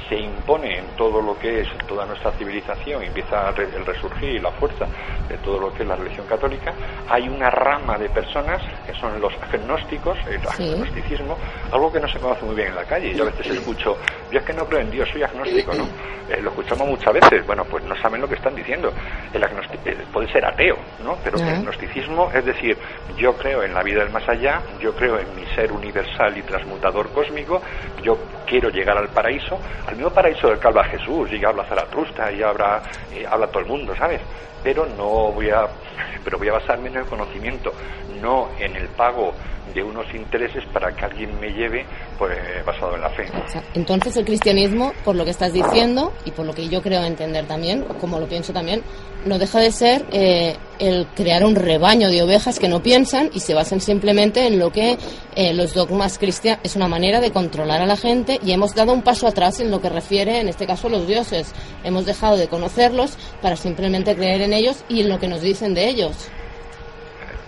se 0.10 0.16
impone 0.16 0.80
en 0.80 0.86
todo 0.96 1.22
lo 1.22 1.38
que 1.38 1.62
es 1.62 1.68
toda 1.88 2.06
nuestra 2.06 2.32
civilización 2.32 3.04
y 3.04 3.08
empieza 3.08 3.50
el 3.50 3.86
resurgir 3.86 4.36
y 4.36 4.40
la 4.40 4.52
fuerza 4.52 4.86
de 5.28 5.38
todo 5.40 5.60
lo 5.60 5.74
que 5.74 5.84
es 5.84 5.90
la 5.90 5.96
religión 5.96 6.26
católica, 6.28 6.74
hay 7.10 7.28
una 7.28 7.50
rama 7.50 7.98
de 7.98 8.10
personas 8.10 8.62
que 8.86 8.94
son 8.94 9.20
los 9.20 9.34
agnósticos, 9.42 10.18
el 10.28 10.48
agnosticismo, 10.48 11.38
algo 11.72 11.92
que 11.92 12.00
no 12.00 12.08
se 12.08 12.20
conoce 12.20 12.46
muy 12.46 12.56
bien 12.56 12.70
en 12.70 12.76
la 12.76 12.86
calle. 12.86 13.14
Yo 13.14 13.24
a 13.24 13.32
veces 13.32 13.48
escucho, 13.48 13.98
yo 14.32 14.40
es 14.40 14.46
que 14.46 14.54
no 14.54 14.66
creo 14.66 14.82
en 14.82 14.92
Dios, 14.92 15.10
soy 15.12 15.24
agnóstico, 15.24 15.74
¿no? 15.74 15.88
Eh, 16.28 16.42
lo 16.42 16.50
escuchamos 16.50 16.90
muchas 16.90 17.14
veces, 17.14 17.48
bueno, 17.48 17.64
pues 17.64 17.86
no 17.86 17.96
saben 18.08 18.22
lo 18.22 18.28
que 18.28 18.36
están 18.36 18.56
diciendo. 18.56 18.94
El 19.34 19.44
eh, 19.44 19.98
puede 20.14 20.32
ser 20.32 20.46
ateo, 20.46 20.78
¿no? 21.04 21.18
Pero 21.24 21.38
el 21.38 21.50
agnosticismo 21.50 22.32
es 22.34 22.46
decir, 22.46 22.78
yo 23.18 23.34
creo 23.34 23.64
en 23.64 23.74
la 23.74 23.84
vida 23.84 24.04
del 24.04 24.12
más 24.12 24.28
allá, 24.30 24.62
yo 24.80 24.96
creo 24.96 25.20
en 25.20 25.36
mi 25.36 25.46
ser 25.56 25.72
universal 25.74 26.38
y 26.38 26.42
transmutador 26.44 27.12
cósmico, 27.12 27.62
yo 28.02 28.18
quiero 28.46 28.70
llegar 28.70 28.98
al 28.98 29.10
paraíso, 29.10 29.60
al 29.86 29.96
mismo 29.96 30.10
paraíso 30.12 30.48
del 30.48 30.60
que 30.60 30.68
habla 30.68 30.86
Jesús 30.86 31.30
y 31.34 31.44
habla 31.44 31.66
Zaratrusta 31.66 32.32
y 32.32 32.42
habla, 32.42 32.82
y 33.14 33.26
habla 33.26 33.48
todo 33.48 33.60
el 33.60 33.68
mundo, 33.68 33.94
¿sabes? 33.98 34.22
Pero 34.64 34.86
no 34.86 35.32
voy 35.34 35.50
a, 35.50 35.68
pero 36.24 36.38
voy 36.38 36.48
a 36.48 36.54
basarme 36.54 36.88
en 36.88 36.98
el 36.98 37.06
conocimiento, 37.06 37.74
no 38.22 38.50
en 38.58 38.74
el 38.76 38.88
pago 38.90 39.34
de 39.74 39.84
unos 39.84 40.06
intereses 40.14 40.64
para 40.74 40.92
que 40.96 41.06
alguien 41.06 41.40
me 41.40 41.50
lleve 41.50 41.86
pues 42.18 42.38
basado 42.66 42.96
en 42.96 43.02
la 43.02 43.10
fe. 43.10 43.26
Entonces 43.74 44.16
el 44.18 44.26
cristianismo, 44.26 44.94
por 45.04 45.16
lo 45.16 45.26
que 45.26 45.32
estás 45.32 45.54
diciendo 45.54 46.14
y 46.26 46.32
por 46.32 46.46
lo 46.46 46.54
que 46.54 46.68
yo 46.68 46.82
creo 46.82 47.04
entender 47.04 47.46
también, 47.46 47.84
como 48.00 48.20
lo 48.20 48.28
pienso 48.28 48.54
también, 48.54 48.82
no 49.26 49.38
deja 49.38 49.60
de 49.60 49.72
ser 49.72 50.06
eh, 50.12 50.56
el 50.80 51.08
crear 51.16 51.44
un 51.44 51.56
rebaño 51.56 52.10
de 52.10 52.22
ovejas 52.22 52.60
que 52.60 52.68
no 52.68 52.82
piensan 52.82 53.30
y 53.34 53.40
se 53.40 53.54
basan 53.54 53.82
simplemente 53.82 54.48
en 54.48 54.60
lo 54.60 54.72
que 54.72 54.98
eh, 55.36 55.54
los 55.54 55.74
dogmas 55.74 56.18
cristianos 56.18 56.60
es 56.64 56.76
una 56.76 56.88
manera 56.88 57.20
de 57.20 57.32
controlar 57.32 57.82
a 57.82 57.86
la 57.86 57.98
gente 57.98 58.40
y 58.44 58.52
hemos 58.52 58.76
dado 58.76 58.94
un 58.94 59.02
paso 59.02 59.28
atrás 59.28 59.60
en 59.60 59.72
lo 59.72 59.82
que 59.82 59.90
refiere, 59.90 60.40
en 60.40 60.50
este 60.50 60.66
caso, 60.66 60.88
a 60.88 60.92
los 60.92 61.08
dioses. 61.08 61.54
Hemos 61.84 62.06
dejado 62.06 62.38
de 62.38 62.48
conocerlos 62.48 63.18
para 63.42 63.56
simplemente 63.56 64.16
creer 64.16 64.42
en 64.42 64.54
ellos 64.54 64.84
y 64.88 65.02
en 65.02 65.10
lo 65.10 65.20
que 65.20 65.28
nos 65.28 65.42
dicen 65.42 65.74
de 65.74 65.88
ellos. 65.90 66.30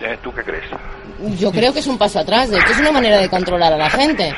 Eh, 0.02 0.18
¿Tú 0.24 0.34
qué 0.34 0.43
crees? 0.43 0.64
Yo 1.38 1.52
creo 1.52 1.74
que 1.74 1.80
es 1.80 1.88
un 1.88 1.97
paso 1.97 2.20
atrás, 2.20 2.50
de 2.50 2.58
hecho 2.58 2.72
es 2.72 2.80
una 2.80 2.91
manera 2.91 3.18
de 3.18 3.30
controlar 3.30 3.74
a 3.74 3.78
la 3.78 3.89
gente. 3.89 4.34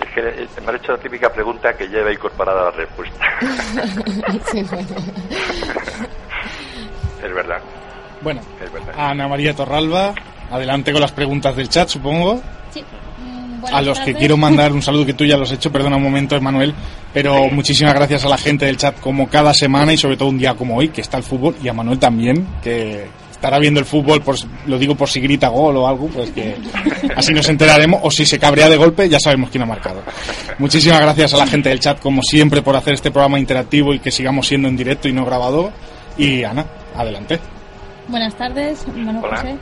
Es 0.00 0.08
que 0.12 0.22
me 0.60 0.72
ha 0.72 0.76
hecho 0.76 0.92
la 0.92 0.98
típica 0.98 1.32
pregunta 1.32 1.72
que 1.76 1.86
lleva 1.86 2.12
incorporada 2.12 2.64
la 2.64 2.70
respuesta. 2.72 3.24
Es 7.24 7.34
verdad. 7.34 7.58
Bueno, 8.20 8.42
Ana 8.98 9.26
María 9.26 9.54
Torralba, 9.54 10.14
adelante 10.50 10.92
con 10.92 11.00
las 11.00 11.12
preguntas 11.12 11.56
del 11.56 11.70
chat, 11.70 11.88
supongo. 11.88 12.42
Sí. 12.70 12.84
Mm, 13.18 13.64
a 13.72 13.80
los 13.80 13.98
que 14.00 14.14
quiero 14.14 14.36
mandar 14.36 14.72
un 14.72 14.82
saludo 14.82 15.06
que 15.06 15.14
tú 15.14 15.24
ya 15.24 15.38
lo 15.38 15.44
has 15.44 15.52
hecho, 15.52 15.72
perdona 15.72 15.96
un 15.96 16.02
momento, 16.02 16.36
Emanuel, 16.36 16.74
pero 17.14 17.48
muchísimas 17.48 17.94
gracias 17.94 18.26
a 18.26 18.28
la 18.28 18.36
gente 18.36 18.66
del 18.66 18.76
chat 18.76 19.00
como 19.00 19.26
cada 19.28 19.54
semana 19.54 19.94
y 19.94 19.96
sobre 19.96 20.18
todo 20.18 20.28
un 20.28 20.38
día 20.38 20.54
como 20.54 20.76
hoy, 20.76 20.88
que 20.88 21.00
está 21.00 21.16
el 21.16 21.22
fútbol, 21.22 21.56
y 21.62 21.68
a 21.68 21.72
Manuel 21.72 21.98
también, 21.98 22.46
que 22.62 23.06
estará 23.44 23.58
viendo 23.58 23.78
el 23.78 23.84
fútbol, 23.84 24.22
por, 24.22 24.36
lo 24.64 24.78
digo 24.78 24.94
por 24.94 25.06
si 25.06 25.20
grita 25.20 25.48
gol 25.48 25.76
o 25.76 25.86
algo, 25.86 26.08
pues 26.08 26.30
que 26.30 26.56
así 27.14 27.34
nos 27.34 27.46
enteraremos, 27.50 28.00
o 28.02 28.10
si 28.10 28.24
se 28.24 28.38
cabrea 28.38 28.70
de 28.70 28.76
golpe, 28.78 29.06
ya 29.06 29.20
sabemos 29.20 29.50
quién 29.50 29.62
ha 29.62 29.66
marcado. 29.66 30.02
Muchísimas 30.58 30.98
gracias 31.00 31.34
a 31.34 31.36
la 31.36 31.46
gente 31.46 31.68
del 31.68 31.78
chat, 31.78 32.00
como 32.00 32.22
siempre, 32.22 32.62
por 32.62 32.74
hacer 32.74 32.94
este 32.94 33.10
programa 33.10 33.38
interactivo 33.38 33.92
y 33.92 33.98
que 33.98 34.10
sigamos 34.10 34.48
siendo 34.48 34.66
en 34.66 34.78
directo 34.78 35.08
y 35.08 35.12
no 35.12 35.26
grabado. 35.26 35.70
Y 36.16 36.42
Ana, 36.42 36.64
adelante. 36.96 37.38
Buenas 38.08 38.34
tardes, 38.34 38.86
José. 39.20 39.56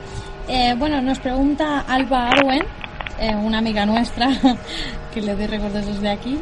Eh, 0.47 0.75
bueno, 0.77 1.01
nos 1.01 1.19
pregunta 1.19 1.81
Alba 1.81 2.29
Arwen, 2.29 2.63
eh, 3.19 3.35
una 3.35 3.57
amiga 3.57 3.85
nuestra, 3.85 4.29
que 5.13 5.21
le 5.21 5.35
doy 5.35 5.47
recuerdos 5.47 5.85
desde 5.87 6.09
aquí. 6.09 6.39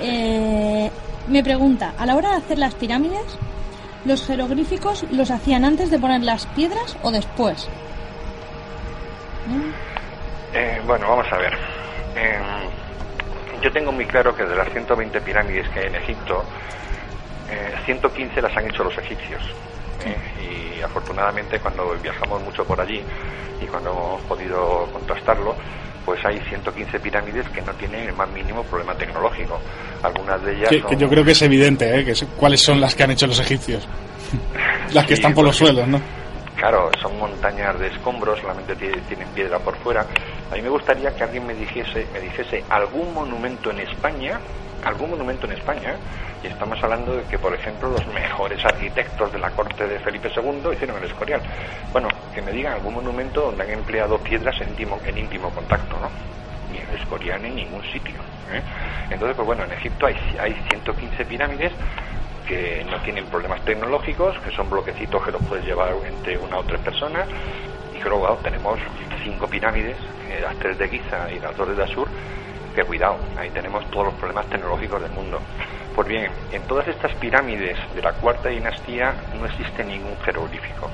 Eh, 0.00 0.88
me 1.26 1.42
pregunta, 1.42 1.94
a 1.98 2.06
la 2.06 2.14
hora 2.14 2.30
de 2.30 2.36
hacer 2.36 2.58
las 2.58 2.74
pirámides, 2.74 3.36
¿los 4.04 4.26
jeroglíficos 4.26 5.04
los 5.10 5.30
hacían 5.30 5.64
antes 5.64 5.90
de 5.90 5.98
poner 5.98 6.22
las 6.22 6.46
piedras 6.46 6.96
o 7.02 7.10
después? 7.10 7.68
bueno, 10.86 11.08
vamos 11.08 11.26
a 11.32 11.38
ver. 11.38 11.56
yo 13.62 13.72
tengo 13.72 13.90
muy 13.90 14.04
claro 14.04 14.36
que 14.36 14.44
de 14.44 14.54
las 14.54 14.70
120 14.70 15.20
pirámides 15.22 15.68
que 15.70 15.80
hay 15.80 15.86
en 15.86 15.96
Egipto, 15.96 16.44
115 17.84 18.42
las 18.42 18.56
han 18.56 18.66
hecho 18.66 18.84
los 18.84 18.96
egipcios. 18.98 19.42
¿eh? 20.04 20.76
Y 20.78 20.82
afortunadamente 20.82 21.58
cuando 21.60 21.94
viajamos 22.02 22.42
mucho 22.42 22.64
por 22.64 22.80
allí 22.80 23.02
y 23.60 23.66
cuando 23.66 23.90
hemos 23.90 24.22
podido 24.22 24.88
contrastarlo, 24.92 25.54
pues 26.04 26.24
hay 26.24 26.38
115 26.48 27.00
pirámides 27.00 27.48
que 27.48 27.62
no 27.62 27.72
tienen 27.74 28.08
el 28.08 28.14
más 28.14 28.28
mínimo 28.30 28.62
problema 28.64 28.94
tecnológico. 28.94 29.60
Algunas 30.02 30.42
de 30.44 30.56
ellas. 30.56 30.70
Que, 30.70 30.96
yo 30.96 31.08
creo 31.08 31.24
que 31.24 31.32
es 31.32 31.42
evidente, 31.42 31.98
¿eh? 31.98 32.04
Que 32.04 32.14
¿Cuáles 32.36 32.62
son 32.62 32.80
las 32.80 32.94
que 32.94 33.04
han 33.04 33.10
hecho 33.10 33.26
los 33.26 33.40
egipcios? 33.40 33.86
las 34.92 35.06
que 35.06 35.14
están 35.14 35.34
por 35.34 35.44
los 35.44 35.56
suelos, 35.56 35.86
¿no? 35.88 36.00
Claro, 36.56 36.90
son 37.02 37.18
montañas 37.18 37.78
de 37.78 37.88
escombros, 37.88 38.40
solamente 38.40 38.74
tienen 38.76 39.28
piedra 39.34 39.58
por 39.58 39.76
fuera. 39.78 40.06
A 40.50 40.54
mí 40.54 40.62
me 40.62 40.68
gustaría 40.68 41.14
que 41.14 41.24
alguien 41.24 41.46
me 41.46 41.54
dijese, 41.54 42.06
me 42.12 42.20
dijese 42.20 42.62
algún 42.70 43.12
monumento 43.12 43.70
en 43.70 43.80
España, 43.80 44.38
algún 44.84 45.10
monumento 45.10 45.46
en 45.46 45.52
España 45.52 45.96
y 46.42 46.46
estamos 46.46 46.82
hablando 46.82 47.16
de 47.16 47.22
que, 47.24 47.38
por 47.38 47.54
ejemplo, 47.54 47.90
los 47.90 48.06
mejores 48.08 48.64
arquitectos 48.64 49.32
de 49.32 49.38
la 49.38 49.50
corte 49.50 49.86
de 49.86 49.98
Felipe 50.00 50.30
II 50.34 50.72
hicieron 50.72 50.98
el 50.98 51.04
Escorial. 51.04 51.40
Bueno, 51.92 52.08
que 52.34 52.42
me 52.42 52.52
digan 52.52 52.74
algún 52.74 52.94
monumento 52.94 53.42
donde 53.42 53.62
han 53.62 53.70
empleado 53.70 54.18
piedras 54.18 54.60
en 54.60 54.68
íntimo, 54.70 54.98
íntimo 55.16 55.50
contacto, 55.50 55.96
¿no? 55.98 56.10
Ni 56.70 56.78
el 56.78 57.00
Escorial 57.00 57.44
en 57.44 57.54
ningún 57.56 57.82
sitio. 57.84 58.16
¿eh? 58.52 58.60
Entonces, 59.10 59.36
pues 59.36 59.46
bueno, 59.46 59.64
en 59.64 59.72
Egipto 59.72 60.06
hay, 60.06 60.16
hay 60.38 60.52
115 60.68 61.24
pirámides 61.24 61.72
que 62.46 62.84
no 62.90 63.00
tienen 63.00 63.24
problemas 63.26 63.64
tecnológicos, 63.64 64.38
que 64.40 64.50
son 64.50 64.68
bloquecitos 64.68 65.24
que 65.24 65.32
los 65.32 65.42
puedes 65.44 65.64
llevar 65.64 65.94
entre 66.06 66.36
una 66.36 66.58
o 66.58 66.64
tres 66.64 66.80
personas. 66.80 67.26
Y 67.98 68.02
luego 68.02 68.38
tenemos 68.42 68.78
cinco 69.22 69.46
pirámides, 69.46 69.96
eh, 70.28 70.40
las 70.42 70.56
tres 70.56 70.76
de 70.78 70.88
Giza 70.88 71.32
y 71.32 71.40
las 71.40 71.56
dos 71.56 71.68
de 71.68 71.74
Dashur, 71.74 72.08
que 72.74 72.84
cuidado, 72.84 73.16
ahí 73.38 73.50
tenemos 73.50 73.88
todos 73.90 74.06
los 74.06 74.14
problemas 74.14 74.46
tecnológicos 74.46 75.00
del 75.00 75.12
mundo. 75.12 75.40
Pues 75.94 76.08
bien, 76.08 76.30
en 76.50 76.62
todas 76.62 76.88
estas 76.88 77.14
pirámides 77.14 77.78
de 77.94 78.02
la 78.02 78.12
cuarta 78.14 78.48
dinastía 78.48 79.14
no 79.38 79.46
existe 79.46 79.84
ningún 79.84 80.16
jeroglífico. 80.24 80.90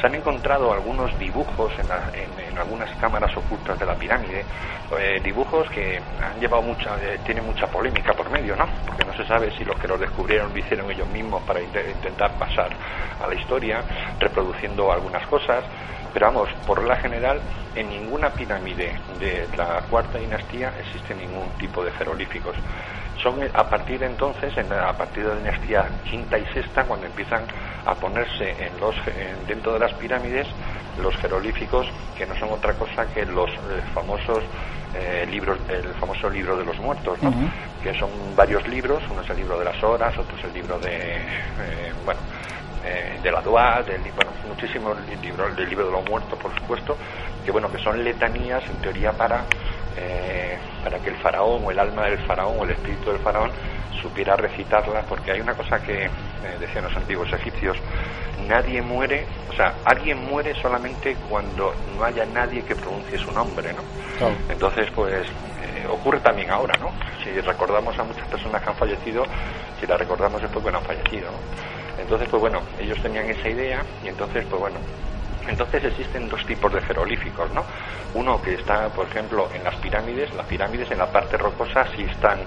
Se 0.00 0.06
han 0.06 0.14
encontrado 0.14 0.72
algunos 0.72 1.18
dibujos 1.18 1.72
en, 1.78 2.58
algunas 2.58 2.90
cámaras 2.96 3.36
ocultas 3.36 3.78
de 3.78 3.86
la 3.86 3.94
pirámide, 3.94 4.44
eh, 4.98 5.20
dibujos 5.22 5.68
que 5.70 5.98
han 6.22 6.38
llevado 6.38 6.62
mucha, 6.62 6.96
eh, 7.02 7.18
tienen 7.24 7.44
mucha 7.44 7.66
polémica 7.66 8.12
por 8.12 8.30
medio, 8.30 8.54
¿no? 8.56 8.66
Porque 8.86 9.04
no 9.04 9.14
se 9.14 9.26
sabe 9.26 9.50
si 9.56 9.64
los 9.64 9.78
que 9.80 9.88
los 9.88 9.98
descubrieron 9.98 10.52
lo 10.52 10.58
hicieron 10.58 10.90
ellos 10.90 11.08
mismos 11.08 11.42
para 11.42 11.60
intentar 11.60 12.32
pasar 12.38 12.70
a 13.22 13.26
la 13.26 13.34
historia, 13.34 13.82
reproduciendo 14.20 14.92
algunas 14.92 15.26
cosas, 15.26 15.64
pero 16.16 16.28
vamos, 16.32 16.48
por 16.66 16.82
la 16.82 16.96
general, 16.96 17.38
en 17.74 17.90
ninguna 17.90 18.30
pirámide 18.30 18.96
de 19.20 19.46
la 19.54 19.82
cuarta 19.82 20.16
dinastía 20.16 20.72
existe 20.80 21.14
ningún 21.14 21.46
tipo 21.58 21.84
de 21.84 21.92
jeroglíficos. 21.92 22.56
Son 23.22 23.38
a 23.52 23.68
partir 23.68 24.00
de 24.00 24.06
entonces, 24.06 24.56
a 24.56 24.96
partir 24.96 25.24
de 25.24 25.34
la 25.34 25.36
dinastía 25.36 25.86
quinta 26.08 26.38
y 26.38 26.46
sexta, 26.54 26.84
cuando 26.84 27.04
empiezan 27.04 27.42
a 27.84 27.94
ponerse 27.96 28.48
en 28.64 28.80
los, 28.80 28.94
dentro 29.46 29.74
de 29.74 29.78
las 29.78 29.92
pirámides 29.92 30.46
los 31.02 31.14
jeroglíficos, 31.18 31.86
que 32.16 32.24
no 32.24 32.34
son 32.38 32.48
otra 32.48 32.72
cosa 32.72 33.04
que 33.12 33.26
los 33.26 33.50
eh, 33.50 33.82
famosos 33.92 34.42
eh, 34.94 35.26
libros, 35.30 35.58
el 35.68 35.92
famoso 36.00 36.30
libro 36.30 36.56
de 36.56 36.64
los 36.64 36.78
muertos, 36.78 37.18
que 37.82 37.92
son 37.98 38.34
varios 38.34 38.66
libros, 38.66 39.02
uno 39.10 39.20
es 39.20 39.28
el 39.28 39.36
libro 39.36 39.58
de 39.58 39.66
las 39.66 39.82
horas, 39.82 40.16
otro 40.16 40.34
es 40.38 40.44
el 40.44 40.54
libro 40.54 40.78
de, 40.78 41.16
eh, 41.16 41.92
bueno, 42.06 42.20
de 43.22 43.32
la 43.32 43.40
Dua, 43.40 43.82
del, 43.82 44.00
bueno, 44.12 44.32
muchísimos 44.46 44.96
libros, 45.22 45.56
del 45.56 45.68
libro 45.68 45.86
de 45.86 45.92
los 45.92 46.08
muertos, 46.08 46.38
por 46.38 46.54
supuesto, 46.58 46.96
que 47.44 47.50
bueno, 47.50 47.70
que 47.70 47.78
son 47.78 48.02
letanías 48.02 48.62
en 48.68 48.76
teoría 48.80 49.12
para 49.12 49.44
eh, 49.96 50.58
para 50.84 50.98
que 50.98 51.08
el 51.08 51.16
faraón 51.16 51.64
o 51.64 51.70
el 51.70 51.78
alma 51.78 52.04
del 52.04 52.18
faraón 52.26 52.60
o 52.60 52.64
el 52.64 52.70
espíritu 52.70 53.10
del 53.10 53.18
faraón 53.20 53.50
supiera 54.02 54.36
recitarla, 54.36 55.02
porque 55.08 55.32
hay 55.32 55.40
una 55.40 55.54
cosa 55.54 55.80
que 55.80 56.04
eh, 56.04 56.10
decían 56.60 56.84
los 56.84 56.96
antiguos 56.96 57.32
egipcios, 57.32 57.78
nadie 58.46 58.82
muere, 58.82 59.24
o 59.48 59.54
sea, 59.54 59.74
alguien 59.84 60.18
muere 60.26 60.54
solamente 60.60 61.16
cuando 61.28 61.72
no 61.96 62.04
haya 62.04 62.26
nadie 62.26 62.62
que 62.62 62.74
pronuncie 62.74 63.18
su 63.18 63.32
nombre, 63.32 63.72
¿no? 63.72 63.82
Entonces, 64.50 64.88
pues 64.94 65.26
eh, 65.62 65.86
ocurre 65.90 66.20
también 66.20 66.50
ahora, 66.50 66.74
¿no? 66.78 66.92
Si 67.24 67.30
recordamos 67.40 67.98
a 67.98 68.04
muchas 68.04 68.28
personas 68.28 68.62
que 68.62 68.68
han 68.68 68.76
fallecido, 68.76 69.24
si 69.80 69.86
las 69.86 69.98
recordamos 69.98 70.42
es 70.42 70.50
porque 70.50 70.70
no 70.70 70.78
han 70.78 70.84
fallecido, 70.84 71.30
Entonces, 71.96 72.28
pues 72.30 72.40
bueno, 72.40 72.66
ellos 72.78 73.00
tenían 73.02 73.28
esa 73.30 73.48
idea 73.48 73.86
y 74.00 74.08
entonces, 74.08 74.46
pues 74.50 74.60
bueno, 74.60 74.82
entonces 75.48 75.84
existen 75.84 76.28
dos 76.28 76.44
tipos 76.46 76.72
de 76.72 76.80
jeroglíficos, 76.82 77.50
¿no? 77.52 77.64
Uno 78.14 78.40
que 78.42 78.54
está, 78.54 78.88
por 78.88 79.06
ejemplo, 79.06 79.48
en 79.54 79.64
las 79.64 79.74
pirámides, 79.76 80.32
las 80.34 80.46
pirámides 80.46 80.90
en 80.90 80.98
la 80.98 81.06
parte 81.06 81.36
rocosa 81.36 81.86
sí 81.94 82.02
están 82.02 82.40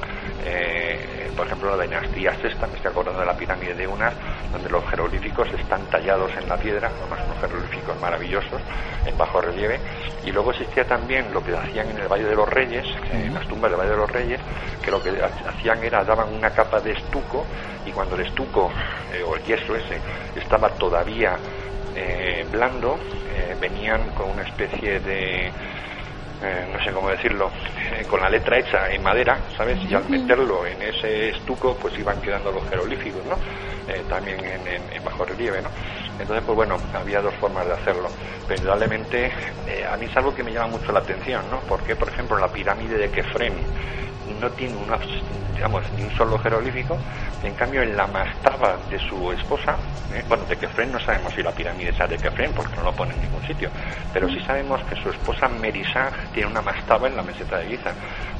Eh, 0.45 1.31
por 1.35 1.45
ejemplo, 1.45 1.75
la 1.75 1.83
dinastía 1.83 2.33
sexta, 2.41 2.67
me 2.67 2.75
estoy 2.75 2.91
acordando 2.91 3.21
de 3.21 3.25
la 3.25 3.37
pirámide 3.37 3.73
de 3.73 3.87
Unas, 3.87 4.13
donde 4.51 4.69
los 4.69 4.85
jeroglíficos 4.89 5.47
están 5.53 5.85
tallados 5.85 6.31
en 6.35 6.49
la 6.49 6.57
piedra, 6.57 6.91
además 6.99 7.19
unos 7.25 7.39
jeroglíficos 7.39 7.99
maravillosos, 8.01 8.61
en 9.05 9.17
bajo 9.17 9.39
relieve. 9.39 9.79
Y 10.25 10.31
luego 10.31 10.51
existía 10.51 10.85
también 10.85 11.33
lo 11.33 11.41
que 11.41 11.55
hacían 11.55 11.89
en 11.91 11.97
el 11.97 12.07
Valle 12.09 12.25
de 12.25 12.35
los 12.35 12.49
Reyes, 12.49 12.85
en 13.11 13.33
las 13.33 13.47
tumbas 13.47 13.71
del 13.71 13.79
Valle 13.79 13.91
de 13.91 13.97
los 13.97 14.11
Reyes, 14.11 14.41
que 14.83 14.91
lo 14.91 15.01
que 15.01 15.11
hacían 15.21 15.81
era 15.81 16.03
daban 16.03 16.33
una 16.33 16.49
capa 16.49 16.81
de 16.81 16.91
estuco 16.91 17.45
y 17.85 17.91
cuando 17.91 18.15
el 18.15 18.27
estuco 18.27 18.69
eh, 19.13 19.23
o 19.23 19.35
el 19.35 19.43
yeso 19.43 19.75
ese 19.75 19.97
estaba 20.35 20.69
todavía 20.71 21.37
eh, 21.95 22.47
blando, 22.51 22.99
venían 23.59 24.11
con 24.11 24.29
una 24.29 24.43
especie 24.43 24.99
de 24.99 25.51
eh, 26.41 26.65
no 26.71 26.81
sé 26.81 26.93
cómo 26.93 27.09
decirlo, 27.09 27.51
eh, 27.91 28.05
con 28.05 28.21
la 28.21 28.29
letra 28.29 28.57
hecha 28.57 28.89
en 28.89 29.03
madera, 29.03 29.49
¿sabes? 29.57 29.77
Y 29.89 29.93
al 29.93 30.07
meterlo 30.07 30.65
en 30.65 30.81
ese 30.81 31.29
estuco, 31.31 31.77
pues 31.77 31.97
iban 31.99 32.21
quedando 32.21 32.49
los 32.49 32.65
jeroglíficos, 32.69 33.25
¿no? 33.25 33.35
Eh, 33.87 34.05
también 34.07 34.39
en, 34.45 35.03
bajo 35.03 35.25
relieve, 35.25 35.61
¿no? 35.61 35.69
Entonces, 36.19 36.43
pues 36.45 36.55
bueno, 36.55 36.77
había 36.93 37.21
dos 37.21 37.33
formas 37.35 37.65
de 37.65 37.73
hacerlo. 37.73 38.11
Pero 38.45 38.57
indudablemente, 38.57 39.31
a 39.89 39.97
mí 39.97 40.05
es 40.05 40.17
algo 40.17 40.33
que 40.35 40.43
me 40.43 40.51
llama 40.51 40.67
mucho 40.67 40.91
la 40.91 40.99
atención, 40.99 41.49
¿no? 41.49 41.61
Porque, 41.61 41.95
por 41.95 42.09
ejemplo, 42.09 42.37
la 42.37 42.51
pirámide 42.51 42.97
de 42.97 43.09
Kefren 43.09 43.53
no 44.39 44.51
tiene 44.51 44.75
una, 44.75 44.99
digamos, 45.55 45.83
ni 45.93 46.03
un 46.03 46.11
solo 46.15 46.37
jeroglífico, 46.39 46.97
en 47.43 47.53
cambio 47.55 47.81
en 47.81 47.95
la 47.95 48.07
mastaba 48.07 48.77
de 48.89 48.99
su 48.99 49.31
esposa, 49.31 49.77
¿eh? 50.13 50.23
bueno, 50.27 50.45
de 50.45 50.57
Kefren 50.57 50.91
no 50.91 50.99
sabemos 50.99 51.33
si 51.33 51.41
la 51.41 51.51
pirámide 51.51 51.89
es 51.89 52.09
de 52.09 52.17
Kefren 52.17 52.53
porque 52.53 52.75
no 52.75 52.83
lo 52.83 52.93
pone 52.93 53.13
en 53.13 53.21
ningún 53.21 53.45
sitio, 53.47 53.69
pero 54.13 54.27
sí 54.29 54.39
sabemos 54.45 54.81
que 54.83 54.95
su 55.01 55.09
esposa 55.09 55.47
Merisá 55.47 56.11
tiene 56.33 56.49
una 56.49 56.61
mastaba 56.61 57.07
en 57.07 57.15
la 57.15 57.23
meseta 57.23 57.57
de 57.57 57.67
Giza. 57.67 57.93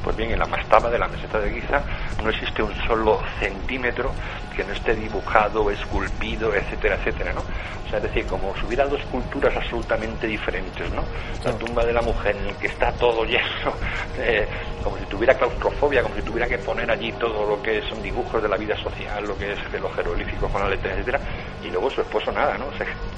Pues 0.04 0.16
bien, 0.16 0.32
en 0.32 0.40
la 0.40 0.46
mastaba 0.46 0.90
de 0.90 0.98
la 0.98 1.08
meseta 1.08 1.40
de 1.40 1.52
Giza 1.52 1.84
no 2.24 2.30
existe 2.30 2.64
un 2.64 2.74
solo 2.88 3.22
centímetro 3.40 4.14
que 4.56 4.64
no 4.64 4.74
esté 4.74 4.96
dibujado, 4.96 5.70
esculpido, 5.72 6.54
etcétera, 6.54 6.96
etcétera, 6.96 7.34
¿no? 7.34 7.44
O 7.86 7.90
sea, 7.90 7.98
es 7.98 8.04
decir, 8.04 8.26
como 8.28 8.56
si 8.56 8.66
hubiera 8.66 8.86
dos 8.86 9.02
culturas 9.12 9.56
absolutamente 9.56 10.28
diferentes, 10.28 10.92
¿no? 10.92 11.04
La 11.44 11.52
tumba 11.58 11.84
de 11.84 11.94
la 11.94 12.02
mujer 12.02 12.36
en 12.36 12.48
el 12.48 12.56
que 12.56 12.68
está 12.68 12.92
todo 12.94 13.24
lleno, 13.26 13.74
eh, 14.20 14.48
como 14.84 14.98
si 14.98 15.06
tuviera 15.06 15.34
claustrofobia, 15.34 16.04
como 16.04 16.16
si 16.16 16.22
tuviera 16.22 16.48
que 16.48 16.58
poner 16.60 16.90
allí 16.90 17.12
todo 17.14 17.48
lo 17.48 17.62
que 17.62 17.82
son 17.90 18.02
dibujos 18.02 18.42
de 18.42 18.48
la 18.48 18.58
vida 18.58 18.76
social, 18.78 19.26
lo 19.26 19.38
que 19.38 19.54
es 19.54 19.72
de 19.72 19.80
los 19.80 19.94
jeroglíficos 19.96 20.52
con 20.52 20.62
la 20.62 20.70
letra, 20.70 20.94
etcétera, 20.94 21.20
y 21.64 21.70
luego 21.70 21.90
su 21.90 22.02
esposo 22.02 22.32
nada, 22.32 22.58
¿no? 22.58 22.66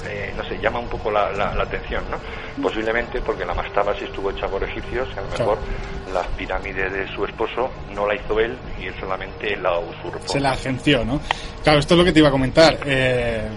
Eh, 0.08 0.34
no 0.36 0.44
sé, 0.46 0.58
llama 0.60 0.80
un 0.80 0.88
poco 0.88 1.12
la, 1.12 1.28
atención, 1.62 2.04
¿no? 2.10 2.18
Posiblemente 2.62 3.22
porque 3.22 3.46
la 3.46 3.54
mastaba 3.54 3.94
sí 3.96 4.06
estuvo 4.06 4.32
hecha 4.32 4.48
por 4.48 4.64
egipcios, 4.64 5.08
a 5.18 5.22
lo 5.22 5.28
mejor 5.28 5.58
la 6.14 6.24
pirámide 6.38 6.90
de 6.90 7.08
su 7.14 7.24
esposo 7.26 7.70
no 7.94 8.06
la 8.08 8.16
hizo 8.16 8.40
él 8.40 8.58
y 8.80 8.88
él 8.88 8.94
solamente 9.00 9.56
la 9.58 9.80
usurpó. 9.80 10.28
Se 10.28 10.40
la 10.40 10.52
agenció, 10.52 11.06
¿no? 11.06 11.20
Claro, 11.64 11.80
esto 11.80 11.94
es 11.94 11.98
lo 12.00 12.04
que 12.04 12.12
te 12.12 12.20
iba 12.20 12.28
a 12.28 12.32
comentar. 12.32 12.78
Eh, 12.86 13.48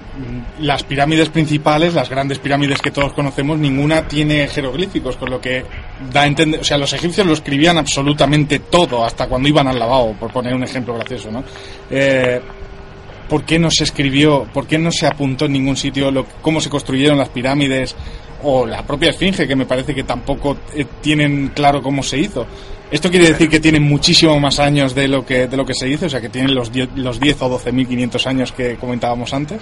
las 0.61 0.83
pirámides 0.85 1.29
principales, 1.29 1.95
las 1.95 2.09
grandes 2.09 2.39
pirámides 2.39 2.81
que 2.81 2.91
todos 2.91 3.13
conocemos, 3.13 3.59
ninguna 3.59 4.07
tiene 4.07 4.47
jeroglíficos, 4.49 5.17
con 5.17 5.31
lo 5.31 5.41
que 5.41 5.65
da 6.13 6.23
a 6.23 6.27
entender, 6.27 6.61
o 6.61 6.65
sea, 6.65 6.79
los 6.79 6.93
egipcios 6.93 7.27
lo 7.27 7.33
escribían 7.33 7.79
absolutamente 7.79 8.59
todo, 8.59 9.05
hasta 9.05 9.27
cuando 9.27 9.49
iban 9.49 9.67
al 9.67 9.79
lavabo, 9.79 10.15
por 10.15 10.33
poner 10.33 10.55
un 10.55 10.65
ejemplo 10.65 10.95
gracioso, 10.95 11.31
¿no? 11.31 11.45
Eh, 11.91 12.41
¿Por 13.29 13.45
qué 13.45 13.59
no 13.59 13.71
se 13.71 13.85
escribió, 13.85 14.47
por 14.53 14.67
qué 14.67 14.79
no 14.79 14.91
se 14.93 15.07
apuntó 15.07 15.47
en 15.47 15.53
ningún 15.53 15.77
sitio 15.77 16.11
lo, 16.11 16.27
cómo 16.43 16.61
se 16.61 16.69
construyeron 16.69 17.17
las 17.17 17.31
pirámides 17.31 17.97
o 18.43 18.67
la 18.67 18.83
propia 18.83 19.11
esfinge, 19.11 19.49
que 19.49 19.57
me 19.57 19.65
parece 19.65 19.95
que 19.95 20.05
tampoco 20.05 20.59
eh, 20.75 20.85
tienen 21.01 21.49
claro 21.55 21.83
cómo 21.83 22.03
se 22.03 22.19
hizo? 22.19 22.47
Esto 22.91 23.11
quiere 23.11 23.29
decir 23.29 23.49
que 23.49 23.61
tienen 23.61 23.83
muchísimo 23.83 24.39
más 24.39 24.61
años 24.61 24.95
de 24.95 25.09
lo 25.09 25.25
que, 25.25 25.49
de 25.49 25.57
lo 25.57 25.65
que 25.65 25.75
se 25.75 25.89
hizo, 25.89 26.07
o 26.07 26.09
sea, 26.09 26.21
que 26.21 26.29
tienen 26.29 26.55
los 26.55 26.71
10, 26.71 26.91
los 26.97 27.19
10 27.19 27.43
o 27.43 27.59
12.500 27.59 28.27
años 28.27 28.53
que 28.53 28.77
comentábamos 28.77 29.33
antes. 29.33 29.61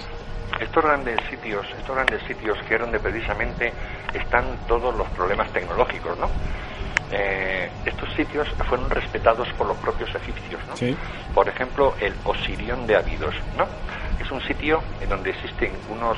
Estos 0.59 0.83
grandes 0.83 1.19
sitios, 1.29 1.65
estos 1.77 1.95
grandes 1.95 2.21
sitios 2.23 2.57
que 2.67 2.75
es 2.75 2.81
donde 2.81 2.99
precisamente 2.99 3.73
están 4.13 4.45
todos 4.67 4.95
los 4.95 5.07
problemas 5.09 5.51
tecnológicos, 5.51 6.17
¿no? 6.17 6.29
Eh, 7.15 7.69
estos 7.85 8.11
sitios 8.13 8.47
fueron 8.67 8.89
respetados 8.89 9.47
por 9.53 9.67
los 9.67 9.77
propios 9.77 10.09
egipcios. 10.15 10.59
¿no? 10.67 10.97
Por 11.35 11.47
ejemplo, 11.47 11.93
el 12.01 12.13
Osirión 12.23 12.87
de 12.87 12.95
Abidos. 12.95 13.35
¿no? 13.55 13.67
Es 14.19 14.31
un 14.31 14.41
sitio 14.41 14.81
en 14.99 15.09
donde 15.09 15.29
existen 15.29 15.71
unos 15.89 16.17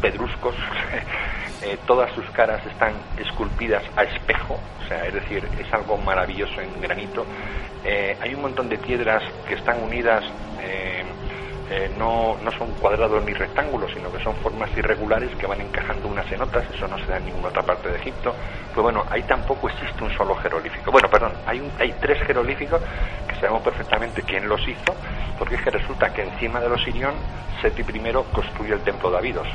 pedruscos, 0.00 0.54
eh, 1.62 1.76
todas 1.84 2.12
sus 2.12 2.24
caras 2.30 2.64
están 2.64 2.92
esculpidas 3.18 3.82
a 3.96 4.04
espejo, 4.04 4.58
o 4.84 4.88
sea, 4.88 5.04
es 5.04 5.14
decir, 5.14 5.46
es 5.58 5.72
algo 5.74 5.96
maravilloso 5.98 6.60
en 6.60 6.80
granito. 6.80 7.26
Eh, 7.84 8.16
hay 8.20 8.34
un 8.34 8.42
montón 8.42 8.68
de 8.68 8.78
piedras 8.78 9.22
que 9.48 9.54
están 9.54 9.82
unidas 9.82 10.24
eh, 11.70 11.90
no, 11.96 12.36
no 12.42 12.50
son 12.52 12.72
cuadrados 12.80 13.24
ni 13.24 13.32
rectángulos, 13.32 13.92
sino 13.92 14.10
que 14.10 14.22
son 14.22 14.34
formas 14.36 14.68
irregulares 14.76 15.30
que 15.36 15.46
van 15.46 15.60
encajando 15.60 16.08
unas 16.08 16.30
en 16.32 16.42
otras, 16.42 16.68
eso 16.74 16.88
no 16.88 16.98
se 16.98 17.06
da 17.06 17.18
en 17.18 17.26
ninguna 17.26 17.48
otra 17.48 17.62
parte 17.62 17.88
de 17.88 17.96
Egipto. 17.96 18.34
Pues 18.74 18.82
bueno, 18.82 19.04
ahí 19.08 19.22
tampoco 19.22 19.68
existe 19.68 20.02
un 20.02 20.10
solo 20.16 20.34
jeroglífico. 20.36 20.90
Bueno, 20.90 21.08
perdón, 21.08 21.32
hay, 21.46 21.60
un, 21.60 21.70
hay 21.78 21.92
tres 22.00 22.20
jeroglíficos 22.26 22.80
que 23.28 23.34
sabemos 23.36 23.62
perfectamente 23.62 24.22
quién 24.22 24.48
los 24.48 24.60
hizo, 24.66 24.94
porque 25.38 25.54
es 25.54 25.62
que 25.62 25.70
resulta 25.70 26.12
que 26.12 26.22
encima 26.22 26.60
de 26.60 26.68
los 26.68 26.82
Sirión, 26.82 27.14
Seti 27.62 27.82
I 27.82 28.12
construye 28.32 28.74
el 28.74 28.80
templo 28.80 29.10
de 29.10 29.18
Abidos 29.18 29.46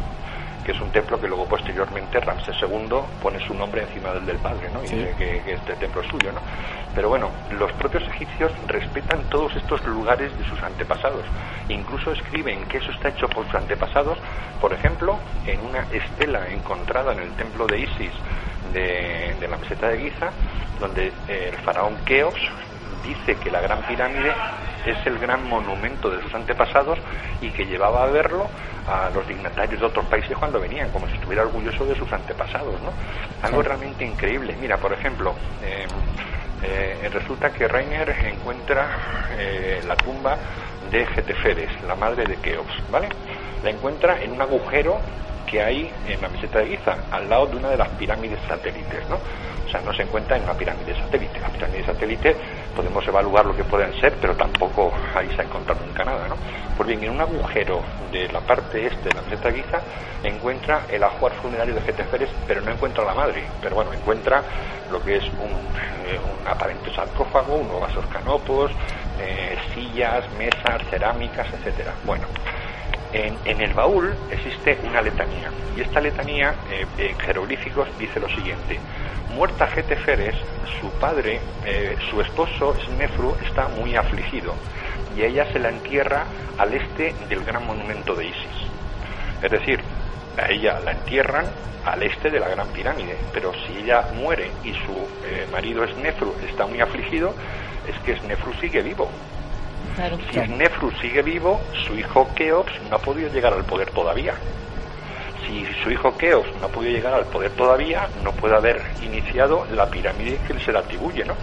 que 0.66 0.72
es 0.72 0.82
un 0.82 0.90
templo 0.92 1.20
que 1.22 1.28
luego 1.28 1.46
posteriormente 1.46 2.20
Ramsés 2.20 2.56
II 2.62 2.98
pone 3.22 3.40
su 3.46 3.54
nombre 3.54 3.84
encima 3.84 4.12
del 4.14 4.26
del 4.26 4.38
padre, 4.38 4.70
¿no? 4.74 4.84
Y 4.84 4.88
dice 4.88 5.14
que, 5.18 5.54
este 5.54 5.74
templo 5.76 6.02
es 6.02 6.08
suyo, 6.08 6.32
¿no? 6.32 6.42
Pero 6.96 7.10
bueno, 7.10 7.30
los 7.52 7.72
propios 7.74 8.04
egipcios 8.08 8.52
respetan 8.68 9.22
todos 9.30 9.56
estos 9.56 9.86
lugares 9.86 10.36
de 10.38 10.44
sus 10.46 10.62
antepasados. 10.64 11.24
Incluso 11.70 12.12
escriben 12.12 12.66
que 12.66 12.78
eso 12.78 12.92
está 12.92 13.10
hecho 13.10 13.28
por 13.28 13.46
sus 13.46 13.56
antepasados, 13.56 14.18
por 14.60 14.74
ejemplo, 14.74 15.20
en 15.46 15.60
una 15.62 15.82
estela 15.92 16.50
encontrada 16.50 17.14
en 17.14 17.20
el 17.20 17.32
templo 17.34 17.68
de 17.68 17.82
Isis 17.82 18.12
de, 18.74 19.36
de 19.40 19.48
la 19.48 19.58
meseta 19.58 19.90
de 19.90 20.00
Giza, 20.00 20.32
donde 20.80 21.12
el 21.28 21.56
faraón 21.58 21.96
Keops 22.06 22.42
dice 23.06 23.36
que 23.36 23.52
la 23.52 23.62
Gran 23.62 23.82
Pirámide 23.84 24.34
es 24.86 24.98
el 25.06 25.18
gran 25.18 25.48
monumento 25.48 26.10
de 26.10 26.22
sus 26.22 26.34
antepasados 26.34 27.00
y 27.42 27.50
que 27.50 27.66
llevaba 27.66 28.04
a 28.04 28.08
verlo 28.08 28.48
a 28.88 29.10
los 29.10 29.28
dignatarios 29.28 29.80
de 29.80 29.86
otros 29.86 30.06
países 30.06 30.38
cuando 30.38 30.60
venían, 30.60 30.92
como 30.92 31.08
si 31.08 31.16
estuviera 31.16 31.44
orgulloso 31.44 31.86
de 31.86 31.96
sus 31.96 32.12
antepasados, 32.14 32.80
¿no? 32.82 32.94
Algo 33.42 33.64
realmente 33.64 34.06
increíble. 34.06 34.56
Mira, 34.60 34.78
por 34.78 34.94
ejemplo, 34.94 35.34
em, 35.64 35.88
eh, 36.64 37.10
resulta 37.12 37.52
que 37.52 37.68
Reiner 37.68 38.10
encuentra 38.26 38.88
eh, 39.38 39.82
la 39.88 39.96
tumba 39.96 40.38
de 40.92 41.06
Geteferes, 41.08 41.70
la 41.88 41.96
madre 41.96 42.26
de 42.26 42.36
Keops, 42.38 42.90
¿vale? 42.92 43.10
La 43.64 43.72
encuentra 43.72 44.22
en 44.22 44.34
un 44.34 44.42
agujero 44.42 45.00
que 45.48 45.62
hay 45.62 45.92
en 46.08 46.22
la 46.22 46.30
meseta 46.30 46.60
de 46.60 46.68
Giza, 46.68 46.96
al 47.12 47.30
lado 47.30 47.48
de 47.48 47.58
una 47.58 47.70
de 47.70 47.78
las 47.78 47.90
pirámides 47.90 48.40
satélites, 48.48 49.08
¿no? 49.10 49.20
No 49.82 49.94
se 49.94 50.04
encuentra 50.04 50.38
en 50.38 50.44
una 50.44 50.54
pirámide 50.54 50.96
satélite. 50.96 51.40
La 51.40 51.50
pirámide 51.50 51.86
satélite 51.86 52.36
podemos 52.76 53.06
evaluar 53.08 53.46
lo 53.46 53.56
que 53.56 53.64
pueden 53.64 53.94
ser, 54.00 54.14
pero 54.20 54.36
tampoco 54.36 54.94
ahí 55.16 55.28
se 55.36 55.42
ha 55.42 55.46
encontrado 55.46 55.86
nunca 55.86 56.04
nada, 56.04 56.28
¿no? 56.28 56.36
Pues 56.78 56.88
bien, 56.88 57.04
en 57.04 57.12
un 57.12 57.22
agujero 57.22 57.82
de 58.12 58.28
la 58.30 58.42
parte 58.42 58.86
este 58.86 59.10
de 59.10 59.16
la 59.16 59.22
meseta 59.22 59.50
de 59.50 59.62
Giza 59.62 59.82
encuentra 60.24 60.82
el 60.90 61.04
ajuar 61.04 61.32
funerario 61.34 61.74
de 61.74 61.82
Geteferes, 61.82 62.30
pero 62.48 62.62
no 62.62 62.72
encuentra 62.72 63.06
la 63.06 63.14
madre, 63.14 63.44
pero 63.62 63.76
bueno, 63.76 63.94
encuentra 63.94 64.44
lo 64.92 65.02
que 65.02 65.18
es 65.18 65.24
un, 65.24 65.52
eh, 66.08 66.20
aparente 66.46 66.94
sarcófago, 66.94 67.56
unos 67.56 67.80
vasos 67.80 68.06
canopos, 68.08 68.72
eh, 69.20 69.58
sillas, 69.74 70.26
mesas, 70.38 70.82
cerámicas, 70.90 71.48
etcétera. 71.54 71.94
Bueno, 72.04 72.26
en, 73.14 73.62
el 73.62 73.74
baúl 73.74 74.14
existe 74.30 74.78
una 74.84 75.02
letanía 75.02 75.50
y 75.78 75.82
esta 75.82 76.02
letanía 76.02 76.54
eh, 76.70 76.86
en 76.98 77.18
jeroglíficos 77.20 77.88
dice 77.98 78.20
lo 78.20 78.28
siguiente 78.28 78.78
muerta 79.36 79.68
Geteferes 79.68 80.36
su 80.80 80.90
padre 81.00 81.40
eh, 81.66 81.96
su 82.10 82.22
esposo 82.22 82.76
Snefru 82.86 83.36
está 83.46 83.68
muy 83.68 83.96
afligido 83.96 84.54
y 85.16 85.24
ella 85.24 85.46
se 85.52 85.60
la 85.60 85.70
entierra 85.70 86.26
al 86.58 86.74
este 86.74 87.14
del 87.30 87.44
gran 87.44 87.66
monumento 87.66 88.16
de 88.16 88.26
Isis. 88.26 88.70
Es 89.44 89.52
decir 89.52 89.80
a 90.38 90.50
ella 90.52 90.80
la 90.80 90.92
entierran 90.92 91.46
al 91.86 92.02
este 92.04 92.30
de 92.30 92.40
la 92.40 92.50
gran 92.50 92.68
pirámide 92.70 93.18
pero 93.34 93.52
si 93.54 93.78
ella 93.84 94.06
muere 94.16 94.50
y 94.64 94.72
su 94.72 95.08
eh, 95.26 95.48
marido 95.52 95.86
Snefru 95.88 96.34
está 96.48 96.66
muy 96.66 96.82
afligido 96.82 97.34
es 97.88 97.98
que 98.00 98.18
Snefru 98.18 98.54
sigue 98.56 98.82
vivo. 98.82 99.10
Si 100.32 100.40
Nefru 100.40 100.92
sigue 101.00 101.22
vivo, 101.22 101.62
su 101.86 101.96
hijo 101.96 102.28
Keops 102.36 102.74
no 102.90 102.98
ha 102.98 103.00
podido 103.00 103.32
llegar 103.32 103.54
al 103.54 103.64
poder 103.64 103.92
todavía. 103.92 104.34
Si 105.46 105.66
su 105.84 105.92
hijo 105.92 106.16
Keops 106.18 106.50
no 106.60 106.66
ha 106.66 106.70
podido 106.70 106.94
llegar 106.94 107.14
al 107.14 107.26
poder 107.26 107.52
todavía, 107.52 108.08
no 108.24 108.32
puede 108.32 108.56
haber 108.56 108.82
iniciado 109.04 109.66
la 109.74 109.90
pirámide 109.90 110.40
que 110.48 110.60
se 110.60 110.72
le 110.72 110.80
atribuye, 110.80 111.24
¿no? 111.26 111.36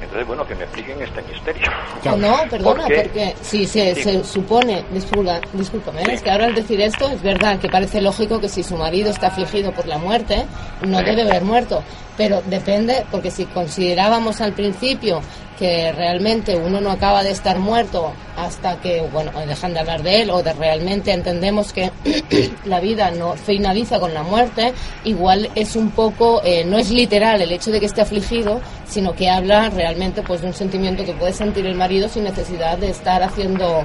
Entonces, 0.00 0.26
bueno, 0.26 0.46
que 0.46 0.54
me 0.54 0.64
expliquen 0.64 1.02
este 1.02 1.22
misterio. 1.22 1.70
No, 2.04 2.36
perdona, 2.50 2.84
porque 2.84 3.34
si 3.40 3.66
se, 3.66 4.22
supone, 4.24 4.84
disculpa, 4.92 5.40
discúlpame, 5.52 6.02
es 6.02 6.22
que 6.22 6.30
ahora 6.30 6.46
al 6.46 6.54
decir 6.54 6.80
esto 6.80 7.08
es 7.08 7.22
verdad 7.22 7.58
que 7.58 7.68
parece 7.68 8.00
lógico 8.00 8.38
que 8.38 8.48
si 8.48 8.62
su 8.62 8.76
marido 8.76 9.10
está 9.10 9.28
afligido 9.28 9.72
por 9.72 9.86
la 9.86 9.98
muerte, 9.98 10.46
no 10.86 11.02
debe 11.02 11.22
haber 11.22 11.42
muerto. 11.42 11.82
Pero 12.16 12.42
depende, 12.46 13.04
porque 13.10 13.30
si 13.30 13.46
considerábamos 13.46 14.40
al 14.40 14.52
principio 14.52 15.20
que 15.58 15.92
realmente 15.92 16.56
uno 16.56 16.80
no 16.80 16.90
acaba 16.90 17.22
de 17.22 17.30
estar 17.30 17.58
muerto 17.58 18.12
hasta 18.36 18.80
que, 18.80 19.00
bueno, 19.12 19.32
dejan 19.46 19.72
de 19.72 19.80
hablar 19.80 20.02
de 20.02 20.22
él 20.22 20.30
o 20.30 20.42
de 20.42 20.52
realmente 20.52 21.12
entendemos 21.12 21.72
que 21.72 21.90
la 22.64 22.80
vida 22.80 23.10
no 23.10 23.34
finaliza 23.34 23.98
con 23.98 24.12
la 24.12 24.22
muerte, 24.22 24.74
igual 25.04 25.50
es 25.54 25.74
un 25.76 25.90
poco, 25.90 26.42
eh, 26.44 26.64
no 26.64 26.78
es 26.78 26.90
literal 26.90 27.40
el 27.40 27.52
hecho 27.52 27.70
de 27.70 27.80
que 27.80 27.86
esté 27.86 28.02
afligido, 28.02 28.60
sino 28.86 29.14
que 29.14 29.30
habla 29.30 29.70
realmente 29.70 30.22
pues 30.22 30.42
de 30.42 30.48
un 30.48 30.54
sentimiento 30.54 31.04
que 31.04 31.12
puede 31.12 31.32
sentir 31.32 31.66
el 31.66 31.74
marido 31.74 32.08
sin 32.08 32.24
necesidad 32.24 32.76
de 32.78 32.90
estar 32.90 33.22
haciendo 33.22 33.84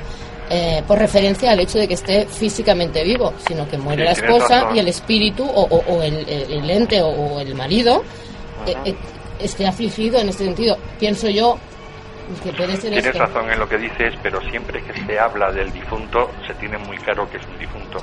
eh, 0.49 0.84
por 0.86 0.99
referencia 0.99 1.51
al 1.51 1.61
hecho 1.61 1.80
de 1.80 1.88
que 1.88 1.93
esté 1.93 2.26
físicamente 2.26 3.03
vivo, 3.05 3.34
sino 3.47 3.69
que 3.69 3.78
muere 3.78 4.03
la 4.03 4.11
esposa 4.11 4.69
y 4.76 4.80
el 4.80 4.89
espíritu 4.89 5.45
o, 5.45 6.01
el, 6.01 6.69
ente 6.69 7.01
o, 7.01 7.39
el 7.39 7.55
marido 7.55 8.03
eh, 8.67 8.93
esté 9.44 9.68
afligido 9.68 10.20
en 10.20 10.30
este 10.30 10.46
sentido. 10.46 10.78
Pienso 11.00 11.30
yo 11.30 11.58
que 12.40 12.52
puede 12.54 12.76
ser 12.78 12.92
Tienes 12.92 13.16
razón 13.16 13.52
en 13.52 13.60
lo 13.60 13.68
que 13.68 13.78
dices, 13.78 14.16
pero 14.22 14.42
siempre 14.50 14.82
que 14.84 14.94
se 15.06 15.20
habla 15.20 15.52
del 15.52 15.72
difunto 15.72 16.32
se 16.46 16.54
tiene 16.56 16.78
muy 16.78 16.98
claro 16.98 17.30
que 17.30 17.38
es 17.38 17.46
un 17.46 17.58
difunto. 17.58 18.00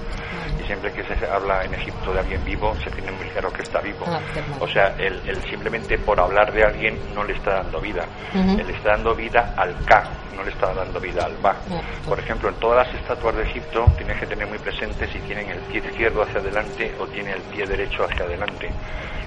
Y 0.61 0.67
siempre 0.67 0.93
que 0.93 1.03
se 1.05 1.27
habla 1.27 1.65
en 1.65 1.75
Egipto 1.75 2.13
de 2.13 2.21
alguien 2.21 2.45
vivo, 2.45 2.75
se 2.83 2.91
tiene 2.91 3.13
muy 3.13 3.27
claro 3.29 3.53
que 3.53 3.63
está 3.63 3.81
vivo. 3.81 4.05
Ah, 4.07 4.21
o 4.61 4.69
sea, 4.69 4.95
él, 4.99 5.21
simplemente 5.49 5.99
por 5.99 6.21
hablar 6.21 6.53
de 6.53 6.65
alguien 6.65 6.99
no 7.15 7.25
le 7.25 7.35
está 7.35 7.63
dando 7.63 7.81
vida. 7.81 8.05
Él 8.35 8.69
está 8.71 8.91
dando 8.91 9.15
vida 9.15 9.55
al 9.57 9.75
Ka, 9.85 10.05
no 10.37 10.43
le 10.45 10.51
está 10.51 10.73
dando 10.75 11.01
vida 11.01 11.25
al 11.25 11.37
Ba. 11.39 11.57
Ah, 11.71 11.81
por 12.07 12.19
ejemplo, 12.19 12.49
en 12.49 12.55
todas 12.57 12.87
las 12.87 12.95
estatuas 12.97 13.37
de 13.37 13.43
Egipto 13.45 13.87
tienes 13.97 14.19
que 14.19 14.27
tener 14.27 14.47
muy 14.47 14.59
presente 14.59 15.07
si 15.13 15.19
tienen 15.21 15.49
el 15.51 15.59
pie 15.61 15.79
izquierdo 15.79 16.23
hacia 16.23 16.41
adelante 16.41 16.95
o 16.99 17.07
tienen 17.07 17.35
el 17.35 17.43
pie 17.43 17.67
derecho 17.67 18.05
hacia 18.05 18.25
adelante 18.25 18.71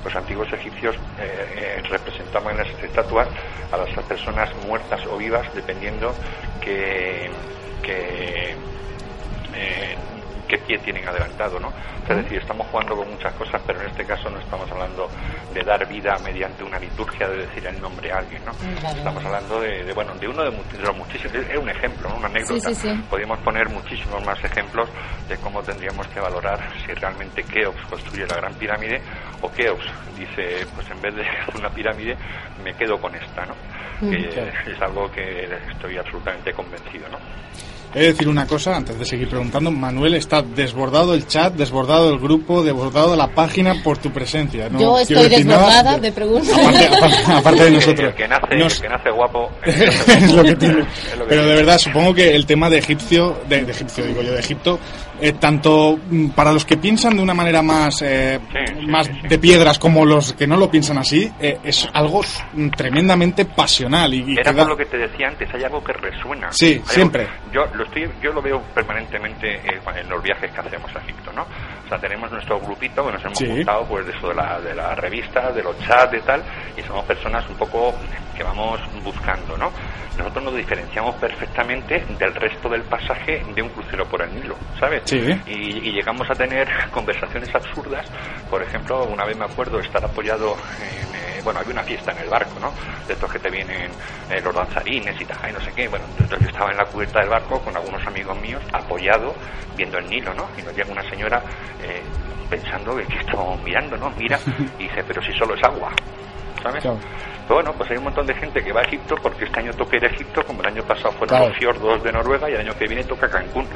los 0.03 0.15
antiguos 0.15 0.51
egipcios 0.51 0.95
eh, 1.19 1.77
eh, 1.79 1.81
representaban 1.89 2.55
en 2.55 2.65
esas 2.65 2.83
estatuas 2.83 3.27
a 3.71 3.77
las 3.77 3.89
personas 4.05 4.49
muertas 4.67 4.90
o 5.07 5.17
vivas, 5.17 5.47
dependiendo 5.53 6.15
que, 6.59 7.31
que 7.81 8.55
eh, 9.53 9.97
qué 10.51 10.57
pie 10.57 10.77
tienen 10.79 11.07
adelantado, 11.07 11.57
¿no? 11.61 11.71
es 12.09 12.17
decir, 12.23 12.39
estamos 12.39 12.67
jugando 12.67 12.93
con 12.93 13.09
muchas 13.09 13.33
cosas, 13.35 13.61
pero 13.65 13.79
en 13.79 13.87
este 13.87 14.03
caso 14.03 14.29
no 14.29 14.37
estamos 14.37 14.69
hablando 14.69 15.07
de 15.53 15.63
dar 15.63 15.87
vida 15.87 16.17
mediante 16.25 16.61
una 16.61 16.77
liturgia, 16.77 17.29
de 17.29 17.37
decir 17.37 17.65
el 17.65 17.79
nombre 17.79 18.11
a 18.11 18.17
alguien, 18.17 18.41
¿no? 18.43 18.51
Estamos 18.89 19.23
hablando 19.23 19.61
de, 19.61 19.93
bueno, 19.93 20.13
de 20.15 20.27
uno 20.27 20.43
de, 20.43 20.51
los 20.51 20.97
muchísimos, 20.97 21.35
es 21.35 21.57
un 21.57 21.69
ejemplo, 21.69 22.09
¿no? 22.09 22.17
una 22.17 22.27
anécdota. 22.27 22.69
Podríamos 23.09 23.39
poner 23.39 23.69
muchísimos 23.69 24.25
más 24.25 24.43
ejemplos 24.43 24.89
de 25.29 25.37
cómo 25.37 25.63
tendríamos 25.63 26.05
que 26.07 26.19
valorar 26.19 26.59
si 26.85 26.93
realmente 26.93 27.43
Keops 27.43 27.85
construye 27.89 28.27
la 28.27 28.35
gran 28.35 28.53
pirámide 28.55 29.01
o 29.41 29.49
Keops 29.49 29.85
dice, 30.17 30.67
pues 30.75 30.89
en 30.89 31.01
vez 31.01 31.15
de 31.15 31.23
una 31.57 31.69
pirámide, 31.69 32.17
me 32.61 32.73
quedo 32.73 32.99
con 32.99 33.15
esta, 33.15 33.45
¿no? 33.45 33.55
Que 34.01 34.27
es 34.27 34.81
algo 34.81 35.09
que 35.11 35.47
estoy 35.71 35.97
absolutamente 35.97 36.51
convencido, 36.51 37.07
¿no? 37.09 37.19
He 37.93 37.99
de 37.99 38.07
decir 38.07 38.29
una 38.29 38.47
cosa 38.47 38.75
antes 38.75 38.97
de 38.97 39.05
seguir 39.05 39.27
preguntando. 39.27 39.69
Manuel 39.69 40.15
está 40.15 40.41
desbordado 40.41 41.13
el 41.13 41.27
chat, 41.27 41.53
desbordado 41.55 42.09
el 42.09 42.19
grupo, 42.19 42.63
desbordado 42.63 43.17
la 43.17 43.27
página 43.27 43.83
por 43.83 43.97
tu 43.97 44.11
presencia. 44.11 44.69
Yo 44.69 44.97
estoy 44.97 45.27
desbordada 45.27 45.99
de 45.99 46.11
preguntas. 46.11 46.57
Aparte, 47.27 47.65
de 47.65 47.71
nosotros. 47.71 48.09
El 48.09 48.15
que 48.15 48.27
nace, 48.27 48.81
que 48.81 48.89
nace 48.89 49.11
guapo 49.11 49.51
es 49.65 50.33
lo 50.33 50.43
que 50.43 50.55
tiene. 50.55 50.85
Pero 51.27 51.45
de 51.45 51.55
verdad, 51.55 51.77
supongo 51.77 52.13
que 52.13 52.33
el 52.33 52.45
tema 52.45 52.69
de 52.69 52.77
Egipcio, 52.77 53.37
de, 53.49 53.65
de 53.65 53.71
Egipcio 53.71 54.05
digo 54.05 54.21
yo, 54.21 54.31
de 54.31 54.39
Egipto, 54.39 54.79
eh, 55.21 55.33
tanto 55.33 55.99
mm, 56.09 56.29
para 56.29 56.51
los 56.51 56.65
que 56.65 56.77
piensan 56.77 57.15
de 57.15 57.21
una 57.21 57.35
manera 57.35 57.61
más, 57.61 58.01
eh, 58.01 58.39
más 58.87 59.07
de 59.21 59.37
piedras 59.37 59.77
como 59.77 60.03
los 60.03 60.33
que 60.33 60.47
no 60.47 60.57
lo 60.57 60.71
piensan 60.71 60.97
así, 60.97 61.31
eh, 61.39 61.59
es 61.63 61.87
algo 61.93 62.21
tremendamente 62.75 63.45
pasional. 63.45 64.13
Y, 64.13 64.35
Era 64.39 64.51
por 64.51 64.69
lo 64.69 64.77
que 64.77 64.85
te 64.85 64.97
decía 64.97 65.27
antes, 65.27 65.47
hay 65.53 65.63
algo 65.63 65.83
que 65.83 65.93
resuena. 65.93 66.51
Sí, 66.51 66.81
siempre. 66.85 67.27
yo, 67.53 67.65
lo 67.75 67.83
estoy, 67.83 68.09
yo 68.21 68.33
lo 68.33 68.41
veo 68.41 68.61
permanentemente 68.73 69.61
en 69.61 70.09
los 70.09 70.23
viajes 70.23 70.51
que 70.51 70.59
hacemos 70.59 70.95
a 70.95 70.99
Egipto, 70.99 71.31
¿no? 71.33 71.45
Sea, 71.91 71.99
tenemos 71.99 72.31
nuestro 72.31 72.57
grupito 72.57 73.05
que 73.05 73.11
nos 73.11 73.25
hemos 73.25 73.37
juntado 73.37 73.85
pues, 73.85 74.05
de 74.05 74.13
eso 74.13 74.29
de 74.29 74.35
la, 74.35 74.61
de 74.61 74.73
la 74.73 74.95
revista, 74.95 75.51
de 75.51 75.61
los 75.61 75.77
chats, 75.79 76.09
de 76.09 76.21
tal, 76.21 76.41
y 76.77 76.81
somos 76.83 77.03
personas 77.03 77.43
un 77.49 77.57
poco 77.57 77.93
que 78.33 78.43
vamos 78.43 78.79
buscando, 79.03 79.57
¿no? 79.57 79.69
Nosotros 80.17 80.45
nos 80.45 80.55
diferenciamos 80.55 81.15
perfectamente 81.15 82.05
del 82.17 82.33
resto 82.33 82.69
del 82.69 82.83
pasaje 82.83 83.43
de 83.53 83.61
un 83.61 83.67
crucero 83.69 84.05
por 84.05 84.21
el 84.21 84.33
Nilo, 84.33 84.55
¿sabes? 84.79 85.03
Y, 85.11 85.91
llegamos 85.91 86.29
a 86.29 86.33
tener 86.33 86.65
conversaciones 86.91 87.53
absurdas. 87.53 88.05
Por 88.49 88.63
ejemplo, 88.63 89.03
una 89.03 89.25
vez 89.25 89.37
me 89.37 89.43
acuerdo 89.43 89.79
estar 89.79 90.03
apoyado 90.05 90.55
en. 90.79 91.15
Eh, 91.15 91.41
bueno, 91.43 91.59
había 91.59 91.73
una 91.73 91.83
fiesta 91.83 92.11
en 92.11 92.19
el 92.19 92.29
barco, 92.29 92.59
¿no? 92.59 92.71
De 93.07 93.13
estos 93.13 93.31
que 93.31 93.39
te 93.39 93.49
vienen 93.49 93.91
eh, 94.29 94.41
los 94.43 94.53
danzarines 94.53 95.19
y 95.19 95.25
tal, 95.25 95.49
y 95.49 95.53
no 95.53 95.59
sé 95.59 95.71
qué. 95.75 95.87
Bueno, 95.87 96.05
entonces 96.11 96.39
yo 96.39 96.47
estaba 96.47 96.71
en 96.71 96.77
la 96.77 96.85
cubierta 96.85 97.19
del 97.19 97.29
barco 97.29 97.59
con 97.61 97.75
algunos 97.75 98.05
amigos 98.05 98.39
míos, 98.39 98.61
apoyado, 98.71 99.33
viendo 99.75 99.97
el 99.97 100.07
Nilo, 100.07 100.33
¿no? 100.33 100.47
Y 100.57 100.61
nos 100.61 100.75
llega 100.75 100.91
una 100.91 101.07
señora 101.09 101.41
eh, 101.83 102.01
pensando 102.49 102.95
que 102.95 103.03
estábamos 103.17 103.61
mirando, 103.63 103.97
¿no? 103.97 104.11
Mira, 104.11 104.39
y 104.79 104.83
dice, 104.83 105.03
pero 105.07 105.21
si 105.21 105.31
solo 105.33 105.55
es 105.55 105.63
agua, 105.63 105.91
¿sabes? 106.61 106.83
Bueno, 107.47 107.73
pues 107.73 107.91
hay 107.91 107.97
un 107.97 108.05
montón 108.05 108.25
de 108.25 108.33
gente 108.35 108.63
que 108.63 108.71
va 108.71 108.81
a 108.81 108.83
Egipto 108.83 109.15
porque 109.21 109.45
este 109.45 109.59
año 109.59 109.73
toca 109.73 109.97
ir 109.97 110.05
a 110.05 110.07
Egipto, 110.07 110.41
como 110.45 110.61
el 110.61 110.67
año 110.67 110.83
pasado 110.83 111.11
fueron 111.13 111.49
los 111.49 111.57
fiordos 111.57 112.03
de 112.03 112.11
Noruega 112.11 112.49
y 112.49 112.53
el 112.53 112.61
año 112.61 112.73
que 112.77 112.87
viene 112.87 113.03
toca 113.03 113.29
Cancún. 113.29 113.67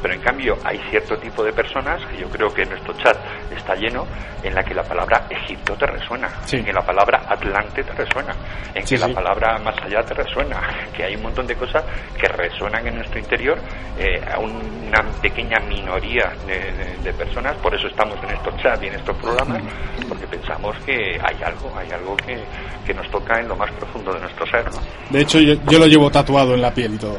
Pero 0.00 0.14
en 0.14 0.20
cambio 0.20 0.56
hay 0.64 0.78
cierto 0.90 1.16
tipo 1.16 1.42
de 1.42 1.52
personas, 1.52 2.04
que 2.06 2.18
yo 2.18 2.28
creo 2.28 2.52
que 2.52 2.64
nuestro 2.66 2.92
chat 2.94 3.16
está 3.50 3.74
lleno, 3.74 4.06
en 4.42 4.54
la 4.54 4.62
que 4.62 4.74
la 4.74 4.82
palabra 4.82 5.26
Egipto 5.30 5.74
te 5.74 5.86
resuena, 5.86 6.28
en 6.52 6.64
que 6.64 6.72
la 6.72 6.82
palabra 6.82 7.22
Atlante 7.26 7.82
te 7.82 7.92
resuena, 7.92 8.34
en 8.74 8.84
que 8.84 8.98
la 8.98 9.08
palabra 9.08 9.58
más 9.60 9.74
allá 9.82 10.02
te 10.02 10.14
resuena, 10.14 10.60
que 10.94 11.04
hay 11.04 11.16
un 11.16 11.22
montón 11.22 11.46
de 11.46 11.56
cosas 11.56 11.82
que 12.20 12.28
resuenan 12.28 12.86
en 12.86 12.96
nuestro 12.96 13.18
interior 13.18 13.58
eh, 13.98 14.20
a 14.30 14.38
una 14.38 15.00
pequeña 15.22 15.58
minoría 15.66 16.32
de, 16.46 17.12
personas, 17.14 17.56
por 17.58 17.74
eso 17.74 17.86
estamos 17.86 18.18
en 18.24 18.30
estos 18.30 18.56
chats 18.60 18.82
y 18.82 18.88
en 18.88 18.94
estos 18.94 19.16
programas, 19.18 19.62
porque 20.08 20.26
pensamos 20.26 20.76
que 20.84 21.18
hay 21.22 21.42
algo, 21.44 21.72
hay 21.78 21.90
algo 21.92 22.16
que, 22.16 22.42
que 22.84 22.92
nos 22.92 23.08
toca 23.10 23.23
en 23.32 23.48
lo 23.48 23.56
más 23.56 23.70
profundo 23.72 24.12
de 24.12 24.20
nuestro 24.20 24.46
ser. 24.46 24.64
De 25.10 25.20
hecho, 25.20 25.40
yo, 25.40 25.78
lo 25.78 25.86
llevo 25.86 26.10
tatuado 26.10 26.54
en 26.54 26.62
la 26.62 26.72
piel 26.72 26.94
y 26.94 26.98
todo. 26.98 27.18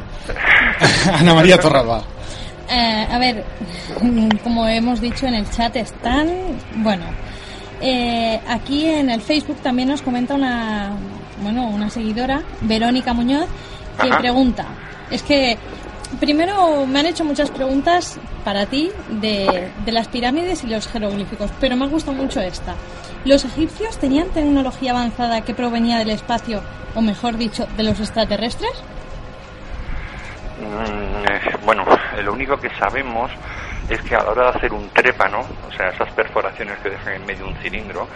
Ana 1.12 1.34
María 1.34 1.58
Torralba. 1.58 2.02
Eh, 2.68 3.06
a 3.10 3.18
ver, 3.18 3.44
como 4.42 4.66
hemos 4.66 5.00
dicho 5.00 5.26
en 5.26 5.34
el 5.34 5.50
chat, 5.50 5.76
están. 5.76 6.28
Bueno, 6.76 7.04
eh, 7.80 8.40
aquí 8.48 8.86
en 8.86 9.10
el 9.10 9.20
Facebook 9.20 9.58
también 9.62 9.88
nos 9.88 10.02
comenta 10.02 10.34
una, 10.34 10.92
bueno, 11.42 11.68
una 11.68 11.90
seguidora, 11.90 12.42
Verónica 12.62 13.12
Muñoz, 13.12 13.46
que 14.00 14.08
pregunta: 14.08 14.66
es 15.10 15.22
que 15.22 15.56
primero 16.18 16.86
me 16.86 17.00
han 17.00 17.06
hecho 17.06 17.24
muchas 17.24 17.50
preguntas 17.50 18.18
para 18.44 18.66
ti 18.66 18.90
de, 19.10 19.70
de 19.84 19.92
las 19.92 20.08
pirámides 20.08 20.64
y 20.64 20.68
los 20.68 20.88
jeroglíficos, 20.88 21.50
pero 21.60 21.76
me 21.76 21.84
ha 21.84 21.88
gustado 21.88 22.16
mucho 22.16 22.40
esta. 22.40 22.74
¿Los 23.26 23.44
egipcios 23.44 23.98
tenían 23.98 24.28
tecnología 24.28 24.92
avanzada 24.92 25.40
que 25.40 25.52
provenía 25.52 25.98
del 25.98 26.10
espacio, 26.10 26.62
o 26.94 27.02
mejor 27.02 27.36
dicho, 27.36 27.66
de 27.76 27.82
los 27.82 27.98
extraterrestres? 27.98 28.70
Mm, 30.60 31.26
eh, 31.28 31.56
bueno, 31.64 31.84
lo 32.22 32.32
único 32.32 32.56
que 32.56 32.70
sabemos 32.78 33.32
es 33.88 34.00
que 34.02 34.14
a 34.14 34.22
la 34.22 34.30
hora 34.30 34.42
de 34.44 34.58
hacer 34.58 34.72
un 34.72 34.88
trépano, 34.90 35.40
o 35.40 35.72
sea, 35.76 35.88
esas 35.88 36.08
perforaciones 36.12 36.78
que 36.78 36.90
dejan 36.90 37.14
en 37.14 37.26
medio 37.26 37.48
un 37.48 37.56
cilindro, 37.56 38.06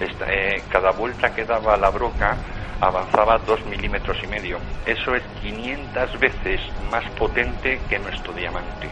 eh, 0.00 0.62
cada 0.70 0.92
vuelta 0.92 1.34
que 1.34 1.44
daba 1.44 1.76
la 1.76 1.90
broca 1.90 2.34
avanzaba 2.80 3.36
dos 3.46 3.62
milímetros 3.66 4.16
y 4.22 4.26
medio. 4.28 4.56
Eso 4.86 5.14
es 5.14 5.22
500 5.42 6.18
veces 6.18 6.60
más 6.90 7.04
potente 7.18 7.78
que 7.86 7.98
nuestro 7.98 8.32
diamante. 8.32 8.88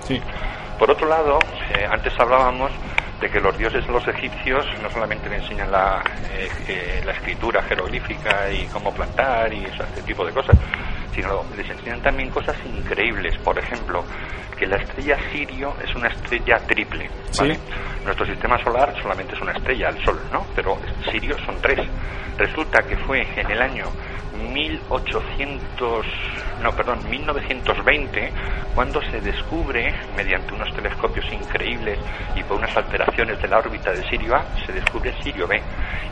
Sí. 0.00 0.20
Por 0.80 0.90
otro 0.90 1.06
lado, 1.06 1.38
eh, 1.70 1.86
antes 1.88 2.12
hablábamos 2.18 2.72
de 3.20 3.30
que 3.30 3.40
los 3.40 3.56
dioses 3.56 3.86
los 3.88 4.06
egipcios 4.08 4.66
no 4.82 4.90
solamente 4.90 5.28
le 5.28 5.36
enseñan 5.36 5.70
la, 5.70 6.02
eh, 6.30 6.48
eh, 6.68 7.02
la 7.04 7.12
escritura 7.12 7.62
jeroglífica 7.62 8.50
y 8.50 8.66
cómo 8.66 8.92
plantar 8.92 9.52
y 9.52 9.64
ese 9.64 10.02
tipo 10.04 10.24
de 10.24 10.32
cosas, 10.32 10.56
sino 11.16 11.42
les 11.56 11.68
enseñan 11.68 12.00
también 12.02 12.30
cosas 12.30 12.54
increíbles. 12.64 13.36
Por 13.38 13.58
ejemplo, 13.58 14.04
que 14.56 14.66
la 14.66 14.76
estrella 14.76 15.16
Sirio 15.32 15.74
es 15.82 15.94
una 15.96 16.08
estrella 16.08 16.58
triple. 16.66 17.10
Nuestro 18.04 18.26
sistema 18.26 18.62
solar 18.62 18.94
solamente 19.02 19.34
es 19.34 19.40
una 19.40 19.52
estrella, 19.52 19.88
el 19.88 20.04
Sol, 20.04 20.20
¿no? 20.30 20.46
Pero 20.54 20.78
Sirio 21.10 21.36
son 21.44 21.56
tres. 21.60 21.80
Resulta 22.36 22.82
que 22.82 22.96
fue 22.98 23.26
en 23.36 23.50
el 23.50 23.60
año 23.60 23.86
1800, 24.52 26.06
no, 26.62 26.70
perdón, 26.72 26.98
1920, 27.08 28.32
cuando 28.74 29.00
se 29.10 29.20
descubre, 29.20 29.94
mediante 30.14 30.52
unos 30.54 30.72
telescopios 30.74 31.24
increíbles 31.32 31.98
y 32.34 32.42
por 32.42 32.58
unas 32.58 32.76
alteraciones 32.76 33.40
de 33.40 33.48
la 33.48 33.58
órbita 33.58 33.90
de 33.92 34.06
Sirio 34.08 34.36
A, 34.36 34.44
se 34.66 34.72
descubre 34.72 35.12
Sirio 35.22 35.46
B. 35.46 35.60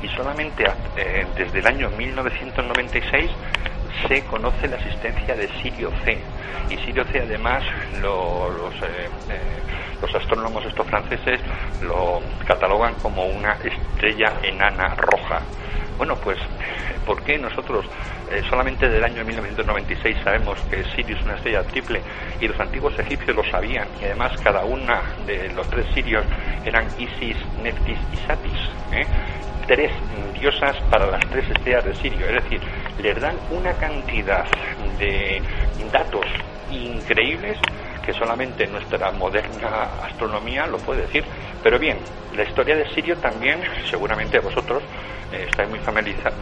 Y 0.02 0.08
solamente 0.08 0.64
eh, 0.96 1.26
desde 1.36 1.58
el 1.58 1.66
año 1.66 1.90
1996 1.90 3.30
se 4.08 4.22
conoce 4.24 4.68
la 4.68 4.78
existencia 4.94 5.34
de 5.34 5.48
Sirio 5.60 5.90
C. 6.04 6.18
Y 6.70 6.76
Sirio 6.78 7.04
C, 7.04 7.20
además, 7.20 7.62
los, 8.00 8.74
eh, 8.82 9.08
eh, 9.30 9.40
los 10.00 10.14
astrónomos 10.14 10.64
estos 10.64 10.86
franceses 10.86 11.40
lo 11.82 12.20
catalogan 12.46 12.94
como 13.02 13.24
una 13.26 13.56
estrella 13.64 14.32
enana 14.42 14.94
roja. 14.94 15.40
Bueno, 15.96 16.16
pues 16.16 16.38
por 17.06 17.22
qué 17.22 17.38
nosotros 17.38 17.84
eh, 18.30 18.42
solamente 18.48 18.88
del 18.88 19.04
año 19.04 19.24
1996 19.24 20.16
sabemos 20.24 20.58
que 20.70 20.84
Sirio 20.94 21.16
es 21.16 21.24
una 21.24 21.34
estrella 21.34 21.62
triple 21.64 22.00
y 22.40 22.48
los 22.48 22.58
antiguos 22.58 22.98
egipcios 22.98 23.36
lo 23.36 23.44
sabían 23.50 23.86
y 24.00 24.04
además 24.06 24.32
cada 24.42 24.64
una 24.64 25.02
de 25.26 25.52
los 25.52 25.68
tres 25.68 25.86
sirios 25.94 26.24
eran 26.64 26.86
Isis, 26.98 27.36
Neftis 27.62 27.98
y 28.12 28.16
Satis. 28.26 28.70
¿eh? 28.92 29.06
tres 29.66 29.90
diosas 30.38 30.76
para 30.90 31.06
las 31.06 31.26
tres 31.30 31.48
estrellas 31.50 31.84
de 31.84 31.94
Sirio, 31.94 32.26
es 32.26 32.44
decir, 32.44 32.60
les 33.00 33.20
dan 33.20 33.36
una 33.50 33.72
cantidad 33.74 34.44
de 34.98 35.42
datos 35.92 36.26
increíbles 36.70 37.58
que 38.04 38.12
solamente 38.12 38.66
nuestra 38.66 39.10
moderna 39.12 39.84
astronomía 40.02 40.66
lo 40.66 40.78
puede 40.78 41.02
decir. 41.02 41.24
Pero 41.62 41.78
bien, 41.78 41.98
la 42.36 42.44
historia 42.44 42.76
de 42.76 42.88
Sirio 42.90 43.16
también, 43.16 43.60
seguramente 43.90 44.38
vosotros 44.38 44.82
eh, 45.32 45.46
estáis 45.48 45.68
muy, 45.70 45.78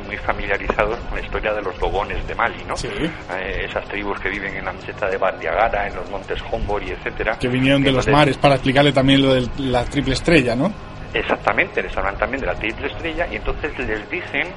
muy 0.06 0.16
familiarizados 0.16 0.98
con 0.98 1.18
la 1.18 1.24
historia 1.24 1.52
de 1.54 1.62
los 1.62 1.78
dogones 1.78 2.26
de 2.26 2.34
Mali, 2.34 2.64
¿no? 2.66 2.74
Eh, 2.74 3.66
esas 3.68 3.84
tribus 3.88 4.18
que 4.20 4.28
viven 4.28 4.56
en 4.56 4.64
la 4.64 4.72
meseta 4.72 5.08
de 5.08 5.16
Bandiagara, 5.16 5.86
en 5.86 5.96
los 5.96 6.10
montes 6.10 6.38
Hombori, 6.50 6.90
etcétera. 6.90 7.38
Que 7.38 7.48
vinieron 7.48 7.82
de 7.82 7.92
los 7.92 8.08
mares, 8.08 8.36
para 8.36 8.54
explicarle 8.54 8.92
también 8.92 9.22
lo 9.22 9.34
de 9.34 9.48
la 9.58 9.84
triple 9.84 10.14
estrella, 10.14 10.54
¿no? 10.56 10.72
Exactamente, 11.14 11.82
les 11.82 11.94
hablan 11.96 12.16
también 12.16 12.40
de 12.40 12.46
la 12.46 12.54
triple 12.54 12.86
estrella 12.86 13.26
y 13.30 13.36
entonces 13.36 13.78
les 13.78 14.08
dicen 14.08 14.54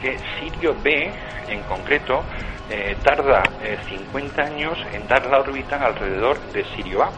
que 0.00 0.18
Sirio 0.38 0.74
B, 0.80 1.14
en 1.48 1.62
concreto, 1.64 2.24
eh, 2.70 2.96
tarda 3.02 3.42
50 3.88 4.42
eh, 4.42 4.44
años 4.46 4.78
en 4.92 5.06
dar 5.06 5.26
la 5.26 5.40
órbita 5.40 5.76
alrededor 5.76 6.50
de 6.52 6.64
Sirio 6.74 7.02
A, 7.02 7.12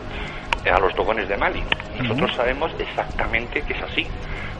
eh, 0.64 0.70
a 0.70 0.80
los 0.80 0.94
dogones 0.96 1.28
de 1.28 1.36
Mali. 1.36 1.62
Nosotros 1.98 2.34
sabemos 2.34 2.72
exactamente 2.78 3.62
que 3.62 3.74
es 3.74 3.82
así. 3.82 4.06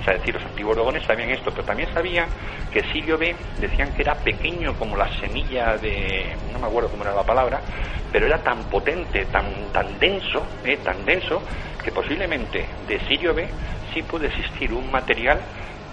O 0.01 0.05
sea, 0.05 0.14
es 0.14 0.20
decir, 0.20 0.35
los 0.35 0.45
antiguos 0.47 0.76
dogones 0.76 1.05
sabían 1.05 1.31
esto, 1.31 1.51
pero 1.51 1.64
también 1.64 1.93
sabían 1.93 2.31
que 2.70 2.83
Sirio 2.93 3.18
B 3.18 3.37
decían 3.59 3.93
que 3.93 4.03
era 4.03 4.14
pequeño 4.22 4.76
como 4.76 4.97
la 4.97 5.09
semilla 5.20 5.76
de, 5.76 6.39
no 6.53 6.59
me 6.59 6.66
acuerdo 6.66 6.91
cómo 6.91 7.03
era 7.03 7.14
la 7.14 7.24
palabra, 7.24 7.62
pero 8.11 8.26
era 8.26 8.43
tan 8.43 8.68
potente, 8.70 9.26
tan, 9.26 9.70
tan 9.72 9.99
denso, 9.99 10.53
tan 10.85 11.05
denso, 11.05 11.45
que 11.83 11.93
posiblemente 11.93 12.76
de 12.87 13.01
Sirio 13.07 13.35
B 13.35 13.55
sí 13.93 14.03
puede 14.03 14.26
existir 14.26 14.72
un 14.72 14.91
material 14.91 15.45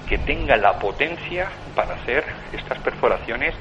que 0.06 0.20
tenga 0.20 0.56
la 0.56 0.80
potencia 0.80 1.52
para 1.76 1.96
hacer 1.96 2.26
estas 2.54 2.80
perforaciones 2.80 3.54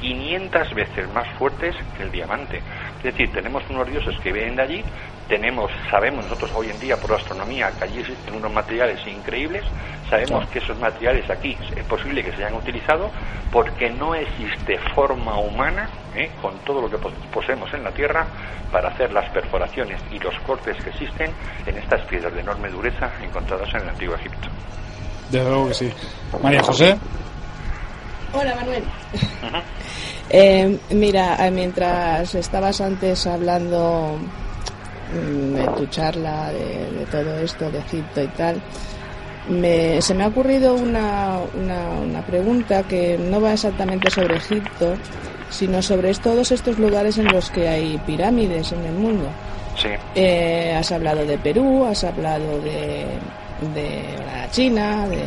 500 0.00 0.74
veces 0.74 1.12
más 1.12 1.28
fuertes 1.38 1.74
que 1.96 2.02
el 2.02 2.12
diamante. 2.12 2.60
Es 2.98 3.04
decir, 3.04 3.30
tenemos 3.32 3.62
unos 3.70 3.86
dioses 3.88 4.18
que 4.20 4.32
vienen 4.32 4.56
de 4.56 4.62
allí, 4.62 4.84
tenemos, 5.28 5.70
sabemos 5.90 6.24
nosotros 6.24 6.50
hoy 6.54 6.70
en 6.70 6.78
día 6.78 6.96
por 6.96 7.10
la 7.10 7.16
astronomía 7.16 7.70
que 7.78 7.84
allí 7.84 8.00
existen 8.00 8.34
unos 8.34 8.52
materiales 8.52 9.00
increíbles, 9.06 9.64
sabemos 10.08 10.48
que 10.50 10.60
esos 10.60 10.78
materiales 10.78 11.28
aquí 11.28 11.56
es 11.76 11.84
posible 11.84 12.22
que 12.22 12.30
se 12.30 12.44
hayan 12.44 12.54
utilizado 12.54 13.10
porque 13.50 13.90
no 13.90 14.14
existe 14.14 14.78
forma 14.94 15.38
humana, 15.38 15.88
¿eh? 16.14 16.30
con 16.40 16.56
todo 16.60 16.82
lo 16.82 16.90
que 16.90 16.98
poseemos 17.32 17.72
en 17.74 17.84
la 17.84 17.90
Tierra, 17.90 18.26
para 18.70 18.88
hacer 18.90 19.12
las 19.12 19.28
perforaciones 19.30 20.00
y 20.12 20.18
los 20.18 20.34
cortes 20.40 20.76
que 20.82 20.90
existen 20.90 21.30
en 21.66 21.76
estas 21.78 22.04
piedras 22.06 22.32
de 22.34 22.40
enorme 22.40 22.68
dureza 22.68 23.10
encontradas 23.22 23.68
en 23.74 23.82
el 23.82 23.88
antiguo 23.90 24.14
Egipto. 24.16 24.48
Desde 25.30 25.48
luego 25.48 25.68
que 25.68 25.74
sí. 25.74 25.92
María 26.42 26.62
José. 26.62 26.96
Hola 28.36 28.54
Manuel. 28.54 28.84
Eh, 30.28 30.76
mira, 30.90 31.36
eh, 31.46 31.52
mientras 31.52 32.34
estabas 32.34 32.80
antes 32.80 33.28
hablando 33.28 34.18
mm, 35.14 35.54
de 35.54 35.66
tu 35.76 35.86
charla 35.86 36.50
de, 36.50 37.06
todo 37.12 37.38
esto 37.38 37.70
de 37.70 37.78
Egipto 37.78 38.24
y 38.24 38.26
tal, 38.28 38.60
se 40.02 40.14
me 40.14 40.24
ha 40.24 40.26
ocurrido 40.26 40.74
una, 40.74 41.38
una, 41.54 42.22
pregunta 42.22 42.82
que 42.82 43.16
no 43.16 43.40
va 43.40 43.52
exactamente 43.52 44.10
sobre 44.10 44.38
Egipto, 44.38 44.96
sino 45.48 45.80
sobre 45.80 46.12
todos 46.14 46.50
estos 46.50 46.76
lugares 46.80 47.18
en 47.18 47.26
los 47.26 47.48
que 47.48 47.68
hay 47.68 47.96
pirámides 47.98 48.72
en 48.72 48.84
el 48.84 48.94
mundo. 48.94 49.28
Sí. 49.80 49.90
Eh, 50.16 50.74
has 50.76 50.90
hablado 50.90 51.24
de 51.24 51.38
Perú, 51.38 51.84
has 51.84 52.02
hablado 52.02 52.60
de, 52.62 53.06
de 53.74 54.02
China, 54.50 55.06
de, 55.06 55.18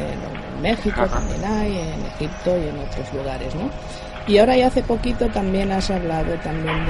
México 0.62 1.06
también 1.08 1.44
hay, 1.44 1.78
en 1.78 2.06
Egipto 2.06 2.58
y 2.58 2.68
en 2.68 2.80
otros 2.80 3.14
lugares, 3.14 3.56
¿no? 3.56 3.70
Y 4.28 4.38
ahora 4.38 4.56
y 4.58 4.62
hace 4.62 4.84
poquito 4.84 5.28
también 5.30 5.72
has 5.72 5.90
hablado 5.90 6.36
también 6.44 6.86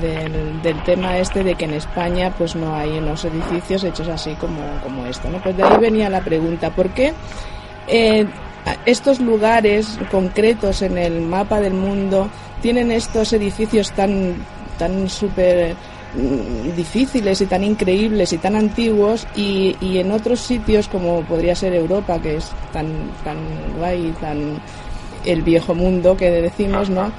del, 0.00 0.82
tema 0.82 1.16
este 1.16 1.42
de 1.42 1.54
que 1.54 1.64
en 1.64 1.74
España 1.74 2.32
pues 2.36 2.54
no 2.54 2.74
hay 2.74 2.98
unos 2.98 3.24
edificios 3.24 3.82
hechos 3.82 4.08
así 4.08 4.34
como, 4.34 4.60
como 4.82 5.06
esto, 5.06 5.30
¿no? 5.30 5.38
Pues 5.42 5.56
de 5.56 5.62
ahí 5.62 5.78
venía 5.78 6.10
la 6.10 6.20
pregunta, 6.20 6.70
¿por 6.70 6.90
qué 6.90 7.14
eh, 7.88 8.26
estos 8.84 9.20
lugares 9.20 9.98
concretos 10.10 10.82
en 10.82 10.98
el 10.98 11.22
mapa 11.22 11.60
del 11.60 11.74
mundo 11.74 12.28
tienen 12.60 12.90
estos 12.90 13.32
edificios 13.32 13.92
tan, 13.92 14.34
tan 14.78 15.08
súper 15.08 15.76
difíciles 16.74 17.40
y 17.40 17.46
tan 17.46 17.62
increíbles 17.62 18.32
y 18.32 18.38
tan 18.38 18.56
antiguos 18.56 19.26
y, 19.36 19.76
y, 19.80 19.98
en 19.98 20.10
otros 20.10 20.40
sitios 20.40 20.88
como 20.88 21.20
podría 21.22 21.54
ser 21.54 21.74
Europa 21.74 22.18
que 22.20 22.36
es 22.36 22.50
tan 22.72 22.86
tan 23.22 23.36
guay 23.76 24.14
tan 24.20 24.58
el 25.26 25.42
viejo 25.42 25.74
mundo 25.74 26.16
que 26.16 26.30
decimos, 26.30 26.88
¿no? 26.88 27.12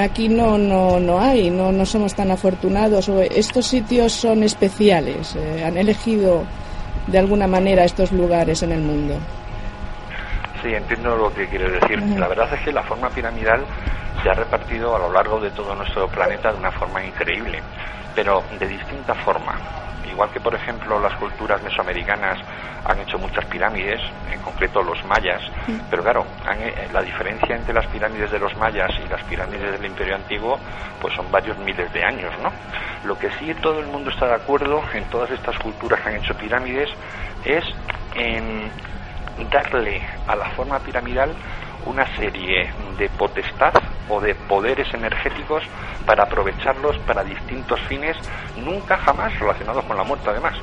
Aquí 0.00 0.28
no, 0.28 0.58
no, 0.58 1.00
no 1.00 1.20
hay, 1.20 1.50
no, 1.50 1.72
no 1.72 1.86
somos 1.86 2.14
tan 2.14 2.30
afortunados. 2.30 3.08
Estos 3.08 3.66
sitios 3.66 4.12
son 4.12 4.42
especiales, 4.42 5.36
eh, 5.36 5.64
han 5.64 5.76
elegido 5.76 6.44
de 7.06 7.18
alguna 7.18 7.46
manera 7.46 7.84
estos 7.84 8.12
lugares 8.12 8.62
en 8.62 8.72
el 8.72 8.80
mundo. 8.80 9.14
Sí, 10.62 10.74
entiendo 10.74 11.16
lo 11.16 11.32
que 11.34 11.46
quiere 11.48 11.70
decir. 11.70 12.00
La 12.18 12.28
verdad 12.28 12.48
es 12.52 12.60
que 12.60 12.72
la 12.72 12.82
forma 12.82 13.08
piramidal 13.10 13.64
se 14.22 14.30
ha 14.30 14.34
repartido 14.34 14.94
a 14.94 14.98
lo 14.98 15.12
largo 15.12 15.40
de 15.40 15.50
todo 15.50 15.74
nuestro 15.74 16.06
planeta 16.08 16.52
de 16.52 16.58
una 16.58 16.70
forma 16.70 17.04
increíble, 17.04 17.60
pero 18.14 18.42
de 18.58 18.66
distinta 18.66 19.14
forma 19.14 19.58
igual 20.12 20.30
que 20.30 20.40
por 20.40 20.54
ejemplo 20.54 21.00
las 21.00 21.14
culturas 21.14 21.62
mesoamericanas 21.62 22.38
han 22.84 22.98
hecho 23.00 23.18
muchas 23.18 23.44
pirámides, 23.46 24.00
en 24.30 24.40
concreto 24.40 24.82
los 24.82 25.02
mayas, 25.04 25.40
pero 25.90 26.02
claro, 26.02 26.26
eh, 26.58 26.88
la 26.92 27.00
diferencia 27.02 27.56
entre 27.56 27.74
las 27.74 27.86
pirámides 27.86 28.30
de 28.30 28.38
los 28.38 28.56
mayas 28.56 28.90
y 29.04 29.08
las 29.08 29.22
pirámides 29.24 29.72
del 29.72 29.84
Imperio 29.84 30.16
Antiguo 30.16 30.58
pues 31.00 31.14
son 31.14 31.30
varios 31.30 31.56
miles 31.58 31.92
de 31.92 32.04
años, 32.04 32.32
¿no? 32.42 32.52
Lo 33.04 33.18
que 33.18 33.30
sí 33.38 33.54
todo 33.54 33.80
el 33.80 33.86
mundo 33.86 34.10
está 34.10 34.26
de 34.26 34.34
acuerdo 34.34 34.82
en 34.92 35.04
todas 35.04 35.30
estas 35.30 35.56
culturas 35.58 36.00
que 36.00 36.08
han 36.10 36.16
hecho 36.16 36.34
pirámides 36.34 36.90
es 37.44 37.64
en 38.14 38.70
darle 39.50 40.02
a 40.26 40.36
la 40.36 40.50
forma 40.50 40.78
piramidal 40.80 41.34
una 41.86 42.06
serie 42.16 42.70
de 42.96 43.08
potestad 43.10 43.72
o 44.12 44.20
de 44.20 44.34
poderes 44.34 44.92
energéticos 44.92 45.62
para 46.04 46.24
aprovecharlos 46.24 46.98
para 47.06 47.24
distintos 47.24 47.80
fines, 47.88 48.16
nunca 48.56 48.96
jamás 48.98 49.38
relacionados 49.38 49.84
con 49.84 49.96
la 49.96 50.04
muerte 50.04 50.28
además. 50.28 50.54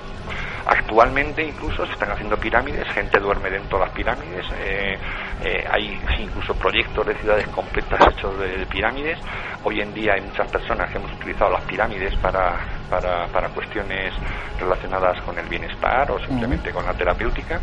Actualmente 0.69 1.43
incluso 1.43 1.83
se 1.87 1.93
están 1.93 2.11
haciendo 2.11 2.37
pirámides, 2.37 2.87
gente 2.89 3.19
duerme 3.19 3.49
dentro 3.49 3.79
de 3.79 3.85
las 3.85 3.93
pirámides, 3.93 4.45
eh, 4.59 4.99
eh, 5.43 5.67
hay 5.67 5.99
incluso 6.19 6.53
proyectos 6.53 7.07
de 7.07 7.15
ciudades 7.15 7.47
completas 7.47 7.99
hechos 8.13 8.37
de, 8.37 8.67
pirámides. 8.67 9.17
Hoy 9.63 9.81
en 9.81 9.91
día 9.95 10.13
hay 10.13 10.21
muchas 10.21 10.47
personas 10.51 10.91
que 10.91 10.99
hemos 10.99 11.11
utilizado 11.13 11.49
las 11.53 11.63
pirámides 11.63 12.15
para, 12.17 12.59
para, 12.87 13.25
para 13.29 13.49
cuestiones 13.49 14.13
relacionadas 14.59 15.19
con 15.23 15.39
el 15.39 15.47
bienestar 15.47 16.11
o 16.11 16.19
simplemente 16.19 16.69
con 16.69 16.85
la 16.85 16.93
terapéutica. 16.93 17.59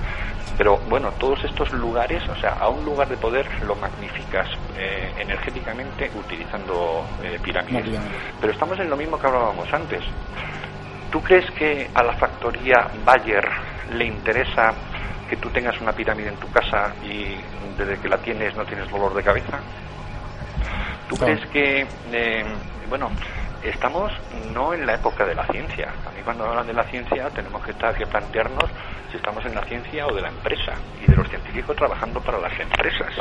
Pero 0.59 0.77
bueno, 0.89 1.13
todos 1.13 1.45
estos 1.45 1.73
lugares, 1.75 2.29
o 2.29 2.35
sea, 2.41 2.55
a 2.55 2.69
un 2.69 2.85
lugar 2.85 3.09
de 3.09 3.17
poder 3.19 3.47
lo 3.63 3.77
magnificas 3.77 4.49
eh, 4.77 5.13
energéticamente 5.17 6.11
utilizando 6.13 7.07
pirámides. 7.41 8.01
Pero 8.41 8.53
estamos 8.53 8.77
en 8.81 8.91
lo 8.91 8.97
mismo 8.97 9.17
que 9.17 9.29
hablábamos 9.29 9.73
antes. 9.73 10.03
¿Tú 11.17 11.23
crees 11.23 11.51
que 11.53 11.89
a 11.95 12.05
la 12.05 12.13
factoría 12.19 12.89
Bayer 13.03 13.43
le 13.89 14.05
interesa 14.05 14.75
que 15.31 15.39
tú 15.39 15.49
tengas 15.49 15.81
una 15.81 15.93
pirámide 15.93 16.29
en 16.29 16.37
tu 16.37 16.47
casa 16.51 16.95
y 17.03 17.39
desde 17.79 17.99
que 18.03 18.09
la 18.11 18.19
tienes 18.19 18.55
no 18.55 18.67
tienes 18.67 18.87
dolor 18.91 19.15
de 19.15 19.23
cabeza? 19.23 19.59
¿Tú 21.09 21.17
crees 21.17 21.41
que, 21.47 21.87
eh, 22.13 22.45
bueno, 22.89 23.11
estamos 23.63 24.13
no 24.53 24.75
en 24.75 24.87
la 24.87 24.95
época 24.95 25.25
de 25.25 25.35
la 25.35 25.47
ciencia? 25.47 25.93
A 26.07 26.11
mí 26.11 26.21
cuando 26.25 26.45
hablan 26.45 26.67
de 26.67 26.73
la 26.73 26.85
ciencia 26.85 27.29
tenemos 27.31 27.65
que, 27.65 27.73
estar, 27.73 27.95
que 27.97 28.07
plantearnos 28.07 28.71
si 29.11 29.17
estamos 29.17 29.45
en 29.45 29.55
la 29.55 29.63
ciencia 29.65 30.07
o 30.07 30.15
de 30.15 30.23
la 30.23 30.29
empresa 30.29 30.75
y 31.03 31.11
de 31.11 31.17
los 31.17 31.29
científicos 31.29 31.77
trabajando 31.77 32.21
para 32.21 32.39
las 32.39 32.59
empresas. 32.59 33.13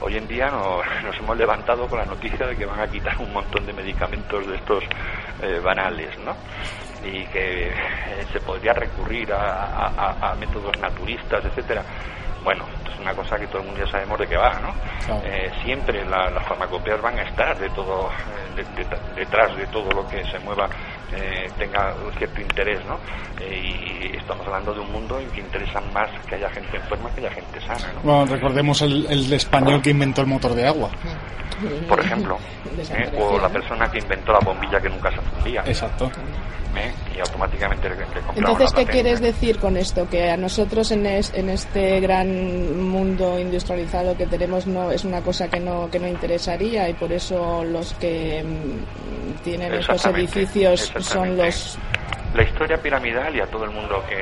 Hoy 0.00 0.16
en 0.16 0.28
día 0.28 0.50
nos, 0.50 0.84
hemos 1.18 1.36
levantado 1.36 1.86
con 1.88 1.98
la 1.98 2.04
noticia 2.04 2.46
de 2.46 2.56
que 2.56 2.66
van 2.66 2.80
a 2.80 2.86
quitar 2.86 3.16
un 3.18 3.32
montón 3.32 3.64
de 3.64 3.72
medicamentos 3.72 4.46
de 4.46 4.56
estos 4.56 4.84
eh, 5.42 5.60
banales, 5.64 6.18
¿no? 6.18 6.36
y 7.04 7.24
que 7.26 7.68
eh, 7.68 7.72
se 8.32 8.40
podría 8.40 8.72
recurrir 8.72 9.32
a, 9.32 10.34
métodos 10.38 10.76
naturistas, 10.78 11.44
etcétera. 11.44 11.82
Bueno, 12.46 12.64
es 12.88 12.96
una 13.00 13.12
cosa 13.12 13.36
que 13.40 13.48
todo 13.48 13.58
el 13.58 13.66
mundo 13.66 13.84
ya 13.84 13.90
sabemos 13.90 14.20
de 14.20 14.28
qué 14.28 14.36
va, 14.36 14.60
¿no? 14.60 14.70
Eh, 15.24 15.50
siempre 15.64 16.06
las 16.06 16.46
farmacopeas 16.46 17.02
van 17.02 17.18
a 17.18 17.22
estar 17.22 17.58
de 17.58 17.68
todo, 17.70 18.08
eh, 18.08 18.64
detrás 19.16 19.56
de 19.56 19.66
todo 19.66 19.88
lo 19.90 20.06
que 20.06 20.22
se 20.30 20.38
mueva 20.38 20.68
eh, 21.12 21.48
tenga 21.58 21.94
un 22.04 22.12
cierto 22.14 22.40
interés, 22.40 22.84
¿no? 22.86 22.98
Eh, 23.40 24.10
y 24.12 24.16
estamos 24.16 24.46
hablando 24.46 24.74
de 24.74 24.80
un 24.80 24.92
mundo 24.92 25.18
en 25.18 25.28
que 25.30 25.40
interesa 25.40 25.80
más 25.92 26.10
que 26.26 26.34
haya 26.36 26.48
gente 26.50 26.76
enferma 26.76 27.10
que 27.14 27.20
haya 27.20 27.30
gente 27.30 27.60
sana, 27.60 27.92
¿no? 27.94 28.00
Bueno, 28.02 28.26
recordemos 28.26 28.82
el, 28.82 29.06
el 29.08 29.32
español 29.32 29.82
que 29.82 29.90
inventó 29.90 30.22
el 30.22 30.26
motor 30.26 30.54
de 30.54 30.66
agua. 30.66 30.90
Por 31.88 32.00
ejemplo, 32.00 32.38
¿eh? 32.90 33.10
o 33.18 33.38
la 33.38 33.48
persona 33.48 33.90
que 33.90 33.98
inventó 33.98 34.32
la 34.32 34.40
bombilla 34.40 34.80
que 34.80 34.90
nunca 34.90 35.10
se 35.10 35.20
fundía. 35.20 35.62
Exacto. 35.66 36.10
y 37.14 37.20
automáticamente 37.20 37.88
Entonces, 38.34 38.72
¿qué 38.74 38.84
quieres 38.84 39.20
decir 39.20 39.58
con 39.58 39.76
esto? 39.78 40.06
Que 40.08 40.30
a 40.30 40.36
nosotros 40.36 40.90
en, 40.90 41.06
en 41.06 41.48
este 41.48 42.00
gran 42.00 42.78
mundo 42.78 43.38
industrializado 43.38 44.16
que 44.16 44.26
tenemos 44.26 44.66
no 44.66 44.90
es 44.90 45.04
una 45.04 45.22
cosa 45.22 45.48
que 45.48 45.60
no, 45.60 45.90
que 45.90 45.98
no 45.98 46.06
interesaría 46.06 46.88
y 46.90 46.94
por 46.94 47.10
eso 47.12 47.64
los 47.64 47.94
que 47.94 48.44
mm, 48.44 49.42
tienen 49.42 49.72
estos 49.74 50.04
edificios 50.06 50.92
son 51.00 51.36
los 51.36 51.78
la 52.36 52.42
historia 52.42 52.76
piramidal 52.76 53.34
y 53.34 53.40
a 53.40 53.46
todo 53.46 53.64
el 53.64 53.70
mundo 53.70 54.04
que, 54.06 54.14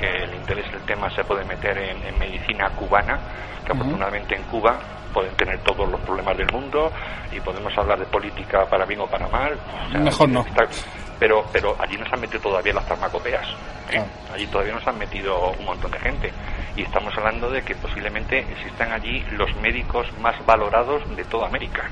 le 0.00 0.36
interese 0.36 0.70
el 0.74 0.82
tema 0.82 1.10
se 1.10 1.22
puede 1.24 1.44
meter 1.44 1.76
en, 1.76 2.18
medicina 2.18 2.70
cubana, 2.70 3.18
que 3.64 3.72
afortunadamente 3.72 4.34
en 4.34 4.42
Cuba 4.44 4.78
pueden 5.12 5.34
tener 5.36 5.58
todos 5.58 5.88
los 5.90 6.00
problemas 6.00 6.36
del 6.36 6.50
mundo 6.52 6.90
y 7.32 7.40
podemos 7.40 7.76
hablar 7.76 7.98
de 7.98 8.06
política 8.06 8.64
para 8.66 8.86
bien 8.86 9.00
o 9.00 9.06
para 9.06 9.28
mal. 9.28 9.58
Mejor 9.92 10.28
no. 10.28 10.46
pero, 11.18 11.44
pero 11.52 11.76
allí 11.78 11.98
nos 11.98 12.10
han 12.12 12.20
metido 12.20 12.40
todavía 12.40 12.72
las 12.72 12.84
farmacopeas. 12.86 13.46
¿eh? 13.90 14.02
Allí 14.32 14.46
todavía 14.46 14.74
nos 14.74 14.86
han 14.86 14.98
metido 14.98 15.50
un 15.50 15.64
montón 15.64 15.90
de 15.90 15.98
gente. 15.98 16.32
Y 16.76 16.82
estamos 16.82 17.16
hablando 17.18 17.50
de 17.50 17.62
que 17.62 17.74
posiblemente 17.74 18.38
existan 18.38 18.92
allí 18.92 19.24
los 19.32 19.54
médicos 19.56 20.06
más 20.20 20.34
valorados 20.46 21.02
de 21.16 21.24
toda 21.24 21.48
América 21.48 21.90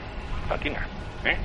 Latina. 0.48 0.86
¿Eh? 1.24 1.36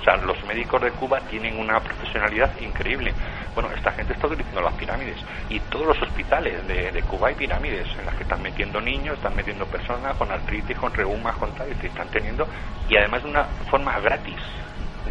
O 0.00 0.04
sea, 0.04 0.16
los 0.16 0.44
médicos 0.44 0.82
de 0.82 0.90
Cuba 0.90 1.18
tienen 1.30 1.58
una 1.58 1.80
profesionalidad 1.80 2.50
increíble. 2.60 3.14
Bueno, 3.54 3.70
esta 3.74 3.90
gente 3.92 4.12
está 4.12 4.26
utilizando 4.26 4.60
las 4.60 4.74
pirámides 4.74 5.16
y 5.48 5.58
todos 5.60 5.86
los 5.86 6.02
hospitales 6.02 6.66
de, 6.68 7.02
Cuba 7.08 7.28
hay 7.28 7.34
pirámides 7.34 7.88
en 7.98 8.04
las 8.04 8.14
que 8.16 8.24
están 8.24 8.42
metiendo 8.42 8.82
niños, 8.82 9.16
están 9.16 9.34
metiendo 9.34 9.64
personas 9.64 10.14
con 10.16 10.30
artritis, 10.30 10.76
con 10.76 10.92
reumas, 10.92 11.34
con 11.36 11.50
tal, 11.54 11.68
y 11.68 11.86
están 11.86 12.08
teniendo, 12.08 12.46
y 12.86 12.96
además 12.96 13.22
de 13.22 13.30
una 13.30 13.44
forma 13.70 13.98
gratis, 14.00 14.36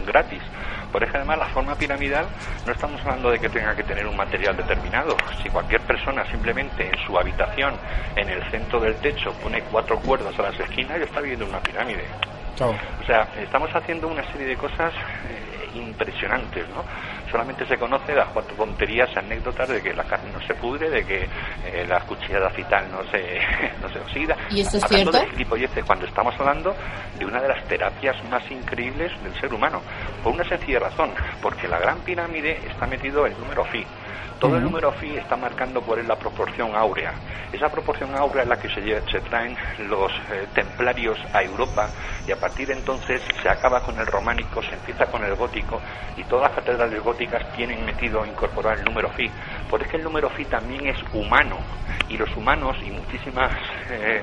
gratis. 0.06 0.42
Por 0.92 1.04
eso 1.04 1.14
además 1.16 1.40
la 1.40 1.48
forma 1.48 1.74
piramidal 1.74 2.28
no 2.68 2.72
estamos 2.72 3.02
hablando 3.02 3.32
de 3.32 3.40
que 3.40 3.50
tenga 3.50 3.76
que 3.76 3.84
tener 3.84 4.06
un 4.06 4.16
material 4.16 4.56
determinado. 4.56 5.18
Si 5.42 5.50
cualquier 5.50 5.82
persona 5.82 6.24
simplemente 6.30 6.88
en 6.88 7.06
su 7.08 7.18
habitación, 7.18 7.74
en 8.16 8.30
el 8.30 8.44
centro 8.52 8.80
del 8.80 8.94
techo, 8.98 9.34
pone 9.42 9.64
cuatro 9.72 9.98
cuerdas 10.02 10.38
a 10.38 10.44
las 10.44 10.60
esquinas, 10.60 11.00
ya 11.00 11.06
está 11.06 11.20
viendo 11.20 11.48
una 11.48 11.60
pirámide. 11.62 12.06
O 13.02 13.06
sea, 13.06 13.28
estamos 13.42 13.70
haciendo 13.74 14.08
una 14.08 14.24
serie 14.32 14.48
de 14.48 14.56
cosas 14.56 14.94
eh, 14.94 15.78
impresionantes, 15.78 16.68
¿no? 16.70 16.84
Solamente 17.32 17.66
se 17.66 17.78
conoce 17.78 18.14
las 18.14 18.28
cuatro 18.28 18.56
tonterías, 18.56 19.10
anécdotas 19.18 19.68
de 19.68 19.82
que 19.82 19.94
la 19.94 20.04
carne 20.04 20.30
no 20.32 20.40
se 20.46 20.54
pudre, 20.54 20.90
de 20.90 21.04
que 21.04 21.24
eh, 21.66 21.86
la 21.88 22.00
cuchillada 22.02 22.50
fital 22.52 22.86
no 22.92 23.04
se, 23.10 23.40
no 23.82 23.90
se 23.90 24.00
oxida. 24.00 24.38
¿Y 24.52 24.62
eso 24.62 24.78
es 24.78 24.84
cierto? 24.88 25.18
de 25.18 25.84
cuando 25.84 26.06
estamos 26.06 26.36
hablando 26.40 26.76
de 27.18 27.26
una 27.26 27.42
de 27.42 27.48
las 27.48 27.64
terapias 27.66 28.16
más 28.30 28.44
increíbles 28.52 29.12
del 29.24 29.34
ser 29.40 29.52
humano. 29.52 29.82
Por 30.24 30.34
una 30.34 30.44
sencilla 30.44 30.80
razón, 30.80 31.12
porque 31.42 31.68
la 31.68 31.80
Gran 31.80 32.00
Pirámide 32.02 32.60
está 32.68 32.86
metido 32.86 33.26
el 33.26 33.34
número 33.40 33.64
phi. 33.66 33.84
Todo 34.40 34.58
el 34.58 34.64
número 34.64 34.92
phi 34.94 35.16
está 35.18 35.36
marcando 35.38 35.82
cuál 35.82 36.00
es 36.00 36.06
la 36.06 36.18
proporción 36.18 36.76
áurea. 36.76 37.14
Esa 37.52 37.70
proporción 37.70 38.16
áurea 38.16 38.44
es 38.44 38.50
la 38.50 38.58
que 38.58 38.70
se, 38.70 38.82
se 39.12 39.22
traen 39.22 39.58
los 39.80 40.12
eh, 40.32 40.48
templarios 40.54 41.18
a 41.34 41.42
Europa 41.42 41.92
y 42.26 42.32
a 42.32 42.40
partir 42.40 42.68
de 42.68 42.74
entonces 42.74 43.22
se 43.42 43.50
acaba 43.50 43.82
con 43.82 43.98
el 44.00 44.06
románico, 44.06 44.62
se 44.64 44.76
empieza 44.76 45.06
con 45.08 45.24
el 45.24 45.36
gótico 45.36 45.82
y 46.18 46.24
todas 46.26 46.50
las 46.50 46.56
catedrales 46.56 47.02
góticas 47.02 47.44
tienen 47.54 47.86
metido 47.86 48.26
incorporar 48.26 48.80
el 48.80 48.84
número 48.84 49.10
phi. 49.12 49.32
Porque 49.74 49.86
es 49.86 49.92
que 49.92 49.98
el 49.98 50.04
número 50.04 50.30
phi 50.30 50.46
también 50.46 50.86
es 50.86 50.98
humano 51.14 51.58
y 52.08 52.16
los 52.16 52.30
humanos 52.38 52.78
y 52.86 52.92
muchísimas 52.92 53.52
eh, 53.90 54.22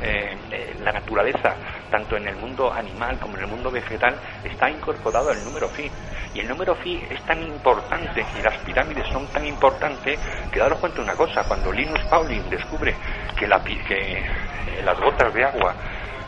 eh, 0.00 0.76
la 0.80 0.90
naturaleza, 0.90 1.54
tanto 1.88 2.16
en 2.16 2.26
el 2.26 2.34
mundo 2.34 2.72
animal 2.72 3.16
como 3.20 3.36
en 3.36 3.44
el 3.44 3.46
mundo 3.46 3.70
vegetal, 3.70 4.18
está 4.42 4.68
incorporado 4.68 5.30
el 5.30 5.44
número 5.44 5.68
phi. 5.68 5.88
Y 6.34 6.40
el 6.40 6.48
número 6.48 6.74
phi 6.74 7.00
es 7.10 7.24
tan 7.26 7.40
importante 7.44 8.26
y 8.40 8.42
las 8.42 8.58
pirámides 8.64 9.06
son 9.12 9.28
tan 9.28 9.46
importantes 9.46 10.18
que 10.50 10.58
daros 10.58 10.80
cuenta 10.80 11.00
una 11.00 11.14
cosa, 11.14 11.44
cuando 11.44 11.70
Linus 11.70 12.02
Pauling 12.10 12.50
descubre 12.50 12.92
que, 13.36 13.46
la, 13.46 13.62
que 13.62 14.18
eh, 14.18 14.82
las 14.82 14.98
gotas 14.98 15.32
de 15.32 15.44
agua, 15.44 15.76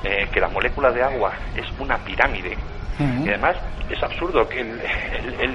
eh, 0.05 0.29
que 0.33 0.41
la 0.41 0.49
molécula 0.49 0.91
de 0.91 1.03
agua 1.03 1.33
es 1.57 1.67
una 1.79 1.99
pirámide, 1.99 2.57
y 3.01 3.29
además 3.29 3.57
es 3.89 4.03
absurdo 4.03 4.47
que 4.47 4.61
él, 4.61 4.79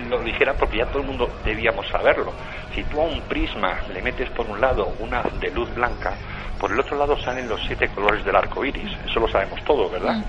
lo 0.10 0.20
dijera 0.24 0.54
porque 0.54 0.78
ya 0.78 0.86
todo 0.88 1.00
el 1.02 1.08
mundo 1.08 1.30
debíamos 1.44 1.88
saberlo. 1.88 2.34
Si 2.74 2.84
tú 2.86 3.00
a 3.00 3.04
un 3.04 3.22
prisma 3.22 3.82
le 3.94 4.02
metes 4.02 4.30
por 4.32 4.48
un 4.48 4.60
lado 4.60 4.94
una 5.00 5.22
de 5.40 5.52
luz 5.52 5.74
blanca, 5.76 6.14
por 6.60 6.72
el 6.72 6.80
otro 6.80 6.98
lado 6.98 7.18
salen 7.20 7.48
los 7.48 7.62
siete 7.68 7.88
colores 7.90 8.26
del 8.26 8.36
arco 8.36 8.66
iris. 8.66 8.92
Eso 9.06 9.20
lo 9.20 9.28
sabemos 9.28 9.64
todo, 9.64 9.90
¿verdad? 9.90 10.24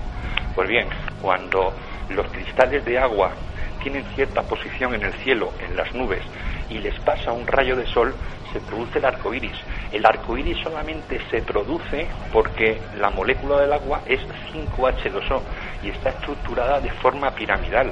Pues 0.53 0.69
bien, 0.69 0.87
cuando 1.21 1.73
los 2.09 2.27
cristales 2.27 2.85
de 2.85 2.99
agua 2.99 3.31
tienen 3.81 4.03
cierta 4.15 4.43
posición 4.43 4.93
en 4.93 5.03
el 5.03 5.13
cielo, 5.13 5.51
en 5.67 5.75
las 5.75 5.93
nubes, 5.93 6.21
y 6.69 6.77
les 6.79 6.99
pasa 6.99 7.31
un 7.31 7.47
rayo 7.47 7.75
de 7.75 7.85
sol, 7.87 8.13
se 8.57 8.65
produce 8.65 8.97
el 8.97 9.05
arco 9.05 9.33
iris. 9.33 9.55
El 9.91 10.05
arco 10.05 10.35
iris 10.35 10.57
solamente 10.63 11.19
se 11.29 11.41
produce 11.43 12.07
porque 12.33 12.79
la 12.99 13.11
molécula 13.11 13.61
del 13.61 13.73
agua 13.73 14.01
es 14.07 14.19
5H2O 14.51 15.41
y 15.83 15.89
está 15.89 16.09
estructurada 16.09 16.79
de 16.79 16.89
forma 16.91 17.29
piramidal. 17.31 17.91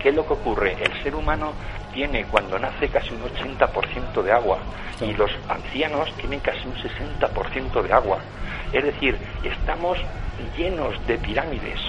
¿Qué 0.00 0.10
es 0.10 0.14
lo 0.14 0.24
que 0.26 0.34
ocurre? 0.34 0.76
El 0.80 1.02
ser 1.02 1.14
humano 1.14 1.52
tiene 1.92 2.24
cuando 2.24 2.58
nace 2.58 2.88
casi 2.88 3.14
un 3.14 3.22
80% 3.22 4.22
de 4.22 4.32
agua 4.32 4.58
y 5.00 5.12
los 5.14 5.30
ancianos 5.48 6.12
tienen 6.18 6.40
casi 6.40 6.66
un 6.66 6.74
60% 6.74 7.82
de 7.82 7.92
agua. 7.92 8.18
Es 8.72 8.84
decir, 8.84 9.16
estamos 9.42 9.98
llenos 10.56 10.94
de 11.06 11.18
pirámides, 11.18 11.80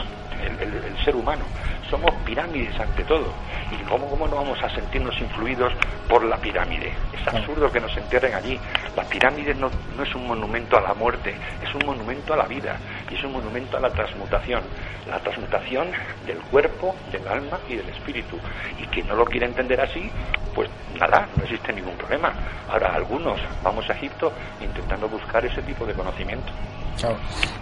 el 0.41 1.05
ser 1.05 1.15
humano 1.15 1.45
somos 1.89 2.13
pirámides 2.25 2.77
ante 2.79 3.03
todo. 3.03 3.33
¿Y 3.71 3.83
cómo, 3.83 4.09
cómo 4.09 4.27
no 4.27 4.37
vamos 4.37 4.61
a 4.63 4.69
sentirnos 4.69 5.19
influidos 5.19 5.73
por 6.07 6.23
la 6.23 6.37
pirámide? 6.37 6.91
Es 7.13 7.27
absurdo 7.27 7.71
que 7.71 7.79
nos 7.79 7.95
entierren 7.97 8.33
allí. 8.33 8.59
La 8.95 9.03
pirámide 9.03 9.53
no, 9.53 9.69
no 9.95 10.03
es 10.03 10.15
un 10.15 10.27
monumento 10.27 10.77
a 10.77 10.81
la 10.81 10.93
muerte, 10.93 11.35
es 11.63 11.73
un 11.75 11.85
monumento 11.85 12.33
a 12.33 12.37
la 12.37 12.45
vida 12.45 12.77
y 13.09 13.15
es 13.15 13.23
un 13.23 13.33
monumento 13.33 13.77
a 13.77 13.79
la 13.79 13.89
transmutación. 13.89 14.61
La 15.07 15.19
transmutación 15.19 15.87
del 16.25 16.37
cuerpo, 16.51 16.95
del 17.11 17.27
alma 17.27 17.59
y 17.69 17.75
del 17.75 17.89
espíritu. 17.89 18.37
Y 18.81 18.85
quien 18.87 19.07
no 19.07 19.15
lo 19.15 19.25
quiere 19.25 19.45
entender 19.45 19.79
así, 19.79 20.09
pues 20.53 20.69
nada, 20.99 21.27
no 21.35 21.43
existe 21.43 21.73
ningún 21.73 21.95
problema. 21.95 22.33
Ahora, 22.69 22.93
algunos 22.95 23.39
vamos 23.63 23.89
a 23.89 23.93
Egipto 23.93 24.31
intentando 24.61 25.07
buscar 25.07 25.45
ese 25.45 25.61
tipo 25.61 25.85
de 25.85 25.93
conocimiento. 25.93 26.51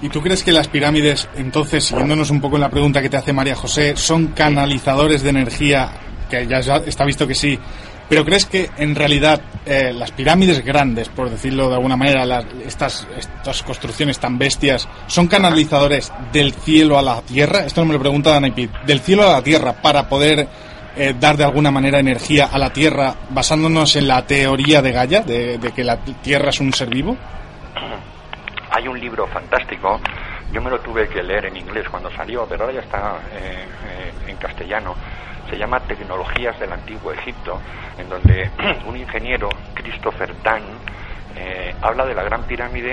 ¿Y 0.02 0.10
tú 0.10 0.22
crees 0.22 0.44
que 0.44 0.52
las 0.52 0.68
pirámides, 0.68 1.28
entonces, 1.36 1.84
siguiéndonos 1.84 2.30
un 2.30 2.40
poco 2.40 2.56
en 2.56 2.62
la 2.62 2.70
pregunta 2.70 3.02
que 3.02 3.10
te 3.10 3.18
hace 3.18 3.34
María 3.34 3.56
José, 3.56 3.96
son 3.96 4.28
canalizadores 4.28 5.24
de 5.24 5.30
energía? 5.30 5.90
Que 6.30 6.48
ya 6.48 6.60
está 6.60 7.06
visto 7.06 7.28
que 7.28 7.36
sí. 7.36 7.60
Pero 8.08 8.24
crees 8.24 8.46
que 8.46 8.70
en 8.78 8.96
realidad 8.96 9.42
eh, 9.66 9.92
las 9.94 10.12
pirámides 10.12 10.64
grandes, 10.64 11.10
por 11.10 11.30
decirlo 11.30 11.70
de 11.70 11.76
alguna 11.76 11.98
manera, 11.98 12.44
estas, 12.66 13.08
estas 13.18 13.64
construcciones 13.64 14.20
tan 14.20 14.38
bestias, 14.38 14.88
son 15.08 15.28
canalizadores 15.28 16.12
del 16.32 16.54
cielo 16.54 17.00
a 17.00 17.02
la 17.02 17.22
tierra? 17.22 17.66
Esto 17.66 17.82
no 17.82 17.88
me 17.88 17.94
lo 17.94 18.00
pregunta 18.00 18.32
Dana 18.32 18.54
Del 18.86 19.00
cielo 19.00 19.24
a 19.24 19.34
la 19.34 19.42
tierra, 19.42 19.74
para 19.82 20.08
poder 20.08 20.48
eh, 20.96 21.16
dar 21.20 21.36
de 21.36 21.44
alguna 21.44 21.72
manera 21.72 22.00
energía 22.00 22.50
a 22.52 22.58
la 22.60 22.72
tierra, 22.72 23.16
basándonos 23.30 23.96
en 23.96 24.08
la 24.08 24.26
teoría 24.26 24.82
de 24.82 24.92
Gaia, 24.92 25.22
de 25.22 25.72
que 25.76 25.84
la 25.84 25.98
tierra 25.98 26.50
es 26.50 26.60
un 26.60 26.72
ser 26.74 26.90
vivo? 26.90 27.18
Hay 28.72 28.88
un 28.88 29.00
libro 29.00 29.26
fantástico, 29.28 30.00
yo 30.52 30.62
me 30.62 30.70
lo 30.70 30.80
tuve 30.80 31.08
que 31.10 31.22
leer 31.22 31.46
en 31.48 31.58
inglés 31.58 31.86
cuando 31.90 32.10
salió, 32.12 32.46
pero 32.48 32.64
ahora 32.64 32.76
ya 32.76 32.82
está 32.82 33.18
eh, 33.34 33.66
eh, 33.90 34.32
en 34.32 34.38
castellano. 34.38 34.96
Se 35.56 35.60
llama 35.60 35.80
Tecnologías 35.80 36.60
del 36.60 36.74
Antiguo 36.74 37.14
Egipto, 37.14 37.62
en 37.98 38.10
donde 38.10 38.52
un 38.88 38.98
ingeniero, 38.98 39.48
Christopher 39.74 40.36
Dunn, 40.44 40.64
eh, 41.38 41.74
habla 41.82 42.06
de 42.06 42.14
la 42.14 42.24
Gran 42.24 42.44
Pirámide, 42.44 42.92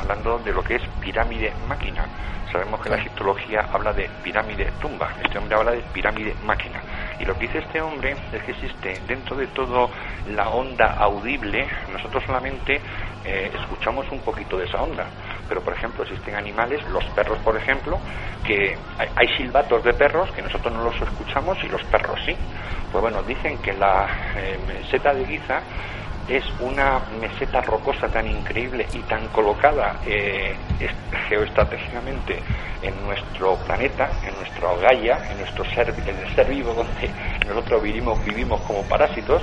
hablando 0.00 0.38
de 0.38 0.52
lo 0.52 0.62
que 0.62 0.76
es 0.76 0.82
pirámide 1.00 1.52
máquina. 1.66 2.04
Sabemos 2.52 2.80
que 2.80 2.88
la 2.88 2.98
egiptología 2.98 3.66
habla 3.72 3.92
de 3.92 4.08
pirámide 4.22 4.70
tumba, 4.80 5.10
este 5.24 5.38
hombre 5.38 5.56
habla 5.56 5.72
de 5.72 5.82
pirámide 5.92 6.36
máquina. 6.44 6.80
Y 7.18 7.24
lo 7.24 7.34
que 7.34 7.48
dice 7.48 7.58
este 7.58 7.80
hombre 7.80 8.14
es 8.32 8.44
que 8.44 8.52
existe 8.52 9.00
dentro 9.08 9.34
de 9.34 9.48
todo 9.48 9.90
la 10.28 10.50
onda 10.50 10.94
audible, 10.96 11.66
nosotros 11.92 12.22
solamente 12.24 12.80
eh, 13.24 13.50
escuchamos 13.60 14.06
un 14.12 14.20
poquito 14.20 14.56
de 14.56 14.66
esa 14.66 14.80
onda. 14.80 15.04
Pero, 15.48 15.62
por 15.62 15.74
ejemplo, 15.74 16.02
existen 16.04 16.34
animales, 16.34 16.82
los 16.90 17.04
perros, 17.10 17.38
por 17.40 17.56
ejemplo, 17.56 17.98
que 18.44 18.76
hay, 18.98 19.28
silbatos 19.36 19.82
de 19.84 19.92
perros 19.94 20.30
que 20.32 20.42
nosotros 20.42 20.72
no 20.72 20.84
los 20.84 21.00
escuchamos 21.00 21.58
y 21.64 21.68
los 21.68 21.82
perros 21.84 22.18
sí. 22.24 22.36
Pues 22.90 23.02
bueno, 23.02 23.22
dicen 23.22 23.58
que 23.58 23.72
la 23.72 24.06
eh, 24.36 24.58
meseta 24.66 25.12
de 25.12 25.26
Giza 25.26 25.60
es 26.28 26.44
una 26.60 27.00
meseta 27.20 27.60
rocosa 27.60 28.08
tan 28.08 28.26
increíble 28.26 28.86
y 28.94 29.00
tan 29.00 29.28
colocada 29.28 30.00
eh, 30.06 30.56
geoestratégicamente 31.28 32.38
en 32.82 33.04
nuestro 33.04 33.56
planeta, 33.56 34.10
en 34.26 34.34
nuestro 34.36 34.76
Gaia, 34.78 35.18
en 35.30 35.38
nuestro 35.38 35.64
ser, 35.74 35.94
en 36.06 36.16
el 36.16 36.34
ser 36.34 36.48
vivo 36.48 36.72
donde 36.74 37.10
nosotros 37.46 37.82
vivimos, 37.82 38.24
vivimos 38.24 38.60
como 38.62 38.82
parásitos, 38.84 39.42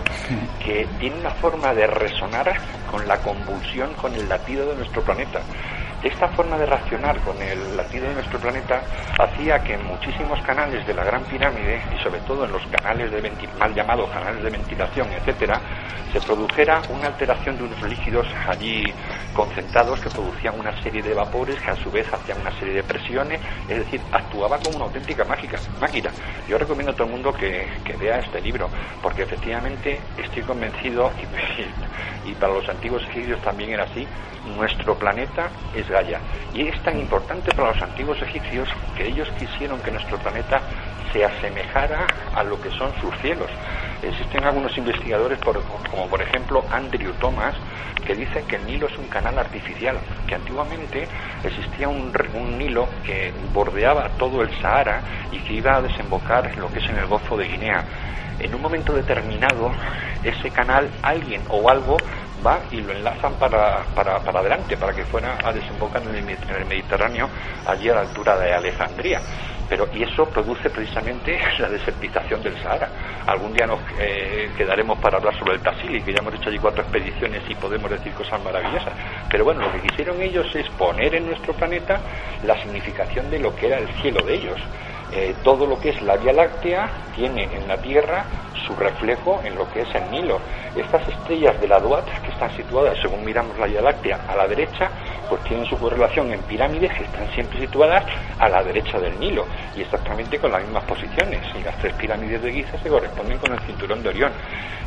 que 0.64 0.88
tiene 0.99 1.18
una 1.18 1.32
forma 1.32 1.74
de 1.74 1.88
resonar 1.88 2.52
con 2.89 3.08
la 3.08 3.18
convulsión, 3.18 3.93
con 3.95 4.14
el 4.14 4.28
latido 4.28 4.68
de 4.68 4.76
nuestro 4.76 5.04
planeta. 5.04 5.41
Esta 6.04 6.30
forma 6.30 6.58
de 6.58 6.66
reaccionar 6.66 7.20
con 7.22 7.39
el 7.43 7.78
latido 7.78 8.08
de 8.08 8.16
nuestro 8.16 8.39
planeta 8.39 8.82
hacía 9.20 9.60
que 9.60 9.76
en 9.76 9.86
muchísimos 9.86 10.41
canales 10.41 10.86
de 10.88 10.95
la 10.95 11.04
Gran 11.04 11.24
Pirámide, 11.26 11.80
y 11.95 12.04
sobre 12.04 12.22
todo 12.22 12.43
en 12.45 12.52
los 12.52 12.66
canales 12.68 13.12
de 13.12 13.22
mal 13.60 13.76
llamados 13.76 14.10
canales 14.10 14.43
de 14.43 14.49
ventilación, 14.49 15.08
etcétera, 15.12 15.62
se 16.12 16.20
produjera 16.22 16.82
una 16.89 17.08
alteración 17.08 17.56
de 17.56 17.66
unos 17.66 17.84
líquidos 17.84 18.26
allí 18.47 18.84
concentrados 19.36 19.99
que 19.99 20.10
producían 20.10 20.60
una 20.60 20.74
serie 20.82 21.04
de 21.04 21.14
vapores 21.14 21.60
que 21.60 21.70
a 21.70 21.76
su 21.76 21.91
vez 21.91 22.12
hacían 22.12 22.41
una 22.41 22.52
serie 22.58 22.74
de 22.74 22.84
presiones, 22.84 23.39
es 23.68 23.78
decir, 23.78 24.02
actuaba 24.12 24.58
como 24.58 24.78
una 24.78 24.86
auténtica 24.86 25.24
mágica, 25.24 25.60
máquina. 25.80 26.12
Yo 26.47 26.58
recomiendo 26.58 26.93
a 26.93 26.95
todo 26.95 27.06
el 27.06 27.14
mundo 27.14 27.32
que, 27.32 27.68
vea 27.99 28.18
este 28.18 28.41
libro, 28.41 28.72
porque 29.04 29.22
efectivamente 29.22 30.02
estoy 30.18 30.41
convencido, 30.41 31.12
y 32.26 32.34
para 32.34 32.54
los 32.54 32.68
antiguos 32.68 33.04
egipcios 33.10 33.39
también 33.41 33.74
era 33.74 33.84
así, 33.84 34.08
nuestro 34.58 34.97
planeta 34.97 35.52
es 35.76 35.91
Y 36.54 36.68
es 36.68 36.82
tan 36.84 36.98
importante 36.98 37.52
para 37.54 37.74
los 37.74 37.82
antiguos 37.82 38.22
egipcios 38.22 38.70
que 38.96 39.08
ellos 39.08 39.30
quisieron 39.38 39.80
que 39.82 39.92
nuestro 39.92 40.18
planeta 40.20 40.62
se 41.12 41.26
asemejara 41.26 42.08
a 42.34 42.44
lo 42.44 42.60
que 42.62 42.70
son 42.72 42.94
sus 43.02 43.14
cielos. 43.18 43.50
Existen 44.02 44.44
algunos 44.46 44.76
investigadores, 44.78 45.38
como 45.39 46.08
por 46.08 46.22
ejemplo 46.22 46.64
Andrew 46.72 47.14
Thomas, 47.20 47.56
que 48.06 48.16
dicen 48.16 48.46
que 48.48 48.56
el 48.56 48.66
Nilo 48.66 48.88
es 48.88 48.98
un 48.98 49.08
canal 49.08 49.38
artificial, 49.38 49.98
que 50.26 50.36
antiguamente 50.36 51.08
existía 51.44 51.89
un, 51.89 52.12
un 52.34 52.58
Nilo 52.58 52.88
que 53.06 53.34
bordeaba 53.54 54.10
todo 54.18 54.42
el 54.42 54.50
Sahara 54.62 55.02
y 55.32 55.39
que 55.39 55.54
iba 55.54 55.76
a 55.76 55.82
desembocar 55.82 56.48
en 56.48 56.62
lo 56.62 56.72
que 56.72 56.80
es 56.80 56.89
en 56.89 56.98
el 56.98 57.08
Golfo 57.08 57.36
de 57.38 57.48
Guinea. 57.48 57.84
En 58.39 58.56
un 58.56 58.62
momento 58.62 58.94
determinado, 58.94 59.72
ese 60.24 60.50
canal, 60.50 60.89
alguien 61.04 61.42
o 61.50 61.70
algo 61.70 61.98
va 62.46 62.60
y 62.72 62.82
lo 62.82 62.94
enlazan 62.94 63.34
para, 63.36 63.84
para, 63.96 64.20
para 64.20 64.39
adelante, 64.39 64.78
para 64.78 64.94
que 64.94 65.04
fuera 65.06 65.38
a 65.44 65.52
desembocar 65.52 66.02
en 66.04 66.16
el, 66.16 66.66
Mediterráneo, 66.66 67.30
allí 67.66 67.89
a 67.89 67.96
la 67.96 68.02
altura 68.02 68.38
de 68.38 68.54
Alejandría. 68.54 69.22
Pero, 69.70 69.88
y 69.94 70.04
eso 70.04 70.26
produce 70.26 70.70
precisamente 70.70 71.39
la 71.60 71.70
desertización 71.70 72.44
del 72.44 72.62
Sahara. 72.62 72.89
Algún 73.26 73.54
día 73.54 73.66
nos 73.66 73.80
eh, 74.00 74.50
quedaremos 74.58 75.00
para 75.00 75.18
hablar 75.18 75.38
sobre 75.38 75.54
el 75.54 75.62
Tassili, 75.62 76.02
que 76.02 76.12
ya 76.12 76.20
hemos 76.20 76.34
hecho 76.34 76.50
allí 76.50 76.60
cuatro 76.60 76.82
expediciones 76.82 77.42
y 77.48 77.56
podemos 77.56 77.89
decir 77.89 78.12
cosas 78.14 78.44
maravillosas. 78.44 78.94
Pero 79.30 79.46
bueno, 79.46 79.62
lo 79.62 79.72
que 79.72 79.88
quisieron 79.88 80.22
ellos 80.22 80.48
es 80.56 80.68
poner 80.72 81.16
en 81.16 81.28
nuestro 81.28 81.54
planeta 81.54 82.00
la 82.44 82.62
significación 82.62 83.30
de 83.30 83.39
lo 83.39 83.56
que 83.56 83.68
era 83.68 83.78
el 83.78 83.88
cielo 84.02 84.26
de 84.26 84.36
ellos. 84.36 84.60
Eh, 85.14 85.36
todo 85.43 85.66
lo 85.66 85.80
que 85.80 85.89
es 85.89 86.01
la 86.01 86.16
Vía 86.16 86.32
Láctea 86.32 86.89
tiene 87.16 87.43
en 87.43 87.68
la 87.68 87.78
Tierra 87.78 88.26
su 88.66 88.76
reflejo 88.76 89.41
en 89.43 89.55
lo 89.55 89.70
que 89.72 89.82
es 89.82 89.95
el 89.95 90.09
Nilo. 90.09 90.39
Estas 90.76 91.07
estrellas 91.07 91.59
de 91.59 91.68
la 91.68 91.80
Duat, 91.80 92.05
que 92.22 92.32
están 92.32 92.55
situadas, 92.55 92.97
según 93.01 93.26
miramos 93.26 93.57
la 93.57 93.66
Vía 93.66 93.82
Láctea, 93.82 94.22
a 94.28 94.36
la 94.36 94.47
derecha, 94.47 94.89
pues 95.28 95.43
tienen 95.43 95.66
su 95.66 95.78
correlación 95.78 96.32
en 96.32 96.41
pirámides 96.43 96.93
que 96.93 97.03
están 97.03 97.30
siempre 97.34 97.59
situadas 97.59 98.05
a 98.39 98.49
la 98.49 98.64
derecha 98.64 98.99
del 98.99 99.20
Nilo 99.20 99.45
y 99.76 99.82
exactamente 99.82 100.39
con 100.39 100.51
las 100.51 100.64
mismas 100.64 100.84
posiciones. 100.86 101.41
Y 101.59 101.64
las 101.64 101.78
tres 101.80 101.93
pirámides 101.95 102.41
de 102.41 102.53
Giza 102.53 102.78
se 102.82 102.89
corresponden 102.89 103.38
con 103.38 103.51
el 103.53 103.59
cinturón 103.62 104.03
de 104.03 104.09
Orión. 104.09 104.32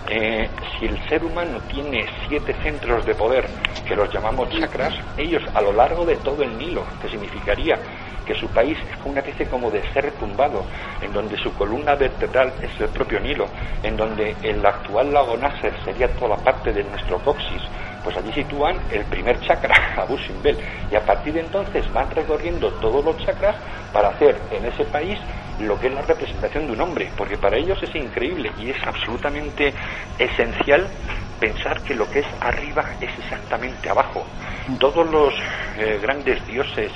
Eh, 0.09 0.49
si 0.79 0.87
el 0.87 0.99
ser 1.09 1.25
humano 1.25 1.59
tiene 1.69 2.07
siete 2.29 2.55
centros 2.63 3.07
de 3.07 3.15
poder, 3.15 3.47
que 3.87 3.97
los 3.97 4.13
llamamos 4.13 4.51
chakras, 4.51 4.95
ellos 5.17 5.43
a 5.55 5.63
lo 5.63 5.73
largo 5.73 6.05
de 6.05 6.17
todo 6.17 6.43
el 6.43 6.59
Nilo, 6.59 6.85
que 7.01 7.09
significaría 7.09 7.79
que 8.25 8.35
su 8.35 8.49
país 8.49 8.77
es 8.79 9.07
una 9.07 9.21
especie 9.21 9.47
como 9.47 9.71
de 9.71 9.83
ser 9.93 10.11
tumbado, 10.13 10.65
en 11.01 11.13
donde 11.13 11.37
su 11.39 11.53
columna 11.55 11.95
vertebral 11.95 12.53
es 12.63 12.81
el 12.81 12.89
propio 12.89 13.21
Nilo, 13.21 13.47
en 13.83 13.97
donde 13.97 14.35
el 14.43 14.65
actual 14.65 15.13
lago 15.13 15.37
Nasser 15.37 15.73
sería 15.85 16.09
toda 16.15 16.37
la 16.37 16.43
parte 16.43 16.73
de 16.73 16.83
nuestro 16.85 17.19
coxis, 17.21 17.63
pues 18.03 18.17
allí 18.17 18.33
sitúan 18.33 18.77
el 18.91 19.05
primer 19.07 19.41
chakra, 19.41 19.75
Abu 19.97 20.19
Simbel, 20.19 20.59
y 20.91 20.97
a 20.97 21.01
partir 21.01 21.35
de 21.35 21.41
entonces 21.41 21.91
van 21.93 22.11
recorriendo 22.11 22.71
todos 22.75 23.05
los 23.05 23.17
chakras 23.25 23.57
para 23.93 24.09
hacer 24.09 24.37
en 24.51 24.65
ese 24.67 24.85
país 24.85 25.19
lo 25.61 25.79
que 25.79 25.87
es 25.87 25.95
la 25.95 26.03
representación 26.03 26.67
de 26.67 26.73
un 26.73 26.81
hombre, 26.81 27.11
porque 27.17 27.37
para 27.37 27.57
ellos 27.57 27.79
es 27.83 27.95
increíble 27.95 28.51
y 28.59 28.71
es 28.71 28.77
absolutamente 28.85 29.73
esencial 30.19 30.87
pensar 31.39 31.83
que 31.83 31.95
lo 31.95 32.09
que 32.11 32.21
es 32.21 32.27
arriba 32.41 32.85
es 33.01 33.11
exactamente 33.19 33.89
abajo. 33.89 34.25
Todos 34.79 35.09
los 35.11 35.35
eh, 35.79 35.99
grandes 36.01 36.45
dioses 36.47 36.93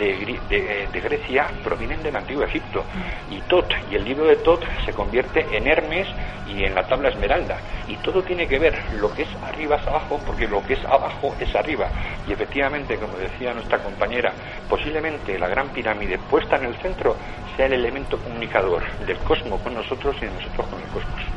de, 0.00 1.00
Grecia 1.00 1.46
provienen 1.62 2.02
del 2.02 2.16
antiguo 2.16 2.44
Egipto. 2.44 2.84
Y 3.30 3.40
Tot 3.42 3.72
y 3.90 3.96
el 3.96 4.04
libro 4.04 4.24
de 4.24 4.36
Tot 4.36 4.64
se 4.84 4.92
convierte 4.92 5.46
en 5.56 5.66
Hermes 5.66 6.08
y 6.48 6.64
en 6.64 6.74
la 6.74 6.86
tabla 6.86 7.10
esmeralda. 7.10 7.58
Y 7.86 7.96
todo 7.96 8.22
tiene 8.22 8.48
que 8.48 8.58
ver, 8.58 8.74
lo 8.98 9.12
que 9.12 9.22
es 9.22 9.28
arriba 9.42 9.76
es 9.76 9.86
abajo, 9.86 10.20
porque 10.26 10.48
lo 10.48 10.64
que 10.66 10.74
es 10.74 10.84
abajo 10.84 11.34
es 11.38 11.54
arriba. 11.54 11.88
Y 12.26 12.32
efectivamente, 12.32 12.96
como 12.96 13.16
decía 13.18 13.52
nuestra 13.54 13.78
compañera, 13.78 14.32
posiblemente 14.68 15.38
la 15.38 15.48
gran 15.48 15.68
pirámide 15.68 16.18
puesta 16.18 16.56
en 16.56 16.64
el 16.64 16.74
centro 16.76 17.16
sea 17.56 17.66
el 17.66 17.74
elemento 17.74 18.18
comunicador 18.18 18.82
del 19.06 19.18
cosmos 19.18 19.60
con 19.60 19.74
nosotros 19.74 20.16
y 20.20 20.26
de 20.26 20.32
nosotros 20.32 20.66
con 20.68 20.80
el 20.80 20.88
cosmos. 20.88 21.29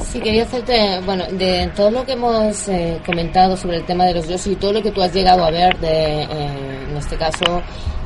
Sí, 0.00 0.20
quería 0.20 0.42
hacerte, 0.42 1.00
bueno, 1.04 1.24
de 1.30 1.70
todo 1.76 1.90
lo 1.90 2.04
que 2.04 2.12
hemos 2.12 2.68
eh, 2.68 3.00
comentado 3.06 3.56
sobre 3.56 3.76
el 3.76 3.84
tema 3.84 4.04
de 4.04 4.14
los 4.14 4.26
dioses 4.26 4.52
y 4.52 4.56
todo 4.56 4.72
lo 4.72 4.82
que 4.82 4.90
tú 4.90 5.00
has 5.02 5.14
llegado 5.14 5.44
a 5.44 5.50
ver, 5.50 5.78
de, 5.78 6.22
eh, 6.22 6.86
en 6.90 6.96
este 6.96 7.16
caso, 7.16 7.62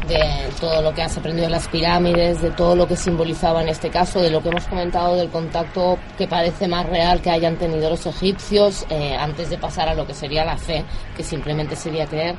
de 0.06 0.20
todo 0.60 0.82
lo 0.82 0.92
que 0.94 1.02
has 1.02 1.16
aprendido 1.16 1.46
en 1.46 1.52
las 1.52 1.66
pirámides, 1.68 2.42
de 2.42 2.50
todo 2.50 2.76
lo 2.76 2.86
que 2.86 2.96
simbolizaba 2.96 3.62
en 3.62 3.70
este 3.70 3.88
caso, 3.88 4.20
de 4.20 4.30
lo 4.30 4.42
que 4.42 4.50
hemos 4.50 4.66
comentado 4.66 5.16
del 5.16 5.30
contacto 5.30 5.98
que 6.18 6.28
parece 6.28 6.68
más 6.68 6.86
real 6.86 7.22
que 7.22 7.30
hayan 7.30 7.56
tenido 7.56 7.88
los 7.88 8.04
egipcios 8.04 8.84
eh, 8.90 9.16
antes 9.18 9.48
de 9.48 9.56
pasar 9.56 9.88
a 9.88 9.94
lo 9.94 10.06
que 10.06 10.12
sería 10.12 10.44
la 10.44 10.58
fe, 10.58 10.84
que 11.16 11.22
simplemente 11.22 11.74
sería 11.74 12.06
creer. 12.06 12.36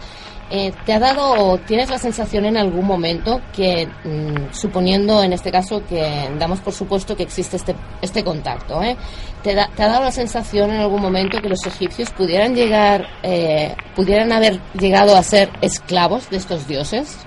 Eh, 0.52 0.72
¿Te 0.86 0.94
ha 0.94 1.00
dado 1.00 1.34
o 1.34 1.58
tienes 1.58 1.90
la 1.90 1.98
sensación 1.98 2.46
en 2.46 2.56
algún 2.56 2.86
momento 2.86 3.42
que, 3.52 3.88
mm, 3.88 4.54
suponiendo 4.54 5.24
en 5.24 5.34
este 5.34 5.52
caso 5.52 5.84
que 5.88 6.30
damos 6.38 6.60
por 6.60 6.72
supuesto 6.72 7.16
que 7.16 7.24
existe 7.24 7.58
este, 7.58 7.76
este 8.02 8.24
contacto, 8.24 8.84
¿eh? 8.84 8.96
¿te, 9.42 9.60
ha 9.60 9.70
dado 9.76 10.04
la 10.04 10.12
sensación 10.12 10.70
en 10.70 10.82
algún 10.82 11.02
momento 11.02 11.42
que 11.42 11.50
los 11.50 11.66
egipcios 11.66 12.12
pudieran 12.12 12.54
llegar, 12.54 13.08
eh, 13.24 13.76
pudieran 13.96 14.32
haber 14.32 14.60
llegado 14.80 15.16
a 15.16 15.24
ser 15.24 15.50
esclavos 15.62 16.30
de 16.30 16.38
estos 16.38 16.68
dioses? 16.68 17.18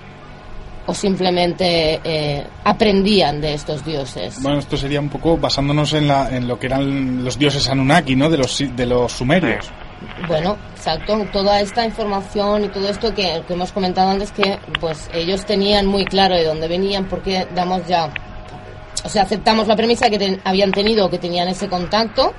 ¿O 0.85 0.93
simplemente 0.93 1.99
eh, 2.03 2.47
aprendían 2.63 3.41
de 3.41 3.53
estos 3.53 3.85
dioses? 3.85 4.41
Bueno, 4.41 4.59
esto 4.59 4.75
sería 4.75 4.99
un 4.99 5.09
poco 5.09 5.37
basándonos 5.37 5.93
en, 5.93 6.07
la, 6.07 6.35
en 6.35 6.47
lo 6.47 6.57
que 6.57 6.67
eran 6.67 7.23
los 7.23 7.37
dioses 7.37 7.69
Anunnaki, 7.69 8.15
¿no? 8.15 8.29
De 8.29 8.37
los, 8.37 8.63
de 8.75 8.85
los 8.85 9.11
sumerios. 9.11 9.69
Bueno, 10.27 10.57
exacto. 10.75 11.25
Toda 11.31 11.59
esta 11.61 11.85
información 11.85 12.65
y 12.65 12.69
todo 12.69 12.87
esto 12.89 13.13
que, 13.13 13.43
hemos 13.47 13.71
comentado 13.71 14.09
antes, 14.09 14.31
que 14.31 14.59
pues 14.79 15.09
ellos 15.13 15.45
tenían 15.45 15.85
muy 15.85 16.05
claro 16.05 16.35
de 16.35 16.45
dónde 16.45 16.67
venían, 16.67 17.05
porque 17.05 17.47
damos 17.55 17.85
ya, 17.87 18.09
o 19.03 19.09
sea, 19.09 19.23
aceptamos 19.23 19.67
la 19.67 19.75
premisa 19.75 20.09
que 20.09 20.39
habían 20.43 20.71
tenido, 20.71 21.09
que 21.09 21.17
tenían 21.17 21.47
ese 21.47 21.67
contacto, 21.67 22.33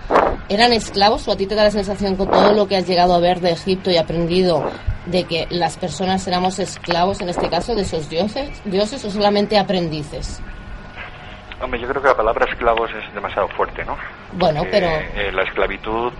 eran 0.48 0.72
esclavos, 0.72 1.26
o 1.28 1.32
a 1.32 1.36
ti 1.36 1.46
te 1.46 1.54
da 1.54 1.64
la 1.64 1.70
sensación 1.70 2.16
con 2.16 2.30
todo 2.30 2.52
lo 2.52 2.66
que 2.66 2.76
has 2.76 2.86
llegado 2.86 3.14
a 3.14 3.20
ver 3.20 3.40
de 3.40 3.52
Egipto 3.52 3.90
y 3.90 3.96
aprendido 3.96 4.64
de 5.06 5.24
que 5.24 5.46
las 5.50 5.76
personas 5.76 6.26
éramos 6.26 6.58
esclavos, 6.58 7.20
en 7.20 7.28
este 7.28 7.48
caso, 7.48 7.74
de 7.74 7.82
esos 7.82 8.08
dioses, 8.08 8.60
dioses 8.64 9.04
o 9.04 9.10
solamente 9.10 9.58
aprendices. 9.58 10.42
Hombre, 11.62 11.80
yo 11.80 11.88
creo 11.88 12.00
que 12.00 12.08
la 12.08 12.16
palabra 12.16 12.46
esclavos 12.50 12.90
es 12.90 13.14
demasiado 13.14 13.48
fuerte, 13.48 13.84
¿no? 13.84 13.96
Bueno, 14.32 14.62
pero... 14.70 14.86
Eh, 14.88 15.30
la 15.32 15.42
esclavitud 15.42 16.12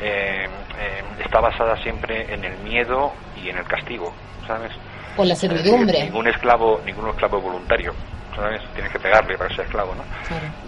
eh, 0.00 0.46
eh, 0.78 1.02
está 1.24 1.40
basada 1.40 1.76
siempre 1.82 2.32
en 2.32 2.44
el 2.44 2.58
miedo 2.58 3.12
y 3.42 3.48
en 3.48 3.58
el 3.58 3.64
castigo, 3.64 4.12
¿sabes? 4.46 4.72
Por 5.16 5.26
la 5.26 5.34
servidumbre. 5.34 6.04
ningún 6.04 6.28
esclavo, 6.28 6.80
ningún 6.84 7.08
esclavo 7.08 7.40
voluntario, 7.40 7.94
¿sabes? 8.34 8.60
Tienes 8.74 8.92
que 8.92 8.98
pegarle 8.98 9.38
para 9.38 9.54
ser 9.54 9.64
esclavo, 9.64 9.94
¿no? 9.94 10.04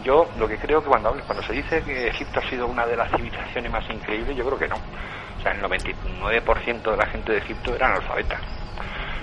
Yo 0.02 0.28
lo 0.38 0.48
que 0.48 0.56
creo 0.56 0.82
que 0.82 0.88
cuando, 0.88 1.12
cuando 1.26 1.42
se 1.44 1.52
dice 1.52 1.82
que 1.82 2.08
Egipto 2.08 2.40
ha 2.40 2.48
sido 2.48 2.66
una 2.66 2.86
de 2.86 2.96
las 2.96 3.10
civilizaciones 3.10 3.70
más 3.70 3.88
increíbles, 3.90 4.36
yo 4.36 4.46
creo 4.46 4.58
que 4.58 4.68
no. 4.68 4.76
O 4.76 5.42
sea, 5.42 5.52
el 5.52 5.62
99% 5.62 6.90
de 6.90 6.96
la 6.96 7.06
gente 7.06 7.32
de 7.32 7.38
Egipto 7.38 7.74
era 7.74 7.88
analfabeta. 7.88 8.38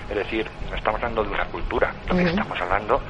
Es 0.08 0.16
decir, 0.16 0.48
no 0.70 0.76
estamos 0.76 1.02
hablando 1.02 1.24
de 1.24 1.30
una 1.30 1.44
cultura, 1.46 1.92
lo 2.08 2.14
que 2.14 2.22
estamos 2.22 2.60
hablando 2.60 3.00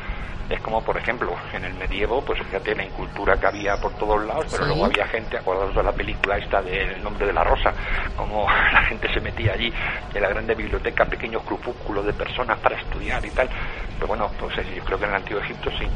es 0.48 0.60
como, 0.60 0.82
por 0.82 0.96
ejemplo, 0.96 1.34
en 1.52 1.64
el 1.64 1.74
medievo, 1.74 2.24
pues 2.24 2.40
fíjate 2.44 2.74
la 2.74 2.84
incultura 2.84 3.36
que 3.38 3.46
había 3.46 3.76
por 3.76 3.92
todos 3.94 4.24
lados, 4.24 4.46
pero 4.50 4.66
luego 4.66 4.84
había 4.84 5.06
gente, 5.08 5.36
acordados 5.36 5.74
de 5.74 5.82
la 5.82 5.92
película 5.92 6.36
esta 6.36 6.62
del 6.62 7.02
nombre 7.02 7.26
de 7.26 7.32
la 7.32 7.42
rosa, 7.42 7.72
como 8.16 8.46
la 8.72 8.82
gente 8.84 9.12
se 9.12 9.20
metía 9.20 9.52
allí 9.54 9.72
en 10.14 10.22
la 10.22 10.28
grande 10.28 10.54
biblioteca, 10.54 11.04
pequeños 11.04 11.44
grupúsculos 11.44 12.06
de 12.06 12.12
personas 12.12 12.58
para 12.60 12.76
estudiar 12.76 13.24
y 13.24 13.30
tal. 13.30 13.48
Pero 13.96 14.06
bueno, 14.06 14.30
pues 14.38 14.56
eh, 14.58 14.74
yo 14.76 14.84
creo 14.84 14.98
que 14.98 15.04
en 15.04 15.10
el 15.10 15.16
antiguo 15.16 15.42
Egipto 15.42 15.70
sí. 15.78 15.86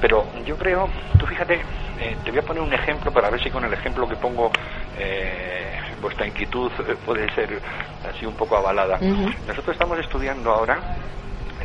Pero 0.00 0.26
yo 0.44 0.56
creo, 0.56 0.88
tú 1.18 1.26
fíjate, 1.26 1.60
eh, 2.00 2.16
te 2.24 2.30
voy 2.30 2.40
a 2.40 2.42
poner 2.42 2.62
un 2.62 2.72
ejemplo 2.72 3.12
para 3.12 3.28
ver 3.30 3.42
si 3.42 3.50
con 3.50 3.64
el 3.64 3.72
ejemplo 3.72 4.08
que 4.08 4.16
pongo 4.16 4.50
eh, 4.98 5.78
vuestra 6.00 6.26
inquietud 6.26 6.70
puede 7.04 7.28
ser 7.34 7.60
así 8.08 8.24
un 8.24 8.34
poco 8.34 8.56
avalada. 8.56 8.98
Nosotros 9.46 9.74
estamos 9.74 9.98
estudiando 9.98 10.50
ahora 10.50 10.78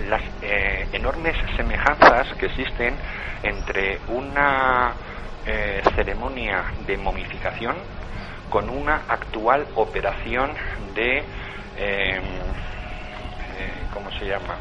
las 0.10 0.22
eh, 0.42 0.88
enormes 0.92 1.36
semejanzas 1.56 2.28
que 2.38 2.48
existen 2.48 2.96
entre 3.44 4.00
una 4.08 4.94
eh, 5.46 5.82
ceremonia 5.96 6.64
de 6.86 6.98
momificación 6.98 7.76
con 8.50 8.70
una 8.70 9.02
actual 9.08 9.66
operación 9.76 10.52
de 10.96 11.18
em, 11.78 12.24
eh, 13.58 13.74
¿cómo 13.94 14.12
se 14.12 14.26
llama? 14.26 14.56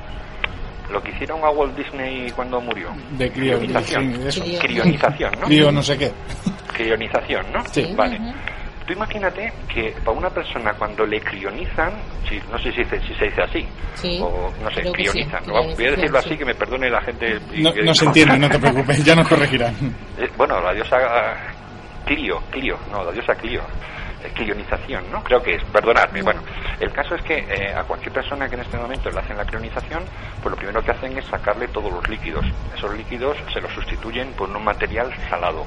Lo 0.91 1.03
que 1.03 1.11
hicieron 1.13 1.43
a 1.45 1.51
Walt 1.51 1.77
Disney 1.77 2.31
cuando 2.33 2.61
murió. 2.61 2.91
De 3.13 3.31
crionización. 3.31 4.13
Crionización, 4.61 5.33
¿no? 5.41 5.47
Crio 5.47 5.73
no 5.73 5.83
sé 5.83 5.97
qué. 5.97 6.13
Crionización, 6.75 7.47
¿no? 7.53 7.65
Sí. 7.67 7.95
Vale. 7.97 8.19
Tú 8.87 8.95
imagínate 8.95 9.53
que 9.73 9.95
para 10.05 10.17
una 10.17 10.31
persona 10.31 10.73
cuando 10.75 11.07
le 11.07 11.21
crionizan, 11.21 11.93
si, 12.29 12.41
no 12.51 12.59
sé 12.59 12.73
si, 12.73 12.85
si 12.85 13.15
se 13.15 13.27
dice 13.27 13.43
así, 13.43 13.69
o 14.21 14.53
no 14.61 14.71
sé, 14.71 14.83
crionizan, 14.91 15.43
voy 15.47 15.87
a 15.87 15.91
decirlo 15.93 16.19
así 16.19 16.37
que 16.37 16.45
me 16.45 16.55
perdone 16.55 16.91
la 16.91 17.01
gente. 17.03 17.39
No, 17.59 17.95
se 17.95 18.05
entiende, 18.07 18.39
no 18.39 18.49
te 18.49 18.59
preocupes, 18.59 19.05
ya 19.05 19.15
nos 19.15 19.29
corregirán. 19.29 19.75
Eh, 20.19 20.29
bueno, 20.37 20.61
la 20.61 20.75
diosa 20.75 20.99
Clio, 22.05 22.39
Clio, 22.51 22.77
no, 22.91 23.03
la 23.03 23.13
diosa 23.13 23.35
Clio 23.35 23.63
crionización, 24.31 25.11
¿no? 25.11 25.23
Creo 25.23 25.43
que 25.43 25.55
es, 25.55 25.65
perdonadme. 25.65 26.23
Bueno, 26.23 26.43
el 26.81 26.93
caso 26.93 27.15
es 27.15 27.23
que 27.23 27.39
eh, 27.39 27.75
a 27.75 27.85
cualquier 27.85 28.13
persona 28.13 28.49
que 28.49 28.55
en 28.55 28.63
este 28.63 28.77
momento 28.77 29.11
le 29.11 29.21
hacen 29.21 29.37
la 29.37 29.45
crionización, 29.45 30.05
pues 30.43 30.51
lo 30.51 30.57
primero 30.57 30.83
que 30.83 30.91
hacen 30.91 31.17
es 31.17 31.25
sacarle 31.27 31.69
todos 31.69 31.93
los 31.93 32.09
líquidos. 32.09 32.45
Esos 32.77 32.95
líquidos 32.97 33.37
se 33.53 33.61
los 33.61 33.73
sustituyen 33.73 34.33
por 34.33 34.49
un 34.49 34.65
material 34.65 35.13
salado. 35.29 35.67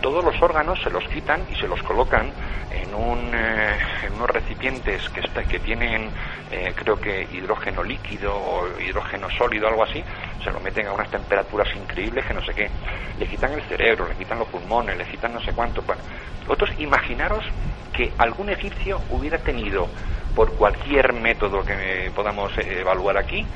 Todos 0.00 0.24
los 0.24 0.40
órganos 0.40 0.80
se 0.82 0.90
los 0.90 1.04
quitan 1.08 1.42
y 1.50 1.54
se 1.56 1.68
los 1.68 1.82
colocan 1.82 2.32
en, 2.70 2.94
un, 2.94 3.30
eh, 3.34 3.78
en 4.06 4.14
unos 4.14 4.30
recipientes 4.30 5.08
que, 5.10 5.20
que 5.44 5.58
tienen, 5.58 6.10
eh, 6.50 6.72
creo 6.74 6.96
que 6.96 7.26
hidrógeno 7.32 7.82
líquido 7.82 8.34
o 8.34 8.80
hidrógeno 8.80 9.28
sólido, 9.30 9.68
algo 9.68 9.84
así, 9.84 10.02
se 10.42 10.50
lo 10.50 10.60
meten 10.60 10.86
a 10.86 10.92
unas 10.92 11.10
temperaturas 11.10 11.68
increíbles 11.76 12.24
que 12.24 12.34
no 12.34 12.44
sé 12.44 12.54
qué. 12.54 12.70
Le 13.18 13.26
quitan 13.26 13.52
el 13.52 13.62
cerebro, 13.62 14.08
le 14.08 14.14
quitan 14.14 14.38
los 14.38 14.48
pulmones, 14.48 14.96
le 14.96 15.04
quitan 15.04 15.34
no 15.34 15.40
sé 15.40 15.52
cuánto. 15.52 15.82
Bueno, 15.82 16.02
otros 16.50 16.70
imaginaros 16.78 17.44
que 17.92 18.12
algún 18.18 18.50
egipcio 18.50 19.00
hubiera 19.10 19.38
tenido, 19.38 19.88
por 20.34 20.52
cualquier 20.54 21.12
método 21.12 21.64
que 21.64 22.10
podamos 22.14 22.56
eh, 22.58 22.80
evaluar 22.80 23.16
aquí, 23.16 23.46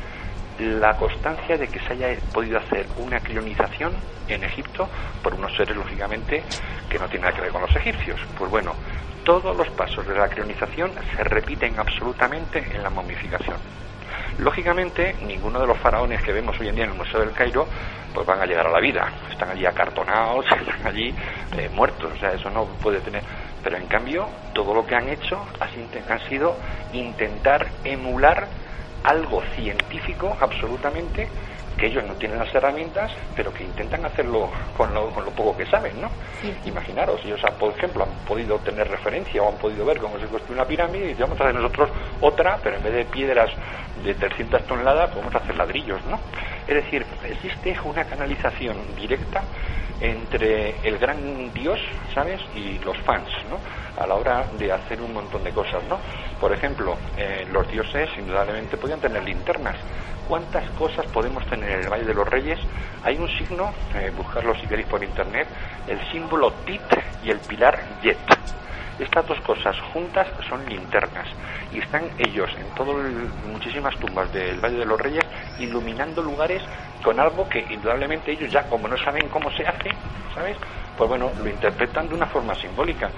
la 0.58 0.96
constancia 0.96 1.58
de 1.58 1.68
que 1.68 1.80
se 1.80 1.94
haya 1.94 2.16
podido 2.32 2.58
hacer 2.58 2.86
una 2.98 3.18
crionización 3.20 3.92
en 4.28 4.44
Egipto 4.44 4.88
por 5.22 5.34
unos 5.34 5.54
seres, 5.56 5.76
lógicamente, 5.76 6.42
que 6.88 6.98
no 6.98 7.08
tienen 7.08 7.22
nada 7.22 7.34
que 7.34 7.42
ver 7.42 7.50
con 7.50 7.62
los 7.62 7.74
egipcios. 7.74 8.20
Pues 8.38 8.50
bueno, 8.50 8.74
todos 9.24 9.56
los 9.56 9.68
pasos 9.70 10.06
de 10.06 10.14
la 10.14 10.28
crionización 10.28 10.92
se 11.16 11.24
repiten 11.24 11.78
absolutamente 11.78 12.58
en 12.58 12.82
la 12.82 12.90
momificación. 12.90 13.56
Lógicamente, 14.38 15.16
ninguno 15.22 15.60
de 15.60 15.66
los 15.66 15.78
faraones 15.78 16.22
que 16.22 16.32
vemos 16.32 16.58
hoy 16.60 16.68
en 16.68 16.74
día 16.74 16.84
en 16.84 16.90
el 16.90 16.96
Museo 16.96 17.20
del 17.20 17.32
Cairo 17.32 17.68
pues 18.14 18.26
van 18.26 18.40
a 18.40 18.46
llegar 18.46 18.66
a 18.66 18.70
la 18.70 18.80
vida. 18.80 19.12
Están 19.30 19.50
allí 19.50 19.66
acartonados, 19.66 20.44
están 20.50 20.86
allí 20.86 21.14
eh, 21.58 21.68
muertos. 21.72 22.12
O 22.12 22.16
sea, 22.16 22.32
eso 22.32 22.48
no 22.50 22.64
puede 22.80 23.00
tener. 23.00 23.22
Pero 23.62 23.76
en 23.76 23.86
cambio, 23.86 24.28
todo 24.52 24.72
lo 24.72 24.86
que 24.86 24.94
han 24.94 25.08
hecho 25.08 25.44
ha 25.58 25.68
sido 26.28 26.56
intentar 26.92 27.66
emular 27.82 28.48
algo 29.02 29.42
científico 29.54 30.36
absolutamente 30.40 31.28
que 31.76 31.86
ellos 31.86 32.04
no 32.04 32.14
tienen 32.14 32.38
las 32.38 32.54
herramientas, 32.54 33.10
pero 33.34 33.52
que 33.52 33.64
intentan 33.64 34.04
hacerlo 34.04 34.50
con 34.76 34.92
lo, 34.94 35.10
con 35.10 35.24
lo 35.24 35.30
poco 35.32 35.56
que 35.56 35.66
saben, 35.66 36.00
¿no? 36.00 36.10
Imaginaros, 36.66 37.20
ellos, 37.24 37.40
por 37.58 37.72
ejemplo, 37.76 38.04
han 38.04 38.26
podido 38.26 38.58
tener 38.58 38.88
referencia 38.88 39.42
o 39.42 39.48
han 39.48 39.58
podido 39.58 39.84
ver 39.84 39.98
cómo 39.98 40.18
se 40.18 40.26
construye 40.26 40.54
una 40.54 40.66
pirámide 40.66 41.10
y 41.10 41.14
vamos 41.14 41.40
a 41.40 41.44
hacer 41.44 41.54
nosotros 41.54 41.90
otra, 42.20 42.58
pero 42.62 42.76
en 42.76 42.82
vez 42.82 42.92
de 42.94 43.04
piedras 43.06 43.50
de 44.02 44.14
300 44.14 44.66
toneladas, 44.66 45.10
podemos 45.10 45.34
hacer 45.34 45.56
ladrillos, 45.56 46.04
¿no? 46.06 46.18
Es 46.66 46.74
decir, 46.74 47.04
existe 47.24 47.76
una 47.84 48.04
canalización 48.04 48.76
directa 48.96 49.42
entre 50.04 50.76
el 50.86 50.98
gran 50.98 51.52
Dios, 51.52 51.78
¿sabes? 52.14 52.40
Y 52.54 52.78
los 52.84 52.96
fans, 52.98 53.28
¿no? 53.48 53.58
A 54.02 54.06
la 54.06 54.14
hora 54.14 54.46
de 54.58 54.70
hacer 54.70 55.00
un 55.00 55.14
montón 55.14 55.42
de 55.44 55.50
cosas, 55.50 55.82
¿no? 55.88 55.98
Por 56.40 56.52
ejemplo, 56.52 56.96
eh, 57.16 57.46
los 57.50 57.66
dioses 57.70 58.10
indudablemente 58.18 58.76
podían 58.76 59.00
tener 59.00 59.22
linternas. 59.24 59.76
¿Cuántas 60.28 60.68
cosas 60.70 61.06
podemos 61.06 61.44
tener 61.46 61.70
en 61.70 61.80
el 61.84 61.88
Valle 61.88 62.04
de 62.04 62.14
los 62.14 62.28
Reyes? 62.28 62.58
Hay 63.02 63.16
un 63.16 63.28
signo, 63.38 63.72
eh, 63.94 64.10
buscarlo 64.16 64.54
si 64.56 64.66
queréis 64.66 64.88
por 64.88 65.02
internet, 65.02 65.46
el 65.86 66.00
símbolo 66.10 66.52
Tit 66.66 66.82
y 67.22 67.30
el 67.30 67.38
pilar 67.40 67.78
Yet. 68.02 68.18
Estas 68.98 69.26
dos 69.26 69.40
cosas 69.40 69.76
juntas 69.92 70.26
son 70.48 70.64
linternas 70.66 71.26
y 71.72 71.78
están 71.78 72.04
ellos 72.18 72.48
en 72.56 72.66
todo 72.76 72.94
muchísimas 73.50 73.96
tumbas 73.96 74.32
del 74.32 74.60
Valle 74.60 74.78
de 74.78 74.84
los 74.84 75.00
Reyes 75.00 75.24
iluminando 75.58 76.22
lugares 76.22 76.62
con 77.02 77.18
algo 77.18 77.48
que 77.48 77.60
indudablemente 77.70 78.32
ellos 78.32 78.50
ya 78.50 78.62
como 78.68 78.86
no 78.86 78.96
saben 78.98 79.28
cómo 79.28 79.50
se 79.50 79.66
hace, 79.66 79.90
¿sabes? 80.34 80.56
Pues 80.96 81.08
bueno, 81.08 81.30
lo 81.42 81.50
interpretan 81.50 82.08
de 82.08 82.14
una 82.14 82.26
forma 82.26 82.54
simbólica. 82.54 83.10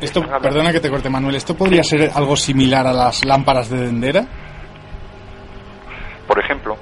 Esto, 0.00 0.22
perdona 0.40 0.72
que 0.72 0.80
te 0.80 0.88
corte 0.88 1.10
Manuel, 1.10 1.34
¿esto 1.34 1.56
podría 1.56 1.82
ser 1.82 2.10
algo 2.14 2.36
similar 2.36 2.86
a 2.86 2.92
las 2.92 3.24
lámparas 3.24 3.68
de 3.68 3.80
Dendera? 3.80 4.24
Por 6.26 6.38
ejemplo, 6.38 6.76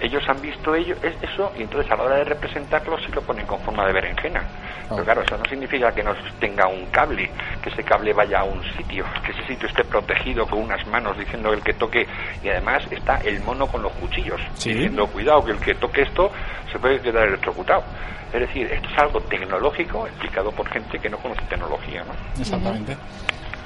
ellos 0.00 0.22
han 0.28 0.40
visto 0.40 0.74
ello, 0.74 0.96
eso 1.02 1.52
y 1.56 1.62
entonces 1.62 1.90
a 1.92 1.96
la 1.96 2.04
hora 2.04 2.16
de 2.16 2.24
representarlo 2.24 2.98
sí 2.98 3.12
lo 3.12 3.22
ponen 3.22 3.46
con 3.46 3.60
forma 3.60 3.86
de 3.86 3.92
berenjena. 3.92 4.42
Pero 4.88 5.04
claro, 5.04 5.22
eso 5.22 5.36
no 5.36 5.44
significa 5.44 5.92
que 5.92 6.02
no 6.02 6.12
tenga 6.40 6.66
un 6.66 6.86
cable, 6.86 7.30
que 7.62 7.70
ese 7.70 7.84
cable 7.84 8.12
vaya 8.12 8.40
a 8.40 8.44
un 8.44 8.62
sitio, 8.76 9.04
que 9.24 9.32
ese 9.32 9.46
sitio 9.46 9.68
esté 9.68 9.84
protegido 9.84 10.46
con 10.46 10.60
unas 10.60 10.84
manos 10.88 11.16
diciendo 11.16 11.52
el 11.52 11.62
que 11.62 11.74
toque 11.74 12.06
y 12.42 12.48
además 12.48 12.82
está 12.90 13.18
el 13.18 13.40
mono 13.44 13.66
con 13.66 13.82
los 13.82 13.92
cuchillos 13.92 14.40
diciendo 14.54 15.06
cuidado 15.06 15.44
que 15.44 15.52
el 15.52 15.60
que 15.60 15.74
toque 15.74 16.02
esto 16.02 16.32
se 16.72 16.78
puede 16.78 17.00
quedar 17.00 17.28
electrocutado. 17.28 17.84
Es 18.32 18.40
decir, 18.40 18.70
esto 18.70 18.88
es 18.88 18.98
algo 18.98 19.20
tecnológico 19.22 20.06
explicado 20.06 20.52
por 20.52 20.68
gente 20.68 20.98
que 20.98 21.08
no 21.08 21.18
conoce 21.18 21.42
tecnología, 21.42 22.04
¿no? 22.04 22.40
Exactamente. 22.40 22.96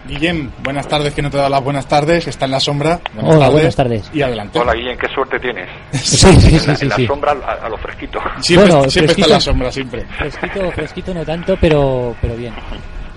Guillem, 0.07 0.51
buenas 0.63 0.87
tardes, 0.87 1.15
que 1.15 1.23
no 1.23 1.31
te 1.31 1.39
da 1.39 1.49
las 1.49 1.65
buenas 1.65 1.87
tardes, 1.87 2.27
está 2.27 2.45
en 2.45 2.51
la 2.51 2.61
sombra. 2.61 3.01
Buenas 3.15 3.35
Hola, 3.35 3.49
buenas 3.49 3.77
tardes. 3.77 4.11
Y 4.13 4.21
adelante. 4.21 4.59
Hola 4.59 4.75
Guillem, 4.75 4.99
qué 4.99 5.09
suerte 5.09 5.41
tienes. 5.41 5.69
sí, 5.93 6.29
sí, 6.41 6.59
sí. 6.59 6.71
En 6.83 6.89
la, 6.89 7.07
sombra 7.07 7.33
a, 7.33 7.69
lo 7.69 7.79
fresquito. 7.79 8.19
Siempre, 8.41 8.91
siempre 8.91 9.13
está 9.13 9.27
en 9.27 9.33
la 9.33 9.41
sombra, 9.41 9.73
siempre. 9.73 10.05
Fresquito, 10.19 10.71
fresquito 10.73 11.15
no 11.15 11.25
tanto, 11.25 11.57
pero, 11.59 12.15
pero 12.21 12.37
bien. 12.37 12.55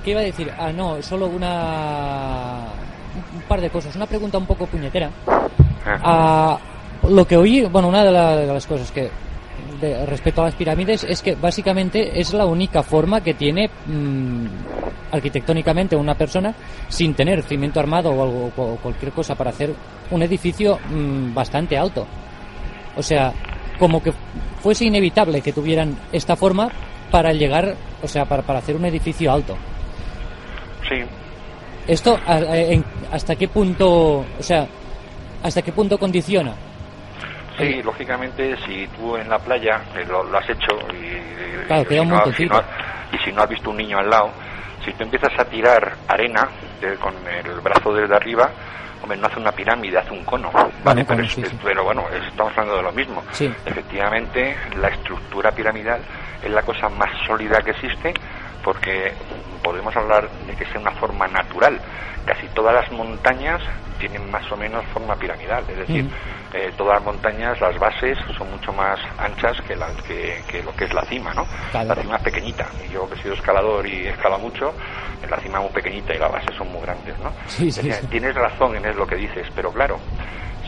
¿Qué 0.04 0.12
iba 0.12 0.22
a 0.22 0.24
decir? 0.24 0.50
Ah, 0.58 0.72
no, 0.72 1.02
solo 1.02 1.28
una... 1.28 2.66
Un 3.36 3.42
par 3.42 3.60
de 3.60 3.70
cosas. 3.70 3.94
Una 3.96 4.06
pregunta 4.06 4.38
un 4.38 4.46
poco 4.46 4.66
puñetera. 4.68 5.10
Ah. 5.86 6.58
lo 7.04 7.26
que 7.26 7.36
oí, 7.36 7.64
bueno, 7.64 7.90
una 7.90 8.04
de, 8.04 8.12
de 8.46 8.54
las 8.54 8.66
cosas 8.66 8.92
que 8.92 9.10
respecto 9.82 10.42
a 10.42 10.46
las 10.46 10.56
pirámides 10.56 11.04
es 11.04 11.22
que 11.22 11.36
básicamente 11.36 12.20
es 12.20 12.34
la 12.34 12.46
única 12.46 12.84
forma 12.84 13.22
que 13.22 13.34
tiene 13.34 13.70
mm, 13.86 14.46
arquitectónicamente 15.12 15.96
una 15.96 16.16
persona 16.16 16.54
sin 16.88 17.14
tener 17.14 17.44
cimiento 17.44 17.80
armado 17.80 18.10
o, 18.12 18.24
algo, 18.24 18.52
o 18.58 18.76
cualquier 18.78 19.12
cosa 19.12 19.36
para 19.36 19.52
hacer 19.52 19.74
un 20.12 20.22
edificio 20.22 20.80
mm, 20.90 21.34
bastante 21.34 21.78
alto. 21.78 22.06
O 22.96 23.04
sea, 23.04 23.34
como 23.78 24.02
que 24.02 24.12
fuese 24.62 24.86
inevitable 24.86 25.42
que 25.42 25.54
tuvieran 25.54 25.98
esta 26.12 26.36
forma 26.36 26.70
para 27.12 27.32
llegar, 27.32 27.76
o 28.02 28.08
sea, 28.08 28.26
para, 28.26 28.42
para 28.42 28.60
hacer 28.60 28.76
un 28.76 28.86
edificio 28.86 29.32
alto. 29.32 29.56
Sí. 30.90 31.04
¿Esto 31.88 32.20
hasta 33.12 33.36
qué 33.36 33.48
punto, 33.48 34.26
o 34.40 34.44
sea, 34.44 34.68
hasta 35.44 35.62
qué 35.62 35.72
punto 35.72 35.98
condiciona 35.98 36.54
Sí, 37.58 37.82
lógicamente, 37.82 38.56
si 38.66 38.88
tú 38.88 39.16
en 39.16 39.30
la 39.30 39.40
playa 39.40 39.82
eh, 39.96 40.06
lo, 40.08 40.22
has 40.38 40.50
hecho 40.50 40.78
y, 40.94 41.68
claro, 41.68 42.32
si 42.34 42.46
no, 42.46 42.62
y 43.12 43.18
si 43.18 43.32
no 43.32 43.42
has 43.42 43.50
visto 43.50 43.70
un 43.72 43.78
niño 43.78 43.98
al 43.98 44.10
lado, 44.10 44.32
si 44.86 44.92
tú 44.94 45.04
empiezas 45.04 45.32
a 45.40 45.46
tirar 45.46 45.96
arena 46.08 46.48
con 47.00 47.14
el 47.28 47.60
brazo 47.62 47.94
desde 47.94 48.16
arriba, 48.16 48.50
hombre, 49.02 49.18
no 49.18 49.28
hace 49.28 49.40
una 49.40 49.52
pirámide, 49.52 49.98
hace 49.98 50.12
un 50.12 50.24
cono, 50.24 50.52
¿vale? 50.84 51.06
pero, 51.64 51.84
bueno, 51.84 52.04
estamos 52.30 52.54
hablando 52.54 52.78
de 52.78 52.84
lo 52.84 52.92
mismo. 52.92 53.24
Efectivamente, 53.66 54.56
la 54.80 54.90
estructura 54.90 55.52
piramidal 55.52 56.00
es 56.44 56.52
la 56.52 56.62
cosa 56.62 56.90
más 56.90 57.10
sólida 57.26 57.62
que 57.62 57.72
existe 57.72 58.14
porque 58.68 59.14
podemos 59.64 59.96
hablar 59.96 60.30
de 60.46 60.54
que 60.54 60.66
sea 60.66 60.82
una 60.82 60.92
forma 60.92 61.26
natural. 61.26 61.80
Casi 62.26 62.46
todas 62.48 62.76
las 62.76 62.92
montañas 62.92 63.62
tienen 63.98 64.30
más 64.30 64.52
o 64.52 64.58
menos 64.58 64.84
forma 64.88 65.16
piramidal, 65.16 65.64
es 65.70 65.78
decir, 65.78 66.04
mm. 66.04 66.10
eh, 66.54 66.74
todas 66.76 66.96
las 66.96 67.04
montañas, 67.06 67.62
las 67.62 67.80
bases 67.80 68.18
son 68.38 68.52
mucho 68.52 68.74
más 68.74 69.00
anchas 69.18 69.56
que, 69.62 69.74
la, 69.74 69.88
que, 70.06 70.62
lo 70.64 70.76
que 70.76 70.84
es 70.84 70.94
la 70.94 71.06
cima, 71.06 71.34
¿no? 71.34 71.48
La 71.74 71.96
cima 71.96 72.18
es 72.18 72.24
pequeñita, 72.24 72.68
y 72.86 72.92
yo 72.92 73.10
que 73.10 73.18
he 73.18 73.24
sido 73.24 73.36
escalador 73.36 73.88
y 73.88 74.08
escala 74.08 74.38
mucho, 74.38 74.74
la 75.30 75.38
cima 75.38 75.60
es 75.60 75.64
muy 75.64 75.72
pequeñita 75.72 76.14
y 76.14 76.18
las 76.18 76.30
bases 76.30 76.54
son 76.58 76.70
muy 76.70 76.82
grandes, 76.82 77.18
¿no? 77.20 77.32
Tienes 78.10 78.36
razón 78.36 78.76
en 78.76 78.98
lo 78.98 79.08
que 79.08 79.16
dices, 79.16 79.48
pero 79.56 79.72
claro, 79.72 79.98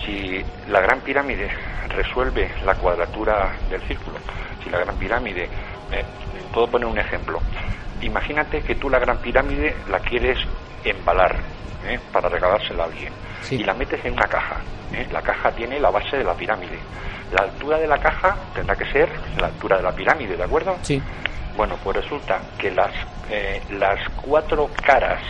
si 0.05 0.41
la 0.69 0.79
gran 0.79 1.01
pirámide 1.01 1.49
resuelve 1.89 2.49
la 2.63 2.75
cuadratura 2.75 3.51
del 3.69 3.81
círculo, 3.81 4.19
si 4.63 4.69
la 4.69 4.79
gran 4.79 4.95
pirámide 4.95 5.49
eh, 5.91 6.05
puedo 6.53 6.67
poner 6.67 6.87
un 6.87 6.97
ejemplo. 6.97 7.41
Imagínate 8.01 8.61
que 8.61 8.75
tú 8.75 8.89
la 8.89 8.99
Gran 8.99 9.17
Pirámide 9.17 9.75
la 9.89 9.99
quieres 9.99 10.37
embalar 10.83 11.35
¿eh? 11.85 11.99
para 12.11 12.29
regalársela 12.29 12.83
a 12.83 12.85
alguien 12.87 13.13
y 13.51 13.63
la 13.63 13.73
metes 13.73 14.03
en 14.05 14.13
una 14.13 14.27
caja. 14.27 14.61
¿eh? 14.93 15.07
La 15.11 15.21
caja 15.21 15.51
tiene 15.51 15.79
la 15.79 15.89
base 15.89 16.17
de 16.17 16.23
la 16.23 16.33
pirámide. 16.33 16.79
La 17.31 17.43
altura 17.43 17.77
de 17.77 17.87
la 17.87 17.97
caja 17.97 18.35
tendrá 18.53 18.75
que 18.75 18.85
ser 18.91 19.09
la 19.39 19.47
altura 19.47 19.77
de 19.77 19.83
la 19.83 19.91
pirámide, 19.91 20.35
¿de 20.35 20.43
acuerdo? 20.43 20.77
Sí. 20.81 21.01
Bueno, 21.55 21.77
pues 21.83 21.97
resulta 21.97 22.39
que 22.57 22.71
las, 22.71 22.91
eh, 23.29 23.61
las 23.71 23.99
cuatro 24.21 24.69
caras, 24.85 25.21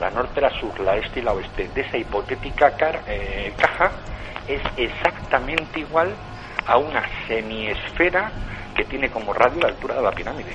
la 0.00 0.10
norte, 0.10 0.40
la 0.40 0.50
sur, 0.58 0.78
la 0.80 0.96
este 0.96 1.20
y 1.20 1.22
la 1.22 1.32
oeste, 1.32 1.68
de 1.68 1.80
esa 1.80 1.96
hipotética 1.96 2.72
caja 2.76 3.90
es 4.48 4.60
exactamente 4.76 5.80
igual 5.80 6.12
a 6.66 6.78
una 6.78 7.02
semiesfera 7.26 8.30
que 8.74 8.84
tiene 8.84 9.10
como 9.10 9.32
radio 9.32 9.60
la 9.60 9.68
altura 9.68 9.94
de 9.96 10.02
la 10.02 10.10
pirámide. 10.10 10.52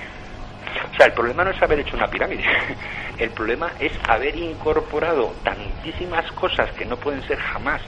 O 0.92 0.96
sea, 0.96 1.08
el 1.08 1.14
problema 1.14 1.44
no 1.44 1.52
es 1.52 1.62
haber 1.62 1.80
hecho 1.80 1.96
una 1.96 2.08
pirámide, 2.08 2.44
el 3.18 3.30
problema 3.32 3.72
es 3.80 3.92
haber 4.08 4.36
incorporado 4.36 5.34
tantísimas 5.44 6.32
cosas 6.34 6.72
que 6.72 6.86
no 6.86 6.98
pueden 6.98 7.26
ser 7.28 7.38
jamás 7.40 7.82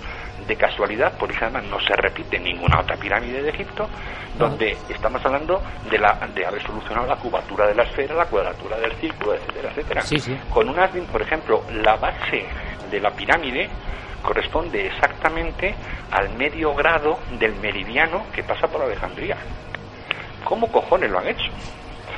de 0.47 0.55
casualidad, 0.55 1.13
porque 1.17 1.37
además 1.41 1.63
no 1.65 1.79
se 1.79 1.95
repite 1.95 2.39
ninguna 2.39 2.79
otra 2.79 2.95
pirámide 2.97 3.41
de 3.41 3.49
Egipto, 3.49 3.89
donde 4.37 4.77
estamos 4.89 5.23
hablando 5.25 5.61
de, 5.89 5.97
la, 5.97 6.19
de 6.33 6.45
haber 6.45 6.61
solucionado 6.61 7.07
la 7.07 7.15
cubatura 7.15 7.67
de 7.67 7.75
la 7.75 7.83
esfera, 7.83 8.15
la 8.15 8.25
cuadratura 8.25 8.77
del 8.77 8.93
círculo, 8.93 9.33
etcétera, 9.33 9.69
etcétera. 9.69 10.01
Con 10.49 10.69
unas, 10.69 10.91
por 11.11 11.21
ejemplo, 11.21 11.63
la 11.71 11.95
base 11.95 12.45
de 12.91 12.99
la 12.99 13.11
pirámide 13.11 13.69
corresponde 14.21 14.87
exactamente 14.87 15.75
al 16.11 16.29
medio 16.35 16.73
grado 16.73 17.19
del 17.39 17.55
meridiano 17.55 18.25
que 18.33 18.43
pasa 18.43 18.67
por 18.67 18.81
Alejandría. 18.81 19.37
¿Cómo 20.43 20.71
cojones 20.71 21.09
lo 21.09 21.19
han 21.19 21.27
hecho? 21.27 21.51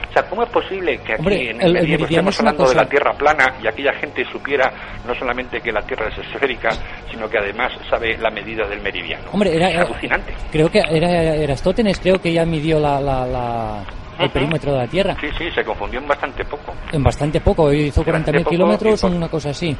O 0.09 0.13
sea, 0.13 0.23
¿cómo 0.29 0.43
es 0.43 0.49
posible 0.49 0.97
que 0.99 1.13
aquí 1.13 1.49
en 1.49 1.61
el, 1.61 1.73
medio 1.73 2.05
estemos 2.05 2.39
hablando 2.39 2.69
de 2.69 2.75
la 2.75 2.85
Tierra 2.85 3.13
plana 3.13 3.53
y 3.61 3.67
aquella 3.67 3.93
gente 3.93 4.25
supiera 4.31 4.71
no 5.05 5.13
solamente 5.15 5.59
que 5.61 5.71
la 5.71 5.81
Tierra 5.81 6.07
es 6.09 6.17
esférica, 6.17 6.69
sino 7.11 7.29
que 7.29 7.37
además 7.37 7.73
sabe 7.89 8.17
la 8.17 8.29
medida 8.29 8.67
del 8.67 8.81
meridiano? 8.81 9.25
Hombre, 9.31 9.55
era, 9.55 9.69
es 9.69 9.79
alucinante. 9.79 10.33
Creo 10.51 10.69
que 10.69 10.79
era 10.79 11.35
Erastótenes, 11.35 11.99
creo 11.99 12.19
que 12.19 12.33
ya 12.33 12.45
midió 12.45 12.79
la, 12.79 13.83
el 14.19 14.29
perímetro 14.29 14.71
de 14.73 14.77
la 14.79 14.87
Tierra. 14.87 15.15
Sí, 15.19 15.27
sí, 15.37 15.51
se 15.51 15.63
confundió 15.63 15.99
en 15.99 16.07
bastante 16.07 16.43
poco. 16.45 16.73
En 16.91 17.03
bastante 17.03 17.41
poco, 17.41 17.71
hizo 17.71 18.03
40.000 18.03 18.47
kilómetros 18.47 19.03
o 19.03 19.07
una 19.07 19.29
cosa 19.29 19.49
así. 19.49 19.75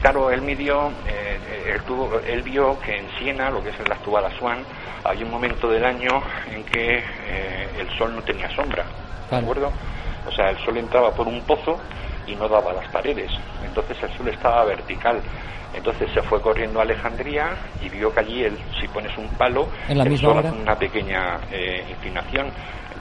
Claro, 0.00 0.30
él 0.30 0.42
midió, 0.42 0.90
eh, 1.08 1.72
él, 1.74 1.82
tuvo, 1.86 2.20
él 2.26 2.42
vio 2.42 2.78
que 2.80 2.94
en 2.94 3.06
Siena, 3.18 3.50
lo 3.50 3.62
que 3.62 3.70
es 3.70 3.80
el 3.80 3.90
actual 3.90 4.26
Asuán, 4.26 4.58
hay 5.02 5.22
un 5.22 5.30
momento 5.30 5.68
del 5.68 5.84
año 5.84 6.22
en 6.52 6.62
que 6.64 6.98
eh, 6.98 7.68
el 7.78 7.88
sol 7.96 8.14
no 8.14 8.22
tenía 8.22 8.48
sombra. 8.54 8.84
¿De 9.36 9.42
acuerdo? 9.42 9.72
O 10.26 10.32
sea, 10.32 10.50
el 10.50 10.58
sol 10.64 10.76
entraba 10.78 11.14
por 11.14 11.28
un 11.28 11.42
pozo 11.42 11.78
y 12.26 12.34
no 12.34 12.48
daba 12.48 12.72
las 12.72 12.88
paredes. 12.88 13.30
Entonces 13.62 13.96
el 14.02 14.16
sol 14.16 14.28
estaba 14.28 14.64
vertical. 14.64 15.20
Entonces 15.74 16.08
se 16.14 16.22
fue 16.22 16.40
corriendo 16.40 16.78
a 16.78 16.82
Alejandría 16.82 17.56
y 17.82 17.88
vio 17.88 18.12
que 18.12 18.20
allí, 18.20 18.44
el, 18.44 18.56
si 18.80 18.86
pones 18.88 19.16
un 19.18 19.28
palo, 19.30 19.68
¿En 19.88 19.98
la 19.98 20.04
el 20.04 20.10
misma 20.10 20.42
sol 20.42 20.54
una 20.60 20.76
pequeña 20.76 21.40
eh, 21.50 21.84
inclinación. 21.90 22.52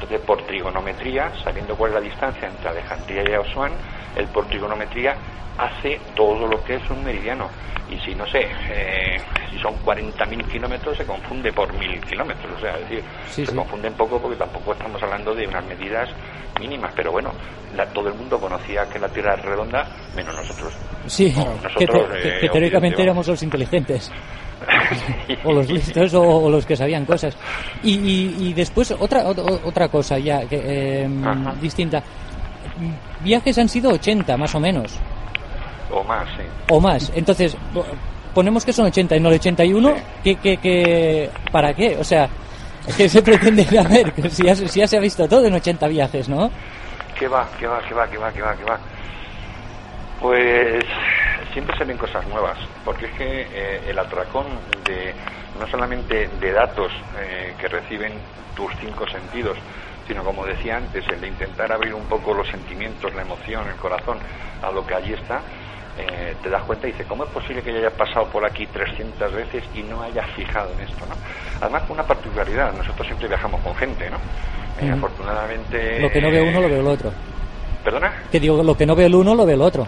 Entonces, 0.03 0.27
por 0.27 0.45
trigonometría, 0.45 1.31
sabiendo 1.45 1.77
cuál 1.77 1.91
es 1.91 1.95
la 1.95 2.01
distancia 2.01 2.49
entre 2.49 2.69
Alejandría 2.69 3.23
y 3.23 3.33
Asuán, 3.35 3.71
el 4.17 4.27
por 4.27 4.45
trigonometría 4.47 5.15
hace 5.57 5.97
todo 6.13 6.45
lo 6.45 6.61
que 6.65 6.75
es 6.75 6.89
un 6.89 7.05
meridiano. 7.05 7.47
Y 7.89 7.97
si, 7.99 8.13
no 8.13 8.25
sé, 8.27 8.47
eh, 8.69 9.17
si 9.49 9.57
son 9.59 9.73
40.000 9.85 10.45
kilómetros, 10.51 10.97
se 10.97 11.05
confunde 11.05 11.53
por 11.53 11.71
1.000 11.73 12.03
kilómetros. 12.05 12.51
O 12.57 12.59
sea, 12.59 12.77
es 12.79 12.89
decir, 12.89 13.03
se 13.45 13.55
confunde 13.55 13.87
un 13.87 13.93
poco 13.95 14.19
porque 14.19 14.35
tampoco 14.35 14.73
estamos 14.73 15.01
hablando 15.01 15.33
de 15.33 15.47
unas 15.47 15.65
medidas 15.65 16.09
mínimas. 16.59 16.91
Pero 16.95 17.13
bueno, 17.13 17.31
todo 17.93 18.09
el 18.09 18.15
mundo 18.15 18.37
conocía 18.39 18.85
que 18.89 18.99
la 18.99 19.07
Tierra 19.07 19.35
es 19.35 19.41
redonda, 19.41 19.87
menos 20.15 20.35
nosotros. 20.35 20.73
Sí, 21.05 21.33
que, 21.77 21.83
eh, 21.85 22.49
teóricamente 22.51 23.01
éramos 23.01 23.25
los 23.27 23.41
inteligentes. 23.41 24.11
o 25.43 25.53
los 25.53 25.69
listos 25.71 26.13
o, 26.13 26.49
los 26.49 26.65
que 26.65 26.75
sabían 26.75 27.05
cosas. 27.05 27.35
Y, 27.83 27.95
y, 28.39 28.53
después 28.53 28.91
otra 28.91 29.25
otra 29.25 29.87
cosa 29.87 30.17
ya 30.17 30.45
que, 30.45 31.03
em, 31.03 31.23
distinta. 31.61 32.03
Viajes 33.21 33.57
han 33.57 33.69
sido 33.69 33.91
80 33.91 34.35
más 34.35 34.53
o 34.55 34.59
menos. 34.59 34.93
O 35.91 36.03
más, 36.03 36.27
sí. 36.35 36.43
O 36.69 36.79
más. 36.79 37.11
Entonces, 37.15 37.55
ponemos 38.33 38.65
que 38.65 38.73
son 38.73 38.87
80 38.87 39.15
y 39.15 39.19
no 39.19 39.29
el 39.29 39.35
81. 39.35 39.93
¿qué, 40.23 40.35
qué, 40.35 40.57
qué, 40.57 41.29
para 41.51 41.73
qué? 41.73 41.97
O 41.97 42.03
sea, 42.03 42.27
¿qué 42.97 43.07
se 43.07 43.21
pretende 43.21 43.65
ver? 43.89 44.31
Si 44.31 44.43
ya, 44.43 44.55
si 44.55 44.79
ya 44.79 44.87
se 44.87 44.97
ha 44.97 44.99
visto 44.99 45.27
todo 45.27 45.45
en 45.45 45.53
80 45.53 45.87
viajes, 45.87 46.27
¿no? 46.27 46.49
¿Qué 47.17 47.27
va? 47.27 47.47
¿Qué 47.59 47.67
va? 47.67 47.79
¿Qué 47.87 47.93
va? 47.93 48.09
¿Qué 48.09 48.17
va? 48.17 48.31
¿Qué 48.31 48.41
va? 48.41 48.55
¿Qué 48.55 48.63
va? 48.63 48.79
Pues 50.19 50.83
siempre 51.53 51.77
se 51.77 51.85
ven 51.85 51.97
cosas 51.97 52.27
nuevas, 52.27 52.57
porque 52.83 53.05
es 53.05 53.11
que 53.13 53.47
eh, 53.53 53.81
el 53.87 53.97
atracón 53.97 54.45
de 54.85 55.13
no 55.59 55.67
solamente 55.67 56.27
de 56.27 56.51
datos 56.51 56.91
eh, 57.19 57.53
que 57.59 57.67
reciben 57.67 58.13
tus 58.55 58.71
cinco 58.79 59.07
sentidos, 59.07 59.57
sino 60.07 60.23
como 60.23 60.45
decía 60.45 60.77
antes, 60.77 61.07
el 61.07 61.21
de 61.21 61.27
intentar 61.27 61.71
abrir 61.71 61.93
un 61.93 62.05
poco 62.05 62.33
los 62.33 62.47
sentimientos, 62.47 63.13
la 63.13 63.21
emoción, 63.21 63.67
el 63.67 63.75
corazón 63.75 64.17
a 64.61 64.71
lo 64.71 64.85
que 64.85 64.95
allí 64.95 65.13
está, 65.13 65.41
eh, 65.97 66.35
te 66.41 66.49
das 66.49 66.63
cuenta 66.63 66.87
y 66.87 66.91
dices, 66.91 67.05
¿cómo 67.07 67.23
es 67.23 67.29
posible 67.29 67.61
que 67.61 67.71
yo 67.71 67.77
haya 67.77 67.91
pasado 67.91 68.25
por 68.27 68.43
aquí 68.43 68.65
300 68.65 69.31
veces 69.31 69.63
y 69.75 69.83
no 69.83 70.01
haya 70.01 70.23
fijado 70.35 70.71
en 70.73 70.87
esto? 70.87 71.05
¿no? 71.07 71.15
Además, 71.61 71.83
con 71.83 71.91
una 71.91 72.03
particularidad, 72.03 72.73
nosotros 72.73 73.05
siempre 73.05 73.27
viajamos 73.27 73.61
con 73.61 73.75
gente, 73.75 74.09
¿no? 74.09 74.17
Eh, 74.81 74.91
afortunadamente... 74.91 75.99
Lo 75.99 76.09
que 76.09 76.19
no 76.19 76.31
ve 76.31 76.41
uno 76.41 76.61
lo 76.61 76.67
ve 76.67 76.79
el 76.79 76.87
otro. 76.87 77.11
¿Perdona? 77.83 78.11
Que 78.31 78.39
digo, 78.39 78.63
lo 78.63 78.75
que 78.75 78.85
no 78.85 78.95
ve 78.95 79.05
el 79.05 79.13
uno 79.13 79.35
lo 79.35 79.45
ve 79.45 79.53
el 79.53 79.61
otro. 79.61 79.85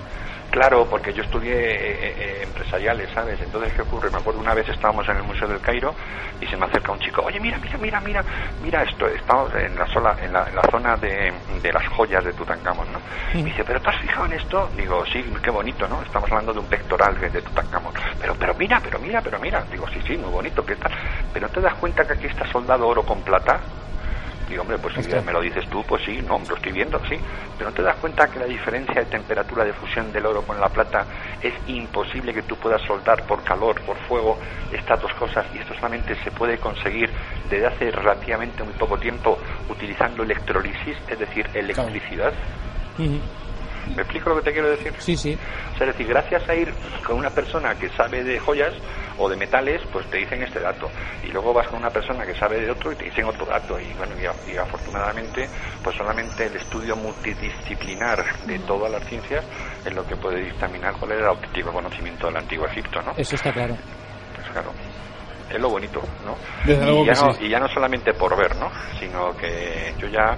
Claro, 0.56 0.88
porque 0.90 1.12
yo 1.12 1.22
estudié 1.22 1.52
eh, 1.52 2.16
eh, 2.18 2.44
empresariales, 2.44 3.10
¿sabes? 3.14 3.42
Entonces, 3.42 3.74
¿qué 3.74 3.82
ocurre? 3.82 4.10
Me 4.10 4.20
acuerdo 4.20 4.40
una 4.40 4.54
vez 4.54 4.66
estábamos 4.70 5.06
en 5.10 5.18
el 5.18 5.24
Museo 5.24 5.50
del 5.50 5.60
Cairo 5.60 5.94
y 6.40 6.48
se 6.48 6.56
me 6.56 6.66
acerca 6.66 6.94
un 6.94 7.00
chico, 7.00 7.24
oye, 7.26 7.42
mira, 7.42 7.58
mira, 7.58 7.78
mira, 7.78 8.00
mira, 8.00 8.26
mira 8.62 8.84
esto, 8.84 9.06
estamos 9.06 9.54
en 9.54 9.76
la, 9.76 9.86
sola, 9.88 10.16
en 10.18 10.32
la, 10.32 10.62
zona 10.72 10.96
de, 10.96 11.34
las 11.62 11.86
joyas 11.90 12.24
de 12.24 12.32
Tutankamón, 12.32 12.90
¿no? 12.94 13.02
Y 13.34 13.44
me 13.44 13.50
dice, 13.50 13.66
¿pero 13.66 13.82
te 13.82 13.90
has 13.90 14.00
fijado 14.00 14.28
en 14.28 14.34
esto? 14.34 14.72
Digo, 14.78 15.06
sí, 15.08 15.26
qué 15.44 15.52
bonito, 15.52 15.90
¿no? 15.90 16.02
Estamos 16.02 16.32
hablando 16.32 16.54
de 16.54 16.60
un 16.62 16.68
pectoral 16.68 17.20
de 17.20 17.42
Tutankamón. 17.42 17.94
Pero, 18.18 18.36
pero 18.36 18.56
mira, 18.56 18.80
pero 18.82 18.98
mira, 18.98 19.22
pero 19.22 19.38
mira. 19.42 19.66
Digo, 19.70 19.86
sí, 19.90 20.00
sí, 20.08 20.16
muy 20.16 20.30
bonito, 20.30 20.66
¿qué 20.66 20.78
tal? 20.78 20.94
Pero 21.34 21.50
¿te 21.50 21.60
das 21.60 21.76
cuenta 21.76 22.08
que 22.08 22.14
aquí 22.14 22.28
está 22.28 22.50
soldado 22.50 22.88
oro 22.88 23.04
con 23.04 23.24
plata? 23.24 23.60
Digo, 24.48 24.62
hombre, 24.62 24.78
pues 24.78 24.94
si 24.94 25.02
me 25.02 25.34
lo 25.34 25.42
dices 25.42 25.68
tú, 25.70 25.84
pues 25.88 26.04
sí, 26.06 26.22
no, 26.22 26.40
lo 26.48 26.56
estoy 26.56 26.72
viendo, 26.72 27.00
sí. 27.10 27.18
Pero 27.58 27.70
¿no 27.70 27.76
te 27.76 27.82
das 27.82 27.96
cuenta 27.98 28.28
que 28.28 28.40
la 28.40 28.46
diferencia 28.46 29.02
de 29.02 29.08
temperatura 29.08 29.66
de 29.66 29.74
fusión 29.74 30.12
del 30.12 30.26
oro 30.26 30.44
con 30.46 30.60
la 30.60 30.70
plata 30.70 31.08
es 31.42 31.54
imposible 31.68 32.34
que 32.34 32.44
tú 32.44 32.56
puedas 32.58 32.82
soldar 32.84 33.26
por 33.26 33.44
calor, 33.44 33.82
por 33.86 33.98
fuego, 34.08 34.38
estas 34.72 35.02
dos 35.02 35.12
cosas? 35.14 35.46
Y 35.54 35.58
esto 35.58 35.74
solamente 35.76 36.16
se 36.24 36.32
puede 36.32 36.60
conseguir 36.60 37.12
desde 37.50 37.66
hace 37.66 37.92
relativamente 37.92 38.64
muy 38.64 38.74
poco 38.74 38.98
tiempo 38.98 39.40
utilizando 39.70 40.24
electrolisis, 40.24 40.98
es 41.08 41.18
decir, 41.18 41.50
electricidad. 41.54 42.34
¿Me 43.96 44.02
explico 44.02 44.30
lo 44.30 44.38
que 44.38 44.44
te 44.44 44.54
quiero 44.54 44.70
decir? 44.70 44.94
Sí, 44.98 45.16
sí. 45.16 45.34
O 45.34 45.78
sea, 45.78 45.88
es 45.88 45.94
decir, 45.94 46.08
gracias 46.08 46.48
a 46.50 46.56
ir 46.56 46.74
con 47.06 47.18
una 47.18 47.30
persona 47.30 47.76
que 47.76 47.90
sabe 47.90 48.24
de 48.24 48.40
joyas 48.40 48.74
o 49.18 49.30
de 49.30 49.36
metales, 49.36 49.82
pues 49.92 50.10
te 50.10 50.18
dicen 50.18 50.42
este 50.44 50.60
dato. 50.60 50.90
Y 51.24 51.32
luego 51.32 51.54
vas 51.54 51.68
con 51.68 51.80
una 51.80 51.90
persona 51.90 52.26
que 52.26 52.34
sabe 52.36 52.62
de 52.62 52.72
otro 52.72 52.92
y 52.92 52.96
te 52.96 53.06
dicen 53.06 53.26
otro 53.26 53.46
dato. 53.46 53.80
Y 53.80 53.94
bueno, 53.94 54.14
y, 54.48 54.58
afortunadamente, 54.58 55.48
pues 55.84 55.96
solamente 55.96 56.46
el 56.46 56.56
estudio 56.56 56.96
multidisciplinar 56.96 58.46
de 58.46 58.60
todas 58.60 58.92
las 58.92 59.04
ciencias 59.06 59.46
es 59.86 59.94
lo 59.94 60.06
que 60.06 60.16
puede 60.16 60.44
dictaminar 60.44 60.94
cuál 61.00 61.12
era 61.12 61.22
el 61.22 61.28
auténtico 61.28 61.72
conocimiento 61.72 62.28
del 62.28 62.38
antiguo 62.38 62.66
Egipto, 62.68 63.02
¿no? 63.02 63.14
Eso 63.18 63.36
está 63.36 63.52
claro. 63.52 63.76
Pues 64.36 64.50
claro 64.50 64.72
es 65.50 65.62
lo 65.62 65.70
bonito, 65.70 66.02
¿no? 66.26 66.36
y, 66.66 67.06
ya 67.06 67.14
no 67.14 67.30
y 67.40 67.50
ya 67.50 67.60
no 67.60 67.68
solamente 67.68 68.14
por 68.14 68.36
ver, 68.36 68.56
¿no? 68.58 68.70
Sino 69.00 69.36
que 69.38 69.94
yo 70.00 70.08
ya 70.08 70.36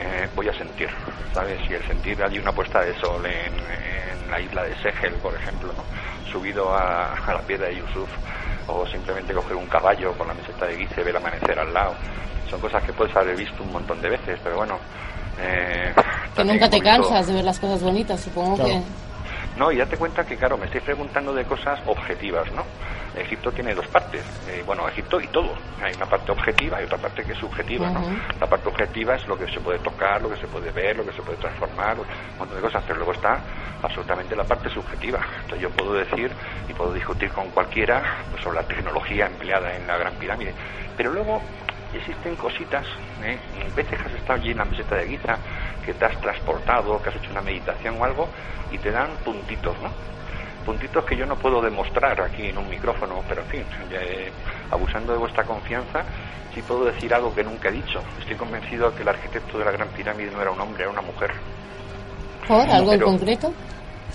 eh, 0.00 0.28
voy 0.34 0.48
a 0.48 0.54
sentir, 0.54 0.88
¿sabes? 1.34 1.58
Y 1.68 1.74
el 1.74 1.86
sentir 1.86 2.22
allí 2.22 2.38
una 2.38 2.52
puesta 2.52 2.80
de 2.80 2.94
sol 3.00 3.24
en, 3.26 4.30
la 4.30 4.40
isla 4.40 4.62
de 4.64 4.76
Segel, 4.82 5.14
por 5.14 5.34
ejemplo, 5.34 5.70
subido 6.30 6.74
a, 6.74 7.14
la 7.26 7.40
piedra 7.40 7.68
de 7.68 7.76
Yusuf, 7.76 8.08
o 8.66 8.86
simplemente 8.86 9.32
coger 9.32 9.56
un 9.56 9.66
caballo 9.66 10.12
con 10.18 10.28
la 10.28 10.34
meseta 10.34 10.66
de 10.66 10.76
Guice, 10.76 11.02
ver 11.02 11.16
amanecer 11.16 11.58
al 11.58 11.72
lado. 11.72 11.94
Son 12.50 12.60
cosas 12.60 12.82
que 12.84 12.92
puedes 12.92 13.16
haber 13.16 13.36
visto 13.36 13.62
un 13.62 13.72
montón 13.72 14.00
de 14.02 14.10
veces, 14.10 14.38
pero 14.42 14.56
bueno. 14.56 14.78
Eh, 15.40 15.94
que 16.36 16.44
nunca 16.44 16.68
te 16.68 16.80
cansas 16.80 17.26
de 17.26 17.34
ver 17.34 17.44
las 17.44 17.58
cosas 17.58 17.82
bonitas, 17.82 18.20
supongo 18.20 18.64
que. 18.64 18.82
No, 19.56 19.72
y 19.72 19.78
date 19.78 19.96
cuenta 19.96 20.24
que, 20.24 20.36
claro, 20.36 20.56
me 20.56 20.66
estoy 20.66 20.82
preguntando 20.82 21.32
de 21.32 21.44
cosas 21.44 21.80
objetivas, 21.86 22.50
¿no? 22.52 22.64
Egipto 23.14 23.50
tiene 23.52 23.74
dos 23.74 23.86
partes. 23.88 24.24
Eh, 24.48 24.62
bueno, 24.64 24.88
Egipto 24.88 25.20
y 25.20 25.26
todo. 25.28 25.54
Hay 25.82 25.94
una 25.94 26.06
parte 26.06 26.32
objetiva 26.32 26.80
y 26.80 26.84
otra 26.84 26.98
parte 26.98 27.24
que 27.24 27.32
es 27.32 27.38
subjetiva. 27.38 27.90
¿no? 27.90 28.00
La 28.40 28.46
parte 28.46 28.68
objetiva 28.68 29.14
es 29.14 29.26
lo 29.26 29.36
que 29.36 29.46
se 29.48 29.60
puede 29.60 29.78
tocar, 29.78 30.20
lo 30.22 30.30
que 30.30 30.36
se 30.36 30.46
puede 30.46 30.70
ver, 30.70 30.96
lo 30.96 31.04
que 31.04 31.12
se 31.12 31.22
puede 31.22 31.38
transformar, 31.38 31.98
un 31.98 32.06
montón 32.38 32.56
de 32.56 32.62
cosas. 32.62 32.84
Pero 32.86 32.96
luego 32.96 33.12
está 33.12 33.40
absolutamente 33.82 34.36
la 34.36 34.44
parte 34.44 34.68
subjetiva. 34.70 35.20
Entonces 35.42 35.60
yo 35.60 35.70
puedo 35.70 35.94
decir 35.94 36.30
y 36.68 36.72
puedo 36.72 36.92
discutir 36.92 37.30
con 37.30 37.50
cualquiera 37.50 38.24
pues, 38.30 38.42
sobre 38.42 38.60
la 38.60 38.66
tecnología 38.66 39.26
empleada 39.26 39.74
en 39.74 39.86
la 39.86 39.96
Gran 39.96 40.14
Pirámide. 40.14 40.54
Pero 40.96 41.12
luego 41.12 41.42
existen 41.92 42.36
cositas, 42.36 42.86
¿eh? 43.22 43.38
veces 43.74 43.98
que 43.98 44.08
has 44.08 44.14
estado 44.14 44.40
allí 44.40 44.50
en 44.50 44.58
la 44.58 44.64
meseta 44.64 44.96
de 44.96 45.06
guita, 45.06 45.38
que 45.84 45.94
te 45.94 46.04
has 46.04 46.20
transportado, 46.20 47.00
que 47.00 47.10
has 47.10 47.16
hecho 47.16 47.30
una 47.30 47.40
meditación 47.40 48.00
o 48.00 48.04
algo, 48.04 48.28
y 48.70 48.78
te 48.78 48.90
dan 48.90 49.08
puntitos, 49.24 49.80
¿no? 49.80 49.90
Puntitos 50.68 51.02
que 51.06 51.16
yo 51.16 51.24
no 51.24 51.34
puedo 51.34 51.62
demostrar 51.62 52.20
aquí 52.20 52.48
en 52.48 52.58
un 52.58 52.68
micrófono, 52.68 53.24
pero 53.26 53.40
en 53.40 53.48
fin, 53.48 53.64
eh, 53.90 54.30
abusando 54.70 55.14
de 55.14 55.18
vuestra 55.18 55.42
confianza, 55.42 56.04
sí 56.54 56.60
puedo 56.60 56.84
decir 56.84 57.14
algo 57.14 57.34
que 57.34 57.42
nunca 57.42 57.70
he 57.70 57.72
dicho. 57.72 58.02
Estoy 58.20 58.36
convencido 58.36 58.94
que 58.94 59.00
el 59.00 59.08
arquitecto 59.08 59.56
de 59.56 59.64
la 59.64 59.70
Gran 59.70 59.88
Pirámide 59.88 60.30
no 60.30 60.42
era 60.42 60.50
un 60.50 60.60
hombre, 60.60 60.82
era 60.82 60.92
una 60.92 61.00
mujer. 61.00 61.30
¿Por 62.46 62.68
algo 62.68 62.92
en 62.92 63.00
concreto? 63.00 63.50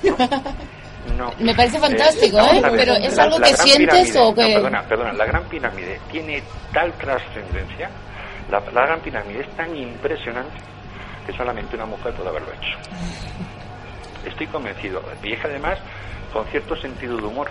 Me 1.39 1.55
parece 1.55 1.79
fantástico, 1.79 2.37
¿eh? 2.37 2.61
Pero 2.61 2.93
¿es 2.97 3.17
algo 3.17 3.39
que 3.39 3.55
sientes 3.55 4.15
o 4.15 4.31
que...? 4.31 4.53
perdona, 4.53 4.83
perdona, 4.83 5.13
la 5.13 5.25
Gran 5.25 5.45
Pirámide 5.45 5.99
tiene 6.11 6.43
tal 6.71 6.93
trascendencia, 6.99 7.89
la, 8.51 8.59
Gran 8.59 8.99
Pirámide 8.99 9.41
es 9.41 9.49
tan 9.55 9.75
impresionante 9.75 10.53
que 11.25 11.33
solamente 11.33 11.75
una 11.75 11.87
mujer 11.87 12.13
puede 12.13 12.29
haberlo 12.29 12.49
hecho. 12.53 12.77
Estoy 14.29 14.45
convencido. 14.45 15.01
Y 15.23 15.33
es 15.33 15.43
además 15.43 15.79
con 16.33 16.45
cierto 16.47 16.75
sentido 16.75 17.15
de 17.17 17.23
humor. 17.23 17.47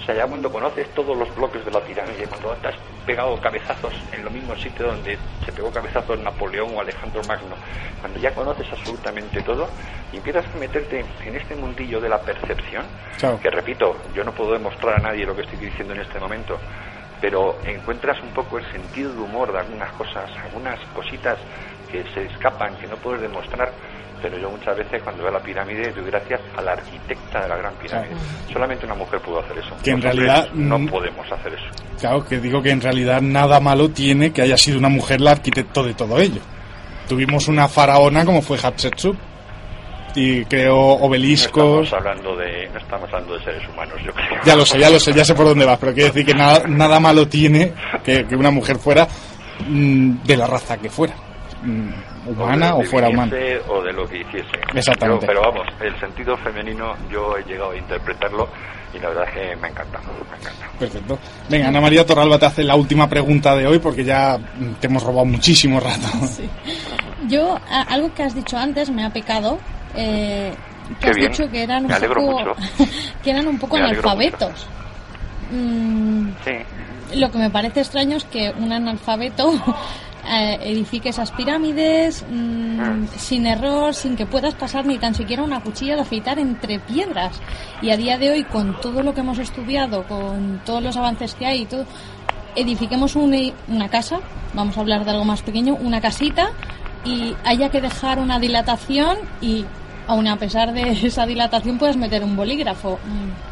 O 0.00 0.06
sea, 0.06 0.14
ya 0.14 0.26
cuando 0.26 0.50
conoces 0.50 0.88
todos 0.94 1.16
los 1.16 1.34
bloques 1.34 1.64
de 1.64 1.70
la 1.70 1.80
pirámide, 1.80 2.26
cuando 2.26 2.50
te 2.60 2.68
has 2.68 2.74
pegado 3.06 3.40
cabezazos 3.40 3.94
en 4.12 4.24
lo 4.24 4.30
mismo 4.30 4.54
sitio 4.56 4.86
donde 4.86 5.16
se 5.44 5.52
pegó 5.52 5.70
cabezazos 5.70 6.18
Napoleón 6.18 6.74
o 6.74 6.80
Alejandro 6.80 7.22
Magno, 7.24 7.54
cuando 8.00 8.18
ya 8.18 8.34
conoces 8.34 8.66
absolutamente 8.70 9.40
todo 9.42 9.66
y 10.12 10.16
empiezas 10.18 10.44
a 10.46 10.58
meterte 10.58 11.04
en 11.24 11.36
este 11.36 11.54
mundillo 11.56 12.00
de 12.00 12.08
la 12.08 12.20
percepción, 12.20 12.84
que 13.40 13.50
repito, 13.50 13.96
yo 14.14 14.24
no 14.24 14.32
puedo 14.32 14.52
demostrar 14.52 14.96
a 14.96 14.98
nadie 14.98 15.24
lo 15.24 15.34
que 15.34 15.42
estoy 15.42 15.58
diciendo 15.58 15.94
en 15.94 16.00
este 16.00 16.18
momento, 16.18 16.58
pero 17.20 17.56
encuentras 17.64 18.20
un 18.22 18.30
poco 18.30 18.58
el 18.58 18.70
sentido 18.72 19.10
de 19.14 19.20
humor 19.22 19.52
de 19.52 19.60
algunas 19.60 19.90
cosas, 19.92 20.30
algunas 20.44 20.78
cositas 20.94 21.38
que 21.90 22.04
se 22.12 22.26
escapan, 22.26 22.76
que 22.76 22.86
no 22.88 22.96
puedes 22.96 23.22
demostrar 23.22 23.72
pero 24.24 24.38
yo 24.38 24.48
muchas 24.48 24.74
veces 24.74 25.02
cuando 25.02 25.22
veo 25.22 25.32
la 25.32 25.40
pirámide 25.40 25.92
doy 25.92 26.06
gracias 26.06 26.40
a 26.56 26.62
la 26.62 26.72
arquitecta 26.72 27.42
de 27.42 27.48
la 27.48 27.56
gran 27.58 27.74
pirámide. 27.74 28.14
Solamente 28.50 28.86
una 28.86 28.94
mujer 28.94 29.20
pudo 29.20 29.40
hacer 29.40 29.58
eso. 29.58 29.76
Que 29.84 29.90
en 29.90 30.00
realidad 30.00 30.48
no 30.54 30.78
podemos 30.86 31.30
hacer 31.30 31.52
eso. 31.52 31.84
Claro, 32.00 32.24
que 32.24 32.40
digo 32.40 32.62
que 32.62 32.70
en 32.70 32.80
realidad 32.80 33.20
nada 33.20 33.60
malo 33.60 33.90
tiene 33.90 34.32
que 34.32 34.40
haya 34.40 34.56
sido 34.56 34.78
una 34.78 34.88
mujer 34.88 35.20
la 35.20 35.32
arquitecto 35.32 35.82
de 35.82 35.92
todo 35.92 36.18
ello. 36.18 36.40
Tuvimos 37.06 37.48
una 37.48 37.68
faraona 37.68 38.24
como 38.24 38.40
fue 38.40 38.56
Hatshepsut 38.56 39.18
y 40.14 40.42
creó 40.46 40.78
obeliscos. 40.78 41.62
No 41.62 41.82
estamos 41.82 41.92
hablando 41.92 42.36
de, 42.36 42.68
no 42.70 42.78
estamos 42.78 43.12
hablando 43.12 43.34
de 43.36 43.44
seres 43.44 43.68
humanos, 43.68 44.00
yo 44.06 44.12
creo. 44.14 44.40
Ya 44.42 44.56
lo 44.56 44.64
sé, 44.64 44.78
ya 44.78 44.88
lo 44.88 44.98
sé, 44.98 45.12
ya 45.12 45.26
sé 45.26 45.34
por 45.34 45.44
dónde 45.44 45.66
vas, 45.66 45.78
pero 45.78 45.92
quiero 45.92 46.08
decir 46.08 46.24
que 46.24 46.34
nada, 46.34 46.62
nada 46.66 46.98
malo 46.98 47.28
tiene 47.28 47.74
que, 48.02 48.24
que 48.24 48.36
una 48.36 48.50
mujer 48.50 48.78
fuera 48.78 49.06
mm, 49.68 50.22
de 50.24 50.36
la 50.38 50.46
raza 50.46 50.78
que 50.78 50.88
fuera. 50.88 51.14
Mm, 51.62 52.13
humana 52.26 52.74
o, 52.74 52.82
fuera 52.82 53.08
humana. 53.08 53.32
O 53.68 53.82
de 53.82 53.92
lo 53.92 54.06
que 54.06 54.18
hiciese. 54.18 54.58
Exactamente. 54.74 55.26
Pero, 55.26 55.40
vamos, 55.42 55.66
el 55.80 55.98
sentido 56.00 56.36
femenino 56.38 56.94
yo 57.10 57.36
he 57.36 57.42
llegado 57.44 57.72
a 57.72 57.76
interpretarlo 57.76 58.48
y 58.94 58.98
la 58.98 59.08
verdad 59.08 59.24
es 59.28 59.34
que 59.34 59.56
me 59.56 59.68
encanta, 59.68 59.98
me 59.98 60.36
encanta. 60.36 60.70
Perfecto. 60.78 61.18
Venga, 61.48 61.68
Ana 61.68 61.80
María 61.80 62.06
Torralba 62.06 62.38
te 62.38 62.46
hace 62.46 62.64
la 62.64 62.76
última 62.76 63.08
pregunta 63.08 63.56
de 63.56 63.66
hoy 63.66 63.78
porque 63.78 64.04
ya 64.04 64.38
te 64.80 64.86
hemos 64.86 65.02
robado 65.02 65.24
muchísimo 65.26 65.80
rato. 65.80 66.08
Yo, 67.28 67.58
algo 67.88 68.12
que 68.14 68.22
has 68.22 68.34
dicho 68.34 68.56
antes 68.56 68.90
me 68.90 69.04
ha 69.04 69.10
pecado. 69.10 69.58
Eh, 69.96 70.52
que 71.00 71.08
has 71.08 71.16
dicho 71.16 71.50
que 71.50 71.62
eran 71.62 71.86
un 71.86 71.90
poco, 71.90 72.56
que 73.22 73.30
eran 73.30 73.48
un 73.48 73.58
poco 73.58 73.76
analfabetos. 73.76 74.66
Mm, 75.50 76.28
sí. 76.44 76.52
Lo 77.18 77.30
que 77.30 77.38
me 77.38 77.50
parece 77.50 77.80
extraño 77.80 78.16
es 78.16 78.24
que 78.24 78.52
un 78.58 78.72
analfabeto 78.72 79.52
eh, 80.26 80.58
edifique 80.62 81.10
esas 81.10 81.30
pirámides 81.32 82.24
mm, 82.28 82.80
ah. 82.80 82.96
sin 83.16 83.46
error, 83.46 83.94
sin 83.94 84.16
que 84.16 84.26
puedas 84.26 84.54
pasar 84.54 84.86
ni 84.86 84.98
tan 84.98 85.14
siquiera 85.14 85.42
una 85.42 85.60
cuchilla 85.60 85.96
de 85.96 86.02
afeitar 86.02 86.38
entre 86.38 86.78
piedras. 86.78 87.40
Y 87.82 87.90
a 87.90 87.96
día 87.96 88.18
de 88.18 88.30
hoy, 88.30 88.44
con 88.44 88.80
todo 88.80 89.02
lo 89.02 89.14
que 89.14 89.20
hemos 89.20 89.38
estudiado, 89.38 90.04
con 90.04 90.60
todos 90.64 90.82
los 90.82 90.96
avances 90.96 91.34
que 91.34 91.46
hay 91.46 91.62
y 91.62 91.66
todo, 91.66 91.86
edifiquemos 92.56 93.16
una 93.16 93.88
casa, 93.88 94.20
vamos 94.54 94.76
a 94.76 94.80
hablar 94.80 95.04
de 95.04 95.10
algo 95.10 95.24
más 95.24 95.42
pequeño, 95.42 95.74
una 95.74 96.00
casita, 96.00 96.50
y 97.04 97.36
haya 97.44 97.70
que 97.70 97.80
dejar 97.80 98.18
una 98.18 98.38
dilatación 98.38 99.18
y 99.40 99.64
aun 100.06 100.26
a 100.28 100.36
pesar 100.36 100.72
de 100.72 100.90
esa 101.06 101.26
dilatación 101.26 101.78
puedes 101.78 101.96
meter 101.96 102.22
un 102.22 102.36
bolígrafo. 102.36 102.98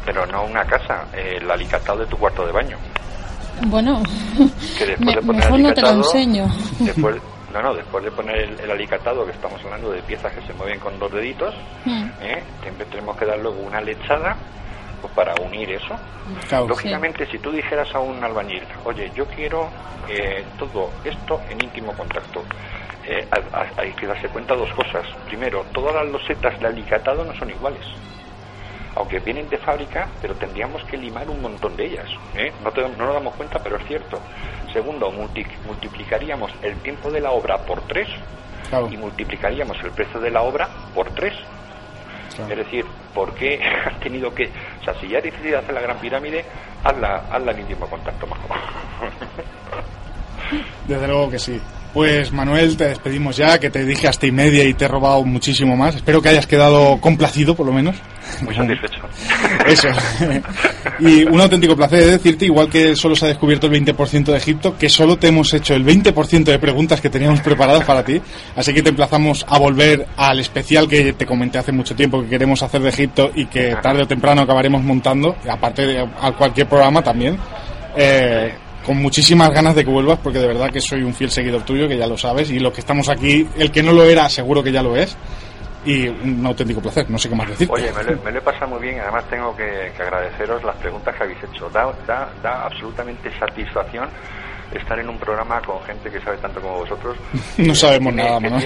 Pero 0.05 0.25
no 0.25 0.45
una 0.45 0.63
casa, 0.65 1.05
el 1.13 1.49
alicatado 1.49 1.99
de 1.99 2.05
tu 2.07 2.17
cuarto 2.17 2.45
de 2.45 2.51
baño. 2.51 2.77
Bueno, 3.67 4.01
mejor 4.99 5.59
no 5.59 5.73
te 5.73 5.81
lo 5.81 5.89
enseño. 5.89 6.47
Después, 6.79 7.15
no, 7.53 7.61
no, 7.61 7.73
después 7.73 8.03
de 8.03 8.11
poner 8.11 8.59
el, 8.61 8.71
alicatado, 8.71 9.25
que 9.25 9.31
estamos 9.31 9.63
hablando 9.63 9.91
de 9.91 10.01
piezas 10.01 10.33
que 10.33 10.41
se 10.41 10.53
mueven 10.53 10.79
con 10.79 10.97
dos 10.99 11.11
deditos, 11.11 11.53
hmm. 11.85 12.03
¿eh? 12.21 12.43
tenemos 12.89 13.17
que 13.17 13.25
dar 13.25 13.39
luego 13.39 13.59
una 13.59 13.79
lechada 13.81 14.35
pues, 15.01 15.13
para 15.13 15.33
unir 15.35 15.69
eso. 15.71 15.95
Lógicamente, 16.67 17.25
si 17.27 17.37
tú 17.39 17.51
dijeras 17.51 17.93
a 17.93 17.99
un 17.99 18.23
albañil, 18.23 18.63
oye, 18.85 19.11
yo 19.15 19.25
quiero 19.27 19.69
eh, 20.09 20.43
todo 20.57 20.89
esto 21.05 21.39
en 21.49 21.63
íntimo 21.63 21.93
contacto, 21.93 22.43
eh, 23.05 23.27
hay 23.77 23.91
que 23.91 24.07
darse 24.07 24.27
cuenta 24.29 24.55
dos 24.55 24.71
cosas. 24.73 25.05
Primero, 25.27 25.65
todas 25.73 25.93
las 25.93 26.07
losetas 26.07 26.59
de 26.59 26.67
alicatado 26.67 27.23
no 27.23 27.33
son 27.35 27.49
iguales 27.49 27.85
aunque 28.95 29.19
vienen 29.19 29.49
de 29.49 29.57
fábrica, 29.57 30.07
pero 30.21 30.35
tendríamos 30.35 30.83
que 30.85 30.97
limar 30.97 31.29
un 31.29 31.41
montón 31.41 31.75
de 31.75 31.85
ellas. 31.85 32.07
¿eh? 32.35 32.51
No, 32.63 32.87
nos 32.87 33.13
damos 33.13 33.35
cuenta, 33.35 33.59
pero 33.59 33.77
es 33.77 33.87
cierto. 33.87 34.19
Segundo, 34.71 35.11
multiplicaríamos 35.11 36.51
el 36.61 36.75
tiempo 36.77 37.11
de 37.11 37.21
la 37.21 37.31
obra 37.31 37.57
por 37.59 37.81
tres 37.87 38.07
y 38.89 38.97
multiplicaríamos 38.97 39.77
el 39.83 39.91
precio 39.91 40.19
de 40.19 40.31
la 40.31 40.41
obra 40.41 40.69
por 40.93 41.09
tres. 41.11 41.33
Es 42.49 42.57
decir, 42.57 42.85
¿por 43.13 43.33
qué 43.35 43.61
has 43.85 43.99
tenido 43.99 44.33
que.? 44.33 44.49
O 44.81 44.83
sea, 44.83 44.99
si 44.99 45.07
ya 45.07 45.19
has 45.19 45.23
decidido 45.23 45.59
hacer 45.59 45.73
la 45.73 45.81
gran 45.81 45.97
pirámide, 45.99 46.43
hazla, 46.83 47.23
hazla 47.31 47.51
en 47.51 47.59
íntimo 47.59 47.87
contacto 47.87 48.25
mejor. 48.25 48.57
Desde 50.87 51.07
luego 51.07 51.29
que 51.29 51.39
sí. 51.39 51.61
Pues 51.93 52.31
Manuel, 52.31 52.75
te 52.75 52.85
despedimos 52.85 53.37
ya, 53.37 53.59
que 53.59 53.69
te 53.69 53.85
dije 53.85 54.07
hasta 54.07 54.25
y 54.25 54.31
media 54.31 54.63
y 54.63 54.73
te 54.73 54.85
he 54.85 54.87
robado 54.87 55.23
muchísimo 55.23 55.77
más. 55.77 55.95
Espero 55.95 56.23
que 56.23 56.29
hayas 56.29 56.47
quedado 56.47 56.99
complacido, 56.99 57.53
por 57.55 57.67
lo 57.67 57.71
menos. 57.71 57.95
Muy 58.41 58.55
satisfecho. 58.55 58.99
Eso. 59.67 59.89
y 60.99 61.23
un 61.23 61.39
auténtico 61.39 61.75
placer 61.75 61.99
de 61.99 62.11
decirte, 62.13 62.45
igual 62.45 62.67
que 62.67 62.95
solo 62.95 63.15
se 63.15 63.25
ha 63.25 63.27
descubierto 63.27 63.67
el 63.67 63.73
20% 63.73 64.23
de 64.23 64.37
Egipto, 64.37 64.75
que 64.75 64.89
solo 64.89 65.17
te 65.17 65.27
hemos 65.27 65.53
hecho 65.53 65.75
el 65.75 65.85
20% 65.85 66.45
de 66.45 66.57
preguntas 66.57 66.99
que 66.99 67.11
teníamos 67.11 67.41
preparadas 67.41 67.85
para 67.85 68.03
ti. 68.03 68.19
Así 68.55 68.73
que 68.73 68.81
te 68.81 68.89
emplazamos 68.89 69.45
a 69.47 69.59
volver 69.59 70.07
al 70.17 70.39
especial 70.39 70.87
que 70.87 71.13
te 71.13 71.27
comenté 71.27 71.59
hace 71.59 71.71
mucho 71.71 71.95
tiempo 71.95 72.23
que 72.23 72.29
queremos 72.29 72.63
hacer 72.63 72.81
de 72.81 72.89
Egipto 72.89 73.29
y 73.35 73.45
que 73.45 73.75
tarde 73.83 74.01
o 74.01 74.07
temprano 74.07 74.41
acabaremos 74.41 74.81
montando, 74.81 75.35
aparte 75.47 75.85
de 75.85 75.99
a 75.99 76.31
cualquier 76.31 76.67
programa 76.67 77.03
también. 77.03 77.37
Eh, 77.95 78.51
con 78.85 79.01
muchísimas 79.01 79.49
ganas 79.49 79.75
de 79.75 79.83
que 79.83 79.89
vuelvas 79.89 80.19
porque 80.19 80.39
de 80.39 80.47
verdad 80.47 80.69
que 80.69 80.81
soy 80.81 81.03
un 81.03 81.13
fiel 81.13 81.31
seguidor 81.31 81.63
tuyo, 81.63 81.87
que 81.87 81.97
ya 81.97 82.07
lo 82.07 82.17
sabes, 82.17 82.49
y 82.51 82.59
los 82.59 82.73
que 82.73 82.81
estamos 82.81 83.09
aquí, 83.09 83.47
el 83.57 83.71
que 83.71 83.83
no 83.83 83.93
lo 83.93 84.03
era, 84.03 84.29
seguro 84.29 84.63
que 84.63 84.71
ya 84.71 84.83
lo 84.83 84.95
es. 84.95 85.17
Y 85.85 86.07
un 86.07 86.45
auténtico 86.45 86.81
placer, 86.81 87.09
no 87.09 87.17
sé 87.17 87.27
qué 87.27 87.35
más 87.35 87.49
decir. 87.49 87.67
Oye, 87.69 87.91
me 87.91 88.03
lo, 88.03 88.21
me 88.21 88.31
he 88.31 88.41
pasado 88.41 88.67
muy 88.67 88.79
bien, 88.79 89.01
además 89.01 89.25
tengo 89.29 89.53
que, 89.53 89.91
agradeceros 89.99 90.63
las 90.63 90.77
preguntas 90.77 91.13
que 91.13 91.23
habéis 91.23 91.43
hecho. 91.43 91.69
Da, 91.71 91.91
da, 92.07 92.29
da 92.41 92.65
absolutamente 92.65 93.29
satisfacción 93.37 94.07
estar 94.73 94.97
en 94.97 95.09
un 95.09 95.17
programa 95.17 95.61
con 95.61 95.81
gente 95.83 96.09
que 96.09 96.21
sabe 96.21 96.37
tanto 96.37 96.61
como 96.61 96.79
vosotros. 96.79 97.17
no 97.57 97.75
sabemos 97.75 98.13
nada, 98.13 98.39
¿no? 98.39 98.57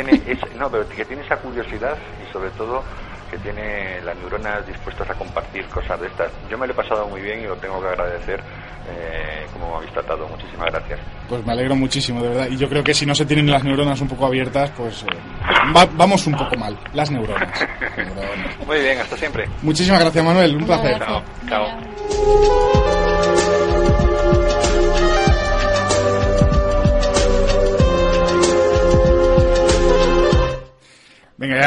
no, 0.59 0.69
pero 0.69 0.87
que 0.89 1.05
tiene 1.05 1.23
esa 1.23 1.37
curiosidad 1.37 1.97
y 2.23 2.31
sobre 2.31 2.49
todo 2.51 2.83
que 3.29 3.37
tiene 3.39 4.01
las 4.01 4.15
neuronas 4.17 4.65
dispuestas 4.65 5.09
a 5.09 5.13
compartir 5.13 5.65
cosas 5.67 5.99
de 5.99 6.07
estas. 6.07 6.31
Yo 6.49 6.57
me 6.57 6.67
lo 6.67 6.73
he 6.73 6.75
pasado 6.75 7.07
muy 7.07 7.21
bien 7.21 7.41
y 7.41 7.43
lo 7.43 7.55
tengo 7.57 7.81
que 7.81 7.87
agradecer 7.87 8.41
eh, 8.89 9.45
como 9.53 9.69
me 9.71 9.75
habéis 9.77 9.91
tratado. 9.91 10.27
Muchísimas 10.27 10.71
gracias. 10.71 10.99
Pues 11.27 11.45
me 11.45 11.51
alegro 11.51 11.75
muchísimo, 11.75 12.21
de 12.21 12.29
verdad. 12.29 12.47
Y 12.49 12.57
yo 12.57 12.69
creo 12.69 12.83
que 12.83 12.93
si 12.93 13.05
no 13.05 13.13
se 13.13 13.25
tienen 13.25 13.51
las 13.51 13.63
neuronas 13.63 13.99
un 14.01 14.07
poco 14.07 14.25
abiertas, 14.25 14.71
pues 14.71 15.03
eh, 15.03 15.07
vamos 15.95 16.25
un 16.27 16.35
poco 16.35 16.55
mal. 16.57 16.77
Las 16.93 17.11
neuronas. 17.11 17.67
Muy 18.65 18.79
bien, 18.79 18.99
hasta 18.99 19.17
siempre. 19.17 19.47
Muchísimas 19.61 19.99
gracias, 19.99 20.23
Manuel. 20.23 20.55
Un 20.55 20.65
placer. 20.65 20.99
Chao. 20.99 21.23
Chao. 21.47 22.77
Venga, 31.37 31.55
ya. 31.55 31.65